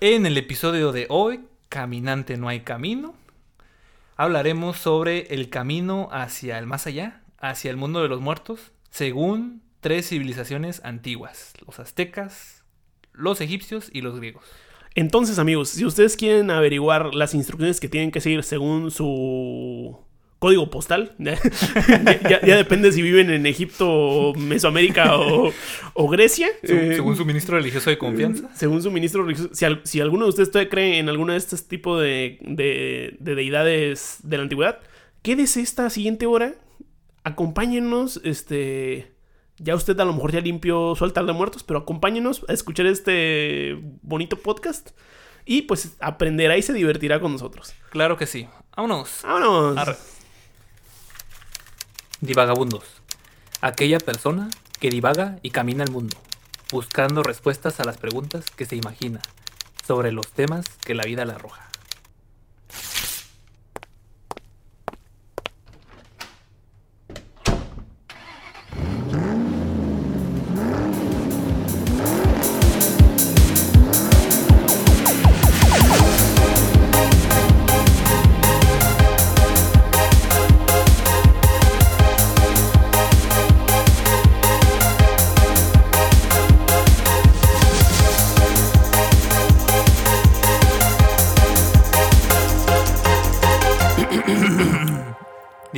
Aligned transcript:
En 0.00 0.26
el 0.26 0.36
episodio 0.36 0.92
de 0.92 1.06
hoy, 1.08 1.40
Caminante 1.70 2.36
no 2.36 2.48
hay 2.48 2.60
camino, 2.60 3.14
hablaremos 4.16 4.76
sobre 4.76 5.32
el 5.34 5.48
camino 5.48 6.10
hacia 6.12 6.58
el 6.58 6.66
más 6.66 6.86
allá, 6.86 7.22
hacia 7.38 7.70
el 7.70 7.78
mundo 7.78 8.02
de 8.02 8.08
los 8.08 8.20
muertos, 8.20 8.72
según 8.90 9.62
tres 9.80 10.10
civilizaciones 10.10 10.82
antiguas, 10.84 11.54
los 11.66 11.80
aztecas, 11.80 12.62
los 13.14 13.40
egipcios 13.40 13.88
y 13.90 14.02
los 14.02 14.16
griegos. 14.16 14.44
Entonces, 14.94 15.38
amigos, 15.38 15.70
si 15.70 15.86
ustedes 15.86 16.18
quieren 16.18 16.50
averiguar 16.50 17.14
las 17.14 17.32
instrucciones 17.32 17.80
que 17.80 17.88
tienen 17.88 18.10
que 18.10 18.20
seguir 18.20 18.42
según 18.44 18.90
su 18.90 19.98
código 20.38 20.70
postal, 20.70 21.14
ya, 21.18 22.56
depende 22.56 22.92
si 22.92 23.02
viven 23.02 23.30
en 23.30 23.46
Egipto, 23.46 24.34
Mesoamérica 24.36 25.16
o, 25.16 26.08
Grecia. 26.08 26.48
Eh, 26.62 26.92
según 26.94 27.16
su 27.16 27.24
ministro 27.24 27.56
religioso 27.56 27.90
de 27.90 27.98
confianza. 27.98 28.50
Según 28.54 28.82
su 28.82 28.90
ministro 28.90 29.24
religioso. 29.24 29.50
Si, 29.84 30.00
alguno 30.00 30.24
de 30.24 30.28
ustedes 30.30 30.50
todavía 30.50 30.70
cree 30.70 30.98
en 30.98 31.08
alguno 31.08 31.32
de 31.32 31.38
estos 31.38 31.66
tipos 31.68 32.00
de, 32.00 32.38
de, 32.42 33.16
de 33.18 33.34
deidades 33.34 34.18
de 34.22 34.36
la 34.36 34.42
antigüedad, 34.42 34.80
quédese 35.22 35.60
esta 35.60 35.88
siguiente 35.90 36.26
hora, 36.26 36.54
acompáñenos, 37.24 38.20
este 38.22 39.16
ya 39.58 39.74
usted 39.74 39.98
a 39.98 40.04
lo 40.04 40.12
mejor 40.12 40.32
ya 40.32 40.40
limpió 40.40 40.94
su 40.96 41.04
altar 41.04 41.24
de 41.26 41.32
muertos, 41.32 41.62
pero 41.62 41.80
acompáñenos 41.80 42.44
a 42.48 42.52
escuchar 42.52 42.86
este 42.86 43.78
bonito 44.02 44.36
podcast 44.36 44.90
y 45.46 45.62
pues 45.62 45.96
aprenderá 46.00 46.58
y 46.58 46.62
se 46.62 46.72
divertirá 46.72 47.20
con 47.20 47.32
nosotros. 47.32 47.72
Claro 47.90 48.16
que 48.16 48.26
sí. 48.26 48.48
Vámonos. 48.76 49.20
Vámonos. 49.22 50.14
Divagabundos. 52.26 52.82
Aquella 53.60 54.00
persona 54.00 54.50
que 54.80 54.90
divaga 54.90 55.38
y 55.42 55.50
camina 55.50 55.84
el 55.84 55.92
mundo, 55.92 56.16
buscando 56.72 57.22
respuestas 57.22 57.78
a 57.78 57.84
las 57.84 57.98
preguntas 57.98 58.50
que 58.50 58.66
se 58.66 58.74
imagina 58.74 59.22
sobre 59.86 60.10
los 60.10 60.26
temas 60.32 60.66
que 60.84 60.96
la 60.96 61.04
vida 61.04 61.24
le 61.24 61.34
arroja. 61.34 61.68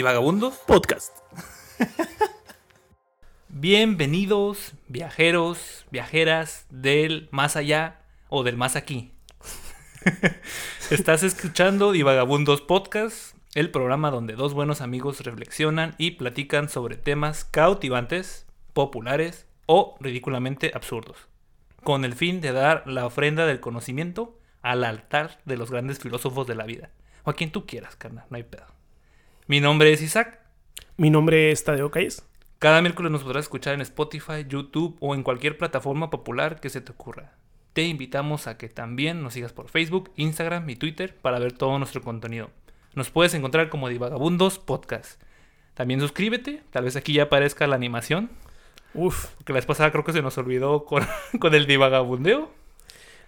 Vagabundos 0.02 0.54
Podcast. 0.66 1.16
Bienvenidos, 3.48 4.74
viajeros, 4.86 5.86
viajeras 5.91 6.66
del 6.70 7.28
más 7.32 7.56
allá 7.56 8.00
o 8.28 8.44
del 8.44 8.56
más 8.56 8.76
aquí. 8.76 9.12
Estás 10.91 11.22
escuchando 11.22 11.92
Divagabundos 11.92 12.60
Podcast, 12.60 13.36
el 13.54 13.70
programa 13.70 14.10
donde 14.10 14.34
dos 14.34 14.54
buenos 14.54 14.80
amigos 14.80 15.20
reflexionan 15.20 15.94
y 15.98 16.12
platican 16.12 16.69
sobre 16.69 16.96
temas 16.96 17.44
cautivantes, 17.44 18.46
populares 18.72 19.46
o 19.66 19.96
ridículamente 20.00 20.70
absurdos, 20.74 21.28
con 21.82 22.04
el 22.04 22.14
fin 22.14 22.41
de 22.41 22.52
dar 22.52 22.84
la 22.86 23.06
ofrenda 23.06 23.46
del 23.46 23.60
conocimiento 23.60 24.38
al 24.62 24.84
altar 24.84 25.41
de 25.44 25.56
los 25.56 25.70
grandes 25.70 25.98
filósofos 25.98 26.46
de 26.46 26.54
la 26.54 26.64
vida. 26.64 26.91
O 27.24 27.30
a 27.30 27.34
quien 27.34 27.50
tú 27.50 27.66
quieras, 27.66 27.96
carnal, 27.96 28.26
no 28.30 28.36
hay 28.36 28.44
pedo. 28.44 28.77
Mi 29.48 29.62
nombre 29.62 29.91
es 29.94 30.02
Isaac. 30.02 30.41
Mi 30.98 31.08
nombre 31.08 31.50
es 31.50 31.64
Tadeo 31.64 31.91
Calles. 31.91 32.22
Cada 32.59 32.82
miércoles 32.82 33.10
nos 33.10 33.22
podrás 33.22 33.47
escuchar 33.47 33.72
en 33.72 33.81
Spotify, 33.81 34.44
YouTube 34.47 34.98
o 35.00 35.14
en 35.14 35.22
cualquier 35.22 35.56
plataforma 35.56 36.10
popular 36.10 36.60
que 36.60 36.69
se 36.69 36.82
te 36.82 36.92
ocurra. 36.92 37.32
Te 37.72 37.84
invitamos 37.84 38.47
a 38.47 38.59
que 38.59 38.69
también 38.69 39.22
nos 39.22 39.32
sigas 39.32 39.54
por 39.54 39.70
Facebook, 39.70 40.10
Instagram 40.16 40.69
y 40.69 40.76
Twitter 40.76 41.16
para 41.16 41.38
ver 41.38 41.53
todo 41.53 41.78
nuestro 41.78 42.03
contenido. 42.03 42.50
Nos 42.94 43.09
puedes 43.09 43.32
encontrar 43.32 43.70
como 43.70 43.88
Divagabundos 43.88 44.59
Podcast. 44.59 45.19
También 45.72 46.00
suscríbete, 46.00 46.62
tal 46.69 46.84
vez 46.84 46.97
aquí 46.97 47.15
ya 47.15 47.22
aparezca 47.22 47.66
la 47.66 47.76
animación. 47.76 48.28
Uf. 48.92 49.32
Que 49.47 49.54
la 49.54 49.60
vez 49.60 49.66
pasada 49.66 49.91
creo 49.91 50.04
que 50.04 50.12
se 50.12 50.20
nos 50.20 50.36
olvidó 50.36 50.84
con, 50.84 51.06
con 51.41 51.54
el 51.54 51.65
divagabundeo. 51.65 52.50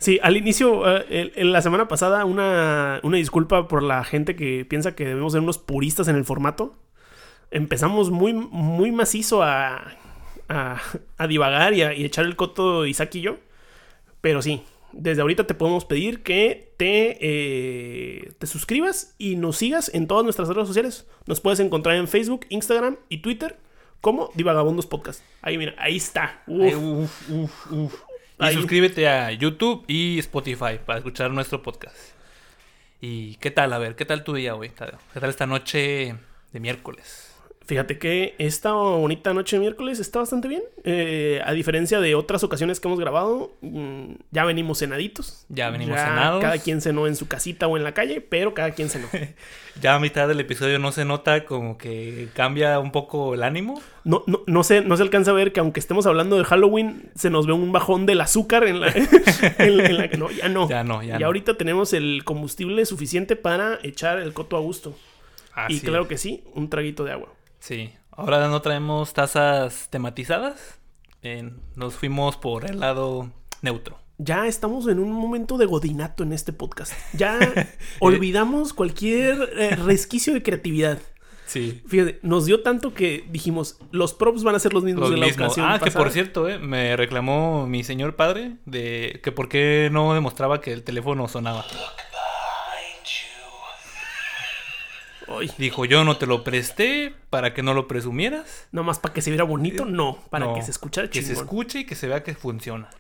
Sí, 0.01 0.19
al 0.23 0.39
inicio, 0.39 0.83
eh, 1.11 1.31
la 1.45 1.61
semana 1.61 1.87
pasada, 1.87 2.25
una, 2.25 3.01
disculpa 3.03 3.69
por 3.69 3.83
la 3.83 4.03
gente 4.03 4.35
que 4.35 4.65
piensa 4.65 4.95
que 4.97 5.05
debemos 5.05 5.33
ser 5.33 5.43
unos 5.43 5.59
puristas 5.59 6.09
en 6.09 6.17
el 6.17 6.25
formato. 6.25 6.75
Empezamos 7.51 8.11
muy, 8.11 8.33
muy 8.33 8.93
macizo 8.93 9.43
a, 9.43 9.93
a, 10.49 11.27
divagar 11.29 11.75
y 11.75 11.83
a 11.83 11.93
echar 11.93 12.25
el 12.25 12.35
coto 12.35 12.87
Isaac 12.87 13.15
y 13.17 13.21
yo. 13.21 13.37
Pero 14.23 14.41
sí, 14.41 14.63
desde 14.93 15.21
ahorita 15.21 15.47
te 15.47 15.53
podemos 15.53 15.85
pedir 15.85 16.23
que 16.23 16.73
te, 16.79 17.19
eh, 17.21 18.33
te 18.39 18.47
suscribas 18.47 19.15
y 19.19 19.37
nos 19.37 19.59
sigas 19.59 19.91
en 19.93 20.07
todas 20.07 20.25
nuestras 20.25 20.49
redes 20.49 20.67
sociales. 20.67 21.07
Nos 21.27 21.43
puedes 21.43 21.61
encontrar 21.61 21.97
en 21.97 22.09
Facebook, 22.09 22.47
Instagram 22.49 22.97
y 23.11 23.19
Twitter 23.19 23.59
como 24.01 24.31
Divagabundos 24.35 24.87
Podcast. 24.87 25.23
Ahí, 25.43 25.59
mira, 25.59 25.75
ahí 25.77 25.97
está. 25.97 26.43
uf, 26.47 27.29
uf, 27.29 27.73
uf. 27.73 28.10
Y 28.41 28.55
suscríbete 28.55 29.09
a 29.09 29.33
YouTube 29.33 29.85
y 29.87 30.19
Spotify 30.19 30.79
para 30.85 30.99
escuchar 30.99 31.31
nuestro 31.31 31.63
podcast. 31.63 31.97
¿Y 33.01 33.37
qué 33.37 33.51
tal? 33.51 33.73
A 33.73 33.79
ver, 33.79 33.97
¿qué 33.97 34.05
tal 34.05 34.25
tu 34.25 34.35
día 34.35 34.55
hoy? 34.55 34.71
¿Qué 34.71 35.21
tal 35.21 35.31
esta 35.31 35.47
noche 35.47 36.15
de 36.53 36.61
miércoles? 36.61 37.30
Fíjate 37.67 37.99
que 37.99 38.35
esta 38.39 38.73
bonita 38.73 39.33
noche 39.33 39.55
de 39.55 39.61
miércoles 39.61 40.01
está 40.01 40.19
bastante 40.19 40.49
bien. 40.49 40.63
Eh, 40.83 41.41
a 41.45 41.53
diferencia 41.53 42.01
de 42.01 42.17
otras 42.17 42.43
ocasiones 42.43 42.81
que 42.81 42.89
hemos 42.89 42.99
grabado, 42.99 43.53
mm, 43.61 44.15
ya 44.33 44.45
venimos 44.45 44.79
cenaditos. 44.79 45.45
Ya 45.49 45.71
venimos 45.71 45.97
cenados. 45.97 46.43
Cada 46.43 46.59
quien 46.59 46.81
cenó 46.81 47.07
en 47.07 47.15
su 47.15 47.29
casita 47.29 47.69
o 47.69 47.77
en 47.77 47.85
la 47.85 47.95
calle, 47.95 48.21
pero 48.23 48.55
cada 48.55 48.73
quien 48.73 48.89
cenó. 48.89 49.07
ya 49.81 49.95
a 49.95 50.01
mitad 50.01 50.27
del 50.27 50.41
episodio 50.41 50.81
no 50.81 50.91
se 50.91 51.05
nota 51.05 51.45
como 51.45 51.79
que 51.79 52.29
cambia 52.35 52.81
un 52.81 52.91
poco 52.91 53.35
el 53.35 53.45
ánimo. 53.45 53.81
No, 54.03 54.25
no, 54.27 54.43
no, 54.49 54.65
se, 54.65 54.81
no 54.81 54.97
se 54.97 55.05
alcanza 55.05 55.31
a 55.31 55.35
ver 55.35 55.53
que 55.53 55.61
aunque 55.61 55.79
estemos 55.79 56.07
hablando 56.07 56.39
de 56.39 56.45
Halloween, 56.45 57.11
se 57.15 57.31
nos 57.31 57.47
ve 57.47 57.53
un 57.53 57.71
bajón 57.71 58.05
del 58.05 58.21
azúcar 58.21 58.65
en 58.65 58.81
la, 58.81 58.89
en, 59.59 59.97
la 59.97 60.09
no, 60.19 60.29
ya 60.33 60.49
no. 60.49 60.69
Ya 60.69 60.83
no, 60.83 61.05
ya 61.05 61.21
Y 61.21 61.23
ahorita 61.23 61.57
tenemos 61.57 61.93
el 61.93 62.25
combustible 62.25 62.85
suficiente 62.85 63.37
para 63.37 63.79
echar 63.85 64.19
el 64.19 64.33
coto 64.33 64.57
a 64.57 64.61
gusto. 64.61 64.97
y 65.69 65.79
claro 65.79 66.09
que 66.09 66.19
sí, 66.19 66.43
un 66.55 66.69
traguito 66.69 67.05
de 67.05 67.13
agua. 67.13 67.29
Sí, 67.61 67.93
ahora 68.11 68.49
no 68.49 68.61
traemos 68.63 69.13
tazas 69.13 69.89
tematizadas. 69.91 70.79
nos 71.77 71.95
fuimos 71.95 72.37
por 72.37 72.69
el 72.69 72.81
lado 72.81 73.31
neutro. 73.63 73.99
Ya 74.19 74.47
estamos 74.47 74.87
en 74.87 74.99
un 74.99 75.13
momento 75.13 75.57
de 75.57 75.67
godinato 75.67 76.23
en 76.23 76.33
este 76.33 76.53
podcast. 76.53 76.93
Ya 77.15 77.39
olvidamos 78.01 78.75
cualquier 78.75 79.51
eh, 79.57 79.77
resquicio 79.77 80.35
de 80.35 80.43
creatividad. 80.43 80.99
Sí. 81.47 81.83
Fíjate, 81.87 82.21
nos 82.23 82.45
dio 82.47 82.63
tanto 82.63 82.95
que 82.95 83.25
dijimos, 83.31 83.79
los 83.91 84.15
props 84.15 84.43
van 84.43 84.55
a 84.55 84.59
ser 84.59 84.73
los 84.73 84.85
mismos 84.85 85.11
de 85.11 85.17
la 85.17 85.27
ocasión. 85.27 85.67
Ah, 85.69 85.81
que 85.83 85.91
por 85.91 86.11
cierto, 86.11 86.49
eh, 86.49 86.59
me 86.59 86.97
reclamó 86.97 87.67
mi 87.67 87.83
señor 87.83 88.15
padre 88.15 88.57
de 88.67 89.21
que 89.23 89.33
por 89.33 89.49
qué 89.49 89.89
no 89.91 90.15
demostraba 90.15 90.61
que 90.61 90.73
el 90.73 90.85
teléfono 90.85 91.27
sonaba. 91.27 91.65
Dijo, 95.59 95.85
yo 95.85 96.05
no 96.05 96.17
te 96.17 96.27
lo 96.27 96.45
presté 96.45 97.15
para 97.31 97.55
que 97.55 97.63
no 97.63 97.75
lo 97.75 97.87
presumieras. 97.89 98.69
más 98.73 98.99
para 98.99 99.15
que 99.15 99.23
se 99.23 99.31
viera 99.31 99.45
bonito, 99.45 99.85
no. 99.85 100.19
Para 100.31 100.55
que 100.55 100.63
se 100.63 100.71
escuche 100.71 101.09
Que 101.09 101.23
se 101.23 101.33
escuche 101.33 101.81
y 101.81 101.85
que 101.85 101.95
se 101.95 102.09
vea 102.09 102.23
que 102.23 102.35
funciona. 102.35 102.91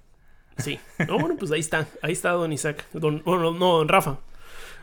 Sí. 0.58 0.78
No, 1.08 1.18
bueno, 1.18 1.36
pues 1.38 1.50
ahí 1.52 1.60
está. 1.60 1.86
Ahí 2.02 2.12
está 2.12 2.30
don 2.32 2.52
Isaac. 2.52 2.86
Don, 2.92 3.22
bueno, 3.24 3.52
no, 3.52 3.78
don 3.78 3.88
Rafa. 3.88 4.18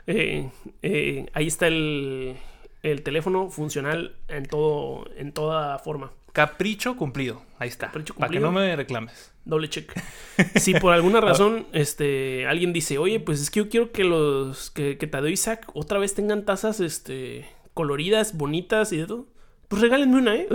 Eh, 0.08 0.50
eh, 0.82 1.26
ahí 1.34 1.48
está 1.48 1.68
el, 1.68 2.38
el 2.82 3.04
teléfono 3.04 3.50
funcional 3.50 4.16
en 4.28 4.46
todo, 4.46 5.06
en 5.18 5.32
toda 5.32 5.78
forma. 5.80 6.12
Capricho 6.38 6.96
cumplido. 6.96 7.42
Ahí 7.58 7.68
está. 7.68 7.92
Para 7.92 8.30
que 8.30 8.40
no 8.40 8.52
me 8.52 8.76
reclames. 8.76 9.34
Doble 9.44 9.70
check. 9.70 9.92
si 10.56 10.76
por 10.76 10.94
alguna 10.94 11.20
razón 11.22 11.66
este, 11.74 12.46
alguien 12.46 12.74
dice, 12.74 13.00
oye, 13.00 13.20
pues 13.20 13.42
es 13.42 13.50
que 13.50 13.62
yo 13.62 13.70
quiero 13.70 13.92
que 13.92 14.04
los 14.04 14.70
que, 14.70 15.00
que 15.00 15.08
Tadeo 15.08 15.32
y 15.32 15.34
Isaac 15.34 15.68
otra 15.74 15.98
vez 15.98 16.14
tengan 16.14 16.46
tazas 16.46 16.80
este, 16.80 17.50
coloridas, 17.74 18.38
bonitas 18.38 18.94
y 18.94 18.98
de 18.98 19.08
todo, 19.08 19.26
pues 19.68 19.82
regálenme 19.82 20.18
una, 20.18 20.36
¿eh? 20.36 20.48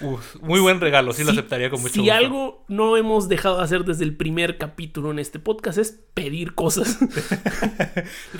muy 0.42 0.58
buen 0.58 0.80
regalo, 0.80 1.12
sí 1.12 1.22
lo 1.22 1.30
aceptaría 1.30 1.70
con 1.70 1.80
mucho 1.80 1.94
si 1.94 2.10
algo 2.10 2.64
no 2.66 2.96
hemos 2.96 3.28
dejado 3.28 3.58
de 3.58 3.62
hacer 3.62 3.84
desde 3.84 4.02
el 4.02 4.16
primer 4.16 4.58
capítulo 4.58 5.12
en 5.12 5.20
este 5.20 5.38
podcast 5.38 5.78
es 5.78 5.92
pedir 6.14 6.56
cosas. 6.56 6.98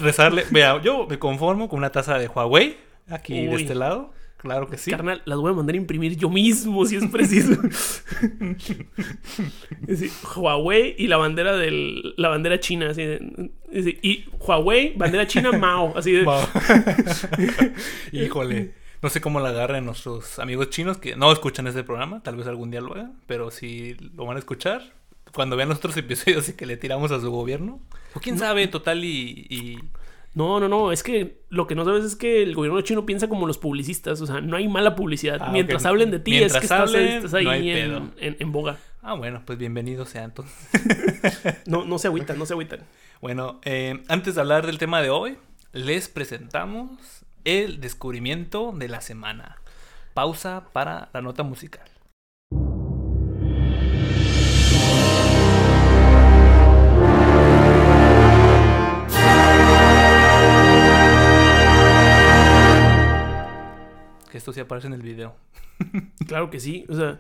Rezarle. 0.01 0.47
Vea, 0.51 0.83
yo 0.83 1.07
me 1.07 1.21
conformo 1.21 1.69
con 1.69 1.79
una 1.79 1.93
taza 1.93 2.19
de 2.19 2.27
Huawei 2.27 2.77
aquí 3.09 3.47
de 3.47 3.55
este 3.55 3.77
lado 3.77 4.13
Claro 4.45 4.69
que 4.69 4.77
sí. 4.79 4.91
Carnal, 4.91 5.23
las 5.25 5.39
voy 5.39 5.51
a 5.53 5.55
mandar 5.55 5.75
a 5.75 5.79
imprimir 5.79 6.17
yo 6.17 6.29
mismo 6.31 6.85
si 6.87 6.97
es 6.97 7.07
preciso. 7.09 7.59
Sí, 9.97 10.11
Huawei 10.37 10.95
y 10.99 11.07
la 11.09 11.17
bandera 11.17 11.57
del 11.57 12.15
la 12.17 12.29
bandera 12.29 12.61
china 12.61 12.91
así 12.91 13.03
de- 13.05 13.51
y 14.03 14.25
Huawei, 14.39 14.93
bandera 14.97 15.27
china 15.27 15.53
Mao, 15.53 15.97
así 15.97 16.13
de 16.13 16.25
Wow. 16.25 16.43
Híjole. 18.13 18.73
No 19.03 19.11
sé 19.11 19.21
cómo 19.21 19.41
la 19.41 19.51
agarren 19.51 19.85
nuestros 19.85 20.39
amigos 20.39 20.71
chinos 20.71 20.97
que 20.99 21.15
no 21.17 21.31
escuchan 21.33 21.67
este 21.67 21.85
programa. 21.85 22.23
Tal 22.23 22.37
vez 22.37 22.47
algún 22.47 22.71
día 22.71 22.81
lo 22.81 22.93
hagan. 22.95 23.19
Pero 23.27 23.51
si 23.51 23.95
lo 24.15 24.25
van 24.25 24.37
a 24.37 24.39
escuchar, 24.39 24.95
cuando 25.35 25.57
vean 25.57 25.69
los 25.69 25.79
otros 25.79 25.97
episodios 25.99 26.49
y 26.49 26.53
que 26.55 26.65
le 26.67 26.77
tiramos 26.79 27.11
a 27.13 27.21
su 27.21 27.31
gobierno. 27.31 27.81
O 28.15 28.21
quién 28.21 28.39
sabe, 28.39 28.67
total 28.69 29.05
y... 29.05 29.47
y- 29.51 29.79
No, 30.35 30.59
no, 30.59 30.69
no, 30.69 30.91
es 30.91 31.03
que 31.05 31.43
lo 31.49 31.67
que 31.69 31.75
no 31.77 31.85
sabes 31.85 32.05
es 32.05 32.17
que 32.17 32.43
el 32.43 32.55
gobierno 32.57 32.81
chino 32.81 33.07
piensa 33.07 33.29
como 33.29 33.47
los 33.47 33.57
publicistas, 33.59 34.21
o 34.21 34.27
sea, 34.27 34.41
no 34.41 34.57
hay 34.57 34.67
mala 34.67 34.97
publicidad. 34.97 35.39
Ah, 35.41 35.51
Mientras 35.53 35.87
hablen 35.87 36.11
de 36.11 36.19
ti 36.19 36.33
Mientras 36.33 36.55
es 36.55 36.61
que 36.61 36.65
estás, 36.75 36.81
hablen, 36.95 37.09
estás 37.19 37.35
ahí 37.35 37.45
no 37.45 37.51
hay 37.51 37.71
en, 37.71 37.77
pedo. 37.91 38.11
en- 38.19 38.37
en 38.41 38.53
boga. 38.53 38.77
Ah, 39.01 39.15
bueno, 39.15 39.43
pues 39.45 39.59
bienvenido 39.59 40.05
sea 40.07 40.25
entonces. 40.25 40.53
No, 41.67 41.85
no 41.85 41.99
se 41.99 42.09
agüitan, 42.09 42.39
no 42.39 42.47
se 42.47 42.55
agüitan. 42.55 42.81
Bueno, 43.21 43.61
eh, 43.65 44.03
antes 44.09 44.35
de 44.35 44.41
hablar 44.41 44.67
del 44.67 44.79
tema 44.79 45.01
de 45.03 45.11
hoy, 45.11 45.37
les 45.73 46.09
presentamos 46.09 47.25
el 47.45 47.81
descubrimiento 47.81 48.73
de 48.75 48.89
la 48.89 49.01
semana. 49.03 49.57
Pausa 50.15 50.65
para 50.73 51.11
la 51.13 51.23
nota 51.23 51.43
musical. 51.43 51.85
Esto 64.45 64.53
sí 64.53 64.61
aparece 64.61 64.87
en 64.89 64.93
el 64.93 65.03
video. 65.03 65.35
Claro 66.29 66.51
que 66.51 66.61
sí, 66.61 66.85
o 66.89 66.95
sea, 66.95 67.19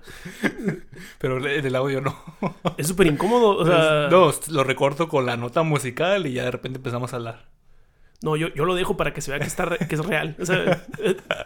Pero 1.18 1.44
en 1.46 1.66
el 1.66 1.74
audio 1.76 2.00
no. 2.00 2.16
es 2.78 2.86
súper 2.86 3.06
incómodo, 3.06 3.56
o 3.56 3.66
sea, 3.66 4.08
no, 4.10 4.30
lo 4.48 4.64
recorto 4.64 5.08
con 5.08 5.26
la 5.26 5.36
nota 5.36 5.62
musical 5.62 6.26
y 6.26 6.34
ya 6.34 6.44
de 6.44 6.50
repente 6.50 6.76
empezamos 6.78 7.12
a 7.12 7.16
hablar. 7.16 7.46
No, 8.22 8.36
yo, 8.36 8.48
yo 8.54 8.64
lo 8.64 8.74
dejo 8.74 8.96
para 8.96 9.12
que 9.12 9.20
se 9.20 9.30
vea 9.30 9.40
que, 9.40 9.46
está 9.46 9.64
re- 9.66 9.86
que 9.86 9.94
es 9.96 10.04
real. 10.06 10.34
O 10.40 10.46
sea, 10.46 10.86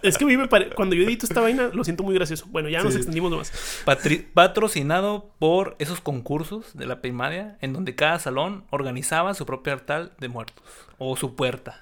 es 0.03 0.17
que 0.19 0.25
a 0.25 0.27
mí 0.29 0.37
me 0.37 0.47
pare- 0.47 0.71
cuando 0.77 0.95
yo 0.95 1.03
edito 1.03 1.27
esta 1.27 1.41
vaina, 1.41 1.71
lo 1.73 1.83
siento 1.83 2.05
muy 2.05 2.15
gracioso. 2.15 2.47
Bueno, 2.51 2.69
ya 2.69 2.83
nos 2.83 2.93
Sí. 2.93 2.99
extendimos 2.99 3.33
más. 3.33 3.53
Patri- 3.85 4.25
patrocinado 4.33 5.31
por 5.41 5.75
esos 5.81 6.01
concursos 6.01 6.77
de 6.77 6.87
la 6.87 7.01
primaria 7.01 7.57
en 7.63 7.73
donde 7.73 7.97
cada 7.97 8.19
salón 8.21 8.65
organizaba 8.71 9.35
su 9.35 9.45
propio 9.47 9.73
altar 9.73 10.15
de 10.19 10.29
muertos 10.29 10.63
o 10.99 11.17
su 11.17 11.35
puerta. 11.35 11.81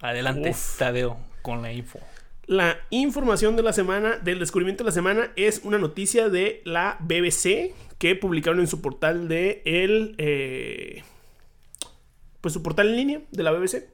Adelante, 0.00 0.50
Uf. 0.50 0.78
Tadeo, 0.78 1.16
con 1.42 1.62
la 1.62 1.72
info. 1.72 1.98
La 2.48 2.78
información 2.88 3.56
de 3.56 3.62
la 3.62 3.74
semana, 3.74 4.16
del 4.16 4.38
descubrimiento 4.38 4.82
de 4.82 4.88
la 4.88 4.94
semana, 4.94 5.30
es 5.36 5.60
una 5.64 5.76
noticia 5.76 6.30
de 6.30 6.62
la 6.64 6.96
BBC 7.00 7.74
que 7.98 8.16
publicaron 8.16 8.60
en 8.60 8.66
su 8.66 8.80
portal 8.80 9.28
de 9.28 9.60
el. 9.66 10.14
eh, 10.16 11.04
pues 12.40 12.54
su 12.54 12.62
portal 12.62 12.88
en 12.88 12.96
línea 12.96 13.20
de 13.30 13.42
la 13.42 13.52
BBC. 13.52 13.84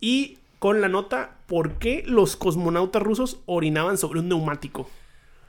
Y 0.00 0.38
con 0.60 0.80
la 0.80 0.88
nota: 0.88 1.38
¿Por 1.48 1.80
qué 1.80 2.04
los 2.06 2.36
cosmonautas 2.36 3.02
rusos 3.02 3.40
orinaban 3.46 3.98
sobre 3.98 4.20
un 4.20 4.28
neumático? 4.28 4.88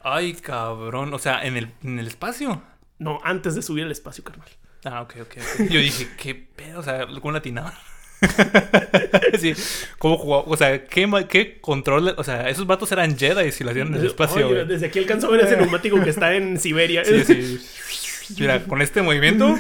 Ay, 0.02 0.34
cabrón. 0.34 1.14
O 1.14 1.20
sea, 1.20 1.46
en 1.46 1.56
el, 1.56 1.70
en 1.84 2.00
el 2.00 2.08
espacio. 2.08 2.64
No, 2.98 3.20
antes 3.24 3.54
de 3.54 3.62
subir 3.62 3.84
al 3.84 3.92
espacio, 3.92 4.24
carnal. 4.24 4.50
Ah, 4.86 5.04
ok, 5.04 5.18
ok. 5.22 5.38
ok. 5.38 5.70
Yo 5.70 5.80
dije, 5.80 6.10
¿qué 6.18 6.34
pedo? 6.34 6.80
O 6.80 6.84
sea, 6.84 7.06
¿cómo 7.22 7.32
latinaban? 7.32 7.74
sí, 9.40 9.54
¿cómo 9.98 10.18
jugaba? 10.18 10.44
O 10.48 10.58
sea, 10.58 10.84
¿qué, 10.86 11.10
¿qué 11.30 11.58
control? 11.60 12.16
O 12.18 12.24
sea, 12.24 12.50
esos 12.50 12.68
vatos 12.68 12.92
eran 12.92 13.18
Jedi 13.18 13.52
si 13.52 13.64
lo 13.64 13.72
hacían 13.72 13.88
en 13.88 13.96
el 13.96 14.06
espacio. 14.08 14.48
Oye, 14.48 14.66
desde 14.66 14.88
aquí 14.88 15.00
alcanzo 15.00 15.28
a 15.28 15.32
ver 15.32 15.42
ese 15.42 15.58
neumático 15.58 16.02
que 16.04 16.10
está 16.10 16.34
en 16.34 16.60
Siberia. 16.60 17.04
Sí, 17.06 17.24
sí. 17.26 17.60
Mira, 18.40 18.64
con 18.66 18.82
este 18.82 19.02
movimiento 19.02 19.56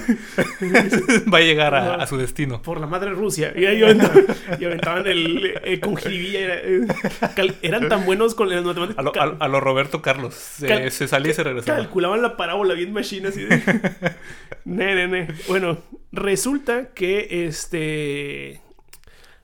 va 1.33 1.37
a 1.37 1.41
llegar 1.41 1.75
a, 1.75 1.95
a 1.95 2.07
su 2.07 2.17
destino. 2.17 2.61
por 2.61 2.79
la 2.79 2.87
madre 2.87 3.11
Rusia. 3.11 3.53
Y 3.55 3.65
ahí 3.65 3.81
aventaban, 3.83 4.25
y 4.59 4.65
aventaban 4.65 5.07
el 5.07 5.53
eh, 5.63 5.79
con 5.79 5.95
jiribilla. 5.97 6.39
Era, 6.39 6.55
eh, 6.55 6.87
cal- 7.35 7.55
eran 7.61 7.89
tan 7.89 8.05
buenos 8.05 8.35
con 8.35 8.49
las 8.49 8.63
matemáticas. 8.63 8.99
A 8.99 9.01
lo, 9.03 9.11
a, 9.21 9.37
a 9.39 9.47
lo 9.47 9.59
Roberto 9.59 10.01
Carlos. 10.01 10.33
Se, 10.33 10.67
Cal- 10.67 10.91
se 10.91 11.07
salía 11.07 11.31
y 11.31 11.35
se 11.35 11.43
regresaba. 11.43 11.77
Calculaban 11.77 12.21
la 12.21 12.37
parábola 12.37 12.73
bien 12.73 12.93
machine 12.93 13.27
así 13.29 13.43
de. 13.43 13.61
ne, 14.65 14.95
ne, 14.95 15.07
ne. 15.07 15.27
Bueno, 15.47 15.77
resulta 16.11 16.89
que 16.93 17.45
este. 17.47 18.61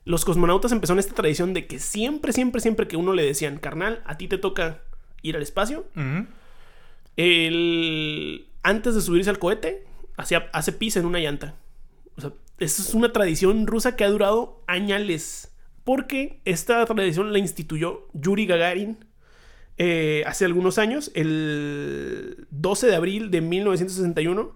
Los 0.06 0.24
cosmonautas 0.24 0.72
empezaron 0.72 0.98
esta 0.98 1.14
tradición 1.14 1.52
de 1.54 1.66
que 1.66 1.78
siempre, 1.78 2.32
siempre, 2.32 2.60
siempre 2.62 2.88
que 2.88 2.96
uno 2.96 3.12
le 3.12 3.22
decían, 3.24 3.58
carnal, 3.58 4.02
a 4.06 4.16
ti 4.16 4.28
te 4.28 4.38
toca 4.38 4.78
ir 5.22 5.36
al 5.36 5.42
espacio. 5.42 5.84
El... 7.16 8.46
Antes 8.62 8.94
de 8.94 9.00
subirse 9.00 9.30
al 9.30 9.38
cohete, 9.38 9.84
hace 10.16 10.72
pis 10.72 10.96
en 10.96 11.06
una 11.06 11.18
llanta. 11.18 11.54
O 12.16 12.20
sea, 12.20 12.32
esa 12.58 12.82
es 12.82 12.94
una 12.94 13.12
tradición 13.12 13.66
rusa 13.66 13.96
que 13.96 14.04
ha 14.04 14.10
durado 14.10 14.62
añales. 14.66 15.52
Porque 15.84 16.40
esta 16.44 16.84
tradición 16.84 17.32
la 17.32 17.38
instituyó 17.38 18.06
Yuri 18.12 18.46
Gagarin 18.46 19.04
eh, 19.78 20.22
hace 20.26 20.44
algunos 20.44 20.76
años, 20.78 21.10
el 21.14 22.46
12 22.50 22.86
de 22.88 22.96
abril 22.96 23.30
de 23.30 23.40
1961, 23.40 24.54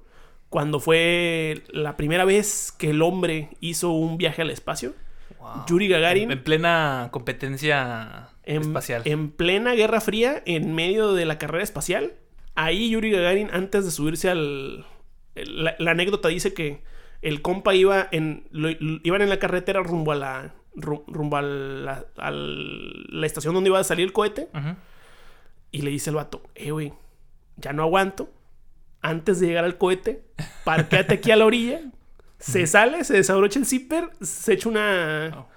cuando 0.51 0.81
fue 0.81 1.63
la 1.71 1.97
primera 1.97 2.27
vez 2.27 2.73
que 2.73 2.91
el 2.91 3.01
hombre 3.01 3.49
hizo 3.61 3.91
un 3.93 4.19
viaje 4.19 4.43
al 4.43 4.51
espacio. 4.51 4.93
Wow. 5.41 5.65
Yuri 5.67 5.89
Gagarin. 5.89 6.31
En 6.31 6.45
plena 6.45 7.09
competencia 7.11 8.29
En, 8.45 8.63
espacial. 8.63 9.03
en 9.07 9.31
plena 9.31 9.73
Guerra 9.73 10.03
Fría, 10.03 10.43
en 10.45 10.75
medio 10.75 11.15
de 11.15 11.25
la 11.25 11.39
carrera 11.39 11.65
espacial. 11.65 12.13
Ahí 12.55 12.91
Yuri 12.91 13.11
Gagarin, 13.11 13.51
antes 13.53 13.85
de 13.85 13.91
subirse 13.91 14.31
al... 14.31 14.87
La, 15.35 15.75
la 15.79 15.91
anécdota 15.91 16.29
dice 16.29 16.55
que 16.55 16.83
el 17.23 17.43
compa 17.43 17.75
iba 17.75 18.09
en... 18.13 18.47
lo- 18.51 18.71
lo- 18.71 19.01
iban 19.03 19.23
en 19.23 19.29
la 19.29 19.39
carretera 19.39 19.83
rumbo 19.83 20.13
a 20.13 20.17
la... 20.17 20.55
ru- 20.77 21.05
rumbo 21.09 21.37
a 21.37 21.43
la, 21.43 22.05
a 22.17 22.31
la 22.31 23.27
estación 23.27 23.55
donde 23.55 23.71
iba 23.71 23.79
a 23.81 23.85
salir 23.85 24.07
el 24.07 24.13
cohete. 24.13 24.49
Y 25.73 25.83
le 25.83 25.91
dice 25.91 26.11
el 26.11 26.17
vato, 26.17 26.43
eh, 26.55 26.71
güey, 26.71 26.93
ya 27.57 27.73
no 27.73 27.83
aguanto. 27.83 28.31
Antes 29.03 29.41
de 29.41 29.49
llegar 29.49 29.65
al 29.65 29.77
cohete, 29.77 30.23
parquéate 30.65 31.15
aquí 31.15 31.31
a 31.33 31.37
la 31.37 31.47
orilla. 31.47 31.81
Se 32.39 32.67
sale, 32.67 33.05
se 33.05 33.15
desabrocha 33.15 33.59
el 33.59 33.65
zipper, 33.65 34.11
se 34.21 34.53
echa 34.55 34.69
una, 34.69 35.31
Oh. 35.35 35.49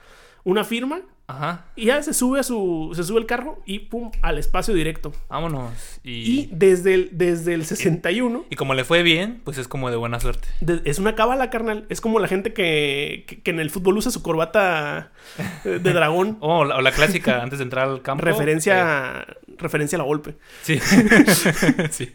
una 0.46 0.64
firma 0.64 1.02
Ajá. 1.30 1.66
y 1.76 1.88
ya 1.88 2.02
se 2.04 2.14
sube 2.14 2.40
a 2.40 2.44
su. 2.44 2.92
Se 2.96 3.04
sube 3.04 3.20
el 3.20 3.26
carro 3.26 3.62
y 3.66 3.80
pum, 3.80 4.12
al 4.22 4.38
espacio 4.38 4.74
directo. 4.74 5.12
Vámonos. 5.28 5.74
Y 6.02 6.12
Y, 6.12 6.50
desde 6.54 6.94
el, 6.94 7.10
desde 7.12 7.54
el 7.54 7.66
61. 7.66 8.46
y 8.50 8.56
como 8.56 8.74
le 8.74 8.86
fue 8.86 9.04
bien, 9.04 9.42
pues 9.44 9.58
es 9.58 9.68
como 9.68 9.90
de 9.90 9.98
buena 9.98 10.22
suerte. 10.22 10.48
de- 10.62 10.82
es 10.86 11.00
una 11.00 11.16
cábala, 11.16 11.50
carnal. 11.50 11.86
Es 11.90 12.00
como 12.00 12.20
la 12.20 12.30
gente 12.30 12.54
que, 12.54 13.26
que, 13.28 13.42
que 13.42 13.52
en 13.52 13.60
el 13.60 13.70
fútbol 13.70 13.98
usa 13.98 14.10
su 14.10 14.24
corbata 14.24 15.12
eh, 15.66 15.80
de 15.84 15.94
dragón. 15.94 16.38
Oh, 16.50 16.64
la, 16.64 16.78
o 16.78 16.82
la 16.82 16.92
clásica 16.94 17.44
antes 17.44 17.60
de 17.60 17.64
entrar 17.64 17.90
al 17.90 18.02
campo. 18.02 18.22
eh, 18.26 19.26
referencia, 19.58 19.96
a 19.98 20.00
la 20.00 20.06
golpe. 20.06 20.36
Sí. 20.64 20.80
sí. 21.92 22.14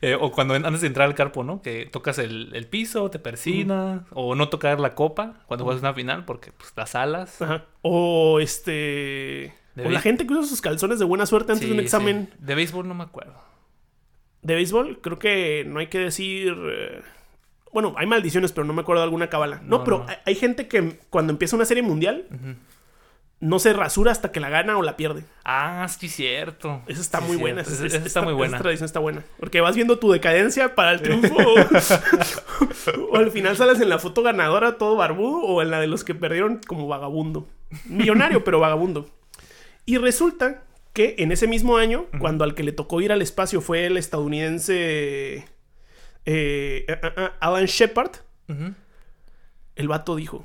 Eh, 0.00 0.16
o 0.18 0.30
cuando 0.32 0.54
antes 0.54 0.80
de 0.80 0.86
entrar 0.86 1.06
al 1.08 1.14
campo, 1.14 1.44
¿no? 1.44 1.60
Que 1.62 1.86
tocas 1.86 2.18
el, 2.18 2.50
el 2.54 2.66
piso, 2.66 3.10
te 3.10 3.18
persinas. 3.18 4.02
O 4.12 4.34
no 4.34 4.48
tocar 4.48 4.78
la 4.80 4.94
copa 4.94 5.42
cuando 5.46 5.64
juegas 5.64 5.82
una 5.82 5.94
final 5.94 6.24
porque 6.24 6.52
pues 6.52 6.72
las 6.76 6.94
alas. 6.94 7.40
Ajá. 7.42 7.64
O 7.82 8.40
este. 8.40 9.54
De 9.74 9.86
o 9.86 9.90
la 9.90 10.00
gente 10.00 10.26
que 10.26 10.32
usa 10.34 10.44
sus 10.44 10.60
calzones 10.60 10.98
de 10.98 11.04
buena 11.04 11.24
suerte 11.26 11.52
antes 11.52 11.66
Sí, 11.66 11.72
de 11.72 11.78
un 11.78 11.84
examen 11.84 12.28
sí. 12.32 12.38
De 12.44 12.54
béisbol 12.54 12.88
no 12.88 12.94
me 12.94 13.04
acuerdo. 13.04 13.34
de 14.42 14.54
béisbol. 14.54 15.00
Creo 15.00 15.18
que 15.18 15.64
no 15.66 15.78
hay 15.80 15.86
que 15.88 15.98
decir. 15.98 16.56
eh, 16.70 17.02
Bueno, 17.72 17.94
hay 17.96 18.06
maldiciones, 18.06 18.50
pero 18.52 18.66
no 18.66 18.72
me 18.72 18.80
acuerdo 18.82 19.02
de 19.02 19.04
alguna 19.04 19.28
cábala. 19.28 19.60
No, 19.62 19.78
No, 19.78 19.84
pero 19.84 19.98
no. 19.98 20.06
hay- 20.24 20.34
gente 20.34 20.66
que 20.68 20.98
cuando 21.10 21.32
empieza 21.32 21.54
una 21.56 21.64
serie 21.64 21.82
mundial 21.82 22.26
Ujú. 22.30 22.54
No 23.40 23.58
se 23.60 23.72
rasura 23.72 24.10
hasta 24.10 24.32
que 24.32 24.40
la 24.40 24.48
gana 24.50 24.76
o 24.78 24.82
la 24.82 24.96
pierde. 24.96 25.24
Ah, 25.44 25.86
sí, 25.88 26.08
cierto. 26.08 26.82
Esa 26.88 27.00
está 27.00 27.18
Sí, 27.20 27.26
muy 27.26 27.36
buena. 27.36 27.60
Esa, 27.62 27.72
Esa, 27.72 27.86
esa 27.86 27.96
esa- 27.98 28.06
está 28.06 28.20
muy 28.22 28.30
esa 28.32 28.36
buena. 28.38 28.58
tradición 28.58 28.84
está 28.86 28.98
buena. 29.00 29.24
Porque 29.38 29.60
vas 29.60 29.76
viendo 29.76 29.98
tu 29.98 30.10
decadencia 30.10 30.74
para 30.74 30.92
el 30.92 31.00
triunfo. 31.02 31.36
o 33.10 33.16
al 33.16 33.30
final 33.30 33.56
sales 33.56 33.80
en 33.80 33.88
la 33.88 33.98
foto 33.98 34.22
ganadora 34.22 34.76
todo 34.78 34.96
barbudo 34.96 35.38
o 35.42 35.62
en 35.62 35.70
la 35.70 35.80
de 35.80 35.86
los 35.86 36.04
que 36.04 36.14
perdieron 36.14 36.60
como 36.66 36.88
vagabundo. 36.88 37.48
Millonario, 37.86 38.42
pero 38.44 38.58
vagabundo. 38.60 39.08
Y 39.86 39.98
resulta 39.98 40.64
que 40.92 41.14
en 41.18 41.30
ese 41.32 41.46
mismo 41.46 41.76
año, 41.76 42.06
cuando 42.18 42.42
al 42.44 42.54
que 42.54 42.62
le 42.64 42.72
tocó 42.72 43.00
ir 43.00 43.12
al 43.12 43.22
espacio 43.22 43.60
fue 43.60 43.86
el 43.86 43.96
estadounidense 43.98 45.46
eh, 46.24 46.86
Alan 47.40 47.66
Shepard, 47.66 48.10
el 49.76 49.88
vato 49.88 50.16
dijo, 50.16 50.44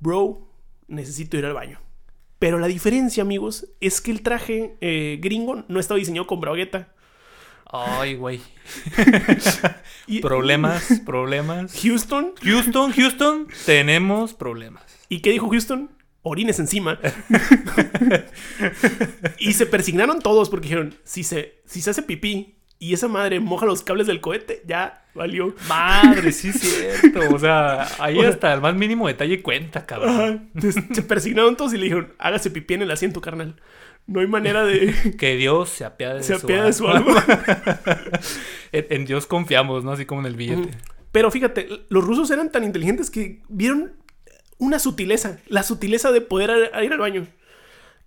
bro, 0.00 0.48
necesito 0.88 1.36
ir 1.36 1.44
al 1.44 1.52
baño. 1.52 1.80
Pero 2.44 2.58
la 2.58 2.66
diferencia, 2.66 3.22
amigos, 3.22 3.68
es 3.80 4.02
que 4.02 4.10
el 4.10 4.20
traje 4.20 4.76
eh, 4.82 5.18
gringo 5.18 5.64
no 5.66 5.80
estaba 5.80 5.96
diseñado 5.96 6.26
con 6.26 6.42
bragueta. 6.42 6.92
Ay, 7.64 8.16
güey. 8.16 8.42
Problemas, 10.20 11.00
problemas. 11.06 11.74
Houston. 11.80 12.34
Houston, 12.42 12.92
Houston, 12.92 13.48
tenemos 13.64 14.34
problemas. 14.34 14.84
¿Y 15.08 15.20
qué 15.20 15.30
dijo 15.30 15.48
Houston? 15.48 15.88
orines 16.20 16.58
encima. 16.58 17.00
y 19.38 19.54
se 19.54 19.64
persignaron 19.64 20.20
todos 20.20 20.50
porque 20.50 20.64
dijeron, 20.64 20.94
si 21.02 21.24
se, 21.24 21.62
si 21.64 21.80
se 21.80 21.88
hace 21.88 22.02
pipí 22.02 22.58
y 22.78 22.94
esa 22.94 23.08
madre 23.08 23.40
moja 23.40 23.66
los 23.66 23.82
cables 23.82 24.06
del 24.06 24.20
cohete, 24.20 24.62
ya 24.66 25.04
valió. 25.14 25.54
Madre, 25.68 26.32
sí 26.32 26.48
es 26.48 26.60
cierto. 27.00 27.34
O 27.34 27.38
sea, 27.38 27.86
ahí 27.98 28.20
hasta 28.20 28.52
el 28.52 28.60
más 28.60 28.74
mínimo 28.74 29.06
detalle 29.06 29.42
cuenta, 29.42 29.86
cabrón. 29.86 30.50
Se 30.92 31.02
persignaron 31.02 31.56
todos 31.56 31.72
y 31.74 31.78
le 31.78 31.84
dijeron, 31.84 32.12
hágase 32.18 32.50
pipí 32.50 32.74
en 32.74 32.82
el 32.82 32.90
asiento, 32.90 33.20
carnal. 33.20 33.56
No 34.06 34.20
hay 34.20 34.26
manera 34.26 34.64
de... 34.64 35.14
Que 35.18 35.36
Dios 35.36 35.70
se 35.70 35.84
apiade 35.84 36.16
de 36.16 36.22
Se 36.22 36.38
su 36.38 36.44
apiade 36.44 36.66
de 36.66 36.72
su 36.72 36.88
alma. 36.88 37.24
en, 38.72 38.86
en 38.90 39.04
Dios 39.06 39.26
confiamos, 39.26 39.84
¿no? 39.84 39.92
Así 39.92 40.04
como 40.04 40.20
en 40.20 40.26
el 40.26 40.36
billete. 40.36 40.70
Pero 41.10 41.30
fíjate, 41.30 41.68
los 41.88 42.04
rusos 42.04 42.30
eran 42.30 42.50
tan 42.50 42.64
inteligentes 42.64 43.10
que 43.10 43.40
vieron 43.48 43.92
una 44.58 44.78
sutileza, 44.78 45.38
la 45.46 45.62
sutileza 45.62 46.12
de 46.12 46.20
poder 46.20 46.70
ir 46.82 46.92
al 46.92 46.98
baño. 46.98 47.26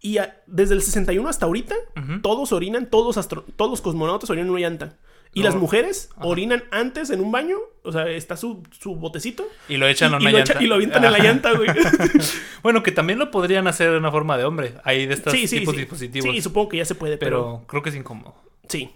Y 0.08 0.18
a- 0.20 0.42
desde 0.48 0.74
el 0.76 0.82
61 0.82 1.28
hasta 1.28 1.46
ahorita, 1.46 1.76
todos 2.22 2.52
orinan, 2.54 2.90
todos, 2.90 3.18
astro- 3.18 3.44
todos 3.56 3.72
los 3.72 3.82
cosmonautas 3.82 4.30
orinan 4.30 4.48
en 4.48 4.52
una 4.54 4.62
llanta. 4.62 4.98
Y 5.34 5.42
No. 5.42 5.48
las 5.48 5.56
mujeres 5.56 6.10
orinan 6.22 6.64
antes 6.72 7.10
en 7.10 7.20
un 7.20 7.32
baño, 7.32 7.58
o 7.84 7.92
sea, 7.92 8.08
está 8.10 8.38
su, 8.38 8.64
su 8.72 8.96
botecito. 8.96 9.46
Y 9.68 9.76
lo 9.78 9.86
echan 9.88 10.14
a 10.14 10.18
y, 10.18 10.22
una 10.22 10.30
y 10.30 10.34
lo 10.34 10.38
llanta. 10.40 10.54
echa- 10.54 10.64
y 10.64 10.68
lo 10.68 10.76
avientan 10.76 11.04
en 11.04 11.12
la 11.12 11.18
Ajá. 11.18 11.28
llanta, 11.28 11.52
güey. 11.54 11.68
Bueno, 12.64 12.84
que 12.84 12.92
también 12.92 13.20
lo 13.20 13.30
podrían 13.32 13.68
hacer 13.68 13.92
de 13.92 13.98
una 13.98 14.12
forma 14.12 14.38
de 14.38 14.46
hombre. 14.46 14.76
Hay 14.84 15.06
de 15.06 15.14
estos 15.14 15.34
sí, 15.34 15.48
sí, 15.48 15.60
tipos 15.60 15.74
sí. 15.74 15.78
de 15.78 15.84
dispositivos. 15.84 16.32
Sí, 16.36 16.42
supongo 16.42 16.70
que 16.70 16.78
ya 16.78 16.86
se 16.86 16.96
puede, 16.96 17.18
pero... 17.18 17.44
pero 17.58 17.68
creo 17.68 17.84
que 17.84 17.90
es 17.90 17.96
incómodo. 17.96 18.36
Sí. 18.70 18.90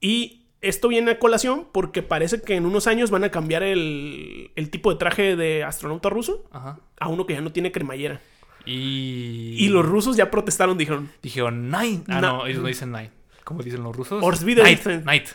Y 0.00 0.46
esto 0.60 0.88
viene 0.88 1.12
a 1.12 1.18
colación 1.18 1.66
porque 1.72 2.02
parece 2.02 2.40
que 2.42 2.54
en 2.56 2.66
unos 2.66 2.86
años 2.86 3.10
van 3.10 3.24
a 3.24 3.30
cambiar 3.30 3.62
el, 3.62 4.50
el 4.56 4.70
tipo 4.70 4.90
de 4.92 4.98
traje 4.98 5.36
de 5.36 5.64
astronauta 5.64 6.08
ruso 6.10 6.44
Ajá. 6.52 6.80
a 6.98 7.08
uno 7.08 7.26
que 7.26 7.34
ya 7.34 7.40
no 7.40 7.52
tiene 7.52 7.72
cremallera. 7.72 8.20
Y. 8.64 9.56
Y 9.58 9.68
los 9.68 9.84
rusos 9.84 10.16
ya 10.16 10.30
protestaron, 10.30 10.78
dijeron, 10.78 11.10
Dijeron 11.22 11.70
nine. 11.70 12.02
Ah, 12.08 12.20
no, 12.20 12.46
ellos 12.46 12.62
no 12.62 12.68
dicen 12.68 12.92
nine. 12.92 13.10
¿Cómo 13.44 13.62
dicen 13.62 13.82
los 13.82 13.94
rusos? 13.96 14.22
Night. 14.44 14.84
Night. 15.04 15.28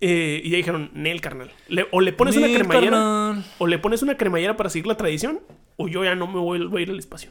eh, 0.00 0.40
y 0.44 0.50
ya 0.50 0.56
dijeron, 0.56 0.90
Nel, 0.94 1.20
carnal. 1.20 1.50
Le- 1.68 1.88
o 1.90 2.00
le 2.00 2.12
pones 2.12 2.36
una 2.36 2.46
cremallera, 2.46 2.90
carnal. 2.92 3.44
o 3.58 3.66
le 3.66 3.78
pones 3.78 4.02
una 4.02 4.16
cremallera 4.16 4.56
para 4.56 4.70
seguir 4.70 4.86
la 4.86 4.96
tradición, 4.96 5.40
o 5.76 5.88
yo 5.88 6.04
ya 6.04 6.14
no 6.14 6.26
me 6.26 6.38
voy, 6.38 6.64
voy 6.66 6.80
a 6.80 6.82
ir 6.84 6.90
al 6.90 6.98
espacio. 6.98 7.30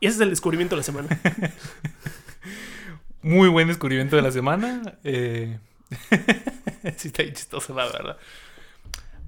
Y 0.00 0.06
ese 0.06 0.16
es 0.16 0.20
el 0.20 0.30
descubrimiento 0.30 0.74
de 0.76 0.80
la 0.80 0.84
semana. 0.84 1.08
Muy 3.22 3.48
buen 3.48 3.68
descubrimiento 3.68 4.16
de 4.16 4.22
la 4.22 4.30
semana. 4.30 4.98
Eh... 5.04 5.58
sí, 6.96 7.08
está 7.08 7.24
chistoso, 7.24 7.74
la 7.74 7.86
verdad. 7.86 8.16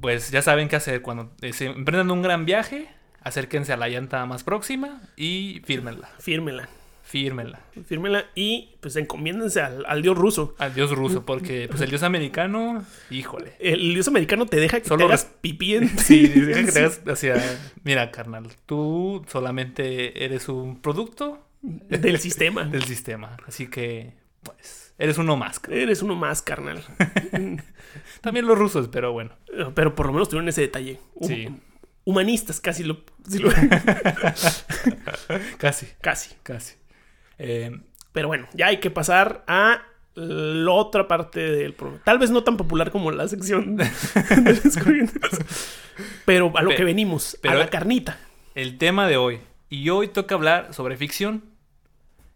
Pues 0.00 0.30
ya 0.30 0.42
saben 0.42 0.68
qué 0.68 0.76
hacer 0.76 1.02
cuando 1.02 1.32
eh, 1.40 1.52
se 1.52 1.66
emprendan 1.66 2.10
un 2.10 2.22
gran 2.22 2.44
viaje. 2.44 2.88
Acérquense 3.22 3.72
a 3.72 3.76
la 3.76 3.88
llanta 3.88 4.24
más 4.26 4.44
próxima 4.44 5.00
y 5.16 5.60
fírmenla. 5.64 6.08
Fírmela, 6.18 6.68
Fírmenla. 7.02 7.60
fírmela 7.88 8.26
y 8.36 8.76
pues 8.80 8.94
encomiéndense 8.96 9.60
al, 9.60 9.84
al 9.86 10.00
dios 10.00 10.16
ruso. 10.16 10.54
Al 10.58 10.74
dios 10.74 10.92
ruso, 10.92 11.26
porque 11.26 11.66
pues 11.68 11.80
el 11.80 11.90
dios 11.90 12.02
americano, 12.04 12.84
híjole. 13.10 13.54
El 13.58 13.94
dios 13.94 14.06
americano 14.08 14.46
te 14.46 14.58
deja 14.58 14.80
que 14.80 14.86
Solo 14.88 15.00
te 15.00 15.04
hagas 15.12 15.24
pipí 15.40 15.74
en... 15.74 15.88
Sí, 15.98 16.28
deja 16.28 16.64
que 16.64 16.72
te 16.72 16.78
hagas 16.84 17.00
hacia. 17.08 17.34
Mira, 17.82 18.10
carnal, 18.12 18.46
tú 18.66 19.24
solamente 19.28 20.24
eres 20.24 20.48
un 20.48 20.80
producto 20.80 21.44
del 21.62 22.18
sistema. 22.20 22.64
del 22.70 22.84
sistema. 22.84 23.36
Así 23.46 23.66
que, 23.66 24.14
pues, 24.44 24.94
eres 24.98 25.18
uno 25.18 25.36
más. 25.36 25.58
carnal. 25.58 25.80
Eres 25.82 26.02
uno 26.02 26.14
más, 26.14 26.42
carnal. 26.42 26.82
También 28.20 28.46
los 28.46 28.56
rusos, 28.58 28.88
pero 28.88 29.12
bueno. 29.12 29.32
Pero 29.74 29.94
por 29.94 30.06
lo 30.06 30.12
menos 30.12 30.28
tuvieron 30.28 30.48
ese 30.48 30.60
detalle. 30.62 31.00
Sí. 31.22 31.48
Humanistas, 32.10 32.60
casi 32.60 32.84
lo... 32.84 32.98
lo- 33.38 33.50
Casi, 35.58 35.86
casi. 36.00 36.30
casi. 36.42 36.74
Eh, 37.38 37.80
Pero 38.12 38.28
bueno, 38.28 38.48
ya 38.54 38.66
hay 38.66 38.78
que 38.80 38.90
pasar 38.90 39.44
a 39.46 39.82
la 40.14 40.70
otra 40.72 41.06
parte 41.08 41.40
del 41.40 41.74
programa. 41.74 42.02
Tal 42.04 42.18
vez 42.18 42.30
no 42.30 42.42
tan 42.42 42.56
popular 42.56 42.90
como 42.90 43.10
la 43.12 43.28
sección 43.28 43.76
de 43.76 43.84
descubrimientos. 44.64 45.30
Pero 46.24 46.52
a 46.56 46.62
lo 46.62 46.70
que 46.74 46.84
venimos, 46.84 47.38
pero- 47.40 47.54
a 47.54 47.58
la 47.58 47.70
carnita. 47.70 48.18
el 48.54 48.78
tema 48.78 49.06
de 49.06 49.16
hoy. 49.16 49.40
Y 49.68 49.88
hoy 49.90 50.08
toca 50.08 50.34
hablar 50.34 50.74
sobre 50.74 50.96
ficción. 50.96 51.44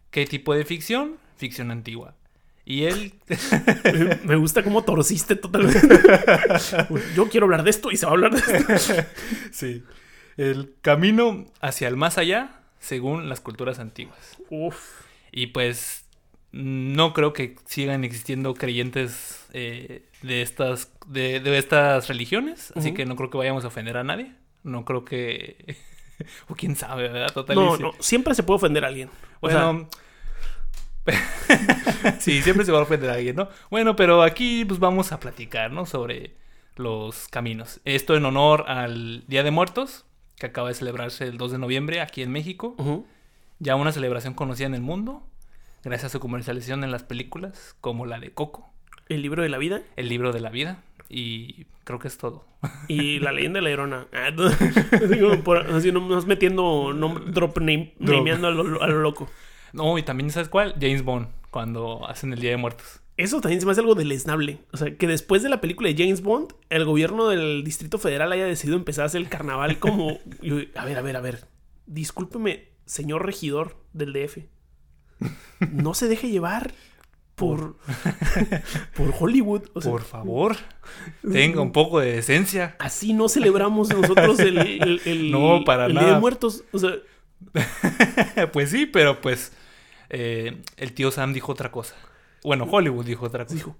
¿Qué 0.09 0.25
tipo 0.25 0.53
de 0.53 0.63
ficción? 0.63 1.17
Ficción 1.35 1.69
antigua. 1.71 2.15
Y 2.65 2.85
él. 2.85 3.13
Me- 4.23 4.35
gusta 4.35 4.63
cómo 4.63 4.83
torciste 4.83 5.35
totalmente. 5.35 5.99
Yo 7.15 7.29
quiero 7.29 7.45
hablar 7.45 7.63
de 7.63 7.69
esto 7.69 7.91
y 7.91 7.97
se 7.97 8.05
va 8.05 8.11
a 8.11 8.15
hablar 8.15 8.33
de 8.33 8.75
esto. 8.75 8.93
sí. 9.51 9.83
El 10.35 10.73
camino 10.81 11.45
hacia 11.61 11.87
el 11.87 11.95
más 11.95 12.17
allá, 12.17 12.59
según 12.79 13.29
las 13.29 13.39
culturas 13.39 13.79
antiguas. 13.79 14.37
Uf. 14.49 15.01
Y 15.31 15.47
pues 15.47 16.05
no 16.51 17.13
creo 17.13 17.33
que 17.33 17.55
sigan 17.65 18.03
existiendo 18.03 18.53
creyentes 18.55 19.45
eh, 19.53 20.09
de, 20.21 20.41
estas, 20.41 20.91
de, 21.05 21.39
de 21.39 21.57
estas 21.57 22.07
religiones. 22.07 22.73
Así 22.75 22.93
que 22.93 23.05
no 23.05 23.15
creo 23.15 23.29
que 23.29 23.37
vayamos 23.37 23.63
a 23.63 23.67
ofender 23.67 23.97
a 23.97 24.03
nadie. 24.03 24.33
No 24.63 24.85
creo 24.85 25.05
que... 25.05 25.77
o 26.47 26.55
quién 26.55 26.75
sabe, 26.75 27.09
¿verdad? 27.09 27.31
Total. 27.33 27.55
No, 27.55 27.77
no, 27.77 27.91
siempre 27.99 28.33
se 28.33 28.43
puede 28.43 28.55
ofender 28.55 28.85
a 28.85 28.87
alguien. 28.87 29.09
O 29.39 29.49
sea, 29.49 29.65
Bueno... 29.65 29.89
sí, 32.19 32.41
siempre 32.41 32.65
se 32.65 32.71
va 32.71 32.79
a 32.79 32.83
ofender 32.83 33.09
a 33.09 33.13
alguien, 33.13 33.35
¿no? 33.35 33.49
Bueno, 33.69 33.95
pero 33.95 34.21
aquí 34.23 34.65
pues 34.65 34.79
vamos 34.79 35.11
a 35.11 35.19
platicar, 35.19 35.71
¿no? 35.71 35.85
Sobre 35.85 36.35
los 36.75 37.27
caminos. 37.29 37.79
Esto 37.85 38.15
en 38.15 38.25
honor 38.25 38.65
al 38.67 39.23
Día 39.27 39.43
de 39.43 39.51
Muertos, 39.51 40.05
que 40.37 40.47
acaba 40.47 40.69
de 40.69 40.73
celebrarse 40.75 41.25
el 41.25 41.37
2 41.37 41.53
de 41.53 41.57
noviembre 41.59 42.01
aquí 42.01 42.21
en 42.21 42.31
México. 42.31 42.75
Ya 43.59 43.75
una 43.75 43.91
celebración 43.91 44.33
conocida 44.33 44.67
en 44.67 44.75
el 44.75 44.81
mundo, 44.81 45.23
gracias 45.83 46.05
a 46.11 46.13
su 46.13 46.19
comercialización 46.19 46.83
en 46.83 46.91
las 46.91 47.03
películas, 47.03 47.75
como 47.81 48.05
la 48.05 48.19
de 48.19 48.31
Coco, 48.31 48.69
el 49.07 49.21
libro 49.21 49.43
de 49.43 49.49
la 49.49 49.57
vida 49.57 49.81
el 49.95 50.09
libro 50.09 50.33
de 50.33 50.39
la 50.41 50.49
vida, 50.49 50.83
y 51.07 51.65
creo 51.85 51.99
que 51.99 52.07
es 52.09 52.17
todo. 52.17 52.45
y 52.89 53.19
la 53.21 53.31
leyenda 53.31 53.59
de 53.59 53.63
la 53.63 53.69
llorona. 53.69 54.07
Ah, 54.11 54.31
no. 54.35 54.47
Así 54.47 55.19
como 55.21 55.41
por- 55.43 55.67
así 55.73 55.91
nomás 55.91 56.25
metiendo 56.25 56.91
nom- 56.93 57.23
drop 57.25 57.57
name, 57.59 57.93
Drop. 57.99 58.17
nameando 58.17 58.47
a 58.47 58.51
lo, 58.51 58.81
a 58.83 58.87
lo 58.87 58.99
loco. 59.01 59.29
No, 59.75 59.97
y 59.97 60.03
también, 60.03 60.29
¿sabes 60.31 60.49
cuál? 60.49 60.73
James 60.79 61.03
Bond, 61.03 61.27
cuando 61.51 62.07
hacen 62.07 62.33
el 62.33 62.39
Día 62.39 62.51
de 62.51 62.57
Muertos. 62.57 63.01
Eso 63.17 63.39
también 63.39 63.59
se 63.61 63.65
me 63.65 63.71
hace 63.71 63.81
algo 63.81 63.95
deleznable. 63.95 64.59
O 64.73 64.77
sea, 64.77 64.95
que 64.97 65.07
después 65.07 65.41
de 65.43 65.49
la 65.49 65.61
película 65.61 65.87
de 65.89 65.95
James 65.97 66.21
Bond, 66.21 66.53
el 66.69 66.83
gobierno 66.85 67.27
del 67.29 67.63
Distrito 67.63 67.97
Federal 67.97 68.31
haya 68.31 68.45
decidido 68.45 68.77
empezar 68.77 69.03
a 69.03 69.05
hacer 69.05 69.21
el 69.21 69.29
carnaval 69.29 69.79
como... 69.79 70.19
yo, 70.41 70.57
a 70.75 70.85
ver, 70.85 70.97
a 70.97 71.01
ver, 71.01 71.15
a 71.15 71.21
ver. 71.21 71.45
Discúlpeme, 71.85 72.69
señor 72.85 73.25
regidor 73.25 73.77
del 73.93 74.11
DF. 74.13 74.39
No 75.71 75.93
se 75.93 76.07
deje 76.09 76.29
llevar 76.29 76.73
por... 77.35 77.77
por 78.95 79.13
Hollywood. 79.17 79.63
O 79.73 79.81
sea, 79.81 79.91
Por 79.91 80.01
favor, 80.03 80.57
tenga 81.31 81.61
un 81.61 81.71
poco 81.71 81.99
de 82.01 82.11
decencia. 82.13 82.75
Así 82.79 83.13
no 83.13 83.29
celebramos 83.29 83.89
nosotros 83.89 84.39
el, 84.39 84.57
el- 84.57 85.01
el- 85.05 85.31
No, 85.35 85.63
para 85.65 85.85
el 85.85 85.93
Día 85.93 86.13
de. 86.15 86.19
Muertos. 86.19 86.63
O 86.73 86.79
sea, 86.79 86.91
pues 88.51 88.69
sí, 88.71 88.85
pero 88.85 89.21
pues 89.21 89.51
eh, 90.09 90.61
el 90.77 90.93
tío 90.93 91.11
Sam 91.11 91.33
dijo 91.33 91.51
otra 91.51 91.71
cosa. 91.71 91.95
Bueno, 92.43 92.67
Hollywood 92.69 93.05
dijo 93.05 93.25
otra 93.25 93.43
cosa. 93.45 93.55
dijo, 93.55 93.75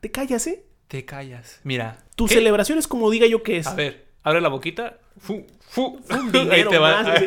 te 0.00 0.10
callas, 0.10 0.46
¿eh? 0.46 0.64
Te 0.88 1.04
callas. 1.04 1.60
Mira. 1.64 1.98
Tu 2.16 2.26
¿qué? 2.26 2.34
celebración 2.34 2.78
es 2.78 2.88
como 2.88 3.10
diga 3.10 3.26
yo 3.26 3.42
que 3.42 3.58
es. 3.58 3.66
A 3.66 3.74
ver, 3.74 4.06
abre 4.22 4.40
la 4.40 4.48
boquita. 4.48 4.98
Fu, 5.18 5.46
fu. 5.68 6.00
Dinero 6.32 6.70
te 6.70 6.78
va. 6.78 7.02
más. 7.02 7.20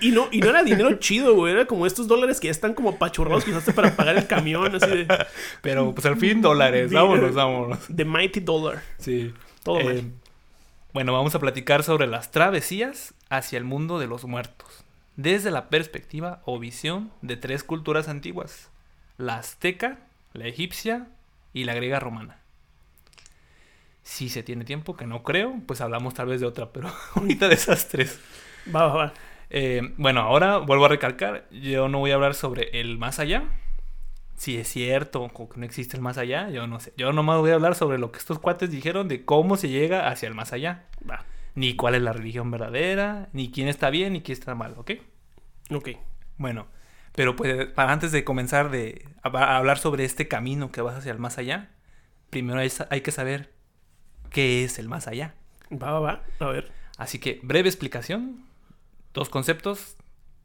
Y 0.00 0.10
no, 0.10 0.28
y 0.32 0.40
no 0.40 0.50
era 0.50 0.62
dinero 0.62 0.92
chido, 0.98 1.34
güey. 1.34 1.52
Era 1.52 1.66
como 1.66 1.86
estos 1.86 2.08
dólares 2.08 2.40
que 2.40 2.48
ya 2.48 2.50
están 2.50 2.74
como 2.74 2.90
apachurrados 2.90 3.44
que 3.44 3.50
usaste 3.52 3.72
para 3.72 3.94
pagar 3.96 4.16
el 4.16 4.26
camión, 4.26 4.74
así 4.74 4.88
de 4.90 5.06
Pero 5.62 5.94
pues 5.94 6.04
al 6.06 6.16
fin 6.16 6.42
dólares. 6.42 6.90
Dinero. 6.90 7.08
Vámonos, 7.08 7.34
vámonos. 7.34 7.78
The 7.94 8.04
Mighty 8.04 8.40
Dollar. 8.40 8.82
Sí. 8.98 9.32
Todo 9.62 9.80
Eh, 9.80 9.84
mal. 9.84 10.02
bueno, 10.92 11.12
vamos 11.12 11.34
a 11.34 11.38
platicar 11.38 11.82
sobre 11.84 12.06
las 12.06 12.30
travesías 12.30 13.14
hacia 13.30 13.56
el 13.58 13.64
mundo 13.64 13.98
de 13.98 14.06
los 14.08 14.24
muertos. 14.24 14.83
Desde 15.16 15.50
la 15.50 15.68
perspectiva 15.68 16.42
o 16.44 16.58
visión 16.58 17.12
de 17.22 17.36
tres 17.36 17.62
culturas 17.62 18.08
antiguas. 18.08 18.70
La 19.16 19.36
azteca, 19.36 19.98
la 20.32 20.46
egipcia 20.46 21.06
y 21.52 21.64
la 21.64 21.74
griega 21.74 22.00
romana. 22.00 22.38
Si 24.02 24.28
se 24.28 24.42
tiene 24.42 24.64
tiempo, 24.64 24.96
que 24.96 25.06
no 25.06 25.22
creo, 25.22 25.54
pues 25.66 25.80
hablamos 25.80 26.14
tal 26.14 26.26
vez 26.26 26.40
de 26.40 26.46
otra, 26.46 26.72
pero 26.72 26.92
ahorita 27.14 27.48
de 27.48 27.54
esas 27.54 27.88
tres. 27.88 28.20
Va, 28.74 28.86
va, 28.86 28.94
va. 28.94 29.14
Eh, 29.50 29.94
bueno, 29.98 30.20
ahora 30.20 30.58
vuelvo 30.58 30.86
a 30.86 30.88
recalcar, 30.88 31.46
yo 31.50 31.88
no 31.88 32.00
voy 32.00 32.10
a 32.10 32.14
hablar 32.14 32.34
sobre 32.34 32.80
el 32.80 32.98
más 32.98 33.20
allá. 33.20 33.44
Si 34.36 34.56
es 34.56 34.66
cierto 34.66 35.22
o 35.22 35.48
que 35.48 35.60
no 35.60 35.64
existe 35.64 35.96
el 35.96 36.02
más 36.02 36.18
allá, 36.18 36.50
yo 36.50 36.66
no 36.66 36.80
sé. 36.80 36.92
Yo 36.96 37.12
nomás 37.12 37.38
voy 37.38 37.52
a 37.52 37.54
hablar 37.54 37.76
sobre 37.76 37.98
lo 37.98 38.10
que 38.10 38.18
estos 38.18 38.40
cuates 38.40 38.70
dijeron 38.70 39.06
de 39.06 39.24
cómo 39.24 39.56
se 39.56 39.68
llega 39.68 40.08
hacia 40.08 40.28
el 40.28 40.34
más 40.34 40.52
allá. 40.52 40.86
Va. 41.08 41.24
Ni 41.54 41.76
cuál 41.76 41.94
es 41.94 42.02
la 42.02 42.12
religión 42.12 42.50
verdadera, 42.50 43.28
ni 43.32 43.50
quién 43.50 43.68
está 43.68 43.90
bien, 43.90 44.14
ni 44.14 44.22
quién 44.22 44.38
está 44.38 44.54
mal, 44.54 44.74
¿ok? 44.76 44.92
Ok. 45.70 45.90
Bueno, 46.36 46.66
pero 47.14 47.36
pues 47.36 47.66
para 47.66 47.92
antes 47.92 48.10
de 48.12 48.24
comenzar 48.24 48.70
de 48.70 49.08
a, 49.22 49.28
a 49.28 49.56
hablar 49.56 49.78
sobre 49.78 50.04
este 50.04 50.26
camino 50.26 50.72
que 50.72 50.80
vas 50.80 50.96
hacia 50.96 51.12
el 51.12 51.18
más 51.18 51.38
allá, 51.38 51.70
primero 52.30 52.58
hay, 52.58 52.72
hay 52.90 53.00
que 53.02 53.12
saber 53.12 53.52
qué 54.30 54.64
es 54.64 54.78
el 54.80 54.88
más 54.88 55.06
allá. 55.06 55.34
Va, 55.72 55.92
va, 55.92 56.00
va. 56.00 56.24
A 56.40 56.46
ver. 56.46 56.72
Así 56.98 57.18
que 57.18 57.40
breve 57.42 57.68
explicación. 57.68 58.44
dos 59.12 59.28
conceptos. 59.28 59.96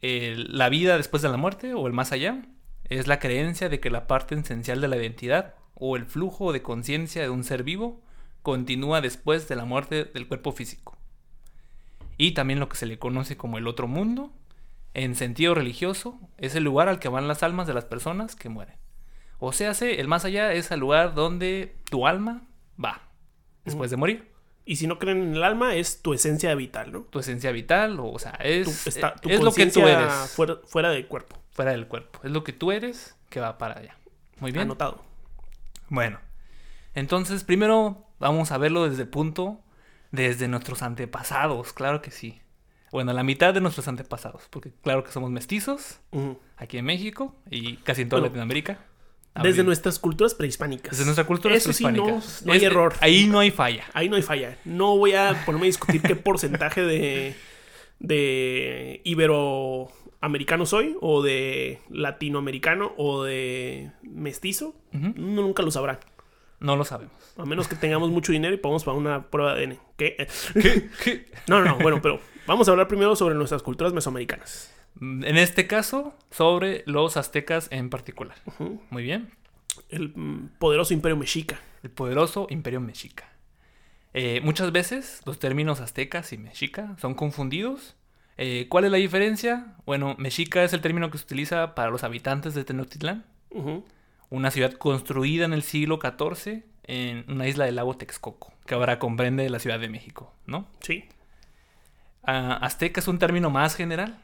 La 0.01 0.69
vida 0.69 0.95
después 0.95 1.21
de 1.23 1.29
la 1.29 1.37
muerte 1.37 1.73
o 1.73 1.87
el 1.87 1.93
más 1.93 2.11
allá 2.11 2.43
es 2.85 3.07
la 3.07 3.19
creencia 3.19 3.67
de 3.67 3.79
que 3.79 3.89
la 3.89 4.07
parte 4.07 4.35
esencial 4.35 4.79
de 4.79 4.87
la 4.87 4.97
identidad 4.97 5.55
o 5.73 5.97
el 5.97 6.05
flujo 6.05 6.53
de 6.53 6.61
conciencia 6.61 7.23
de 7.23 7.29
un 7.29 7.43
ser 7.43 7.63
vivo 7.63 8.01
continúa 8.43 9.01
después 9.01 9.49
de 9.49 9.55
la 9.55 9.65
muerte 9.65 10.05
del 10.05 10.27
cuerpo 10.27 10.51
físico. 10.51 10.97
Y 12.19 12.33
también 12.33 12.59
lo 12.59 12.67
que 12.67 12.75
se 12.75 12.85
le 12.85 12.99
conoce 12.99 13.38
como 13.38 13.57
el 13.57 13.65
otro 13.65 13.88
mundo, 13.88 14.33
en 14.93 15.15
sentido 15.15 15.55
religioso, 15.55 16.19
es 16.38 16.53
el 16.53 16.65
lugar 16.65 16.89
al 16.89 16.99
que 16.99 17.07
van 17.07 17.29
las 17.29 17.43
almas 17.43 17.65
de 17.65 17.73
las 17.73 17.85
personas 17.85 18.35
que 18.35 18.49
mueren. 18.49 18.75
O 19.39 19.53
sea, 19.53 19.71
el 19.71 20.07
más 20.09 20.25
allá 20.25 20.51
es 20.51 20.69
el 20.69 20.81
lugar 20.81 21.15
donde 21.15 21.77
tu 21.89 22.05
alma 22.05 22.41
va 22.83 23.03
después 23.63 23.89
de 23.89 23.95
morir. 23.95 24.33
Y 24.65 24.75
si 24.75 24.85
no 24.85 24.99
creen 24.99 25.23
en 25.23 25.35
el 25.35 25.43
alma, 25.43 25.75
es 25.75 26.01
tu 26.01 26.13
esencia 26.13 26.53
vital, 26.55 26.91
¿no? 26.91 27.03
Tu 27.03 27.19
esencia 27.19 27.53
vital, 27.53 27.97
o, 28.01 28.11
o 28.11 28.19
sea, 28.19 28.33
Tu, 28.33 28.43
es, 28.43 28.88
está, 28.88 29.15
tu 29.15 29.29
es 29.29 29.39
lo 29.39 29.53
que 29.53 29.67
tú 29.67 29.88
eres 29.88 30.13
fuera, 30.35 30.57
fuera 30.67 30.89
del 30.89 31.07
cuerpo. 31.07 31.38
fuera 31.51 31.71
del 31.71 31.88
cuerpo. 31.88 32.19
Es 32.25 32.31
lo 32.31 32.43
que 32.43 32.51
tú 32.51 32.73
eres 32.73 33.15
que 33.29 33.39
va 33.39 33.57
para 33.57 33.79
allá. 33.79 33.95
Muy 34.41 34.51
bien. 34.51 34.63
Anotado. 34.63 35.01
Bueno, 35.88 36.19
entonces 36.95 37.45
primero 37.45 38.05
vamos 38.19 38.51
a 38.51 38.57
verlo 38.57 38.89
desde 38.89 39.03
el 39.03 39.07
punto, 39.07 39.61
desde 40.11 40.47
nuestros 40.47 40.81
antepasados, 40.81 41.73
claro 41.73 42.01
que 42.01 42.11
sí. 42.11 42.39
Bueno, 42.91 43.13
la 43.13 43.23
mitad 43.23 43.53
de 43.53 43.61
nuestros 43.61 43.87
antepasados, 43.87 44.43
porque 44.49 44.71
claro 44.81 45.03
que 45.03 45.11
somos 45.11 45.29
mestizos 45.29 45.99
aquí 46.57 46.77
en 46.79 46.85
México 46.85 47.35
y 47.51 47.77
casi 47.77 48.01
en 48.01 48.09
toda 48.09 48.19
Bueno, 48.21 48.29
Latinoamérica. 48.31 48.79
Desde 49.43 49.63
nuestras 49.63 49.99
culturas 49.99 50.33
prehispánicas. 50.33 50.89
desde 50.91 51.05
nuestra 51.05 51.23
cultura 51.25 51.55
Eso 51.55 51.71
sí, 51.71 51.83
no, 51.83 51.89
prehispánica. 51.91 52.45
no 52.45 52.51
hay 52.51 52.57
Es- 52.57 52.63
error. 52.63 52.93
Ahí 52.99 53.27
no 53.27 53.39
hay 53.39 53.51
falla. 53.51 53.85
Ahí 53.93 54.09
no 54.09 54.15
hay 54.15 54.21
falla. 54.23 54.57
No 54.65 54.97
voy 54.97 55.13
a 55.13 55.43
ponerme 55.45 55.67
a 55.67 55.67
discutir 55.67 56.01
qué 56.01 56.15
porcentaje 56.15 56.81
de, 56.81 57.35
de 57.99 59.01
iberoamericano 59.05 60.65
soy, 60.65 60.95
o 60.99 61.21
de 61.21 61.79
latinoamericano, 61.89 62.93
o 62.97 63.23
de 63.23 63.91
mestizo. 64.01 64.75
Uno 64.91 65.13
nunca 65.43 65.61
lo 65.63 65.71
sabrá. 65.71 65.99
No 66.59 66.75
lo 66.75 66.83
sabemos. 66.83 67.13
A 67.37 67.45
menos 67.45 67.67
que 67.67 67.75
tengamos 67.75 68.09
mucho 68.09 68.31
dinero 68.31 68.53
y 68.53 68.57
podamos 68.57 68.83
pagar 68.83 68.99
una 68.99 69.27
prueba 69.29 69.55
de 69.55 69.65
ADN. 69.65 69.79
¿Qué? 69.97 70.27
¿Qué? 70.53 70.89
¿Qué? 71.03 71.31
No, 71.47 71.59
no, 71.59 71.65
no. 71.65 71.77
Bueno, 71.77 72.01
pero 72.01 72.19
vamos 72.47 72.67
a 72.67 72.71
hablar 72.71 72.87
primero 72.87 73.15
sobre 73.15 73.35
nuestras 73.35 73.63
culturas 73.63 73.93
mesoamericanas. 73.93 74.73
En 74.99 75.37
este 75.37 75.67
caso, 75.67 76.13
sobre 76.31 76.83
los 76.85 77.15
aztecas 77.15 77.67
en 77.71 77.89
particular. 77.89 78.35
Muy 78.89 79.03
bien. 79.03 79.31
El 79.87 80.09
mm, 80.09 80.49
poderoso 80.59 80.93
imperio 80.93 81.15
mexica. 81.15 81.59
El 81.83 81.91
poderoso 81.91 82.47
imperio 82.49 82.81
mexica. 82.81 83.29
Eh, 84.13 84.41
muchas 84.43 84.71
veces 84.71 85.21
los 85.25 85.39
términos 85.39 85.79
aztecas 85.79 86.33
y 86.33 86.37
mexica 86.37 86.95
son 86.99 87.13
confundidos. 87.13 87.95
Eh, 88.37 88.67
¿Cuál 88.69 88.85
es 88.85 88.91
la 88.91 88.97
diferencia? 88.97 89.75
Bueno, 89.85 90.15
mexica 90.17 90.63
es 90.63 90.73
el 90.73 90.81
término 90.81 91.11
que 91.11 91.17
se 91.17 91.25
utiliza 91.25 91.75
para 91.75 91.91
los 91.91 92.03
habitantes 92.03 92.53
de 92.53 92.63
Tenochtitlán. 92.63 93.25
Una 94.29 94.51
ciudad 94.51 94.74
construida 94.74 95.45
en 95.45 95.53
el 95.53 95.63
siglo 95.63 96.00
XIV 96.01 96.63
en 96.83 97.25
una 97.27 97.48
isla 97.48 97.65
del 97.65 97.75
lago 97.75 97.98
Texcoco, 97.98 98.51
que 98.65 98.74
ahora 98.74 98.98
comprende 99.00 99.50
la 99.50 99.59
Ciudad 99.59 99.79
de 99.79 99.89
México, 99.89 100.33
¿no? 100.48 100.67
Sí. 100.81 101.05
Ah, 102.24 102.57
azteca 102.62 103.00
es 103.00 103.07
un 103.07 103.19
término 103.19 103.50
más 103.50 103.75
general, 103.75 104.17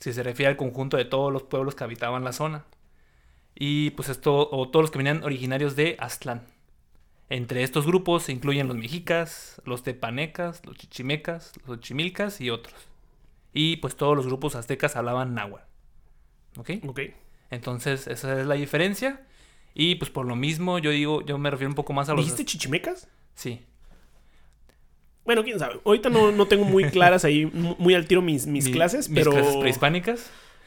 si 0.00 0.12
se 0.12 0.22
refiere 0.22 0.50
al 0.50 0.56
conjunto 0.56 0.96
de 0.96 1.04
todos 1.04 1.32
los 1.32 1.44
pueblos 1.44 1.74
que 1.74 1.84
habitaban 1.84 2.24
la 2.24 2.32
zona. 2.32 2.64
Y 3.54 3.90
pues 3.90 4.08
esto, 4.08 4.50
o 4.50 4.68
todos 4.68 4.84
los 4.84 4.90
que 4.90 4.98
venían 4.98 5.22
originarios 5.22 5.76
de 5.76 5.96
Aztlán. 5.98 6.42
Entre 7.28 7.62
estos 7.62 7.86
grupos 7.86 8.24
se 8.24 8.32
incluyen 8.32 8.68
los 8.68 8.76
mexicas, 8.76 9.62
los 9.64 9.82
tepanecas, 9.82 10.64
los 10.66 10.76
chichimecas, 10.76 11.52
los 11.60 11.78
ochimilcas 11.78 12.40
y 12.40 12.50
otros. 12.50 12.74
Y 13.52 13.78
pues 13.78 13.96
todos 13.96 14.16
los 14.16 14.26
grupos 14.26 14.54
aztecas 14.54 14.96
hablaban 14.96 15.34
náhuatl. 15.34 15.64
¿Ok? 16.58 16.70
Ok. 16.86 17.00
Entonces 17.50 18.06
esa 18.06 18.40
es 18.40 18.46
la 18.46 18.54
diferencia. 18.54 19.20
Y 19.74 19.96
pues 19.96 20.10
por 20.10 20.26
lo 20.26 20.36
mismo 20.36 20.78
yo 20.78 20.90
digo, 20.90 21.24
yo 21.24 21.36
me 21.38 21.50
refiero 21.50 21.68
un 21.70 21.74
poco 21.74 21.92
más 21.92 22.08
a 22.08 22.14
los... 22.14 22.24
¿Dijiste 22.24 22.44
chichimecas? 22.46 23.08
Sí. 23.34 23.62
Bueno, 25.24 25.42
quién 25.42 25.58
sabe. 25.58 25.80
Ahorita 25.84 26.08
no, 26.08 26.30
no 26.32 26.46
tengo 26.46 26.64
muy 26.64 26.84
claras 26.84 27.24
ahí, 27.24 27.46
mu- 27.46 27.74
muy 27.78 27.94
al 27.94 28.06
tiro 28.06 28.22
mis, 28.22 28.46
mis 28.46 28.66
Mi- 28.66 28.72
clases, 28.72 29.08
mis 29.08 29.18
pero. 29.18 29.32
clases 29.32 29.56
prehispánicas. 29.56 30.20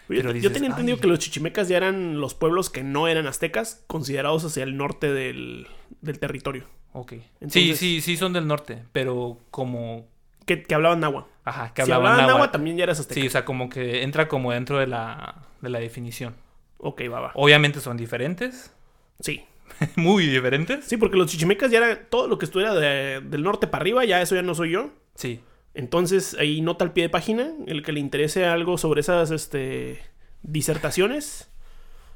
Yo, 0.10 0.16
pero 0.16 0.30
yo 0.30 0.34
dices, 0.34 0.54
tenía 0.54 0.70
entendido 0.70 0.96
"Ay". 0.96 1.02
que 1.02 1.08
los 1.08 1.20
chichimecas 1.20 1.68
ya 1.70 1.78
eran 1.78 2.20
los 2.20 2.34
pueblos 2.34 2.70
que 2.70 2.84
no 2.84 3.08
eran 3.08 3.26
aztecas, 3.28 3.84
considerados 3.88 4.44
hacia 4.44 4.64
el 4.64 4.76
norte 4.76 5.12
del, 5.14 5.68
del 6.02 6.20
territorio. 6.20 6.66
Ok. 6.94 7.12
sí, 7.12 7.22
Entonces- 7.42 7.80
sí, 7.80 8.02
sí 8.02 8.18
son 8.18 8.34
del 8.34 8.48
norte, 8.48 8.84
pero 8.92 9.40
como... 9.52 10.08
Que, 10.46 10.64
que 10.64 10.74
hablaban 10.76 11.00
náhuatl. 11.00 11.30
Ajá, 11.46 11.74
que 11.74 11.84
Si 11.84 11.92
hablaban 11.92 12.06
hablaban 12.14 12.18
náhuatl, 12.18 12.38
náhuatl. 12.38 12.52
también 12.52 12.78
ya 12.78 12.84
eras 12.84 13.00
azteca. 13.00 13.22
Sí, 13.22 13.28
o 13.28 13.30
sea, 13.30 13.46
como 13.46 13.70
que 13.70 14.02
entra 14.04 14.28
como 14.28 14.52
dentro 14.52 14.80
de 14.80 14.88
la, 14.88 15.46
de 15.62 15.70
la 15.70 15.80
definición. 15.80 16.36
Ok, 16.80 17.02
va, 17.12 17.20
va. 17.20 17.32
Obviamente 17.36 17.80
son 17.80 17.96
diferentes, 17.98 18.74
Sí. 19.20 19.44
muy 19.96 20.26
diferentes. 20.26 20.86
Sí, 20.86 20.98
porque 20.98 21.18
los 21.18 21.30
chichimecas 21.30 21.70
ya 21.72 21.78
era 21.80 22.06
todo 22.10 22.28
lo 22.28 22.38
que 22.38 22.46
estuviera 22.46 22.74
de- 22.74 23.22
del 23.22 23.44
norte 23.44 23.68
para 23.68 23.82
arriba, 23.82 24.04
ya 24.06 24.22
eso 24.22 24.36
ya 24.36 24.42
no 24.42 24.56
soy 24.56 24.72
yo. 24.72 24.90
Sí, 25.16 25.42
Entonces, 25.76 26.36
ahí 26.40 26.62
nota 26.62 26.84
al 26.84 26.94
pie 26.94 27.04
de 27.04 27.10
página, 27.10 27.52
el 27.68 27.84
que 27.84 27.92
le 27.92 28.00
interese 28.00 28.46
algo 28.46 28.78
sobre 28.78 29.02
esas 29.02 29.30
este, 29.32 30.02
disertaciones, 30.42 31.50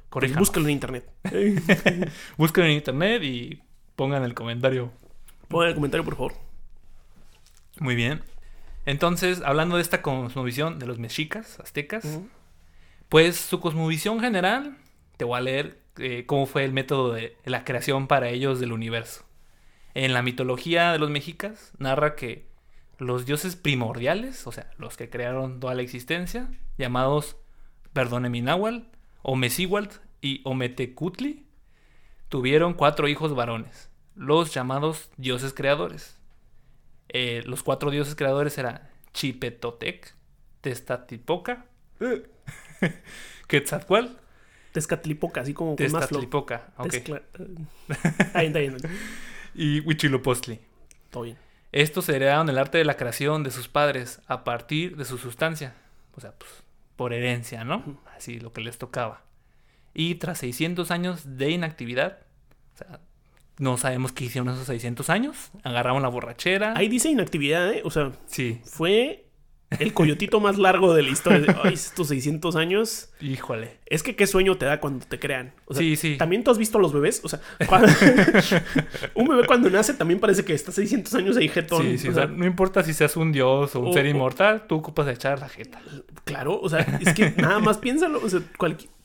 pues 0.10 0.36
búscalo 0.36 0.66
en 0.68 0.72
internet. 0.72 1.10
Busquen 2.38 2.66
en 2.66 2.72
internet 2.72 3.24
y 3.24 3.62
pongan 3.96 4.24
el 4.24 4.34
comentario. 4.34 4.92
Pongan 5.50 5.70
el 5.70 5.76
comentario, 5.76 6.04
por 6.04 6.16
favor. 6.16 6.34
Muy 7.80 7.96
bien. 7.96 8.22
Entonces, 8.86 9.42
hablando 9.46 9.76
de 9.78 9.82
esta 9.82 10.02
cosmovisión 10.02 10.80
de 10.80 10.86
los 10.88 11.00
mexicas, 11.00 11.60
aztecas. 11.60 12.20
Pues 13.14 13.38
su 13.38 13.60
cosmovisión 13.60 14.20
general, 14.22 14.76
te 15.18 15.24
voy 15.24 15.38
a 15.38 15.42
leer 15.42 15.80
eh, 15.98 16.24
cómo 16.26 16.48
fue 16.48 16.66
el 16.66 16.74
método 16.74 17.14
de 17.14 17.38
la 17.46 17.64
creación 17.64 18.08
para 18.08 18.30
ellos 18.30 18.60
del 18.60 18.74
universo. 18.74 19.24
En 19.94 20.14
la 20.14 20.24
mitología 20.24 20.92
de 20.92 20.98
los 20.98 21.12
mexicas 21.12 21.74
narra 21.78 22.16
que 22.16 22.48
los 22.98 23.28
dioses 23.28 23.56
primordiales, 23.56 24.48
o 24.48 24.52
sea, 24.52 24.72
los 24.80 24.98
que 24.98 25.12
crearon 25.12 25.60
toda 25.60 25.76
la 25.76 25.84
existencia, 25.84 26.50
llamados 26.80 27.38
Perdóneme 27.94 28.44
o 29.22 29.36
Mesiwalt 29.36 29.94
y 30.20 30.42
Ometecutli, 30.44 31.46
tuvieron 32.30 32.74
cuatro 32.74 33.08
hijos 33.08 33.36
varones, 33.36 33.92
los 34.16 34.52
llamados 34.52 35.12
dioses 35.18 35.54
creadores. 35.54 36.18
Eh, 37.10 37.44
los 37.46 37.62
cuatro 37.62 37.92
dioses 37.92 38.16
creadores 38.16 38.58
eran 38.58 38.90
Chipetotec, 39.14 40.16
Tezcatlipoca, 40.62 41.68
Quetzalcoatl, 43.48 44.08
Tezcatlipoca, 44.72 45.42
así 45.42 45.54
como 45.54 45.76
con 45.76 45.92
más. 45.92 46.02
Tezcatlipoca, 46.08 46.68
ok, 46.78 46.88
Tezcla- 46.92 47.22
bien, 48.36 48.48
está 48.48 48.60
bien. 48.60 48.78
y 49.54 49.80
Huitzilopochtli. 49.82 50.60
Todo 51.12 51.24
bien. 51.24 51.38
Estos 51.72 52.08
heredaron 52.10 52.50
el 52.50 52.58
arte 52.58 52.78
de 52.78 52.86
la 52.86 52.98
creación 52.98 53.44
de 53.44 53.52
sus 53.52 53.68
padres 53.68 54.22
a 54.28 54.44
partir 54.44 54.96
de 54.96 55.06
su 55.06 55.18
sustancia. 55.18 55.76
O 56.16 56.22
sea, 56.22 56.32
pues, 56.34 56.52
por 56.96 57.14
herencia, 57.14 57.64
¿no? 57.64 58.00
Así 58.16 58.40
lo 58.40 58.54
que 58.54 58.62
les 58.62 58.78
tocaba. 58.78 59.24
Y 59.94 60.16
tras 60.16 60.40
600 60.40 60.92
años 60.92 61.38
de 61.38 61.50
inactividad, 61.52 62.20
o 62.74 62.78
sea, 62.78 63.00
no 63.58 63.78
sabemos 63.78 64.12
qué 64.12 64.26
hicieron 64.26 64.50
esos 64.54 64.66
600 64.68 65.10
años. 65.10 65.52
Agarraron 65.64 66.02
la 66.04 66.10
borrachera. 66.10 66.74
Ahí 66.76 66.88
dice 66.90 67.10
inactividad, 67.10 67.72
¿eh? 67.72 67.82
O 67.86 67.92
sea, 67.92 68.12
Sí, 68.28 68.62
fue 68.66 69.23
el 69.80 69.94
coyotito 69.94 70.40
más 70.40 70.58
largo 70.58 70.94
de 70.94 71.04
la 71.04 71.10
historia. 71.10 71.40
De, 71.40 71.56
Ay, 71.64 71.74
estos 71.74 72.08
600 72.08 72.56
años. 72.56 73.10
híjole. 73.22 73.78
Es 73.86 74.02
que 74.02 74.16
qué 74.16 74.26
sueño 74.26 74.56
te 74.58 74.66
da 74.66 74.80
cuando 74.80 75.06
te 75.06 75.20
crean. 75.20 75.54
O 75.66 75.74
sea, 75.74 75.82
sí, 75.84 75.96
sí. 75.96 76.16
También 76.18 76.44
tú 76.44 76.50
has 76.52 76.58
visto 76.58 76.78
a 76.80 76.82
los 76.82 76.94
bebés. 76.94 77.22
O 77.24 77.30
sea, 77.30 77.40
cuando- 77.68 77.88
un 79.16 79.28
bebé 79.28 79.46
cuando 79.46 79.70
nace 79.70 79.94
también 79.94 80.20
parece 80.20 80.44
que 80.44 80.54
está 80.54 80.72
600 80.72 81.14
años 81.16 81.38
ahí 81.38 81.48
jetón. 81.48 81.84
Sí, 81.84 81.98
sí, 81.98 82.08
O 82.08 82.12
o 82.12 82.14
sea, 82.14 82.26
no 82.26 82.46
importa 82.46 82.84
si 82.84 82.94
seas 82.94 83.16
un 83.18 83.32
dios 83.32 83.76
o 83.76 83.80
un 83.82 83.90
o- 83.90 83.94
ser 83.94 84.06
inmortal, 84.08 84.66
tú 84.68 84.76
ocupas 84.76 85.06
de 85.06 85.14
echar 85.14 85.40
la 85.40 85.50
jeta. 85.50 85.80
claro, 86.26 86.60
o 86.60 86.70
sea, 86.70 86.80
es 87.02 87.14
que 87.14 87.32
nada 87.38 87.60
más 87.60 87.78
piénsalo. 87.78 88.20
O 88.24 88.30
sea, 88.30 88.42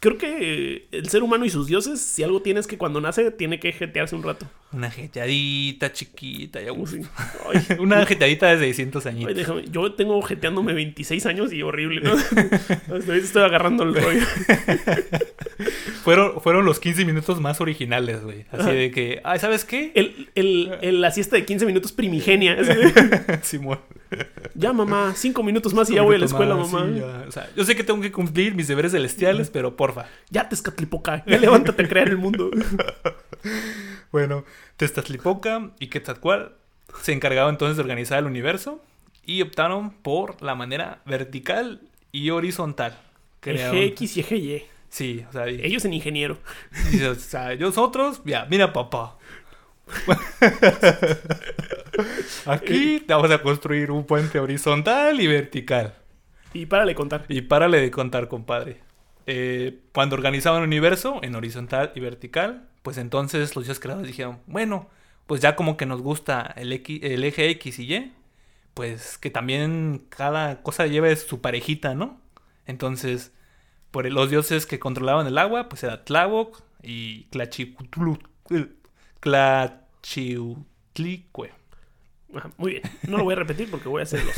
creo 0.00 0.16
que 0.18 0.88
el 0.90 1.08
ser 1.08 1.22
humano 1.22 1.44
y 1.44 1.50
sus 1.50 1.66
dioses, 1.66 2.00
si 2.00 2.22
algo 2.22 2.40
tienes 2.40 2.66
que 2.66 2.78
cuando 2.78 3.00
nace, 3.00 3.30
tiene 3.30 3.60
que 3.60 3.72
jetearse 3.72 4.14
un 4.16 4.22
rato. 4.22 4.46
Una 4.72 4.90
jeteadita 4.90 5.92
chiquita, 5.92 6.60
ya 6.60 6.70
gusto. 6.70 6.96
Una 7.78 8.04
jeteadita 8.06 8.48
de 8.48 8.58
600 8.58 9.06
ay, 9.06 9.12
añitos. 9.12 9.34
déjame. 9.34 9.64
Yo 9.70 9.92
tengo 9.94 10.20
jeteándome 10.58 10.74
26 10.74 11.26
años 11.26 11.52
y 11.52 11.62
horrible, 11.62 12.00
¿no? 12.00 12.14
Estoy 13.14 13.42
agarrando 13.42 13.84
el 13.84 13.94
rollo. 13.94 14.20
Fueron, 16.04 16.40
fueron 16.40 16.64
los 16.64 16.80
15 16.80 17.04
minutos 17.04 17.38
más 17.40 17.60
originales, 17.60 18.22
güey. 18.22 18.46
Así 18.50 18.70
de 18.70 18.90
que, 18.90 19.20
ay, 19.24 19.38
¿sabes 19.40 19.64
qué? 19.66 19.92
El, 19.94 20.30
el- 20.34 20.78
el- 20.80 21.00
la 21.02 21.10
siesta 21.10 21.36
de 21.36 21.44
15 21.44 21.66
minutos 21.66 21.92
primigenia. 21.92 22.56
Simón. 23.42 23.80
ya, 24.54 24.72
mamá, 24.72 25.12
5 25.14 25.42
minutos 25.42 25.74
más 25.74 25.90
y 25.90 25.96
ya 25.96 26.02
voy 26.02 26.14
a 26.14 26.18
la 26.18 26.24
escuela, 26.24 26.54
Más, 26.54 26.72
mamá. 26.72 26.86
sí. 26.94 27.02
O 27.28 27.32
sea, 27.32 27.50
yo 27.54 27.64
sé 27.64 27.76
que 27.76 27.84
tengo 27.84 28.00
que 28.00 28.10
cumplir 28.10 28.54
mis 28.54 28.68
deberes 28.68 28.92
celestiales, 28.92 29.50
pero 29.50 29.76
porfa. 29.76 30.06
Ya 30.30 30.48
te 30.48 30.54
escatlipoca. 30.54 31.24
Ya 31.26 31.38
levántate 31.38 31.82
a 31.82 31.88
crear 31.88 32.08
el 32.08 32.16
mundo. 32.16 32.50
Bueno, 34.10 34.44
Tezcatlipoca 34.78 35.72
y 35.78 35.88
Quetzalcoatl 35.88 36.52
se 37.02 37.12
encargaban 37.12 37.54
entonces 37.54 37.76
de 37.76 37.82
organizar 37.82 38.18
el 38.20 38.24
universo 38.26 38.82
y 39.28 39.42
optaron 39.42 39.90
por 39.90 40.40
la 40.42 40.54
manera 40.54 41.00
vertical 41.04 41.82
y 42.12 42.30
horizontal. 42.30 42.92
Eje 43.42 43.58
Crearon- 43.58 43.76
X 43.76 44.16
y 44.16 44.20
eje 44.20 44.36
Y. 44.36 44.62
Sí, 44.88 45.24
o 45.28 45.32
sea, 45.32 45.50
y- 45.50 45.60
Ellos 45.62 45.84
en 45.84 45.92
ingeniero. 45.92 46.38
y, 46.92 47.02
o 47.02 47.14
sea, 47.14 47.54
nosotros, 47.56 48.22
ya, 48.24 48.46
mira 48.50 48.72
papá. 48.72 49.18
Aquí 52.46 53.00
te 53.06 53.14
vamos 53.14 53.30
a 53.30 53.42
construir 53.42 53.90
un 53.90 54.04
puente 54.04 54.38
horizontal 54.38 55.20
y 55.20 55.26
vertical. 55.26 55.94
Y 56.52 56.66
párale 56.66 56.94
contar. 56.94 57.24
Y 57.28 57.42
párale 57.42 57.80
de 57.80 57.90
contar, 57.90 58.28
compadre. 58.28 58.80
Eh, 59.26 59.78
cuando 59.92 60.16
organizaban 60.16 60.62
el 60.62 60.66
universo 60.66 61.20
en 61.22 61.34
horizontal 61.34 61.92
y 61.94 62.00
vertical, 62.00 62.68
pues 62.82 62.96
entonces 62.96 63.54
los 63.54 63.64
dioses 63.66 63.80
creadores 63.80 64.06
dijeron, 64.08 64.38
bueno, 64.46 64.88
pues 65.26 65.40
ya 65.42 65.56
como 65.56 65.76
que 65.76 65.84
nos 65.86 66.00
gusta 66.00 66.54
el, 66.56 66.72
X- 66.72 67.00
el 67.02 67.24
eje 67.24 67.50
X 67.50 67.78
y 67.78 67.94
Y, 67.94 68.12
pues 68.78 69.18
que 69.18 69.28
también 69.28 70.04
cada 70.08 70.62
cosa 70.62 70.86
lleve 70.86 71.16
su 71.16 71.40
parejita, 71.40 71.96
¿no? 71.96 72.20
Entonces, 72.64 73.32
por 73.90 74.08
los 74.08 74.30
dioses 74.30 74.66
que 74.66 74.78
controlaban 74.78 75.26
el 75.26 75.36
agua, 75.36 75.68
pues 75.68 75.82
era 75.82 76.04
Tláhuac 76.04 76.62
y 76.80 77.26
Tlachiutlu- 77.30 78.22
eh, 78.50 78.68
Tlachiutlicue. 79.18 81.50
Ajá, 82.34 82.52
muy 82.56 82.72
bien. 82.72 82.82
No 83.08 83.16
lo 83.18 83.24
voy 83.24 83.32
a 83.32 83.36
repetir 83.38 83.68
porque 83.68 83.88
voy 83.88 84.00
a 84.00 84.04
hacerlo. 84.04 84.30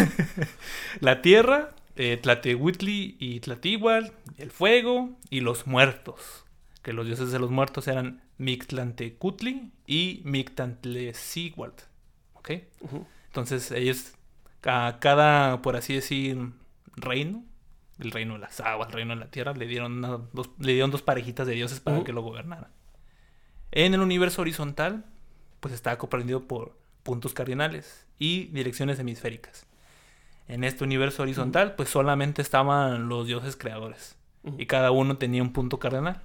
La 1.00 1.20
tierra, 1.22 1.74
eh, 1.96 2.16
Tlatehuitli 2.16 3.16
y 3.18 3.40
Tlatíhual, 3.40 4.12
el 4.38 4.50
fuego 4.50 5.10
y 5.28 5.40
los 5.40 5.66
muertos. 5.66 6.44
Que 6.82 6.92
los 6.94 7.04
dioses 7.06 7.30
de 7.30 7.38
los 7.38 7.50
muertos 7.50 7.88
eran 7.88 8.22
Mictlantecutli 8.38 9.70
y 9.86 10.22
Mictantlecihualt. 10.24 11.82
¿Ok? 12.34 12.52
Entonces 13.26 13.70
ellos, 13.72 14.12
a 14.64 14.98
cada, 15.00 15.62
por 15.62 15.76
así 15.76 15.94
decir, 15.94 16.50
reino, 16.96 17.44
el 17.98 18.10
reino 18.10 18.34
de 18.34 18.40
las 18.40 18.60
aguas, 18.60 18.88
el 18.88 18.94
reino 18.94 19.14
de 19.14 19.20
la 19.20 19.30
tierra, 19.30 19.52
le 19.54 19.66
dieron, 19.66 19.92
una- 20.04 20.18
dos, 20.32 20.50
le 20.58 20.72
dieron 20.72 20.90
dos 20.90 21.02
parejitas 21.02 21.46
de 21.46 21.54
dioses 21.54 21.80
para 21.80 22.02
que 22.04 22.12
lo 22.12 22.22
gobernaran. 22.22 22.70
En 23.72 23.94
el 23.94 24.00
universo 24.00 24.42
horizontal, 24.42 25.04
pues 25.60 25.74
está 25.74 25.96
comprendido 25.98 26.46
por 26.46 26.76
puntos 27.02 27.34
cardinales 27.34 28.06
y 28.18 28.46
direcciones 28.46 28.98
hemisféricas. 28.98 29.66
En 30.48 30.64
este 30.64 30.82
universo 30.84 31.22
horizontal, 31.22 31.74
pues 31.76 31.88
solamente 31.90 32.42
estaban 32.42 33.08
los 33.08 33.26
dioses 33.26 33.56
creadores. 33.56 34.16
Y 34.58 34.66
cada 34.66 34.90
uno 34.90 35.16
tenía 35.18 35.42
un 35.42 35.52
punto 35.52 35.78
cardenal. 35.78 36.22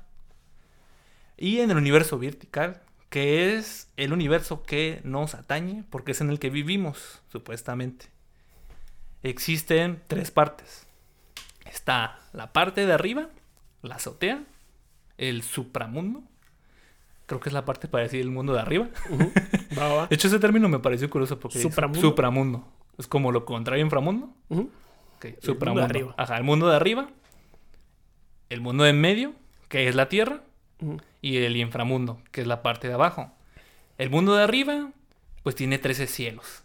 Y 1.38 1.60
en 1.60 1.70
el 1.70 1.78
universo 1.78 2.18
vertical, 2.18 2.82
que 3.10 3.56
es 3.56 3.92
el 3.98 4.14
universo 4.14 4.64
que 4.64 5.02
nos 5.04 5.36
atañe, 5.36 5.84
porque 5.90 6.14
es 6.14 6.22
en 6.22 6.30
el 6.30 6.40
que 6.40 6.50
vivimos, 6.50 7.22
supuestamente. 7.32 8.08
Existen 9.26 10.04
tres 10.06 10.30
partes. 10.30 10.86
Está 11.66 12.20
la 12.32 12.54
parte 12.54 12.86
de 12.86 12.94
arriba, 12.94 13.30
la 13.82 13.96
azotea, 13.96 14.44
el 15.18 15.42
supramundo. 15.42 16.22
Creo 17.26 17.40
que 17.40 17.50
es 17.50 17.54
la 17.54 17.66
parte 17.66 17.88
para 17.88 18.04
decir 18.04 18.22
el 18.22 18.30
mundo 18.30 18.54
de 18.54 18.60
arriba. 18.60 18.88
Va, 19.80 19.94
va. 19.94 20.08
De 20.08 20.14
hecho, 20.14 20.28
ese 20.28 20.38
término 20.38 20.70
me 20.70 20.78
pareció 20.78 21.10
curioso 21.10 21.40
porque 21.40 21.60
¿Supramundo? 21.60 22.02
supramundo. 22.02 22.68
Es 23.00 23.08
como 23.08 23.32
lo 23.32 23.46
contrario 23.46 23.84
a 23.84 23.88
inframundo. 23.88 24.30
Ujú. 24.50 24.70
Ok, 25.18 25.24
mundo 25.26 25.40
de 25.42 25.42
supramundo. 25.42 25.84
arriba. 25.86 26.16
Ajá, 26.18 26.38
el 26.38 26.44
mundo 26.44 26.68
de 26.70 26.76
arriba. 26.76 27.10
El 28.50 28.62
mundo 28.62 28.84
de 28.84 28.92
en 28.92 29.02
medio, 29.02 29.34
que 29.70 29.88
es 29.88 29.96
la 29.96 30.08
tierra. 30.08 30.42
Y 31.20 31.38
el 31.38 31.58
inframundo, 31.58 32.22
que 32.32 32.42
es 32.42 32.48
la 32.48 32.62
parte 32.62 32.88
de 32.88 32.94
abajo. 32.94 33.32
El 33.98 34.12
mundo 34.12 34.36
de 34.36 34.44
arriba, 34.44 34.92
pues 35.42 35.56
tiene 35.56 35.80
13 35.80 36.06
cielos. 36.06 36.64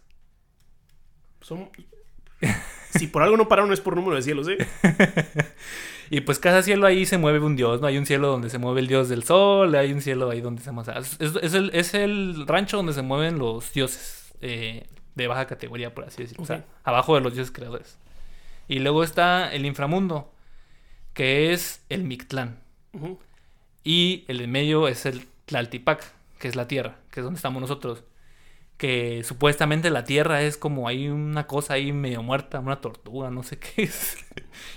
Son... 1.41 1.71
Si 2.91 3.07
por 3.07 3.23
algo 3.23 3.37
no 3.37 3.47
pararon 3.47 3.71
es 3.71 3.79
por 3.79 3.95
número 3.95 4.17
de 4.17 4.21
cielos, 4.21 4.49
¿eh? 4.49 4.57
Y 6.09 6.19
pues 6.19 6.39
cada 6.39 6.61
cielo 6.61 6.85
ahí 6.85 7.05
se 7.05 7.17
mueve 7.17 7.39
un 7.39 7.55
dios, 7.55 7.79
¿no? 7.79 7.87
Hay 7.87 7.97
un 7.97 8.05
cielo 8.05 8.27
donde 8.27 8.49
se 8.49 8.57
mueve 8.57 8.81
el 8.81 8.87
dios 8.87 9.07
del 9.07 9.23
sol, 9.23 9.73
hay 9.75 9.93
un 9.93 10.01
cielo 10.01 10.29
ahí 10.29 10.41
donde 10.41 10.61
se 10.61 10.73
mueve... 10.73 10.91
Es, 10.99 11.53
el, 11.53 11.71
es 11.73 11.93
el 11.93 12.45
rancho 12.47 12.75
donde 12.75 12.91
se 12.91 13.01
mueven 13.01 13.39
los 13.39 13.71
dioses 13.71 14.33
eh, 14.41 14.87
de 15.15 15.27
baja 15.27 15.47
categoría, 15.47 15.95
por 15.95 16.03
así 16.03 16.23
decirlo. 16.23 16.43
O 16.43 16.45
sea, 16.45 16.65
abajo 16.83 17.15
de 17.15 17.21
los 17.21 17.33
dioses 17.33 17.53
creadores. 17.53 17.97
Y 18.67 18.79
luego 18.79 19.05
está 19.05 19.53
el 19.53 19.65
inframundo, 19.65 20.29
que 21.13 21.53
es 21.53 21.81
el 21.87 22.03
Mictlán. 22.03 22.59
Y 23.85 24.25
el 24.27 24.41
en 24.41 24.51
medio 24.51 24.89
es 24.89 25.05
el 25.05 25.27
Tlaltipac, 25.45 26.03
que 26.39 26.49
es 26.49 26.57
la 26.57 26.67
tierra, 26.67 26.97
que 27.09 27.21
es 27.21 27.23
donde 27.23 27.37
estamos 27.37 27.61
nosotros. 27.61 28.03
Que 28.81 29.23
supuestamente 29.23 29.91
la 29.91 30.05
tierra 30.05 30.41
es 30.41 30.57
como 30.57 30.87
hay 30.87 31.07
una 31.07 31.45
cosa 31.45 31.75
ahí 31.75 31.91
medio 31.93 32.23
muerta, 32.23 32.59
una 32.59 32.81
tortuga, 32.81 33.29
no 33.29 33.43
sé 33.43 33.59
qué 33.59 33.83
es. 33.83 34.17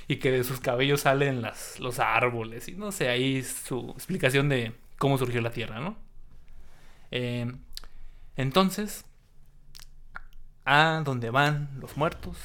y 0.08 0.16
que 0.16 0.30
de 0.30 0.44
sus 0.44 0.60
cabellos 0.60 1.02
salen 1.02 1.40
las, 1.42 1.80
los 1.80 1.98
árboles. 2.00 2.68
Y 2.68 2.72
no 2.72 2.92
sé, 2.92 3.08
ahí 3.08 3.42
su 3.42 3.90
explicación 3.96 4.48
de 4.50 4.74
cómo 4.98 5.16
surgió 5.18 5.40
la 5.40 5.52
tierra, 5.52 5.80
¿no? 5.80 5.96
Eh, 7.10 7.50
entonces, 8.36 9.04
a 10.64 11.02
dónde 11.04 11.30
van 11.30 11.68
los 11.80 11.96
muertos 11.96 12.36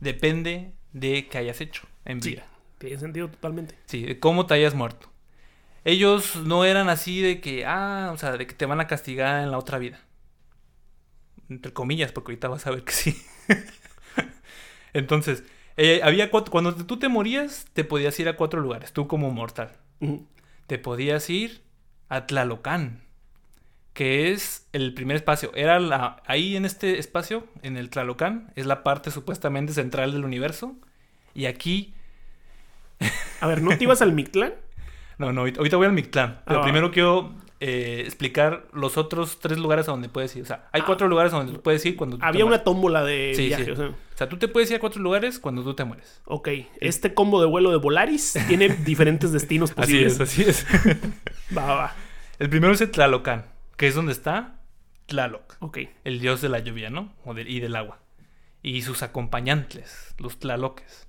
depende 0.00 0.72
de 0.92 1.28
qué 1.28 1.38
hayas 1.38 1.60
hecho 1.60 1.82
en 2.04 2.22
Sí. 2.22 2.30
vida. 2.30 2.46
Tiene 2.78 2.98
sentido 2.98 3.28
totalmente. 3.28 3.76
Sí, 3.86 4.02
de 4.04 4.18
cómo 4.18 4.46
te 4.46 4.54
hayas 4.54 4.74
muerto. 4.74 5.08
Ellos 5.84 6.36
no 6.36 6.64
eran 6.64 6.88
así 6.88 7.20
de 7.22 7.40
que, 7.40 7.64
ah, 7.66 8.10
o 8.12 8.18
sea, 8.18 8.32
de 8.36 8.46
que 8.46 8.54
te 8.54 8.66
van 8.66 8.80
a 8.80 8.86
castigar 8.86 9.42
en 9.44 9.50
la 9.50 9.58
otra 9.58 9.78
vida. 9.78 10.00
Entre 11.50 11.72
comillas, 11.74 12.12
porque 12.12 12.32
ahorita 12.32 12.48
vas 12.48 12.66
a 12.66 12.70
ver 12.70 12.84
que 12.84 12.92
sí. 12.92 13.22
Entonces, 14.92 15.44
eh, 15.76 16.00
había 16.02 16.30
cuatro, 16.30 16.50
cuando 16.50 16.74
tú 16.74 16.98
te 16.98 17.08
morías, 17.08 17.66
te 17.72 17.84
podías 17.84 18.18
ir 18.20 18.28
a 18.28 18.36
cuatro 18.36 18.60
lugares, 18.60 18.92
tú 18.92 19.06
como 19.06 19.30
mortal. 19.30 19.72
Te 20.66 20.78
podías 20.78 21.28
ir 21.30 21.62
a 22.08 22.26
Tlalocán, 22.26 23.02
que 23.92 24.32
es 24.32 24.66
el 24.72 24.94
primer 24.94 25.16
espacio. 25.16 25.52
Era 25.54 25.78
la, 25.78 26.22
ahí 26.26 26.56
en 26.56 26.64
este 26.64 26.98
espacio, 26.98 27.46
en 27.62 27.76
el 27.76 27.90
Tlalocán, 27.90 28.52
es 28.56 28.66
la 28.66 28.82
parte 28.82 29.10
supuestamente 29.10 29.72
central 29.72 30.12
del 30.12 30.24
universo. 30.24 30.76
Y 31.34 31.46
aquí 31.46 31.94
A 33.40 33.46
ver, 33.46 33.62
¿no 33.62 33.76
te 33.76 33.84
ibas 33.84 34.02
al 34.02 34.12
Mictlán? 34.12 34.54
No, 35.18 35.34
no, 35.34 35.42
ahorita 35.42 35.58
ahorita 35.60 35.76
voy 35.76 35.86
al 35.86 35.92
Mictlán. 35.92 36.40
Pero 36.46 36.60
Ah. 36.60 36.62
primero 36.62 36.90
quiero 36.90 37.34
eh, 37.60 38.02
explicar 38.06 38.66
los 38.72 38.96
otros 38.96 39.38
tres 39.38 39.58
lugares 39.58 39.86
a 39.86 39.90
donde 39.92 40.08
puedes 40.08 40.34
ir. 40.34 40.42
O 40.42 40.46
sea, 40.46 40.68
hay 40.72 40.80
Ah. 40.80 40.84
cuatro 40.86 41.08
lugares 41.08 41.32
a 41.34 41.36
donde 41.36 41.52
tú 41.52 41.60
puedes 41.60 41.84
ir 41.84 41.94
cuando 41.96 42.16
tú 42.16 42.20
te 42.22 42.26
Había 42.26 42.44
una 42.46 42.64
tómbola 42.64 43.04
de 43.04 43.32
Sí, 43.36 43.48
viaje, 43.48 43.66
sí. 43.66 43.70
o 43.72 43.76
sea. 43.76 43.86
O 43.88 44.16
sea, 44.16 44.28
tú 44.30 44.38
te 44.38 44.48
puedes 44.48 44.70
ir 44.70 44.76
a 44.76 44.80
cuatro 44.80 45.00
lugares 45.02 45.38
cuando 45.38 45.62
tú 45.62 45.74
te 45.74 45.84
mueres. 45.84 46.20
Ok, 46.24 46.48
este 46.80 47.12
combo 47.14 47.40
de 47.40 47.46
vuelo 47.46 47.70
de 47.70 47.76
Volaris 47.76 48.38
tiene 48.48 48.68
diferentes 48.84 49.30
destinos 49.32 49.70
Así 49.72 49.76
posibles. 50.04 50.14
es, 50.14 50.20
así 50.20 50.42
es. 50.42 50.66
Va, 51.56 51.64
va, 51.66 51.74
va. 51.74 51.94
el 52.38 52.48
primero 52.48 52.72
es 52.72 52.80
el 52.80 52.90
Tlalocán, 52.90 53.44
que 53.76 53.88
es 53.88 53.94
donde 53.94 54.12
está 54.12 54.56
Tlaloc, 55.06 55.56
Ok. 55.60 55.78
el 56.04 56.20
dios 56.20 56.40
de 56.40 56.48
la 56.48 56.60
lluvia, 56.60 56.88
¿no? 56.90 57.12
O 57.24 57.36
y 57.36 57.60
del 57.60 57.74
agua. 57.76 57.98
Y 58.62 58.82
sus 58.82 59.02
acompañantes, 59.02 60.14
los 60.18 60.38
Tlaloques. 60.38 61.08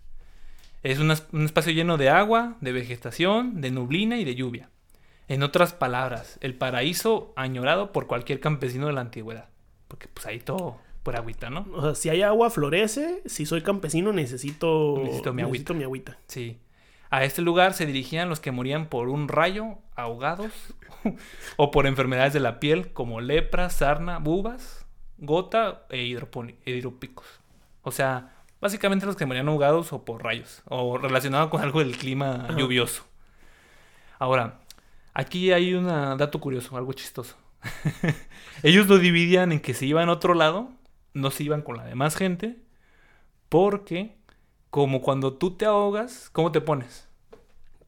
Es 0.83 0.97
una- 0.99 1.17
un 1.31 1.45
espacio 1.45 1.71
lleno 1.73 1.97
de 1.97 2.09
agua, 2.09 2.57
de 2.59 2.71
vegetación, 2.71 3.61
de 3.61 3.69
nublina 3.71 4.17
y 4.17 4.25
de 4.25 4.33
lluvia. 4.33 4.69
En 5.31 5.43
otras 5.43 5.71
palabras, 5.71 6.37
el 6.41 6.55
paraíso 6.55 7.31
añorado 7.37 7.93
por 7.93 8.05
cualquier 8.05 8.41
campesino 8.41 8.87
de 8.87 8.91
la 8.91 8.99
antigüedad. 8.99 9.47
Porque 9.87 10.09
pues 10.09 10.25
ahí 10.25 10.39
todo 10.39 10.77
por 11.03 11.15
agüita, 11.15 11.49
¿no? 11.49 11.65
O 11.71 11.81
sea, 11.81 11.95
si 11.95 12.09
hay 12.09 12.21
agua, 12.21 12.49
florece. 12.49 13.21
Si 13.25 13.45
soy 13.45 13.61
campesino, 13.61 14.11
necesito. 14.11 14.99
Necesito 15.01 15.33
mi 15.33 15.41
agüita. 15.41 15.73
mi 15.73 15.83
agüita. 15.85 16.17
Sí. 16.27 16.59
A 17.09 17.23
este 17.23 17.41
lugar 17.41 17.73
se 17.73 17.85
dirigían 17.85 18.27
los 18.27 18.41
que 18.41 18.51
morían 18.51 18.87
por 18.87 19.07
un 19.07 19.29
rayo, 19.29 19.77
ahogados, 19.95 20.51
o 21.55 21.71
por 21.71 21.87
enfermedades 21.87 22.33
de 22.33 22.41
la 22.41 22.59
piel 22.59 22.91
como 22.91 23.21
lepra, 23.21 23.69
sarna, 23.69 24.19
bubas, 24.19 24.85
gota 25.17 25.85
e 25.91 26.01
e 26.01 26.71
hidropicos. 26.71 27.39
O 27.83 27.91
sea, 27.91 28.35
básicamente 28.59 29.05
los 29.05 29.15
que 29.15 29.25
morían 29.25 29.47
ahogados 29.47 29.93
o 29.93 30.03
por 30.03 30.25
rayos, 30.25 30.61
o 30.65 30.97
relacionado 30.97 31.49
con 31.49 31.61
algo 31.61 31.79
del 31.79 31.95
clima 31.95 32.47
Ajá. 32.49 32.57
lluvioso. 32.57 33.05
Ahora, 34.19 34.60
aquí 35.13 35.51
hay 35.51 35.73
un 35.73 35.87
dato 35.87 36.39
curioso, 36.39 36.77
algo 36.77 36.93
chistoso. 36.93 37.35
Ellos 38.63 38.87
lo 38.87 38.97
dividían 38.97 39.51
en 39.51 39.59
que 39.59 39.73
se 39.73 39.85
iban 39.85 40.09
a 40.09 40.13
otro 40.13 40.33
lado, 40.33 40.69
no 41.13 41.31
se 41.31 41.43
iban 41.43 41.61
con 41.61 41.77
la 41.77 41.85
demás 41.85 42.15
gente, 42.15 42.57
porque 43.49 44.15
como 44.69 45.01
cuando 45.01 45.33
tú 45.33 45.51
te 45.51 45.65
ahogas, 45.65 46.29
¿cómo 46.31 46.51
te 46.51 46.61
pones? 46.61 47.07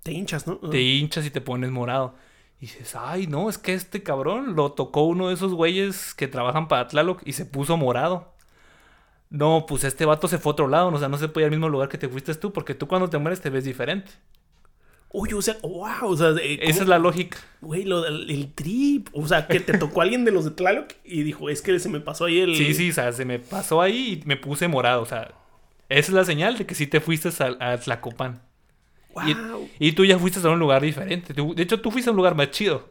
Te 0.04 0.12
hinchas, 0.12 0.48
¿no? 0.48 0.58
Te 0.58 0.82
hinchas 0.82 1.26
y 1.26 1.32
te 1.32 1.42
pones 1.42 1.72
morado. 1.72 2.16
Y 2.60 2.68
dices, 2.68 2.96
ay, 2.96 3.28
no, 3.28 3.50
es 3.50 3.58
que 3.58 3.74
este 3.74 4.04
cabrón 4.04 4.56
lo 4.56 4.74
tocó 4.74 5.04
uno 5.04 5.30
de 5.30 5.34
esos 5.34 5.54
güeyes 5.54 6.14
que 6.14 6.28
trabajan 6.28 6.68
para 6.68 6.88
Tlaloc 6.88 7.22
y 7.26 7.34
se 7.34 7.46
puso 7.46 7.78
morado. 7.78 8.34
No, 9.30 9.66
pues 9.66 9.84
este 9.84 10.06
vato 10.06 10.28
se 10.28 10.38
fue 10.38 10.52
a 10.52 10.54
otro 10.54 10.68
lado, 10.68 10.90
o 10.90 11.00
sea, 11.00 11.10
no 11.10 11.18
se 11.18 11.28
puede 11.28 11.46
ir 11.46 11.48
al 11.48 11.58
mismo 11.58 11.70
lugar 11.70 11.90
que 11.90 11.98
te 11.98 12.08
fuiste 12.08 12.36
tú, 12.36 12.54
porque 12.54 12.76
tú 12.76 12.88
cuando 12.88 13.10
te 13.10 13.18
mueres 13.18 13.42
te 13.42 13.50
ves 13.50 13.64
diferente. 13.64 14.12
Oye, 15.16 15.36
o 15.36 15.42
sea, 15.44 15.56
wow, 15.62 16.10
o 16.10 16.18
sea, 16.18 16.30
eh, 16.42 16.56
Esa 16.56 16.72
¿cómo- 16.72 16.82
es 16.82 16.88
la 16.88 16.98
lógica. 16.98 17.38
Güey, 17.62 17.84
lo 17.84 18.06
el 18.08 18.52
trip. 18.54 19.10
O 19.14 19.28
sea, 19.28 19.46
que 19.46 19.60
te 19.60 19.78
tocó 19.78 20.02
alguien 20.02 20.26
de 20.26 20.32
los 20.32 20.44
de 20.44 20.52
Tlaloc 20.52 20.92
y 21.06 21.22
dijo, 21.22 21.52
es 21.52 21.62
que 21.62 21.78
se 21.80 21.88
me 21.88 22.00
pasó 22.00 22.26
ahí 22.26 22.40
el. 22.40 22.56
Sí, 22.56 22.74
sí, 22.74 22.90
o 22.90 22.94
sea, 22.94 23.12
se 23.14 23.24
me 23.24 23.38
pasó 23.38 23.80
ahí 23.80 24.22
y 24.24 24.28
me 24.28 24.38
puse 24.38 24.68
morado. 24.68 25.04
O 25.04 25.06
sea, 25.06 25.32
esa 25.88 26.08
es 26.08 26.10
la 26.10 26.26
señal 26.26 26.58
de 26.58 26.66
que 26.66 26.74
sí 26.74 26.88
te 26.88 27.00
fuiste 27.00 27.30
a, 27.44 27.74
a 27.74 27.78
Tlacopan. 27.78 28.42
Wow. 29.14 29.70
Y, 29.78 29.92
tú 29.92 30.04
ya 30.04 30.18
fuiste 30.18 30.46
a 30.46 30.50
un 30.50 30.58
lugar 30.58 30.82
diferente. 30.82 31.34
De 31.34 31.62
hecho, 31.62 31.80
tú 31.80 31.92
fuiste 31.92 32.10
a 32.10 32.12
un 32.12 32.18
lugar 32.18 32.34
más 32.34 32.50
chido. 32.50 32.90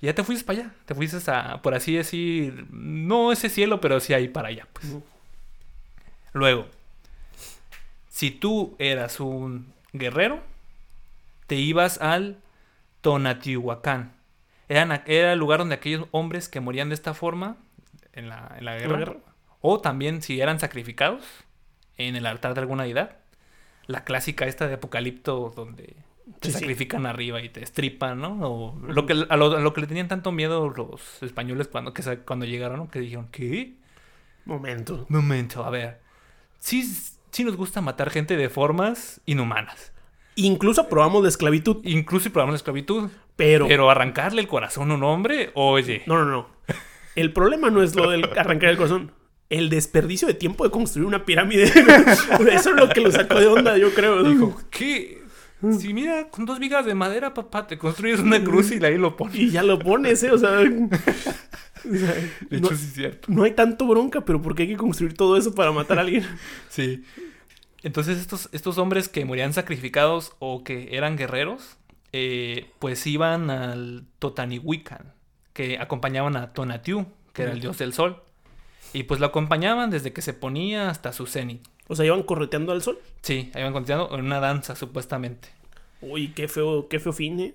Y 0.00 0.06
ya 0.06 0.14
te 0.14 0.24
fuiste 0.24 0.46
para 0.46 0.60
allá. 0.60 0.70
Te 0.86 0.94
fuiste 0.94 1.18
a, 1.30 1.60
por 1.60 1.74
así 1.74 1.94
decir, 1.94 2.66
no 2.70 3.32
ese 3.32 3.50
cielo, 3.50 3.82
pero 3.82 4.00
sí 4.00 4.14
ahí 4.14 4.28
para 4.28 4.48
allá. 4.48 4.66
Pues. 4.72 4.96
Luego, 6.32 6.66
si 8.08 8.30
tú 8.30 8.74
eras 8.78 9.20
un 9.20 9.66
guerrero, 9.92 10.42
te 11.46 11.56
ibas 11.56 12.00
al 12.00 12.42
Tonatihuacán. 13.00 14.12
Eran 14.68 15.02
Era 15.06 15.32
el 15.32 15.38
lugar 15.38 15.58
donde 15.60 15.74
aquellos 15.76 16.06
hombres 16.10 16.48
que 16.48 16.60
morían 16.60 16.88
de 16.88 16.94
esta 16.94 17.14
forma 17.14 17.56
en 18.12 18.28
la, 18.28 18.54
en 18.58 18.64
la 18.64 18.76
guerra, 18.78 18.98
guerra. 18.98 19.16
o 19.60 19.80
también 19.80 20.22
si 20.22 20.40
eran 20.40 20.60
sacrificados 20.60 21.24
en 21.96 22.16
el 22.16 22.26
altar 22.26 22.54
de 22.54 22.60
alguna 22.60 22.84
deidad. 22.84 23.18
La 23.86 24.04
clásica 24.04 24.46
esta 24.46 24.66
de 24.68 24.74
Apocalipto 24.74 25.52
donde 25.54 25.96
te 26.40 26.50
Sí, 26.50 26.52
sí. 26.52 26.58
sacrifican 26.60 27.06
arriba 27.06 27.42
y 27.42 27.50
te 27.50 27.62
estripan, 27.62 28.20
¿no? 28.20 28.38
O 28.42 28.78
lo 28.86 29.06
que, 29.06 29.12
a, 29.28 29.36
lo, 29.36 29.56
a 29.56 29.60
lo 29.60 29.74
que 29.74 29.82
le 29.82 29.86
tenían 29.86 30.08
tanto 30.08 30.32
miedo 30.32 30.70
los 30.70 31.22
españoles 31.22 31.68
cuando, 31.68 31.92
que, 31.94 32.02
cuando 32.20 32.46
llegaron, 32.46 32.78
¿no? 32.78 32.88
Que 32.88 33.00
dijeron, 33.00 33.28
¿qué? 33.30 33.74
Momento. 34.46 35.06
Momento, 35.08 35.64
a 35.64 35.70
ver. 35.70 36.00
Sí, 36.58 36.82
sí 37.30 37.44
nos 37.44 37.56
gusta 37.56 37.80
matar 37.80 38.10
gente 38.10 38.36
de 38.36 38.50
formas 38.50 39.20
inhumanas. 39.26 39.93
Incluso 40.36 40.80
aprobamos 40.82 41.22
la 41.22 41.28
esclavitud, 41.28 41.78
Incluso 41.84 42.30
probamos 42.30 42.54
la 42.54 42.56
esclavitud. 42.56 43.08
pero. 43.36 43.68
Pero 43.68 43.90
arrancarle 43.90 44.40
el 44.40 44.48
corazón 44.48 44.90
a 44.90 44.94
un 44.94 45.02
hombre, 45.04 45.50
oye. 45.54 46.02
No, 46.06 46.16
no, 46.18 46.24
no. 46.24 46.48
El 47.14 47.32
problema 47.32 47.70
no 47.70 47.82
es 47.82 47.94
lo 47.94 48.10
del 48.10 48.24
arrancar 48.36 48.70
el 48.70 48.76
corazón. 48.76 49.12
El 49.50 49.68
desperdicio 49.68 50.26
de 50.26 50.34
tiempo 50.34 50.64
de 50.64 50.70
construir 50.70 51.06
una 51.06 51.24
pirámide. 51.24 51.64
Eso 52.52 52.70
es 52.70 52.76
lo 52.76 52.88
que 52.88 53.00
lo 53.00 53.12
sacó 53.12 53.38
de 53.38 53.46
onda, 53.46 53.76
yo 53.78 53.92
creo. 53.94 54.24
Dijo, 54.24 54.60
¿qué? 54.70 55.22
Si 55.78 55.94
mira, 55.94 56.28
con 56.28 56.44
dos 56.44 56.58
vigas 56.58 56.84
de 56.84 56.94
madera, 56.94 57.32
papá, 57.32 57.66
te 57.66 57.78
construyes 57.78 58.20
una 58.20 58.42
cruz 58.42 58.70
y 58.72 58.84
ahí 58.84 58.98
lo 58.98 59.16
pones. 59.16 59.36
Y 59.36 59.50
ya 59.50 59.62
lo 59.62 59.78
pones, 59.78 60.22
¿eh? 60.24 60.30
O 60.32 60.36
sea. 60.38 60.58
o 60.60 61.96
sea, 61.96 62.14
De 62.50 62.60
no, 62.60 62.66
hecho, 62.68 62.76
sí 62.76 62.84
es 62.86 62.92
cierto. 62.94 63.28
no 63.30 63.44
hay 63.44 63.52
tanto 63.52 63.86
bronca, 63.86 64.22
pero 64.24 64.42
¿por 64.42 64.54
qué 64.54 64.62
hay 64.64 64.68
que 64.70 64.76
construir 64.76 65.14
todo 65.14 65.36
eso 65.36 65.54
para 65.54 65.70
matar 65.72 65.98
a 65.98 66.00
alguien? 66.02 66.26
Sí. 66.68 67.04
Entonces 67.84 68.18
estos, 68.18 68.48
estos 68.52 68.78
hombres 68.78 69.08
que 69.08 69.24
morían 69.24 69.52
sacrificados 69.52 70.32
o 70.40 70.64
que 70.64 70.96
eran 70.96 71.16
guerreros, 71.16 71.76
eh, 72.12 72.70
pues 72.80 73.06
iban 73.06 73.50
al 73.50 74.04
Totanihuican, 74.18 75.12
que 75.52 75.78
acompañaban 75.78 76.36
a 76.36 76.52
Tonatiuh, 76.52 77.06
que 77.32 77.42
era 77.42 77.52
el 77.52 77.60
dios 77.60 77.78
del 77.78 77.92
sol. 77.92 78.22
Y 78.92 79.04
pues 79.04 79.20
lo 79.20 79.26
acompañaban 79.26 79.90
desde 79.90 80.12
que 80.12 80.22
se 80.22 80.32
ponía 80.34 80.88
hasta 80.88 81.12
su 81.12 81.26
cenit. 81.26 81.66
O 81.88 81.94
sea, 81.96 82.04
iban 82.06 82.22
correteando 82.22 82.72
al 82.72 82.80
sol. 82.82 82.98
Sí, 83.22 83.50
iban 83.54 83.72
continuando 83.72 84.16
en 84.18 84.24
una 84.24 84.40
danza, 84.40 84.74
supuestamente. 84.76 85.48
Uy, 86.00 86.28
qué 86.28 86.48
feo, 86.48 86.86
qué 86.88 87.00
feo 87.00 87.12
fin, 87.12 87.40
¿eh? 87.40 87.52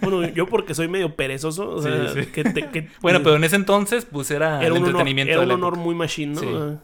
Bueno, 0.00 0.26
yo 0.28 0.46
porque 0.46 0.74
soy 0.74 0.88
medio 0.88 1.16
perezoso, 1.16 1.68
o 1.70 1.82
sea, 1.82 2.08
Sí, 2.12 2.20
sí. 2.22 2.26
que 2.30 2.44
te- 2.44 2.70
que- 2.70 2.88
Bueno, 3.02 3.18
pero 3.22 3.36
en 3.36 3.44
ese 3.44 3.56
entonces, 3.56 4.06
pues 4.10 4.30
era, 4.30 4.58
era 4.58 4.66
el 4.66 4.72
un 4.72 4.78
honor, 4.78 4.88
entretenimiento 4.90 5.32
era 5.32 5.42
un 5.42 5.50
honor 5.50 5.76
muy 5.76 5.94
machine, 5.94 6.34
¿no? 6.34 6.40
Sí. 6.40 6.78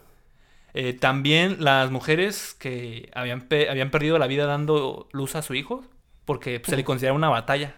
Eh, 0.74 0.92
también 0.92 1.56
las 1.64 1.90
mujeres 1.90 2.54
que 2.58 3.10
habían, 3.14 3.42
pe- 3.42 3.68
habían 3.70 3.90
perdido 3.90 4.18
la 4.18 4.26
vida 4.26 4.46
dando 4.46 5.08
luz 5.12 5.34
a 5.34 5.42
su 5.42 5.54
hijo, 5.54 5.84
porque 6.24 6.60
pues, 6.60 6.70
se 6.70 6.76
le 6.76 6.84
consideraba 6.84 7.16
una 7.16 7.28
batalla. 7.28 7.74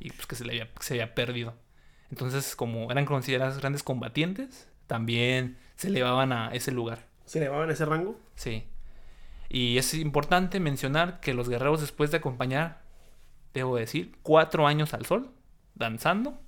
y 0.00 0.10
pues 0.10 0.26
que 0.26 0.34
se 0.36 0.44
le 0.44 0.52
había, 0.52 0.68
se 0.80 0.94
había 0.94 1.14
perdido. 1.14 1.54
Entonces, 2.10 2.56
como 2.56 2.90
eran 2.90 3.04
consideradas 3.04 3.58
grandes 3.58 3.82
combatientes, 3.82 4.68
también 4.86 5.58
se 5.76 5.88
elevaban 5.88 6.32
a 6.32 6.48
ese 6.52 6.72
lugar. 6.72 7.06
¿Se 7.24 7.38
elevaban 7.38 7.70
ese 7.70 7.84
rango? 7.84 8.18
Sí. 8.34 8.64
Y 9.48 9.78
es 9.78 9.94
importante 9.94 10.58
mencionar 10.60 11.20
que 11.20 11.34
los 11.34 11.48
guerreros, 11.48 11.80
después 11.80 12.10
de 12.10 12.16
acompañar, 12.16 12.82
debo 13.54 13.76
decir, 13.76 14.16
cuatro 14.22 14.66
años 14.66 14.94
al 14.94 15.06
sol, 15.06 15.30
danzando, 15.74 16.40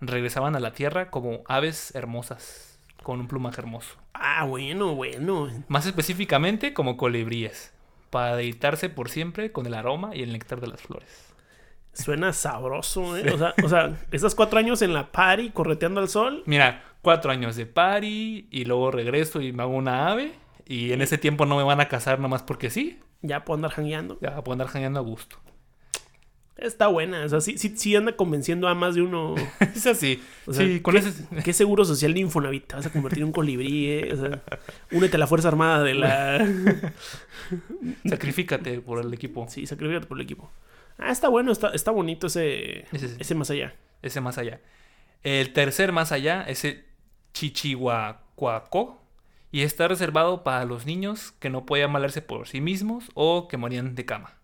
regresaban 0.00 0.54
a 0.54 0.60
la 0.60 0.72
tierra 0.72 1.10
como 1.10 1.42
aves 1.46 1.92
hermosas, 1.96 2.77
con 3.02 3.20
un 3.20 3.28
plumaje 3.28 3.60
hermoso. 3.60 3.96
Ah, 4.14 4.44
bueno, 4.44 4.94
bueno. 4.94 5.48
Más 5.68 5.86
específicamente, 5.86 6.74
como 6.74 6.96
colibríes, 6.96 7.72
para 8.10 8.36
deleitarse 8.36 8.88
por 8.88 9.10
siempre 9.10 9.52
con 9.52 9.66
el 9.66 9.74
aroma 9.74 10.14
y 10.14 10.22
el 10.22 10.32
néctar 10.32 10.60
de 10.60 10.68
las 10.68 10.82
flores. 10.82 11.28
Suena 11.92 12.32
sabroso, 12.32 13.16
¿eh? 13.16 13.32
O 13.32 13.38
sea, 13.38 13.54
o 13.62 13.68
sea, 13.68 13.96
estás 14.12 14.34
cuatro 14.34 14.58
años 14.58 14.82
en 14.82 14.94
la 14.94 15.10
party 15.10 15.50
correteando 15.50 16.00
al 16.00 16.08
sol. 16.08 16.42
Mira, 16.46 16.84
cuatro 17.02 17.30
años 17.30 17.56
de 17.56 17.66
party 17.66 18.46
y 18.50 18.64
luego 18.66 18.90
regreso 18.90 19.40
y 19.40 19.52
me 19.52 19.62
hago 19.62 19.74
una 19.74 20.08
ave. 20.08 20.32
Y 20.66 20.92
en 20.92 21.02
ese 21.02 21.18
tiempo 21.18 21.46
no 21.46 21.56
me 21.56 21.64
van 21.64 21.80
a 21.80 21.88
casar 21.88 22.20
nomás 22.20 22.42
porque 22.42 22.70
sí. 22.70 23.00
Ya 23.22 23.44
puedo 23.44 23.56
andar 23.56 23.72
jangueando. 23.72 24.18
Ya 24.20 24.34
puedo 24.44 24.52
andar 24.52 24.68
janeando 24.68 25.00
a 25.00 25.02
gusto. 25.02 25.38
Está 26.58 26.88
buena. 26.88 27.24
O 27.24 27.28
sea, 27.28 27.40
sí, 27.40 27.56
sí, 27.56 27.74
sí 27.76 27.94
anda 27.94 28.16
convenciendo 28.16 28.66
a 28.66 28.74
más 28.74 28.96
de 28.96 29.02
uno. 29.02 29.36
es 29.60 29.86
así. 29.86 30.20
O 30.44 30.52
sea, 30.52 30.66
sí, 30.66 30.80
con 30.80 30.94
¿qué, 30.94 31.00
ese. 31.00 31.24
qué 31.44 31.52
seguro 31.52 31.84
social 31.84 32.12
de 32.12 32.20
Infonavit? 32.20 32.66
Te 32.66 32.76
vas 32.76 32.86
a 32.86 32.90
convertir 32.90 33.20
en 33.20 33.26
un 33.26 33.32
colibrí, 33.32 33.90
¿eh? 33.90 34.10
O 34.12 34.16
sea, 34.16 34.42
únete 34.90 35.16
a 35.16 35.20
la 35.20 35.28
Fuerza 35.28 35.48
Armada 35.48 35.84
de 35.84 35.94
la... 35.94 36.46
Sacrifícate 38.04 38.80
por 38.80 39.00
el 39.00 39.14
equipo. 39.14 39.46
Sí, 39.48 39.66
sacrificate 39.66 40.06
por 40.06 40.18
el 40.18 40.24
equipo. 40.24 40.50
Ah, 40.98 41.12
está 41.12 41.28
bueno, 41.28 41.52
está, 41.52 41.68
está 41.70 41.92
bonito 41.92 42.26
ese, 42.26 42.86
Ese 42.92 43.08
sí. 43.08 43.16
ese 43.20 43.34
más 43.36 43.50
allá. 43.50 43.74
Ese 44.02 44.20
más 44.20 44.36
allá. 44.36 44.60
El 45.22 45.52
tercer 45.52 45.92
más 45.92 46.10
allá 46.10 46.42
es 46.42 46.64
el 46.64 46.84
Chichihuacuaco. 47.34 49.00
Y 49.50 49.62
está 49.62 49.88
reservado 49.88 50.42
para 50.44 50.64
los 50.64 50.84
niños 50.84 51.32
que 51.38 51.48
no 51.50 51.64
podían 51.64 51.92
valerse 51.92 52.20
por 52.20 52.48
sí 52.48 52.60
mismos 52.60 53.04
o 53.14 53.48
que 53.48 53.56
morían 53.56 53.94
de 53.94 54.04
cama. 54.04 54.34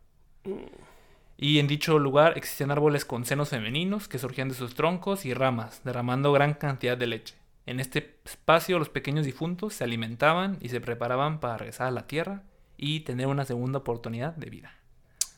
Y 1.36 1.58
en 1.58 1.66
dicho 1.66 1.98
lugar 1.98 2.34
existían 2.36 2.70
árboles 2.70 3.04
con 3.04 3.24
senos 3.24 3.48
femeninos 3.50 4.06
que 4.08 4.18
surgían 4.18 4.48
de 4.48 4.54
sus 4.54 4.74
troncos 4.74 5.24
y 5.26 5.34
ramas, 5.34 5.82
derramando 5.84 6.32
gran 6.32 6.54
cantidad 6.54 6.96
de 6.96 7.06
leche. 7.08 7.34
En 7.66 7.80
este 7.80 8.18
espacio 8.24 8.78
los 8.78 8.88
pequeños 8.88 9.24
difuntos 9.24 9.74
se 9.74 9.84
alimentaban 9.84 10.58
y 10.60 10.68
se 10.68 10.80
preparaban 10.80 11.40
para 11.40 11.56
regresar 11.58 11.88
a 11.88 11.90
la 11.90 12.06
tierra 12.06 12.42
y 12.76 13.00
tener 13.00 13.26
una 13.26 13.44
segunda 13.44 13.78
oportunidad 13.80 14.34
de 14.36 14.50
vida. 14.50 14.72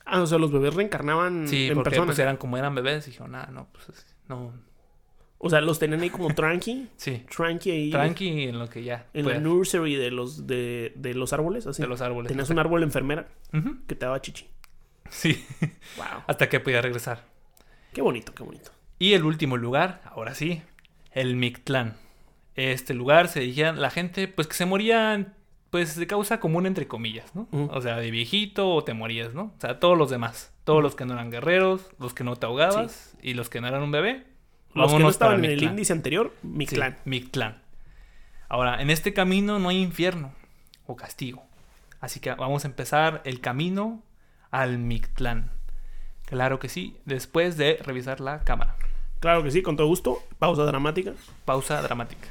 Ah, 0.05 0.21
o 0.21 0.27
sea, 0.27 0.39
los 0.39 0.53
bebés 0.53 0.75
reencarnaban 0.75 1.49
Sí, 1.49 1.69
en 1.69 1.75
porque 1.75 2.01
pues 2.01 2.19
eran 2.19 2.37
como 2.37 2.57
eran 2.57 2.75
bebés, 2.75 3.07
dijeron, 3.07 3.35
ah, 3.35 3.49
no, 3.53 3.69
pues 3.73 3.89
es- 3.89 4.07
no, 4.29 4.53
O 5.39 5.51
sea, 5.51 5.61
los 5.61 5.79
tenían 5.79 6.01
ahí 6.01 6.11
como 6.11 6.35
tranqui. 6.35 6.89
sí, 6.97 7.25
Tranqui 7.35 7.71
ahí. 7.71 7.91
tranqui 7.91 8.45
en 8.45 8.59
lo 8.59 8.69
que 8.69 8.83
ya 8.83 9.07
En 9.13 9.23
la 9.23 9.29
puedas, 9.29 9.43
nursery 9.43 9.95
de 9.97 10.11
los, 10.11 10.47
de, 10.47 10.93
de 10.97 11.15
los 11.15 11.33
árboles, 11.33 11.67
así. 11.67 11.83
de 11.83 11.89
los 11.89 12.01
árboles. 12.01 12.29
Tenías 12.29 12.49
un 12.51 12.59
árbol 12.59 12.83
enfermera 12.83 13.29
que 13.87 13.95
te 13.95 14.05
daba 14.07 14.21
chichi. 14.21 14.47
Sí, 15.11 15.45
Wow. 15.97 16.23
hasta 16.27 16.49
que 16.49 16.61
podía 16.61 16.81
regresar. 16.83 17.25
Qué 17.93 18.03
bonito, 18.03 18.35
qué 18.35 18.43
bonito. 18.43 18.71
Y 18.99 19.13
el 19.15 19.25
último 19.25 19.57
lugar, 19.57 20.01
ahora 20.05 20.35
sí, 20.35 20.63
el 21.13 21.37
Mictlán. 21.37 21.97
Este 22.55 22.95
lugar 22.95 23.29
se 23.29 23.41
dirigía 23.41 23.73
la 23.73 23.91
gente, 23.91 24.29
pues 24.29 24.47
que 24.49 24.55
se 24.55 24.65
moría, 24.67 25.33
pues 25.71 25.97
de 25.97 26.07
causa 26.07 26.41
común 26.41 26.67
entre 26.67 26.87
comillas, 26.89 27.35
¿no? 27.35 27.49
O 27.71 27.81
sea, 27.83 27.97
de 27.97 28.11
viejito 28.11 28.71
o 28.71 28.83
te 28.85 28.95
morías, 28.95 29.35
¿no? 29.35 29.53
O 29.57 29.61
sea, 29.61 29.79
todos 29.79 29.97
los 29.99 30.09
demás. 30.11 30.53
Todos 30.65 30.83
los 30.83 30.95
que 30.97 31.05
no 31.05 31.13
eran 31.15 31.31
guerreros, 31.31 31.87
los 31.99 32.13
que 32.15 32.25
no 32.25 32.35
te 32.37 32.47
ahogabas 32.47 33.15
y 33.23 33.35
los 33.35 33.49
que 33.51 33.61
no 33.61 33.69
eran 33.69 33.83
un 33.83 33.93
bebé. 33.93 34.25
Los 34.75 34.93
que 34.93 34.99
no 34.99 35.09
estaban 35.11 35.39
en 35.39 35.45
el 35.45 35.51
Mictlán. 35.53 35.71
índice 35.73 35.93
anterior, 35.93 36.35
mi 36.43 36.67
Sí, 36.67 36.75
clan. 36.77 36.99
Mictlán. 37.05 37.63
Ahora, 38.49 38.81
en 38.83 38.91
este 38.91 39.13
camino 39.15 39.59
no 39.59 39.69
hay 39.69 39.81
infierno 39.81 40.33
o 40.87 40.97
castigo. 40.97 41.45
Así 42.01 42.21
que 42.21 42.33
vamos 42.35 42.65
a 42.65 42.69
empezar 42.69 43.23
el 43.25 43.41
camino 43.41 44.03
al 44.51 44.79
Mictlán. 44.79 45.51
Claro 46.25 46.59
que 46.59 46.69
sí, 46.69 46.97
después 47.05 47.57
de 47.57 47.79
revisar 47.85 48.21
la 48.21 48.41
cámara. 48.41 48.77
Claro 49.21 49.43
que 49.43 49.51
sí, 49.51 49.63
con 49.63 49.77
todo 49.77 49.87
gusto. 49.87 50.23
Pausa 50.39 50.65
dramática. 50.65 51.13
Pausa 51.45 51.81
dramática. 51.83 52.29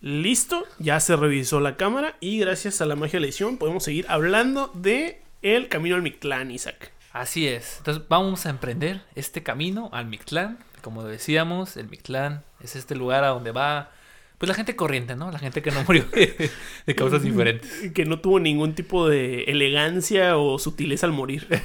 Listo, 0.00 0.66
ya 0.78 1.00
se 1.00 1.16
revisó 1.16 1.60
la 1.60 1.76
cámara 1.76 2.16
y 2.20 2.38
gracias 2.38 2.80
a 2.80 2.86
la 2.86 2.96
magia 2.96 3.14
de 3.14 3.20
la 3.20 3.26
edición 3.26 3.58
podemos 3.58 3.84
seguir 3.84 4.06
hablando 4.08 4.70
de 4.74 5.22
el 5.42 5.68
camino 5.68 5.96
al 5.96 6.02
Mictlán, 6.02 6.50
Isaac. 6.50 6.92
Así 7.12 7.48
es. 7.48 7.78
Entonces 7.78 8.04
vamos 8.08 8.46
a 8.46 8.50
emprender 8.50 9.02
este 9.14 9.42
camino 9.42 9.90
al 9.92 10.06
Mictlán. 10.06 10.58
Como 10.82 11.04
decíamos, 11.04 11.76
el 11.76 11.88
Mictlán 11.88 12.44
es 12.60 12.76
este 12.76 12.94
lugar 12.94 13.24
a 13.24 13.28
donde 13.28 13.52
va 13.52 13.90
pues 14.38 14.48
la 14.48 14.54
gente 14.54 14.74
corriente, 14.74 15.16
¿no? 15.16 15.30
La 15.30 15.38
gente 15.38 15.60
que 15.60 15.70
no 15.70 15.84
murió 15.86 16.04
de, 16.04 16.50
de 16.86 16.94
causas 16.94 17.22
diferentes. 17.22 17.70
Que 17.94 18.06
no 18.06 18.20
tuvo 18.20 18.40
ningún 18.40 18.74
tipo 18.74 19.06
de 19.06 19.44
elegancia 19.44 20.38
o 20.38 20.58
sutileza 20.58 21.06
al 21.06 21.12
morir. 21.12 21.46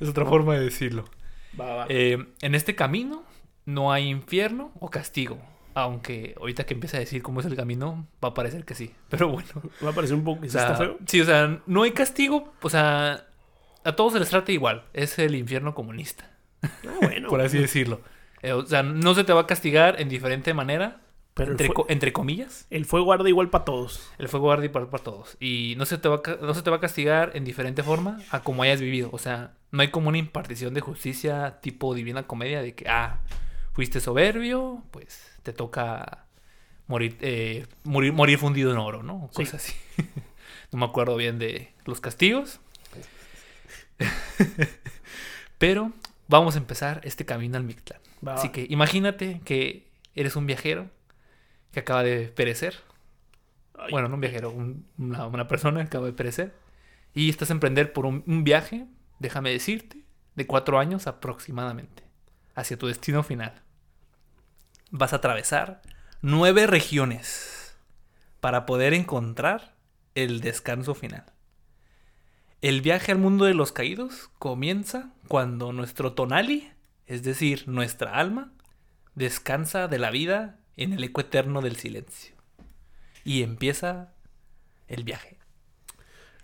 Es 0.00 0.08
otra 0.08 0.24
forma 0.26 0.54
de 0.54 0.60
decirlo. 0.60 1.06
Va, 1.60 1.74
va. 1.74 1.86
Eh, 1.88 2.24
en 2.40 2.54
este 2.54 2.76
camino 2.76 3.24
no 3.64 3.90
hay 3.92 4.08
infierno 4.08 4.70
o 4.78 4.90
castigo. 4.90 5.40
Aunque 5.74 6.34
ahorita 6.38 6.64
que 6.64 6.74
empiece 6.74 6.96
a 6.96 7.00
decir 7.00 7.20
cómo 7.22 7.40
es 7.40 7.46
el 7.46 7.56
camino, 7.56 8.06
va 8.22 8.28
a 8.28 8.34
parecer 8.34 8.64
que 8.64 8.74
sí. 8.74 8.92
Pero 9.08 9.28
bueno. 9.28 9.48
Va 9.84 9.90
a 9.90 9.92
parecer 9.92 10.16
un 10.16 10.22
poco 10.22 10.44
O 10.44 10.48
sea, 10.48 10.62
está 10.62 10.76
feo. 10.76 10.98
Sí, 11.06 11.20
o 11.20 11.24
sea, 11.24 11.60
no 11.66 11.82
hay 11.82 11.90
castigo. 11.92 12.52
O 12.62 12.70
sea, 12.70 13.27
a 13.88 13.96
todos 13.96 14.12
se 14.12 14.18
les 14.20 14.28
trata 14.28 14.52
igual. 14.52 14.84
Es 14.92 15.18
el 15.18 15.34
infierno 15.34 15.74
comunista, 15.74 16.30
Ah, 16.62 16.98
bueno. 17.00 17.28
por 17.30 17.40
así 17.40 17.58
decirlo. 17.58 18.00
Eh, 18.42 18.52
o 18.52 18.64
sea, 18.66 18.82
no 18.82 19.14
se 19.14 19.24
te 19.24 19.32
va 19.32 19.42
a 19.42 19.46
castigar 19.46 20.00
en 20.00 20.08
diferente 20.08 20.54
manera. 20.54 21.00
Pero 21.34 21.52
entre, 21.86 22.12
comillas. 22.12 22.66
el 22.68 22.84
fuego 22.84 23.12
arde 23.12 23.28
igual 23.28 23.48
para 23.48 23.64
todos. 23.64 24.10
El 24.18 24.28
fuego 24.28 24.50
arde 24.50 24.68
para, 24.70 24.90
para 24.90 25.04
todos. 25.04 25.36
Y 25.38 25.74
no 25.78 25.86
se, 25.86 25.96
te 25.96 26.08
va 26.08 26.20
no 26.40 26.52
se 26.52 26.62
te 26.62 26.70
va 26.70 26.76
a 26.76 26.80
castigar 26.80 27.30
en 27.34 27.44
diferente 27.44 27.84
forma 27.84 28.20
a 28.30 28.42
como 28.42 28.64
hayas 28.64 28.80
vivido. 28.80 29.08
O 29.12 29.18
sea, 29.18 29.52
no 29.70 29.82
hay 29.82 29.88
como 29.88 30.08
una 30.08 30.18
impartición 30.18 30.74
de 30.74 30.80
justicia 30.80 31.60
tipo 31.60 31.94
divina 31.94 32.26
comedia 32.26 32.60
de 32.60 32.74
que, 32.74 32.88
ah, 32.88 33.20
fuiste 33.72 34.00
soberbio, 34.00 34.82
pues 34.90 35.30
te 35.44 35.52
toca 35.52 36.26
morir, 36.88 37.16
eh, 37.20 37.66
morir, 37.84 38.12
morir 38.12 38.38
fundido 38.38 38.72
en 38.72 38.78
oro, 38.78 39.04
¿no? 39.04 39.28
Sí. 39.30 39.44
Cosas 39.44 39.54
así. 39.62 39.74
no 40.72 40.80
me 40.80 40.86
acuerdo 40.86 41.14
bien 41.14 41.38
de 41.38 41.72
los 41.84 42.00
castigos. 42.00 42.58
Pero 45.58 45.92
vamos 46.28 46.54
a 46.54 46.58
empezar 46.58 47.00
este 47.04 47.24
camino 47.24 47.56
al 47.56 47.64
Mictlán. 47.64 48.00
Así 48.34 48.50
que 48.50 48.66
imagínate 48.68 49.40
que 49.44 49.88
eres 50.14 50.36
un 50.36 50.46
viajero 50.46 50.90
que 51.72 51.80
acaba 51.80 52.02
de 52.02 52.28
perecer. 52.28 52.76
Ay, 53.78 53.90
Bueno, 53.90 54.08
no 54.08 54.14
un 54.16 54.20
viajero, 54.20 54.50
un- 54.50 54.86
una, 54.98 55.26
una 55.26 55.48
persona 55.48 55.80
que 55.80 55.86
acaba 55.86 56.06
de 56.06 56.12
perecer. 56.12 56.54
Y 57.14 57.30
estás 57.30 57.50
a 57.50 57.54
emprender 57.54 57.92
por 57.92 58.06
un, 58.06 58.22
un 58.26 58.44
viaje, 58.44 58.86
déjame 59.18 59.50
decirte, 59.50 60.04
de 60.34 60.46
cuatro 60.46 60.78
años 60.78 61.06
aproximadamente, 61.06 62.04
hacia 62.54 62.76
tu 62.78 62.86
destino 62.86 63.22
final. 63.22 63.62
Vas 64.90 65.12
a 65.12 65.16
atravesar 65.16 65.82
nueve 66.22 66.66
regiones 66.66 67.76
para 68.40 68.66
poder 68.66 68.94
encontrar 68.94 69.74
el 70.14 70.40
descanso 70.40 70.94
final. 70.94 71.24
El 72.60 72.80
viaje 72.80 73.12
al 73.12 73.18
mundo 73.18 73.44
de 73.44 73.54
los 73.54 73.70
caídos 73.70 74.30
comienza 74.40 75.12
cuando 75.28 75.72
nuestro 75.72 76.14
tonali, 76.14 76.68
es 77.06 77.22
decir, 77.22 77.68
nuestra 77.68 78.16
alma, 78.16 78.52
descansa 79.14 79.86
de 79.86 79.98
la 79.98 80.10
vida 80.10 80.58
en 80.76 80.92
el 80.92 81.04
eco 81.04 81.20
eterno 81.20 81.60
del 81.60 81.76
silencio. 81.76 82.34
Y 83.24 83.42
empieza 83.42 84.12
el 84.88 85.04
viaje. 85.04 85.38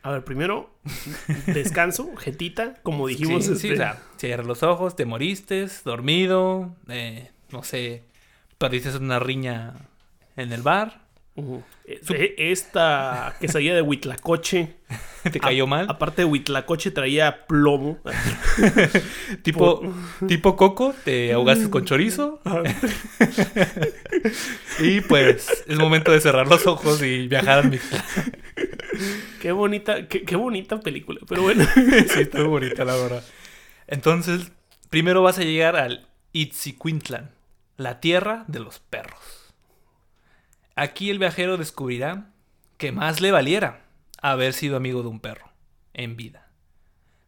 A 0.03 0.12
ver, 0.12 0.22
primero, 0.22 0.79
descanso, 1.46 2.14
jetita, 2.16 2.74
como 2.83 3.09
dijimos. 3.09 3.46
sí, 3.46 3.57
sí, 3.57 3.68
este, 3.68 3.72
o 3.72 3.77
sea, 3.77 4.03
cierras 4.16 4.46
los 4.46 4.62
ojos, 4.62 4.94
te 4.94 5.07
moriste, 5.07 5.66
dormido, 5.85 6.77
eh, 6.88 7.33
no 7.50 7.64
sé, 7.64 8.05
perdiste 8.59 8.96
una 8.98 9.18
riña 9.18 9.74
en 10.37 10.53
el 10.53 10.62
bar, 10.62 11.03
ujú. 11.36 11.62
Eh, 11.86 12.34
Esta 12.38 13.34
quesadilla 13.40 13.74
de 13.74 13.82
Huitlacoche, 13.82 14.74
te 15.32 15.40
cayó 15.40 15.64
a- 15.64 15.66
mal, 15.66 15.86
aparte 15.88 16.22
de 16.22 16.26
Huitlacoche, 16.26 16.90
traía 16.90 17.46
plomo. 17.46 17.98
tipo, 19.42 19.82
tipo 20.26 20.56
coco, 20.56 20.94
te 21.04 21.32
ahogaste 21.32 21.70
con 21.70 21.84
chorizo 21.84 22.40
y 24.80 25.00
pues 25.02 25.64
es 25.66 25.78
momento 25.78 26.12
de 26.12 26.20
cerrar 26.20 26.46
los 26.48 26.66
ojos 26.66 27.02
y 27.02 27.28
viajar 27.28 27.60
al 27.60 27.70
Mictlán. 27.70 28.02
qué 29.40 29.52
bonita, 29.52 30.06
qué, 30.08 30.22
qué 30.22 30.36
bonita 30.36 30.80
película. 30.80 31.20
Pero 31.28 31.42
bueno, 31.42 31.64
sí, 31.74 32.28
muy 32.34 32.44
bonita, 32.46 32.84
la 32.84 32.96
verdad. 32.96 33.24
Entonces, 33.86 34.50
primero 34.90 35.22
vas 35.22 35.38
a 35.38 35.42
llegar 35.42 35.76
al 35.76 36.06
Itzicuintlan, 36.32 37.30
la 37.76 38.00
tierra 38.00 38.44
de 38.48 38.60
los 38.60 38.78
perros. 38.78 39.43
Aquí 40.76 41.10
el 41.10 41.18
viajero 41.18 41.56
descubrirá 41.56 42.30
que 42.78 42.92
más 42.92 43.20
le 43.20 43.30
valiera 43.30 43.84
haber 44.20 44.52
sido 44.52 44.76
amigo 44.76 45.02
de 45.02 45.08
un 45.08 45.20
perro 45.20 45.50
en 45.92 46.16
vida, 46.16 46.48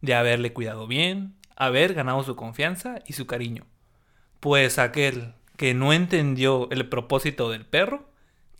de 0.00 0.14
haberle 0.14 0.52
cuidado 0.52 0.86
bien, 0.86 1.36
haber 1.56 1.94
ganado 1.94 2.22
su 2.24 2.34
confianza 2.36 2.96
y 3.06 3.12
su 3.12 3.26
cariño. 3.26 3.64
Pues 4.40 4.78
aquel 4.78 5.34
que 5.56 5.74
no 5.74 5.92
entendió 5.92 6.68
el 6.70 6.88
propósito 6.88 7.50
del 7.50 7.64
perro 7.64 8.08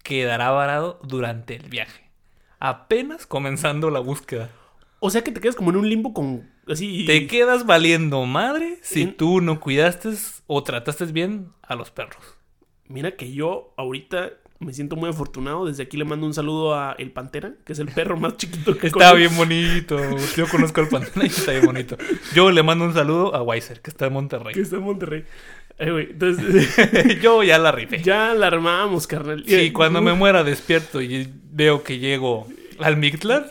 quedará 0.03 0.51
varado 0.51 1.01
durante 1.03 1.57
el 1.57 1.68
viaje, 1.68 2.11
apenas 2.61 3.27
comenzando 3.27 3.90
la 3.90 4.01
búsqueda. 4.01 4.51
o 5.01 5.11
sea 5.11 5.22
que 5.22 5.31
te 5.33 5.40
quedas 5.40 5.57
como 5.57 5.70
en 5.70 5.77
un 5.77 5.88
limbo 5.90 6.14
con 6.14 6.49
así. 6.68 7.05
Te 7.07 7.27
quedas 7.27 7.66
valiendo 7.66 8.25
madre 8.25 8.79
si 8.83 9.03
En- 9.03 9.16
tú 9.16 9.40
no 9.40 9.61
cuidaste 9.61 10.11
o 10.46 10.62
trataste 10.62 11.05
bien 11.07 11.53
a 11.62 11.75
los 11.75 11.90
perros. 11.90 12.25
Mira 12.87 13.16
que 13.16 13.33
yo 13.33 13.75
ahorita 13.77 14.31
me 14.59 14.73
siento 14.73 14.97
muy 14.97 15.11
afortunado. 15.11 15.66
Desde 15.66 15.83
aquí 15.85 15.97
le 15.97 16.05
mando 16.05 16.27
un 16.27 16.35
saludo 16.35 16.75
a 16.75 16.95
El 16.99 17.11
Pantera, 17.12 17.55
que 17.64 17.73
es 17.73 17.79
el 17.79 17.88
perro 17.88 18.16
más 18.19 18.37
chiquito 18.38 18.77
que 18.77 18.87
Está 18.88 19.12
bien 19.12 19.37
bonito. 19.37 19.99
Yo 20.37 20.47
conozco 20.49 20.81
al 20.81 20.88
pantano 20.88 21.25
y 21.25 21.29
está 21.29 21.53
bien 21.53 21.66
bonito. 21.66 21.97
Yo 22.35 22.51
le 22.51 22.62
mando 22.62 22.85
un 22.85 22.95
saludo 22.95 23.35
a 23.35 23.42
Weiser, 23.42 23.81
que 23.81 23.90
está 23.90 24.07
en 24.07 24.11
Que 24.11 24.14
Monterrey. 24.14 24.55
está 24.61 24.77
en 24.77 24.83
Monterrey. 24.83 25.25
Eh, 25.79 25.90
güey, 25.90 26.09
entonces, 26.11 26.75
Yo 27.23 27.42
ya 27.42 27.59
la 27.59 27.71
rifé. 27.71 28.03
ya 28.03 28.33
la 28.35 28.47
armamos, 28.47 29.07
carnal. 29.07 29.45
Sí, 29.47 29.73
cuando 29.73 30.01
me 30.01 30.14
muera 30.14 30.42
despierto 30.42 31.03
y 31.03 31.31
veo 31.53 31.83
que 31.83 31.99
llego 31.99 32.47
al 32.79 32.97
Mictlán, 32.97 33.47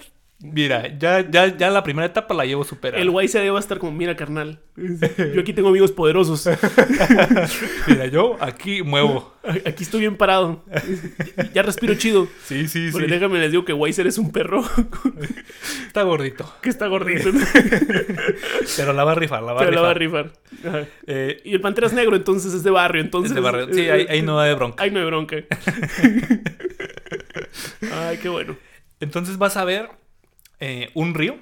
mira, 0.53 0.97
ya, 0.97 1.29
ya, 1.29 1.55
ya 1.57 1.69
la 1.69 1.83
primera 1.83 2.05
etapa 2.07 2.33
la 2.33 2.45
llevo 2.45 2.63
superada. 2.63 3.01
El 3.01 3.09
guay 3.11 3.27
se 3.27 3.49
va 3.49 3.57
a 3.57 3.59
estar 3.59 3.77
como, 3.79 3.91
mira, 3.91 4.15
carnal. 4.15 4.59
Yo 5.33 5.41
aquí 5.41 5.53
tengo 5.53 5.69
amigos 5.69 5.91
poderosos. 5.91 6.47
Mira, 7.87 8.07
yo 8.07 8.35
aquí 8.41 8.83
muevo. 8.83 9.33
Aquí 9.65 9.83
estoy 9.83 10.01
bien 10.01 10.17
parado. 10.17 10.65
Ya 11.53 11.61
respiro 11.61 11.93
chido. 11.93 12.27
Sí, 12.43 12.67
sí, 12.67 12.89
Porque 12.91 13.07
sí. 13.07 13.13
déjame 13.13 13.37
les 13.39 13.51
digo 13.51 13.63
que 13.63 13.73
Weiser 13.73 14.07
es 14.07 14.17
un 14.17 14.31
perro 14.31 14.63
Está 15.85 16.01
gordito. 16.01 16.51
que 16.61 16.69
está 16.69 16.87
gordito. 16.87 17.29
Pero 18.75 18.91
la 18.93 19.03
va 19.03 19.11
a 19.11 19.15
rifar, 19.15 19.43
la 19.43 19.53
va 19.53 19.61
a 19.61 19.65
Pero 19.65 19.75
la 19.75 19.81
va 19.81 19.91
a 19.91 19.93
rifar. 19.93 20.33
rifar. 20.51 20.87
Eh, 21.07 21.41
Y 21.45 21.53
el 21.53 21.61
Pantera 21.61 21.85
es 21.87 21.93
negro, 21.93 22.15
entonces 22.15 22.53
es 22.55 22.63
de 22.63 22.71
barrio. 22.71 23.01
Entonces, 23.01 23.31
es 23.31 23.35
de 23.35 23.41
barrio. 23.41 23.67
Sí, 23.71 23.87
ahí, 23.89 24.07
ahí 24.09 24.21
no 24.23 24.39
hay 24.39 24.53
bronca. 24.55 24.83
Ahí 24.83 24.89
no 24.91 24.99
hay 24.99 25.05
bronca. 25.05 25.37
Ay, 27.93 28.17
qué 28.17 28.29
bueno. 28.29 28.57
Entonces 28.99 29.37
vas 29.37 29.57
a 29.57 29.63
ver 29.65 29.89
eh, 30.59 30.91
un 30.93 31.13
río, 31.13 31.37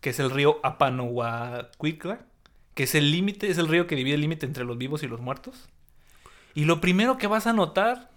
que 0.00 0.10
es 0.10 0.18
el 0.18 0.30
río 0.30 0.58
Apanohuacuitla, 0.62 2.20
que 2.74 2.84
es 2.84 2.94
el 2.94 3.10
límite, 3.10 3.50
es 3.50 3.58
el 3.58 3.68
río 3.68 3.86
que 3.86 3.96
divide 3.96 4.14
el 4.14 4.20
límite 4.20 4.46
entre 4.46 4.64
los 4.64 4.78
vivos 4.78 5.02
y 5.02 5.08
los 5.08 5.20
muertos. 5.20 5.68
Y 6.54 6.64
lo 6.64 6.80
primero 6.80 7.18
que 7.18 7.26
vas 7.26 7.46
a 7.46 7.52
notar, 7.52 8.10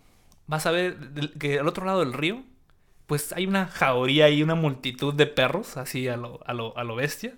vas 0.48 0.66
a 0.66 0.72
ver 0.72 0.98
que 1.40 1.60
al 1.60 1.68
otro 1.68 1.86
lado 1.86 2.00
del 2.00 2.14
río, 2.14 2.44
pues 3.08 3.34
hay 3.34 3.46
una 3.46 3.68
jauría 3.68 4.30
y 4.30 4.42
una 4.42 4.56
multitud 4.56 5.14
de 5.14 5.28
perros, 5.28 5.78
así 5.78 6.08
a 6.08 6.18
lo, 6.18 6.40
a 6.46 6.54
lo, 6.54 6.78
a 6.78 6.84
lo 6.84 6.96
bestia, 6.96 7.36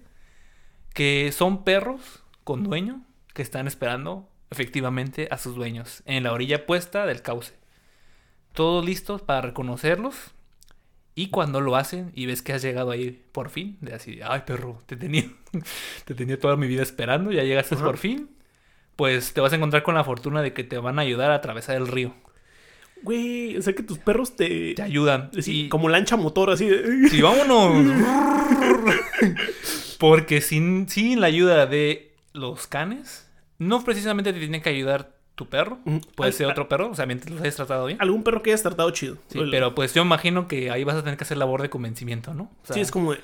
que 0.93 1.31
son 1.31 1.63
perros 1.63 2.23
con 2.43 2.63
dueño 2.63 3.01
que 3.33 3.41
están 3.41 3.67
esperando 3.67 4.27
efectivamente 4.49 5.27
a 5.29 5.37
sus 5.37 5.55
dueños 5.55 6.01
en 6.05 6.23
la 6.23 6.31
orilla 6.31 6.65
puesta 6.65 7.05
del 7.05 7.21
cauce. 7.21 7.53
Todos 8.53 8.83
listos 8.83 9.21
para 9.21 9.41
reconocerlos 9.41 10.15
y 11.17 11.29
cuando 11.29 11.61
lo 11.61 11.75
hacen 11.75 12.11
y 12.13 12.27
ves 12.27 12.43
que 12.43 12.53
has 12.53 12.61
llegado 12.61 12.91
ahí 12.91 13.23
por 13.31 13.49
fin, 13.49 13.75
de 13.81 13.95
así, 13.95 14.19
ay 14.23 14.43
perro, 14.45 14.83
te 14.85 14.95
tenía, 14.95 15.25
te 16.05 16.13
tenía 16.13 16.39
toda 16.39 16.55
mi 16.55 16.67
vida 16.67 16.83
esperando, 16.83 17.31
ya 17.31 17.41
llegaste 17.43 17.73
Ajá. 17.73 17.83
por 17.85 17.97
fin, 17.97 18.29
pues 18.95 19.33
te 19.33 19.41
vas 19.41 19.51
a 19.51 19.55
encontrar 19.55 19.81
con 19.81 19.95
la 19.95 20.03
fortuna 20.03 20.43
de 20.43 20.53
que 20.53 20.63
te 20.63 20.77
van 20.77 20.99
a 20.99 21.01
ayudar 21.01 21.31
a 21.31 21.35
atravesar 21.35 21.75
el 21.75 21.87
río. 21.87 22.13
Güey, 23.01 23.57
o 23.57 23.61
sea 23.63 23.73
que 23.73 23.81
tus 23.83 23.97
perros 23.97 24.35
te. 24.35 24.73
Te 24.75 24.81
ayudan. 24.83 25.31
así, 25.37 25.65
y, 25.65 25.69
Como 25.69 25.89
lancha 25.89 26.17
motor, 26.17 26.49
así. 26.51 26.67
de- 26.67 27.09
y 27.11 27.21
vámonos. 27.21 27.93
Porque 29.99 30.41
sin, 30.41 30.87
sin 30.89 31.19
la 31.21 31.27
ayuda 31.27 31.65
de 31.65 32.15
los 32.33 32.67
canes, 32.67 33.27
no 33.57 33.83
precisamente 33.83 34.33
te 34.33 34.39
tiene 34.39 34.61
que 34.61 34.69
ayudar 34.69 35.16
tu 35.37 35.45
perro, 35.45 35.77
Ujú. 35.85 36.01
puede 36.15 36.31
ser 36.31 36.47
otro 36.47 36.67
perro, 36.67 36.89
o 36.89 36.95
sea, 36.95 37.05
mientras 37.05 37.31
los 37.31 37.39
hayas 37.41 37.55
tratado 37.55 37.85
bien. 37.85 37.97
Algún 38.01 38.23
perro 38.23 38.41
que 38.41 38.49
hayas 38.49 38.63
tratado 38.63 38.89
chido. 38.89 39.17
Sí, 39.27 39.37
El- 39.39 39.51
pero 39.51 39.75
pues 39.75 39.93
yo 39.93 40.01
imagino 40.01 40.47
que 40.47 40.71
ahí 40.71 40.83
vas 40.83 40.95
a 40.95 41.03
tener 41.03 41.15
que 41.15 41.23
hacer 41.23 41.37
labor 41.37 41.61
de 41.61 41.69
convencimiento, 41.69 42.33
¿no? 42.33 42.43
O 42.63 42.65
sea, 42.65 42.73
sí, 42.73 42.79
es 42.81 42.89
como 42.91 43.13
de. 43.13 43.19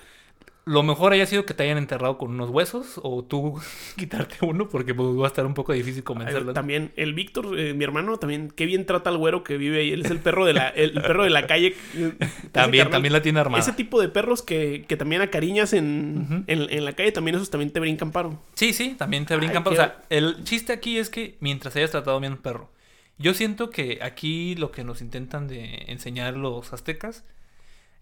Lo 0.66 0.82
mejor 0.82 1.12
haya 1.12 1.26
sido 1.26 1.46
que 1.46 1.54
te 1.54 1.64
hayan 1.64 1.78
enterrado 1.78 2.18
con 2.18 2.32
unos 2.32 2.50
huesos 2.50 3.00
o 3.04 3.24
tú 3.24 3.60
quitarte 3.98 4.38
uno 4.46 4.70
porque 4.70 4.94
pues, 4.96 5.10
va 5.10 5.26
a 5.26 5.28
estar 5.28 5.46
un 5.46 5.54
poco 5.54 5.74
difícil 5.74 6.04
convencerlo. 6.06 6.54
También 6.54 6.94
el 6.96 7.14
Víctor, 7.14 7.60
eh, 7.60 7.74
mi 7.74 7.84
hermano, 7.84 8.18
también 8.18 8.50
qué 8.56 8.66
bien 8.66 8.86
trata 8.86 9.10
al 9.10 9.18
güero 9.18 9.44
que 9.44 9.58
vive 9.58 9.80
ahí. 9.80 9.92
Él 9.92 10.06
es 10.06 10.12
el 10.12 10.20
perro 10.20 10.46
de 10.46 10.54
la, 10.54 10.70
el, 10.70 10.94
perro 11.02 11.26
de 11.26 11.32
la 11.32 11.48
calle. 11.48 11.76
Ese 11.94 12.14
También, 12.54 12.90
también 12.90 13.12
la 13.12 13.22
tiene 13.22 13.40
armada. 13.42 13.62
Ese 13.62 13.74
tipo 13.74 14.00
de 14.00 14.08
perros 14.08 14.42
que, 14.42 14.86
que 14.88 14.96
también 14.96 15.22
acariñas 15.22 15.74
en, 15.74 16.46
en, 16.48 16.68
en 16.70 16.86
la 16.86 16.94
calle, 16.94 17.12
también 17.12 17.36
esos 17.36 17.50
también 17.50 17.72
te 17.72 17.82
brincan 17.82 18.12
paro. 18.12 18.40
Sí, 18.54 18.72
sí, 18.72 18.96
también 18.98 19.26
te 19.26 19.34
Ay, 19.34 19.40
brincan. 19.42 19.64
qué- 19.64 19.70
pero, 19.72 19.82
O 19.82 19.86
sea, 19.86 20.02
el 20.10 20.44
chiste 20.46 20.72
aquí 20.72 20.98
es 20.98 21.10
que 21.10 21.36
mientras 21.42 21.76
hayas 21.76 21.92
tratado 21.92 22.20
bien 22.22 22.34
un 22.34 22.40
perro. 22.40 22.72
Yo 23.18 23.34
siento 23.34 23.70
que 23.70 24.00
aquí 24.02 24.56
lo 24.56 24.72
que 24.72 24.84
nos 24.84 25.02
intentan 25.02 25.48
de 25.48 25.84
enseñar 25.88 26.36
los 26.36 26.74
aztecas, 26.74 27.24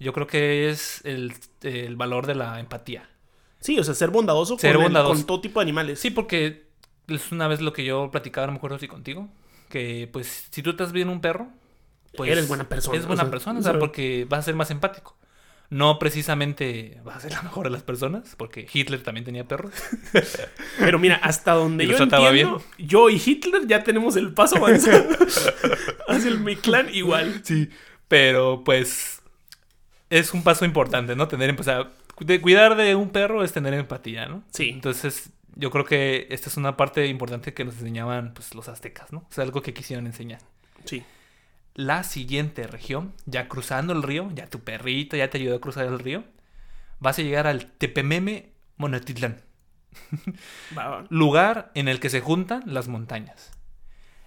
yo 0.02 0.14
creo 0.14 0.28
que 0.28 0.70
es 0.70 1.02
el, 1.06 1.34
el 1.62 1.96
valor 1.96 2.28
de 2.28 2.36
la 2.36 2.60
empatía. 2.60 3.10
Sí, 3.60 3.78
o 3.80 3.84
sea, 3.84 3.94
ser 3.94 4.10
bondadoso, 4.10 4.58
Ser 4.58 4.74
con, 4.74 4.82
el- 4.82 4.86
bondadoso. 4.88 5.14
con 5.14 5.26
todo 5.28 5.42
tipo 5.42 5.60
de 5.60 5.64
animales. 5.64 6.00
Sí, 6.00 6.10
porque 6.10 6.66
es 7.08 7.32
una 7.32 7.48
vez 7.48 7.62
lo 7.62 7.74
que 7.74 7.86
yo 7.86 8.10
platicaba, 8.12 8.48
no 8.48 8.54
me 8.54 8.58
acuerdo 8.58 8.80
si 8.80 8.88
contigo, 8.88 9.30
que 9.70 10.10
pues 10.12 10.48
si 10.50 10.62
tú 10.64 10.72
estás 10.72 10.92
bien 10.92 11.10
un 11.10 11.22
perro, 11.22 11.48
pues 12.18 12.30
Eres 12.32 12.48
buena 12.48 12.68
persona, 12.68 12.98
Es 12.98 13.06
buena 13.06 13.22
o 13.24 13.26
sea, 13.26 13.32
persona, 13.32 13.60
o 13.60 13.64
sea, 13.64 13.80
porque 13.80 14.26
vas 14.28 14.40
a 14.40 14.44
ser 14.44 14.56
más 14.56 14.70
empático. 14.72 15.16
No 15.70 16.00
precisamente 16.00 17.00
vas 17.06 17.16
a 17.16 17.20
ser 17.22 17.32
la 17.32 17.42
mejor 17.44 17.64
de 17.68 17.70
las 17.70 17.82
personas, 17.84 18.36
porque 18.36 18.68
Hitler 18.74 19.02
también 19.04 19.24
tenía 19.24 19.48
perros. 19.48 19.72
Pero 20.80 21.00
mira, 21.00 21.16
hasta 21.24 21.54
donde 21.54 21.86
¿Y 21.86 21.88
yo 21.88 21.98
entiendo, 21.98 22.62
yo 22.78 23.10
y 23.10 23.22
Hitler 23.26 23.66
ya 23.68 23.82
tenemos 23.84 24.18
el 24.18 24.34
paso 24.34 24.58
avanzado 24.58 25.08
hacia 26.10 26.30
el 26.30 26.40
mi 26.42 26.58
clan 26.58 26.94
igual. 26.94 27.40
Sí, 27.46 27.70
pero 28.10 28.64
pues 28.66 29.21
es 30.12 30.34
un 30.34 30.44
paso 30.44 30.66
importante, 30.66 31.16
¿no? 31.16 31.28
Tener, 31.28 31.60
o 31.60 31.64
sea, 31.64 31.90
de 32.20 32.42
cuidar 32.42 32.76
de 32.76 32.96
un 32.96 33.10
perro 33.10 33.44
es 33.44 33.54
tener 33.54 33.74
empatía, 33.74 34.28
¿no? 34.28 34.44
Sí. 34.52 34.70
Entonces, 34.70 35.32
yo 35.56 35.72
creo 35.72 35.86
que 35.86 36.28
esta 36.30 36.50
es 36.50 36.58
una 36.58 36.78
parte 36.78 37.08
importante 37.08 37.54
que 37.54 37.64
nos 37.64 37.76
enseñaban 37.76 38.34
pues, 38.34 38.54
los 38.54 38.68
aztecas, 38.68 39.14
¿no? 39.14 39.20
O 39.20 39.32
sea, 39.32 39.46
algo 39.46 39.62
que 39.62 39.74
quisieron 39.74 40.06
enseñar. 40.06 40.42
Sí. 40.84 41.04
La 41.74 42.04
siguiente 42.04 42.68
región, 42.68 43.14
ya 43.26 43.48
cruzando 43.48 43.94
el 43.94 44.04
río, 44.04 44.30
ya 44.36 44.48
tu 44.48 44.60
perrito 44.60 45.16
ya 45.16 45.30
te 45.30 45.38
ayudó 45.38 45.56
a 45.56 45.62
cruzar 45.62 45.86
el 45.86 45.98
río, 45.98 46.26
vas 47.00 47.18
a 47.18 47.22
llegar 47.22 47.48
al 47.48 47.72
Tepememe 47.72 48.52
va. 50.78 51.06
lugar 51.10 51.72
en 51.74 51.88
el 51.88 52.02
que 52.02 52.10
se 52.10 52.20
juntan 52.20 52.64
las 52.66 52.90
montañas. 52.90 53.52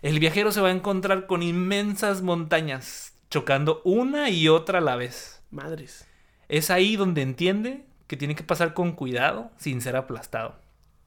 El 0.01 0.19
viajero 0.19 0.51
se 0.51 0.63
va 0.63 0.69
a 0.69 0.73
encontrar 0.73 1.27
con 1.27 1.43
inmensas 1.43 2.23
montañas, 2.23 3.13
chocando 3.31 3.83
una 3.85 4.31
y 4.31 4.49
otra 4.49 4.79
a 4.79 4.83
la 4.83 4.97
vez. 4.97 5.44
Madres. 5.55 6.07
Es 6.49 6.71
ahí 6.71 6.97
donde 6.97 7.23
entiende 7.23 7.87
que 8.07 8.17
tiene 8.17 8.35
que 8.35 8.45
pasar 8.45 8.75
con 8.75 8.93
cuidado 8.93 9.51
sin 9.57 9.81
ser 9.81 9.97
aplastado. 9.97 10.57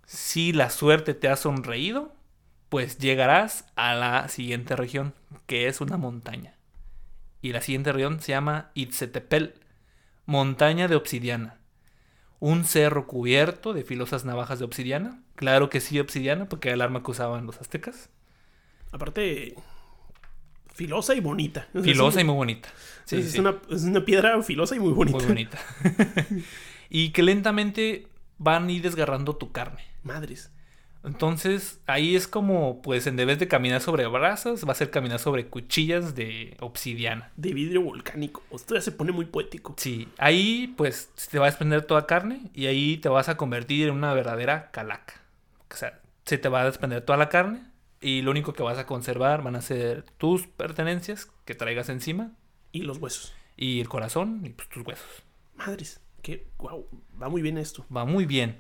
Si 0.06 0.54
la 0.54 0.70
suerte 0.70 1.14
te 1.14 1.28
ha 1.28 1.36
sonreído, 1.36 2.16
pues 2.70 2.98
llegarás 2.98 3.66
a 3.76 3.94
la 3.94 4.28
siguiente 4.30 4.76
región, 4.76 5.14
que 5.46 5.68
es 5.68 5.82
una 5.82 5.98
montaña. 5.98 6.56
Y 7.42 7.52
la 7.52 7.62
siguiente 7.62 7.92
región 7.92 8.20
se 8.20 8.32
llama 8.32 8.72
Itzetepel, 8.74 9.56
montaña 10.26 10.88
de 10.88 10.96
obsidiana. 10.96 11.60
Un 12.40 12.66
cerro 12.66 13.08
cubierto 13.08 13.74
de 13.74 13.84
filosas 13.84 14.26
navajas 14.26 14.60
de 14.60 14.66
obsidiana. 14.66 15.24
Claro 15.36 15.70
que 15.70 15.80
sí, 15.80 16.00
obsidiana, 16.00 16.50
porque 16.50 16.70
era 16.70 16.76
el 16.76 16.82
arma 16.82 17.04
que 17.04 17.12
usaban 17.12 17.46
los 17.46 17.60
aztecas. 17.60 18.10
Aparte, 18.92 19.56
filosa 20.78 21.16
y 21.16 21.20
bonita. 21.20 21.68
Filosa 21.74 22.20
es 22.20 22.24
y 22.24 22.28
muy 22.28 22.36
bonita. 22.36 22.70
Sí, 23.06 23.18
es, 23.18 23.32
sí. 23.32 23.40
Una, 23.40 23.56
es 23.70 23.84
una 23.84 24.06
piedra 24.06 24.42
filosa 24.44 24.76
y 24.76 24.80
muy 24.80 24.94
bonita. 24.94 25.18
Muy 25.18 25.26
bonita. 25.26 25.58
y 26.90 27.10
que 27.10 27.24
lentamente 27.24 28.08
van 28.38 28.68
a 28.68 28.72
ir 28.72 28.84
desgarrando 28.84 29.36
tu 29.36 29.52
carne. 29.52 29.82
Madres. 30.04 30.52
Entonces, 31.04 31.80
ahí 31.88 32.16
es 32.16 32.28
como, 32.28 32.82
pues, 32.82 33.08
en 33.08 33.16
vez 33.16 33.40
de 33.40 33.48
caminar 33.48 33.82
sobre 33.82 34.06
brasas, 34.08 34.68
va 34.68 34.74
a 34.74 34.76
ser 34.76 34.92
caminar 34.92 35.20
sobre 35.20 35.48
cuchillas 35.48 36.16
de 36.16 36.56
obsidiana. 36.60 37.32
De 37.38 37.54
vidrio 37.54 37.82
volcánico. 37.82 38.44
Esto 38.52 38.76
ya 38.76 38.82
se 38.82 38.92
pone 38.92 39.12
muy 39.12 39.26
poético. 39.26 39.74
Sí, 39.78 40.10
ahí, 40.18 40.74
pues, 40.78 41.10
te 41.32 41.40
va 41.40 41.46
a 41.46 41.50
desprender 41.50 41.84
toda 41.84 42.06
carne 42.06 42.52
y 42.54 42.68
ahí 42.68 42.98
te 42.98 43.10
vas 43.10 43.30
a 43.30 43.38
convertir 43.38 43.88
en 43.88 43.96
una 43.96 44.14
verdadera 44.14 44.70
calaca. 44.72 45.22
O 45.72 45.76
sea, 45.76 46.00
se 46.26 46.38
te 46.38 46.50
va 46.50 46.62
a 46.62 46.66
desprender 46.66 47.02
toda 47.02 47.18
la 47.18 47.30
carne 47.30 47.62
y 48.02 48.22
lo 48.22 48.32
único 48.32 48.54
que 48.54 48.64
vas 48.64 48.78
a 48.78 48.86
conservar 48.86 49.42
van 49.44 49.56
a 49.56 49.62
ser 49.62 50.04
tus 50.18 50.48
pertenencias 50.48 51.30
que 51.46 51.56
traigas 51.56 51.90
encima 51.90 52.32
Y 52.72 52.82
los 52.82 52.98
huesos. 53.00 53.34
y 53.56 53.80
el 53.82 53.90
corazón 53.90 54.42
y 54.46 54.50
pues, 54.50 54.70
tus 54.70 54.86
huesos. 54.86 55.08
Madres. 55.56 56.00
Que, 56.22 56.48
wow, 56.58 56.86
va 57.22 57.30
muy 57.30 57.42
bien 57.42 57.58
esto. 57.58 57.86
Va 57.96 58.06
muy 58.06 58.26
bien. 58.26 58.60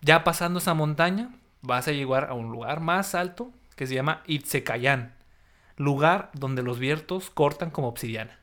Ya 0.00 0.24
pasando 0.24 0.58
esa 0.58 0.74
montaña, 0.74 1.34
vas 1.60 1.86
a 1.88 1.92
llegar 1.92 2.24
a 2.30 2.34
un 2.34 2.50
lugar 2.50 2.80
más 2.80 3.14
alto 3.14 3.52
que 3.76 3.86
se 3.86 3.94
llama 3.94 4.22
Itzecayán. 4.26 5.14
Lugar 5.76 6.30
donde 6.34 6.62
los 6.62 6.78
vientos 6.78 7.30
cortan 7.30 7.70
como 7.70 7.88
obsidiana. 7.88 8.38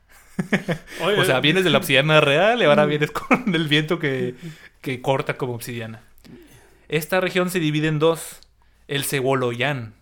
Oye, 1.02 1.18
O 1.20 1.24
sea, 1.24 1.40
vienes 1.40 1.64
de 1.64 1.70
la 1.70 1.78
obsidiana 1.78 2.20
real 2.20 2.60
y 2.60 2.64
ahora 2.64 2.86
vienes 2.86 3.10
con 3.10 3.54
el 3.54 3.68
viento 3.68 3.98
que, 3.98 4.34
que 4.80 5.02
corta 5.02 5.36
como 5.36 5.54
obsidiana. 5.54 6.02
Esta 6.88 7.20
región 7.20 7.50
se 7.50 7.58
divide 7.60 7.88
en 7.88 7.98
dos. 7.98 8.40
El 8.88 9.04
Ceboloyán, 9.04 9.94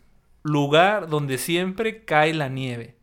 lugar 0.45 1.09
donde 1.09 1.39
siempre 1.39 2.05
cae 2.05 2.33
la 2.35 2.49
nieve. 2.49 2.97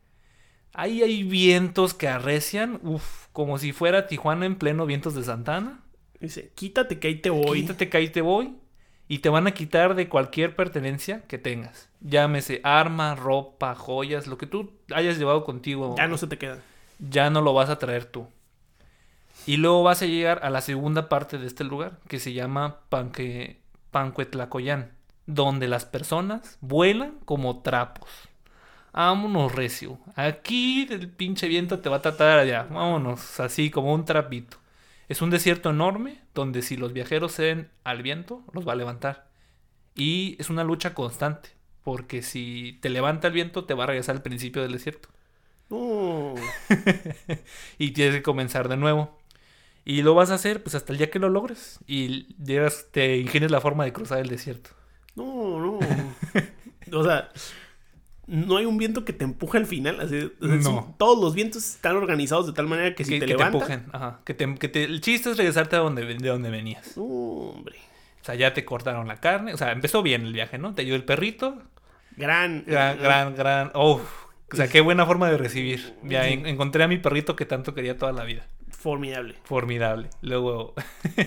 Ahí 0.73 1.01
hay 1.03 1.23
vientos 1.23 1.93
que 1.93 2.07
arrecian, 2.07 2.79
uf, 2.83 3.27
como 3.33 3.57
si 3.57 3.73
fuera 3.73 4.07
Tijuana 4.07 4.45
en 4.45 4.55
pleno 4.55 4.85
vientos 4.85 5.15
de 5.15 5.23
Santana. 5.23 5.81
Dice, 6.21 6.51
quítate 6.55 6.99
que 6.99 7.09
ahí 7.09 7.15
te 7.15 7.29
voy. 7.29 7.61
Quítate 7.61 7.89
que 7.89 7.97
ahí 7.97 8.09
te 8.09 8.21
voy. 8.21 8.55
Y 9.09 9.19
te 9.19 9.27
van 9.27 9.47
a 9.47 9.51
quitar 9.51 9.95
de 9.95 10.07
cualquier 10.07 10.55
pertenencia 10.55 11.23
que 11.23 11.37
tengas. 11.37 11.89
Llámese 11.99 12.61
arma, 12.63 13.15
ropa, 13.15 13.75
joyas, 13.75 14.27
lo 14.27 14.37
que 14.37 14.45
tú 14.45 14.71
hayas 14.93 15.17
llevado 15.17 15.43
contigo. 15.43 15.95
Ya 15.97 16.07
no 16.07 16.17
se 16.17 16.27
te 16.27 16.37
queda. 16.37 16.59
ya 16.99 17.29
no 17.29 17.41
lo 17.41 17.53
vas 17.53 17.69
a 17.69 17.79
traer 17.79 18.05
tú. 18.05 18.27
Y 19.45 19.57
luego 19.57 19.83
vas 19.83 20.01
a 20.01 20.05
llegar 20.05 20.39
a 20.43 20.49
la 20.49 20.61
segunda 20.61 21.09
parte 21.09 21.37
de 21.39 21.47
este 21.47 21.63
lugar, 21.63 21.99
que 22.07 22.19
se 22.19 22.31
llama 22.31 22.81
Panque, 22.89 23.59
Pancuetlacoyán, 23.89 24.91
donde 25.26 25.67
las 25.67 25.86
personas 25.86 26.57
vuelan 26.61 27.19
como 27.26 27.61
trapos. 27.61 28.09
Vámonos, 28.93 29.53
recio. 29.53 29.99
Aquí 30.15 30.88
el 30.89 31.09
pinche 31.09 31.47
viento 31.47 31.80
te 31.80 31.89
va 31.89 31.97
a 31.97 32.01
tratar 32.01 32.39
allá. 32.39 32.63
Vámonos, 32.69 33.39
así 33.39 33.69
como 33.69 33.93
un 33.93 34.05
trapito. 34.05 34.57
Es 35.07 35.22
un 35.22 35.30
desierto 35.30 35.69
enorme 35.69 36.22
donde 36.34 36.61
si 36.61 36.78
los 36.78 36.93
viajeros 36.93 37.36
ceden 37.36 37.69
al 37.84 38.01
viento, 38.01 38.43
los 38.53 38.67
va 38.67 38.74
a 38.74 38.76
levantar. 38.76 39.30
Y 39.95 40.36
es 40.39 40.49
una 40.49 40.63
lucha 40.63 40.93
constante, 40.93 41.49
porque 41.84 42.22
si 42.22 42.80
te 42.82 42.89
levanta 42.89 43.28
el 43.28 43.34
viento, 43.34 43.65
te 43.65 43.74
va 43.74 43.84
a 43.86 43.88
regresar 43.88 44.15
al 44.15 44.22
principio 44.22 44.61
del 44.61 44.72
desierto 44.74 45.09
No. 45.69 46.36
y 47.78 47.91
tienes 47.91 48.15
que 48.15 48.24
comenzar 48.24 48.69
de 48.69 48.78
nuevo. 48.78 49.17
Y 49.86 50.03
lo 50.03 50.15
vas 50.15 50.32
a 50.32 50.36
hacer 50.36 50.63
pues 50.63 50.76
hasta 50.76 50.93
el 50.93 50.99
día 50.99 51.09
que 51.11 51.19
lo 51.19 51.30
logres 51.30 51.80
y 51.88 52.34
llegas, 52.43 52.88
te 52.91 53.17
ingenies 53.17 53.51
la 53.51 53.61
forma 53.61 53.86
de 53.86 53.93
cruzar 53.93 54.19
el 54.19 54.30
desierto. 54.30 54.72
No, 55.16 55.59
no. 55.59 55.80
o 56.93 57.03
sea, 57.03 57.30
no 58.28 58.57
hay 58.57 58.66
un 58.66 58.78
viento 58.78 59.03
que 59.03 59.14
te 59.14 59.24
empuje 59.26 59.57
al 59.57 59.66
final. 59.66 59.99
así, 59.99 60.32
o 60.41 60.45
sea, 60.47 60.55
No. 60.55 60.62
son- 60.64 60.97
todos 60.97 61.22
los 61.22 61.34
vientos 61.36 61.66
están 61.76 61.95
organizados 61.97 62.47
de 62.47 62.53
tal 62.53 62.68
manera 62.68 62.95
que 62.95 63.03
si 63.03 63.12
que, 63.14 63.20
te 63.20 63.26
que 63.26 63.36
te 63.36 63.43
empujen, 63.43 63.86
ajá, 63.91 64.22
que 64.26 64.34
te, 64.34 64.55
que 64.55 64.68
te- 64.70 64.84
el 64.86 65.01
chiste 65.01 65.32
es 65.32 65.38
regresarte 65.38 65.76
a 65.76 65.80
donde, 65.80 66.05
de 66.05 66.30
donde 66.30 66.49
venías. 66.49 66.95
No, 66.97 67.03
hombre. 67.03 67.76
O 68.22 68.24
sea, 68.24 68.36
ya 68.36 68.53
te 68.53 68.64
cortaron 68.64 69.07
la 69.07 69.18
carne, 69.20 69.53
o 69.53 69.57
sea, 69.57 69.72
empezó 69.72 70.03
bien 70.03 70.22
el 70.26 70.34
viaje, 70.34 70.57
¿no? 70.57 70.74
Te 70.76 70.84
ayudó 70.84 70.95
el 70.95 71.03
perrito, 71.03 71.62
Gran. 72.18 72.64
gran, 72.68 72.99
gran, 72.99 73.36
gran, 73.36 73.72
oh, 73.74 73.99
o 74.51 74.55
sea, 74.55 74.68
qué 74.68 74.80
buena 74.82 75.05
forma 75.05 75.30
de 75.32 75.38
recibir. 75.38 75.95
Ya 76.03 76.28
en- 76.28 76.45
encontré 76.45 76.84
a 76.84 76.88
mi 76.88 76.97
perrito 76.99 77.36
que 77.36 77.45
tanto 77.45 77.74
quería 77.74 77.97
toda 77.97 78.12
la 78.12 78.24
vida. 78.24 78.45
Formidable. 78.70 79.36
Formidable. 79.43 80.09
Luego, 80.22 80.74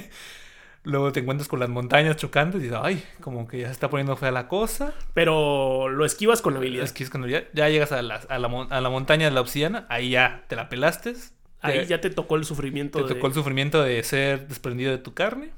luego 0.84 1.10
te 1.12 1.20
encuentras 1.20 1.48
con 1.48 1.60
las 1.60 1.68
montañas 1.68 2.16
chocando 2.16 2.58
y 2.58 2.62
dices, 2.62 2.78
ay, 2.80 3.02
como 3.20 3.48
que 3.48 3.58
ya 3.60 3.66
se 3.66 3.72
está 3.72 3.90
poniendo 3.90 4.16
fea 4.16 4.30
la 4.30 4.48
cosa. 4.48 4.92
Pero 5.14 5.88
lo 5.88 6.04
esquivas 6.04 6.40
con 6.42 6.56
habilidad. 6.56 6.84
Es 6.84 6.92
que 6.92 7.02
es 7.04 7.10
cuando 7.10 7.26
ya, 7.28 7.44
llegas 7.52 7.90
a 7.92 8.02
la, 8.02 8.16
a, 8.16 8.38
la, 8.38 8.48
mon- 8.48 8.72
a 8.72 8.80
la 8.80 8.90
montaña 8.90 9.26
de 9.26 9.32
la 9.32 9.40
obsidiana, 9.40 9.86
ahí 9.88 10.10
ya 10.10 10.44
te 10.48 10.56
la 10.56 10.68
pelaste. 10.68 11.14
Ahí 11.60 11.80
te, 11.80 11.86
ya 11.86 12.00
te 12.00 12.10
tocó 12.10 12.36
el 12.36 12.44
sufrimiento. 12.44 12.98
te 12.98 13.08
de- 13.08 13.14
tocó 13.14 13.26
el 13.26 13.34
sufrimiento 13.34 13.82
de 13.82 14.02
ser 14.02 14.46
desprendido 14.48 14.92
de 14.92 14.98
tu 14.98 15.14
carne. 15.14 15.50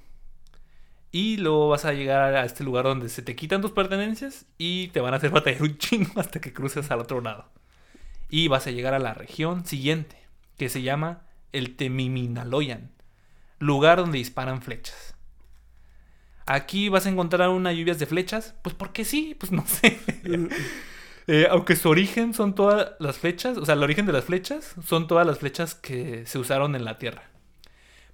Y 1.13 1.39
luego 1.39 1.69
vas 1.69 1.85
a 1.85 1.93
llegar 1.93 2.35
a 2.35 2.45
este 2.45 2.63
lugar 2.63 2.85
donde 2.85 3.09
se 3.09 3.23
te 3.23 3.35
quitan 3.37 3.63
tus 3.63 3.71
pertenencias 3.73 4.45
y 4.59 4.89
te 4.89 5.01
van 5.01 5.15
a 5.15 5.17
hacer 5.17 5.31
batallar 5.31 5.63
un 5.63 5.79
chingo 5.79 6.21
hasta 6.21 6.41
que 6.41 6.53
cruces 6.53 6.91
al 6.91 7.01
otro 7.01 7.21
lado. 7.21 7.47
Y 8.29 8.49
vas 8.49 8.67
a 8.67 8.71
llegar 8.71 8.93
a 8.93 8.99
la 8.99 9.15
región 9.15 9.65
siguiente, 9.67 10.17
que 10.59 10.69
se 10.69 10.83
llama 10.83 11.23
el 11.53 11.77
Temiminaloyan, 11.77 12.91
lugar 13.59 13.99
donde 13.99 14.19
disparan 14.19 14.61
flechas. 14.63 15.16
Aquí 16.47 16.89
vas 16.89 17.07
a 17.07 17.11
encontrar 17.11 17.49
unas 17.49 17.75
lluvias 17.75 17.99
de 17.99 18.07
flechas, 18.07 18.55
pues 18.63 18.75
porque 18.75 19.05
sí, 19.05 19.37
pues 19.39 19.53
no 19.53 19.67
sé. 19.67 19.99
Eh, 21.29 21.49
aunque 21.51 21.75
su 21.75 21.89
origen 21.89 22.35
son 22.35 22.55
todas 22.55 22.93
las 23.01 23.19
flechas, 23.19 23.59
o 23.59 23.67
sea, 23.67 23.75
el 23.75 23.83
origen 23.83 24.07
de 24.07 24.13
las 24.13 24.27
flechas 24.27 24.77
son 24.87 25.09
todas 25.09 25.27
las 25.27 25.41
flechas 25.41 25.75
que 25.75 26.25
se 26.25 26.39
usaron 26.39 26.77
en 26.77 26.85
la 26.85 26.99
Tierra. 26.99 27.25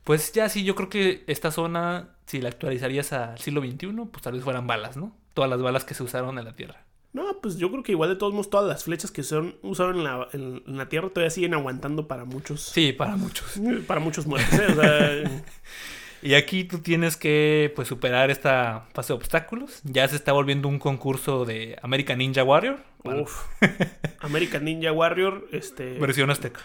Pues 0.02 0.32
ya 0.32 0.48
sí, 0.48 0.64
yo 0.64 0.74
creo 0.74 0.88
que 0.88 1.22
esta 1.26 1.50
zona, 1.50 2.16
si 2.24 2.40
la 2.40 2.48
actualizarías 2.48 3.12
al 3.12 3.38
siglo 3.38 3.60
XXI, 3.60 3.88
pues 4.10 4.22
tal 4.22 4.32
vez 4.32 4.42
fueran 4.42 4.66
balas, 4.66 4.96
¿no? 4.96 5.14
Todas 5.34 5.50
las 5.50 5.60
balas 5.60 5.84
que 5.84 5.92
se 5.92 6.02
usaron 6.02 6.38
en 6.38 6.46
la 6.46 6.56
Tierra. 6.56 6.86
No, 7.12 7.24
pues 7.42 7.58
yo 7.58 7.70
creo 7.70 7.82
que 7.82 7.92
igual 7.92 8.08
de 8.08 8.16
todos 8.16 8.32
modos 8.32 8.48
todas 8.48 8.66
las 8.66 8.84
flechas 8.84 9.10
que 9.10 9.22
son 9.22 9.56
usaron 9.60 9.98
en 9.98 10.04
la, 10.04 10.28
en, 10.32 10.62
en 10.66 10.76
la 10.78 10.88
tierra 10.88 11.10
todavía 11.10 11.28
siguen 11.28 11.52
aguantando 11.52 12.08
para 12.08 12.24
muchos. 12.24 12.62
Sí, 12.62 12.94
para 12.94 13.16
muchos. 13.16 13.60
Para 13.86 14.00
muchos 14.00 14.26
muertos, 14.26 14.58
¿eh? 14.58 14.66
O 14.70 14.74
sea, 14.74 15.42
Y 16.22 16.34
aquí 16.34 16.62
tú 16.62 16.78
tienes 16.78 17.16
que 17.16 17.72
pues 17.74 17.88
superar 17.88 18.30
esta 18.30 18.86
fase 18.94 19.12
de 19.12 19.16
obstáculos. 19.16 19.80
Ya 19.82 20.06
se 20.06 20.14
está 20.14 20.32
volviendo 20.32 20.68
un 20.68 20.78
concurso 20.78 21.44
de 21.44 21.76
American 21.82 22.18
Ninja 22.18 22.44
Warrior. 22.44 22.80
Bueno, 23.02 23.22
uf. 23.22 23.46
American 24.20 24.64
Ninja 24.64 24.92
Warrior, 24.92 25.48
este. 25.50 25.98
versión 25.98 26.30
azteca. 26.30 26.60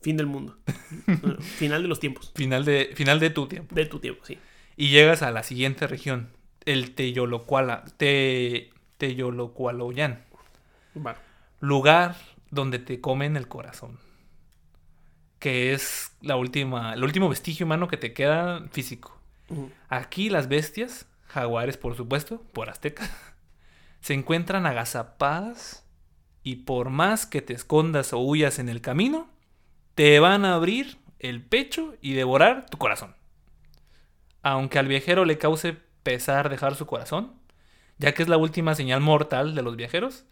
Fin 0.00 0.16
del 0.16 0.26
mundo. 0.26 0.56
Final 1.58 1.82
de 1.82 1.88
los 1.88 1.98
tiempos. 1.98 2.30
Final 2.36 2.64
de, 2.64 2.92
final 2.94 3.18
de 3.18 3.30
tu 3.30 3.48
tiempo. 3.48 3.74
De 3.74 3.86
tu 3.86 3.98
tiempo, 3.98 4.24
sí. 4.24 4.38
Y 4.76 4.90
llegas 4.90 5.22
a 5.22 5.32
la 5.32 5.42
siguiente 5.42 5.88
región, 5.88 6.28
el 6.64 6.94
Teyolocuala, 6.94 7.84
Te, 7.96 8.70
Teyolocualoyan. 8.98 10.22
Va. 11.04 11.16
Lugar 11.60 12.14
donde 12.50 12.78
te 12.78 13.00
comen 13.00 13.36
el 13.36 13.48
corazón. 13.48 13.98
Que 15.38 15.72
es 15.72 16.12
la 16.20 16.36
última, 16.36 16.94
el 16.94 17.04
último 17.04 17.28
vestigio 17.28 17.66
humano 17.66 17.88
que 17.88 17.96
te 17.96 18.12
queda 18.12 18.66
físico. 18.70 19.18
Aquí 19.88 20.30
las 20.30 20.48
bestias, 20.48 21.06
jaguares 21.28 21.76
por 21.76 21.96
supuesto, 21.96 22.42
por 22.52 22.68
azteca, 22.68 23.08
se 24.00 24.14
encuentran 24.14 24.66
agazapadas 24.66 25.84
y 26.42 26.56
por 26.56 26.90
más 26.90 27.26
que 27.26 27.42
te 27.42 27.54
escondas 27.54 28.12
o 28.12 28.18
huyas 28.18 28.58
en 28.58 28.68
el 28.68 28.80
camino, 28.80 29.28
te 29.94 30.20
van 30.20 30.44
a 30.44 30.54
abrir 30.54 30.98
el 31.18 31.42
pecho 31.42 31.94
y 32.00 32.12
devorar 32.12 32.66
tu 32.66 32.78
corazón. 32.78 33.14
Aunque 34.42 34.78
al 34.78 34.88
viajero 34.88 35.24
le 35.24 35.38
cause 35.38 35.76
pesar 36.02 36.48
dejar 36.48 36.76
su 36.76 36.86
corazón, 36.86 37.32
ya 37.98 38.14
que 38.14 38.22
es 38.22 38.28
la 38.28 38.36
última 38.36 38.74
señal 38.74 39.00
mortal 39.00 39.54
de 39.54 39.62
los 39.62 39.76
viajeros, 39.76 40.24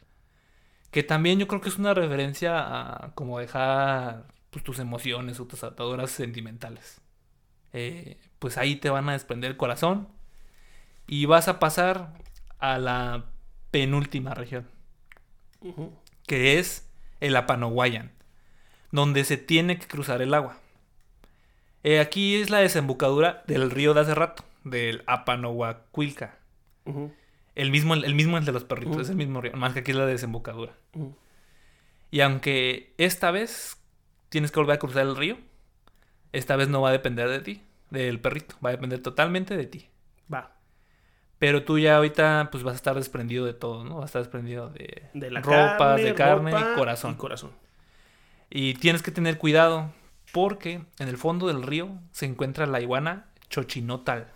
que 0.90 1.02
también 1.02 1.40
yo 1.40 1.48
creo 1.48 1.60
que 1.60 1.68
es 1.68 1.78
una 1.78 1.94
referencia 1.94 2.60
a 2.60 3.12
como 3.14 3.40
dejar 3.40 4.26
pues, 4.54 4.62
tus 4.62 4.78
emociones 4.78 5.40
o 5.40 5.46
tus 5.46 5.64
ataduras 5.64 6.12
sentimentales. 6.12 7.00
Eh, 7.72 8.18
pues 8.38 8.56
ahí 8.56 8.76
te 8.76 8.88
van 8.88 9.08
a 9.08 9.12
desprender 9.12 9.50
el 9.50 9.56
corazón 9.56 10.06
y 11.08 11.26
vas 11.26 11.48
a 11.48 11.58
pasar 11.58 12.14
a 12.60 12.78
la 12.78 13.24
penúltima 13.72 14.32
región, 14.32 14.68
que 16.28 16.60
es 16.60 16.88
el 17.18 17.34
Apanohuayan, 17.34 18.12
donde 18.92 19.24
se 19.24 19.36
tiene 19.36 19.76
que 19.76 19.88
cruzar 19.88 20.22
el 20.22 20.34
agua. 20.34 20.56
Eh, 21.82 21.98
aquí 21.98 22.36
es 22.36 22.48
la 22.48 22.58
desembocadura 22.58 23.42
del 23.48 23.72
río 23.72 23.92
de 23.92 24.02
hace 24.02 24.14
rato, 24.14 24.44
del 24.62 25.02
Apanohuacuilca. 25.06 26.38
El 27.56 27.72
mismo, 27.72 27.94
el 27.94 28.14
mismo 28.14 28.38
el 28.38 28.44
de 28.44 28.52
los 28.52 28.62
perritos, 28.62 28.98
es 28.98 29.08
el 29.08 29.16
mismo 29.16 29.40
río, 29.40 29.52
más 29.54 29.72
que 29.72 29.80
aquí 29.80 29.90
es 29.90 29.96
la 29.96 30.06
desembocadura. 30.06 30.74
Y 32.12 32.20
aunque 32.20 32.94
esta 32.98 33.32
vez 33.32 33.78
tienes 34.34 34.50
que 34.50 34.58
volver 34.58 34.74
a 34.74 34.78
cruzar 34.80 35.02
el 35.02 35.14
río, 35.14 35.38
esta 36.32 36.56
vez 36.56 36.68
no 36.68 36.80
va 36.80 36.88
a 36.88 36.92
depender 36.92 37.28
de 37.28 37.38
ti, 37.38 37.62
del 37.90 38.18
perrito, 38.18 38.56
va 38.64 38.70
a 38.70 38.72
depender 38.72 39.00
totalmente 39.00 39.56
de 39.56 39.64
ti. 39.64 39.88
Va. 40.32 40.56
Pero 41.38 41.62
tú 41.62 41.78
ya 41.78 41.98
ahorita 41.98 42.48
pues 42.50 42.64
vas 42.64 42.72
a 42.72 42.74
estar 42.74 42.96
desprendido 42.96 43.46
de 43.46 43.54
todo, 43.54 43.84
¿no? 43.84 43.98
Vas 43.98 44.06
a 44.06 44.06
estar 44.06 44.22
desprendido 44.22 44.70
de, 44.70 45.08
De 45.14 45.30
la 45.30 45.40
ropas, 45.40 45.78
carne, 45.78 46.02
de 46.02 46.14
carne 46.14 46.50
ropa 46.50 46.72
y 46.72 46.74
corazón. 46.74 47.12
Y 47.12 47.14
corazón. 47.14 47.52
Y 48.50 48.74
tienes 48.74 49.02
que 49.02 49.12
tener 49.12 49.38
cuidado 49.38 49.92
porque 50.32 50.84
en 50.98 51.06
el 51.06 51.16
fondo 51.16 51.46
del 51.46 51.62
río 51.62 51.96
se 52.10 52.26
encuentra 52.26 52.66
la 52.66 52.80
iguana 52.80 53.26
chochinotal, 53.50 54.32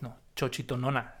no, 0.00 0.16
chochitonona, 0.34 1.20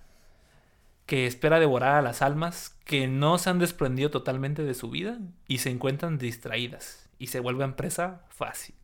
que 1.06 1.28
espera 1.28 1.60
devorar 1.60 1.94
a 1.94 2.02
las 2.02 2.22
almas 2.22 2.76
que 2.84 3.06
no 3.06 3.38
se 3.38 3.50
han 3.50 3.60
desprendido 3.60 4.10
totalmente 4.10 4.64
de 4.64 4.74
su 4.74 4.90
vida 4.90 5.20
y 5.46 5.58
se 5.58 5.70
encuentran 5.70 6.18
distraídas 6.18 7.05
y 7.18 7.28
se 7.28 7.40
vuelven 7.40 7.74
presa 7.74 8.22
fácil. 8.28 8.74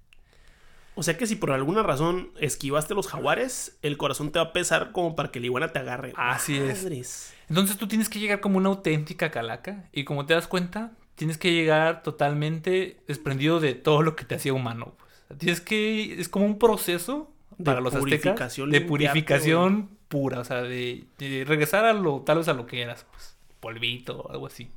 O 0.95 1.03
sea 1.03 1.17
que 1.17 1.27
si 1.27 1.37
por 1.37 1.53
alguna 1.53 1.83
razón 1.83 2.33
esquivaste 2.39 2.95
los 2.95 3.09
jaguares, 3.09 3.79
el 3.83 3.97
corazón 3.97 4.31
te 4.31 4.39
va 4.39 4.47
a 4.47 4.53
pesar 4.53 4.93
como 4.93 5.17
para 5.17 5.31
que 5.31 5.41
la 5.41 5.47
iguana 5.47 5.73
te 5.73 5.79
agarre. 5.79 6.13
Así 6.17 6.59
es. 6.59 7.35
Entonces 7.49 7.79
tú 7.79 7.89
tienes 7.89 8.09
que 8.09 8.19
llegar 8.19 8.41
como 8.41 8.59
una 8.59 8.69
auténtica 8.69 9.31
calaca 9.31 9.89
y 9.93 10.05
como 10.05 10.27
te 10.27 10.35
das 10.35 10.49
cuenta, 10.49 10.93
tienes 11.15 11.39
que 11.39 11.53
llegar 11.53 12.03
totalmente 12.03 12.99
desprendido 13.07 13.59
de 13.59 13.75
todo 13.75 14.03
lo 14.03 14.17
que 14.17 14.25
te 14.25 14.35
hacía 14.35 14.53
humano. 14.53 14.95
pues. 14.99 15.39
Tienes 15.39 15.61
que 15.63 16.21
es 16.21 16.29
como 16.29 16.45
un 16.45 16.59
proceso 16.59 17.33
De 17.57 17.65
para 17.65 17.81
los 17.81 17.95
aztecas 17.95 18.21
purificación, 18.35 18.71
de 18.71 18.81
purificación 18.83 19.99
pura, 20.09 20.41
o 20.41 20.45
sea, 20.45 20.61
de, 20.61 21.05
de 21.17 21.45
regresar 21.47 21.87
a 21.87 21.95
lo 21.95 22.21
tal 22.21 22.39
vez 22.39 22.49
a 22.49 22.53
lo 22.53 22.67
que 22.67 22.83
eras, 22.83 23.07
pues, 23.11 23.35
polvito 23.61 24.31
algo 24.31 24.47
así. 24.47 24.71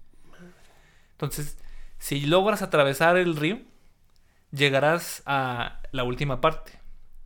Entonces, 1.12 1.58
si 2.06 2.22
logras 2.22 2.62
atravesar 2.62 3.18
el 3.18 3.36
río, 3.36 3.58
llegarás 4.52 5.24
a 5.26 5.82
la 5.92 6.04
última 6.04 6.40
parte, 6.40 6.80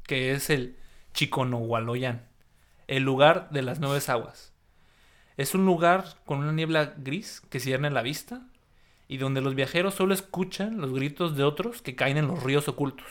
que 0.04 0.32
es 0.32 0.50
el 0.50 0.78
Chiconohualoyan, 1.14 2.30
el 2.88 3.04
lugar 3.04 3.50
de 3.50 3.62
las 3.62 3.82
nueve 3.82 4.00
aguas. 4.08 4.54
Es 5.36 5.54
un 5.54 5.66
lugar 5.66 6.06
con 6.24 6.40
una 6.40 6.54
niebla 6.54 6.94
gris 6.96 7.42
que 7.50 7.60
cierne 7.60 7.90
la 7.90 8.04
vista 8.04 8.48
y 9.10 9.18
donde 9.18 9.42
los 9.42 9.54
viajeros 9.54 9.96
solo 9.96 10.14
escuchan 10.14 10.80
los 10.80 10.94
gritos 10.94 11.36
de 11.36 11.44
otros 11.44 11.82
que 11.82 11.98
caen 11.98 12.16
en 12.16 12.28
los 12.28 12.42
ríos 12.42 12.70
ocultos. 12.70 13.08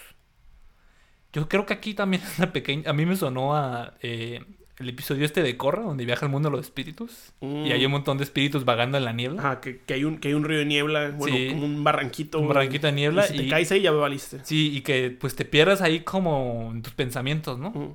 Yo 1.34 1.50
creo 1.50 1.66
que 1.66 1.74
aquí 1.74 1.92
también 1.92 2.22
es 2.22 2.38
una 2.38 2.50
pequeña... 2.50 2.88
A 2.88 2.94
mí 2.94 3.04
me 3.04 3.14
sonó 3.14 3.54
a 3.54 3.92
eh, 4.00 4.42
el 4.78 4.88
episodio 4.88 5.24
este 5.24 5.42
de 5.42 5.56
Corra, 5.56 5.82
donde 5.82 6.04
viaja 6.04 6.26
el 6.26 6.32
mundo 6.32 6.50
de 6.50 6.56
los 6.56 6.66
espíritus. 6.66 7.32
Mm. 7.40 7.66
Y 7.66 7.72
hay 7.72 7.84
un 7.84 7.90
montón 7.92 8.16
de 8.18 8.24
espíritus 8.24 8.64
vagando 8.64 8.96
en 8.98 9.04
la 9.04 9.12
niebla. 9.12 9.40
Ajá, 9.42 9.60
que, 9.60 9.80
que 9.80 9.94
hay 9.94 10.04
un, 10.04 10.18
que 10.18 10.28
hay 10.28 10.34
un 10.34 10.44
río 10.44 10.58
de 10.58 10.64
niebla, 10.66 11.10
bueno, 11.16 11.36
Sí. 11.36 11.48
como 11.50 11.64
un 11.64 11.82
barranquito. 11.84 12.38
Un 12.38 12.48
barranquito 12.48 12.86
de 12.86 12.92
niebla 12.92 13.24
Y 13.26 13.28
si 13.30 13.36
te 13.38 13.42
y- 13.44 13.48
caes 13.48 13.72
ahí 13.72 13.82
ya 13.82 13.90
me 13.92 13.98
valiste. 13.98 14.38
Sí, 14.44 14.70
y 14.76 14.82
que 14.82 15.10
pues 15.10 15.34
te 15.34 15.44
pierdas 15.44 15.80
ahí 15.82 16.00
como 16.00 16.70
en 16.72 16.82
tus 16.82 16.92
pensamientos, 16.94 17.58
¿no? 17.58 17.70
Mm. 17.70 17.94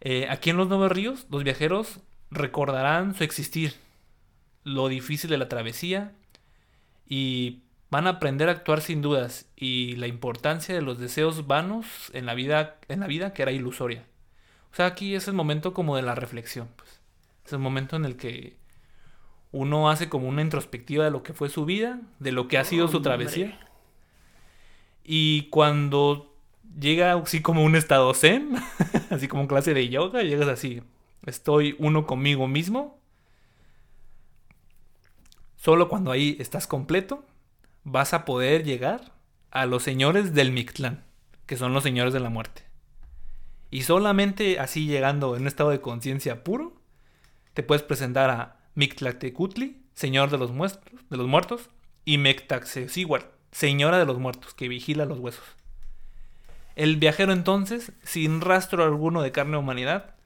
Eh, 0.00 0.26
aquí 0.30 0.50
en 0.50 0.56
los 0.56 0.68
Nueve 0.68 0.88
Ríos, 0.88 1.26
los 1.30 1.44
viajeros 1.44 2.00
recordarán 2.30 3.14
su 3.14 3.24
existir, 3.24 3.74
lo 4.64 4.88
difícil 4.88 5.28
de 5.30 5.36
la 5.38 5.48
travesía 5.48 6.12
y 7.08 7.58
van 7.90 8.06
a 8.06 8.10
aprender 8.10 8.48
a 8.48 8.52
actuar 8.52 8.80
sin 8.80 9.02
dudas 9.02 9.46
y 9.54 9.96
la 9.96 10.06
importancia 10.06 10.74
de 10.74 10.80
los 10.82 10.98
deseos 10.98 11.46
vanos 11.46 11.86
en 12.14 12.24
la 12.26 12.34
vida, 12.34 12.76
en 12.88 13.00
la 13.00 13.06
vida 13.06 13.34
que 13.34 13.42
era 13.42 13.52
ilusoria. 13.52 14.04
O 14.72 14.74
sea, 14.74 14.86
aquí 14.86 15.14
es 15.14 15.28
el 15.28 15.34
momento 15.34 15.74
como 15.74 15.96
de 15.96 16.02
la 16.02 16.14
reflexión, 16.14 16.68
pues. 16.76 17.00
Es 17.44 17.52
el 17.52 17.58
momento 17.58 17.96
en 17.96 18.04
el 18.04 18.16
que 18.16 18.56
uno 19.50 19.90
hace 19.90 20.08
como 20.08 20.28
una 20.28 20.40
introspectiva 20.40 21.04
de 21.04 21.10
lo 21.10 21.22
que 21.22 21.34
fue 21.34 21.50
su 21.50 21.66
vida, 21.66 22.00
de 22.20 22.32
lo 22.32 22.48
que 22.48 22.56
ha 22.56 22.64
sido 22.64 22.88
su 22.88 23.02
travesía. 23.02 23.58
Y 25.04 25.48
cuando 25.50 26.34
llega 26.78 27.12
así 27.12 27.42
como 27.42 27.64
un 27.64 27.76
estado 27.76 28.14
zen, 28.14 28.54
así 29.10 29.28
como 29.28 29.46
clase 29.46 29.74
de 29.74 29.88
yoga, 29.90 30.22
llegas 30.22 30.48
así, 30.48 30.82
estoy 31.26 31.76
uno 31.78 32.06
conmigo 32.06 32.48
mismo. 32.48 32.98
Solo 35.56 35.88
cuando 35.88 36.10
ahí 36.10 36.36
estás 36.40 36.66
completo, 36.66 37.24
vas 37.84 38.14
a 38.14 38.24
poder 38.24 38.64
llegar 38.64 39.12
a 39.50 39.66
los 39.66 39.82
señores 39.82 40.32
del 40.32 40.50
Mictlán, 40.50 41.04
que 41.46 41.58
son 41.58 41.74
los 41.74 41.82
señores 41.82 42.14
de 42.14 42.20
la 42.20 42.30
muerte. 42.30 42.71
Y 43.72 43.84
solamente 43.84 44.60
así 44.60 44.86
llegando 44.86 45.34
en 45.34 45.42
un 45.42 45.48
estado 45.48 45.70
de 45.70 45.80
conciencia 45.80 46.44
puro, 46.44 46.74
te 47.54 47.62
puedes 47.62 47.82
presentar 47.82 48.28
a 48.28 48.60
Mictlactecutli, 48.74 49.80
señor 49.94 50.28
de 50.28 50.36
los, 50.36 50.52
muertos, 50.52 50.92
de 51.08 51.16
los 51.16 51.26
muertos, 51.26 51.70
y 52.04 52.18
Mectaxecihuatl, 52.18 53.24
señora 53.50 53.98
de 53.98 54.04
los 54.04 54.18
muertos, 54.18 54.52
que 54.52 54.68
vigila 54.68 55.06
los 55.06 55.20
huesos. 55.20 55.44
El 56.76 56.98
viajero 56.98 57.32
entonces, 57.32 57.92
sin 58.02 58.42
rastro 58.42 58.84
alguno 58.84 59.22
de 59.22 59.32
carne 59.32 59.56
o 59.56 59.60
humanidad, 59.60 60.16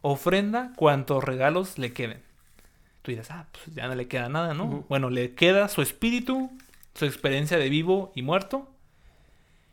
ofrenda 0.00 0.72
cuantos 0.74 1.22
regalos 1.22 1.76
le 1.76 1.92
queden. 1.92 2.22
Tú 3.02 3.10
dirás, 3.10 3.30
ah, 3.30 3.48
pues 3.52 3.66
ya 3.76 3.86
no 3.86 3.96
le 3.96 4.08
queda 4.08 4.30
nada, 4.30 4.54
¿no? 4.54 4.86
Bueno, 4.88 5.10
le 5.10 5.34
queda 5.34 5.68
su 5.68 5.82
espíritu, 5.82 6.50
su 6.94 7.04
experiencia 7.04 7.58
de 7.58 7.68
vivo 7.68 8.12
y 8.14 8.22
muerto. 8.22 8.66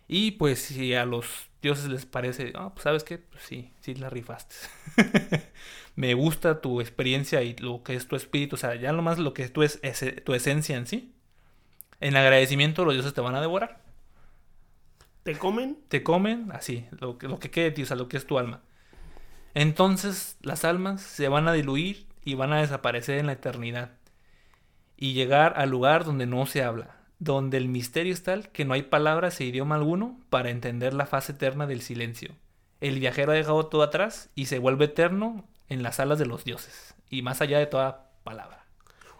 Y 0.09 0.31
pues 0.31 0.59
si 0.59 0.93
a 0.93 1.05
los 1.05 1.47
dioses 1.65 1.89
les 1.89 2.05
parece, 2.05 2.53
ah, 2.55 2.71
pues 2.73 2.83
sabes 2.83 3.03
qué, 3.03 3.17
pues 3.19 3.43
sí, 3.43 3.71
sí 3.81 3.95
la 3.95 4.09
rifaste. 4.09 4.55
Me 5.95 6.13
gusta 6.13 6.61
tu 6.61 6.81
experiencia 6.81 7.41
y 7.43 7.55
lo 7.57 7.83
que 7.83 7.95
es 7.95 8.07
tu 8.07 8.15
espíritu, 8.15 8.55
o 8.55 8.59
sea, 8.59 8.75
ya 8.75 8.93
lo 8.93 9.01
más 9.01 9.19
lo 9.19 9.33
que 9.33 9.49
tú 9.49 9.63
es, 9.63 9.79
ese- 9.83 10.13
tu 10.13 10.33
esencia 10.33 10.77
en 10.77 10.87
sí. 10.87 11.13
En 12.01 12.15
agradecimiento 12.17 12.85
los 12.85 12.93
dioses 12.95 13.13
te 13.13 13.21
van 13.21 13.35
a 13.35 13.41
devorar 13.41 13.81
¿Te 15.23 15.37
comen? 15.37 15.77
te 15.87 16.03
comen 16.03 16.51
así, 16.51 16.85
lo 16.99 17.17
que, 17.17 17.27
lo 17.27 17.39
que 17.39 17.49
quede 17.49 17.65
de 17.65 17.71
ti, 17.71 17.83
o 17.83 17.85
sea, 17.85 17.95
lo 17.97 18.07
que 18.07 18.17
es 18.17 18.27
tu 18.27 18.37
alma. 18.37 18.61
Entonces 19.55 20.37
las 20.41 20.65
almas 20.65 21.01
se 21.01 21.29
van 21.29 21.47
a 21.47 21.53
diluir 21.53 22.07
y 22.23 22.35
van 22.35 22.53
a 22.53 22.61
desaparecer 22.61 23.19
en 23.19 23.27
la 23.27 23.33
eternidad. 23.33 23.91
Y 24.97 25.13
llegar 25.13 25.53
al 25.57 25.69
lugar 25.69 26.05
donde 26.05 26.25
no 26.25 26.45
se 26.45 26.63
habla, 26.63 26.94
donde 27.19 27.57
el 27.57 27.67
misterio 27.69 28.13
es 28.13 28.23
tal 28.23 28.51
que 28.51 28.65
no 28.65 28.73
hay 28.73 28.83
palabras 28.83 29.39
e 29.39 29.45
idioma 29.45 29.75
alguno 29.75 30.19
para 30.29 30.49
entender 30.49 30.93
la 30.93 31.05
fase 31.05 31.33
eterna 31.33 31.67
del 31.67 31.81
silencio. 31.81 32.35
El 32.81 32.99
viajero 32.99 33.31
ha 33.31 33.35
dejado 33.35 33.67
todo 33.67 33.83
atrás 33.83 34.29
y 34.35 34.45
se 34.47 34.59
vuelve 34.59 34.85
eterno 34.85 35.47
en 35.69 35.83
las 35.83 35.99
alas 35.99 36.19
de 36.19 36.25
los 36.25 36.43
dioses 36.43 36.95
y 37.09 37.21
más 37.21 37.41
allá 37.41 37.59
de 37.59 37.67
toda 37.67 38.11
palabra. 38.23 38.65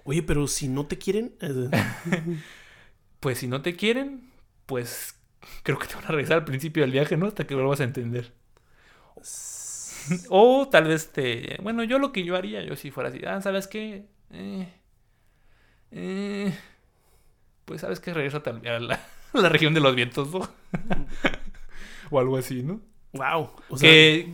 Oye, 0.03 0.23
pero 0.23 0.47
si 0.47 0.67
no 0.67 0.85
te 0.87 0.97
quieren. 0.97 1.35
eh, 1.41 1.69
Pues 3.19 3.39
si 3.39 3.47
no 3.47 3.61
te 3.61 3.75
quieren, 3.75 4.31
pues 4.65 5.15
creo 5.63 5.79
que 5.79 5.87
te 5.87 5.95
van 5.95 6.05
a 6.05 6.09
regresar 6.09 6.37
al 6.37 6.45
principio 6.45 6.83
del 6.83 6.91
viaje, 6.91 7.17
¿no? 7.17 7.27
Hasta 7.27 7.47
que 7.47 7.55
vuelvas 7.55 7.81
a 7.81 7.85
entender. 7.85 8.33
O 10.29 10.67
tal 10.69 10.85
vez 10.85 11.11
te... 11.11 11.57
Bueno, 11.63 11.83
yo 11.83 11.99
lo 11.99 12.11
que 12.11 12.23
yo 12.23 12.35
haría, 12.35 12.61
yo 12.63 12.75
si 12.75 12.91
fuera 12.91 13.09
así, 13.09 13.21
ah, 13.25 13.41
¿sabes 13.41 13.67
qué? 13.67 14.05
Eh, 14.31 14.67
eh, 15.91 16.53
pues 17.65 17.81
sabes 17.81 17.99
que 17.99 18.13
regresa 18.13 18.41
a 18.45 18.79
la, 18.79 18.99
a 19.33 19.37
la 19.37 19.49
región 19.49 19.73
de 19.73 19.79
los 19.81 19.95
vientos, 19.95 20.31
¿no? 20.31 20.47
o 22.11 22.19
algo 22.19 22.37
así, 22.37 22.63
¿no? 22.63 22.79
wow. 23.13 23.49
O 23.69 23.77
sea, 23.77 23.89
que 23.89 24.33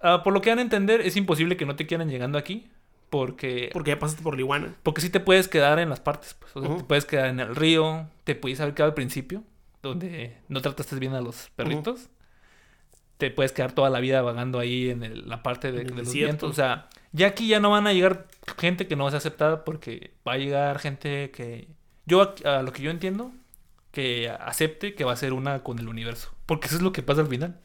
ah, 0.00 0.22
por 0.22 0.32
lo 0.32 0.40
que 0.40 0.50
van 0.50 0.58
a 0.58 0.62
entender, 0.62 1.00
es 1.00 1.16
imposible 1.16 1.56
que 1.56 1.66
no 1.66 1.76
te 1.76 1.86
quieran 1.86 2.08
llegando 2.10 2.38
aquí. 2.38 2.68
Porque, 3.10 3.70
Porque 3.72 3.92
ya 3.92 3.98
pasaste 3.98 4.22
por 4.22 4.36
Lihuana. 4.36 4.74
porque 4.82 5.00
sí 5.00 5.08
te 5.08 5.18
puedes 5.18 5.48
quedar 5.48 5.78
en 5.78 5.88
las 5.88 5.98
partes. 5.98 6.34
Pues. 6.34 6.54
O 6.54 6.60
sea, 6.62 6.76
te 6.76 6.84
puedes 6.84 7.06
quedar 7.06 7.28
en 7.28 7.40
el 7.40 7.56
río. 7.56 8.06
Te 8.24 8.34
puedes 8.34 8.60
haber 8.60 8.74
quedado 8.74 8.90
al 8.90 8.94
principio. 8.94 9.42
Donde 9.82 10.36
no 10.48 10.60
trataste 10.60 10.94
bien 10.96 11.14
a 11.14 11.22
los 11.22 11.48
perritos. 11.56 12.10
Te 13.16 13.30
puedes 13.30 13.52
quedar 13.52 13.72
toda 13.72 13.88
la 13.88 14.00
vida 14.00 14.20
vagando 14.20 14.58
ahí 14.58 14.90
en 14.90 15.04
el- 15.04 15.26
la 15.26 15.42
parte 15.42 15.72
de, 15.72 15.84
de 15.84 15.90
los 15.94 16.12
vientos. 16.12 16.50
O 16.50 16.52
sea, 16.52 16.90
ya 17.12 17.28
aquí 17.28 17.48
ya 17.48 17.60
no 17.60 17.70
van 17.70 17.86
a 17.86 17.94
llegar 17.94 18.26
gente 18.58 18.86
que 18.86 18.94
no 18.94 19.04
va 19.04 19.08
a 19.08 19.12
ser 19.12 19.18
aceptada. 19.18 19.64
Porque 19.64 20.12
va 20.28 20.34
a 20.34 20.36
llegar 20.36 20.78
gente 20.78 21.30
que. 21.30 21.66
Yo, 22.08 22.34
a, 22.44 22.62
lo 22.62 22.72
que 22.72 22.82
yo 22.82 22.90
entiendo, 22.90 23.30
que 23.92 24.30
acepte 24.30 24.94
que 24.94 25.04
va 25.04 25.12
a 25.12 25.16
ser 25.16 25.34
una 25.34 25.62
con 25.62 25.78
el 25.78 25.88
universo. 25.88 26.34
Porque 26.46 26.66
eso 26.66 26.76
es 26.76 26.82
lo 26.82 26.92
que 26.92 27.02
pasa 27.02 27.20
al 27.20 27.28
final. 27.28 27.60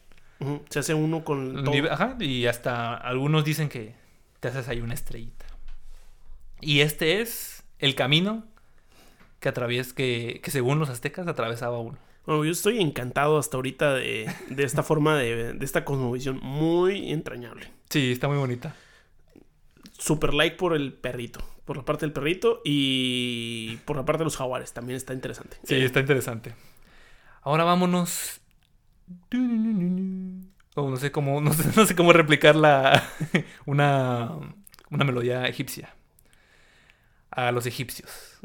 Se 0.70 0.80
hace 0.80 0.94
uno 0.94 1.24
con 1.24 1.60
El 1.60 1.64
todo. 1.64 1.92
Ajá, 1.92 2.18
y 2.20 2.48
hasta 2.48 2.94
algunos 2.94 3.46
dicen 3.46 3.70
que 3.70 3.96
te 4.42 4.50
haces 4.50 4.68
ahí 4.68 4.82
una 4.82 4.94
estrellita. 4.94 5.46
Y 6.60 6.82
este 6.82 7.22
es 7.22 7.64
el 7.80 7.96
camino 7.96 8.44
que 9.40 9.50
atravies, 9.50 9.94
que, 9.94 10.42
que 10.44 10.52
según 10.52 10.80
los 10.80 10.90
aztecas 10.90 11.28
atravesaba 11.28 11.80
uno. 11.80 11.98
Bueno, 12.26 12.44
yo 12.44 12.52
estoy 12.52 12.82
encantado 12.82 13.38
hasta 13.38 13.58
ahorita 13.58 13.94
de, 13.94 14.30
de 14.50 14.64
esta 14.64 14.84
forma 14.84 15.18
de, 15.18 15.54
de 15.54 15.66
esta 15.66 15.86
cosmovisión 15.86 16.40
muy 16.42 17.12
entrañable. 17.12 17.70
Sí, 17.90 18.12
está 18.12 18.28
muy 18.28 18.38
bonita. 18.38 18.76
Super 20.04 20.34
like 20.34 20.58
por 20.58 20.76
el 20.76 20.94
perrito. 20.94 21.40
Por 21.64 21.78
la 21.78 21.86
parte 21.86 22.06
del 22.06 22.12
perrito 22.12 22.62
y 22.66 23.78
por 23.86 23.96
la 23.96 24.04
parte 24.04 24.20
de 24.20 24.26
los 24.26 24.36
jaguares. 24.36 24.74
También 24.74 24.98
está 24.98 25.14
interesante. 25.14 25.58
Sí, 25.64 25.76
Eh, 25.76 25.86
está 25.86 26.02
interesante. 26.02 26.54
Ahora 27.42 27.64
vámonos. 27.64 28.42
Oh, 30.76 30.90
no 30.90 30.98
sé 30.98 31.12
cómo, 31.12 31.40
no 31.42 31.54
sé, 31.54 31.64
no 31.76 31.86
sé 31.86 31.96
cómo 31.96 32.12
replicar 32.14 32.56
la 32.56 33.04
una, 33.66 34.32
una 34.90 35.04
melodía 35.06 35.46
egipcia. 35.48 35.96
A 37.32 37.52
los 37.52 37.66
egipcios. 37.66 38.38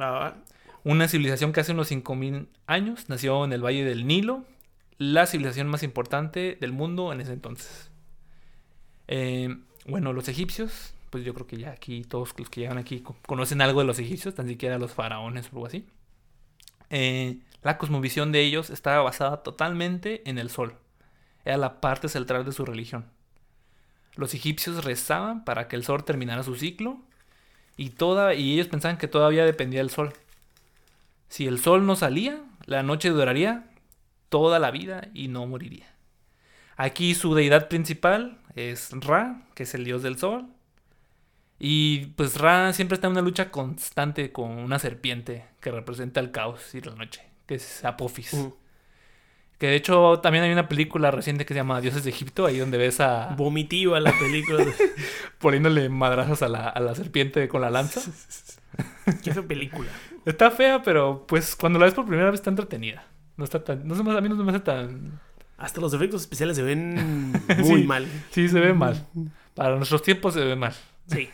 Una 0.85 1.09
civilización 1.09 1.53
que 1.53 1.61
hace 1.61 1.73
unos 1.73 1.91
5.000 1.91 2.47
años 2.67 3.09
nació 3.09 3.45
en 3.45 3.53
el 3.53 3.65
Valle 3.65 3.85
del 3.85 4.07
Nilo, 4.07 4.45
la 4.97 5.27
civilización 5.27 5.67
más 5.67 5.83
importante 5.83 6.57
del 6.61 6.73
mundo 6.73 7.13
en 7.13 7.21
ese 7.21 7.33
entonces. 7.33 7.91
Eh, 9.09 9.59
bueno, 9.87 10.13
los 10.13 10.29
egipcios, 10.29 10.95
pues 11.11 11.25
yo 11.25 11.35
creo 11.35 11.47
que 11.47 11.57
ya 11.57 11.71
aquí 11.73 12.03
todos 12.05 12.35
los 12.39 12.49
que 12.51 12.61
llegan 12.61 12.79
aquí 12.79 13.01
co- 13.01 13.17
conocen 13.27 13.61
algo 13.61 13.81
de 13.81 13.87
los 13.87 13.99
egipcios, 13.99 14.35
tan 14.35 14.49
siquiera 14.49 14.79
los 14.79 14.93
faraones 14.93 15.47
o 15.47 15.57
algo 15.57 15.67
así. 15.67 15.87
Eh, 16.91 17.39
la 17.63 17.79
cosmovisión 17.79 18.33
de 18.33 18.41
ellos 18.43 18.71
estaba 18.71 19.03
basada 19.03 19.43
totalmente 19.43 20.29
en 20.29 20.39
el 20.39 20.51
sol. 20.51 20.75
Era 21.45 21.57
la 21.57 21.81
parte 21.81 22.09
central 22.09 22.45
de 22.45 22.53
su 22.53 22.65
religión. 22.65 23.07
Los 24.17 24.35
egipcios 24.35 24.85
rezaban 24.85 25.45
para 25.45 25.69
que 25.69 25.77
el 25.77 25.85
sol 25.85 26.05
terminara 26.05 26.43
su 26.43 26.57
ciclo 26.57 26.99
y, 27.77 27.93
y 28.37 28.55
ellos 28.55 28.69
pensaban 28.69 28.99
que 28.99 29.09
todavía 29.09 29.45
dependía 29.45 29.81
del 29.81 29.91
sol. 29.91 30.13
Si 31.29 31.47
el 31.47 31.59
sol 31.61 31.87
no 31.87 31.95
salía, 31.97 32.43
la 32.67 32.83
noche 32.83 33.11
duraría 33.11 33.71
toda 34.29 34.59
la 34.59 34.71
vida 34.71 35.09
y 35.15 35.29
no 35.29 35.47
moriría. 35.47 35.87
Aquí 36.77 37.15
su 37.15 37.35
deidad 37.35 37.69
principal 37.69 38.39
es 38.55 38.91
Ra, 38.93 39.43
que 39.55 39.65
es 39.65 39.75
el 39.75 39.85
dios 39.85 40.03
del 40.03 40.19
sol. 40.19 40.47
Y 41.59 42.07
pues 42.17 42.37
Ra 42.39 42.73
siempre 42.73 42.95
está 42.95 43.09
en 43.09 43.13
una 43.13 43.21
lucha 43.23 43.51
constante 43.51 44.31
con 44.33 44.51
una 44.51 44.79
serpiente 44.79 45.45
que 45.61 45.71
representa 45.73 46.21
el 46.21 46.31
caos 46.31 46.75
y 46.75 46.81
la 46.81 46.95
noche, 46.95 47.23
que 47.47 47.57
es 47.57 47.85
Apophis. 47.85 48.33
Ujú. 48.35 48.57
Que 49.59 49.67
de 49.67 49.75
hecho 49.75 50.21
también 50.21 50.45
hay 50.45 50.53
una 50.53 50.69
película 50.69 51.11
reciente 51.11 51.45
que 51.45 51.53
se 51.53 51.59
llama 51.59 51.81
Dioses 51.81 52.05
de 52.05 52.11
Egipto, 52.11 52.47
ahí 52.47 52.59
donde 52.59 52.79
ves 52.79 53.01
a 53.01 53.35
Vomitiva 53.37 53.99
la 53.99 54.13
película. 54.17 54.65
poniéndole 55.41 55.89
madrazos 55.89 56.43
a 56.43 56.49
la, 56.49 56.69
a 56.69 56.79
la 56.79 56.95
serpiente 56.95 57.49
con 57.49 57.61
la 57.61 57.71
lanza. 57.71 58.01
Qué 59.25 59.33
fea 59.35 59.43
película. 59.43 59.89
Está 60.25 60.53
fea, 60.53 60.83
pero 60.83 61.25
pues 61.27 61.57
cuando 61.57 61.81
la 61.81 61.87
ves 61.87 61.95
por 61.95 62.07
primera 62.07 62.31
vez 62.31 62.39
está 62.39 62.51
entretenida. 62.51 63.05
No 63.37 63.43
está 63.45 63.65
tan. 63.65 63.87
No 63.87 63.97
se 63.97 64.05
me, 64.05 64.17
a 64.17 64.21
mí 64.21 64.29
no 64.29 64.37
se 64.37 64.43
me 64.45 64.51
hace 64.51 64.61
tan. 64.61 65.19
Hasta 65.57 65.81
los 65.81 65.93
efectos 65.93 66.21
especiales 66.21 66.57
se 66.57 66.63
ven 66.63 67.33
muy 67.59 67.81
Sí. 67.81 67.87
mal. 67.87 68.07
Sí, 68.31 68.49
se 68.49 68.61
ve 68.61 68.73
mal. 68.75 69.05
Para 69.55 69.75
nuestros 69.75 70.03
tiempos 70.03 70.35
se 70.35 70.45
ve 70.45 70.55
mal. 70.55 70.73
Sí. 71.07 71.29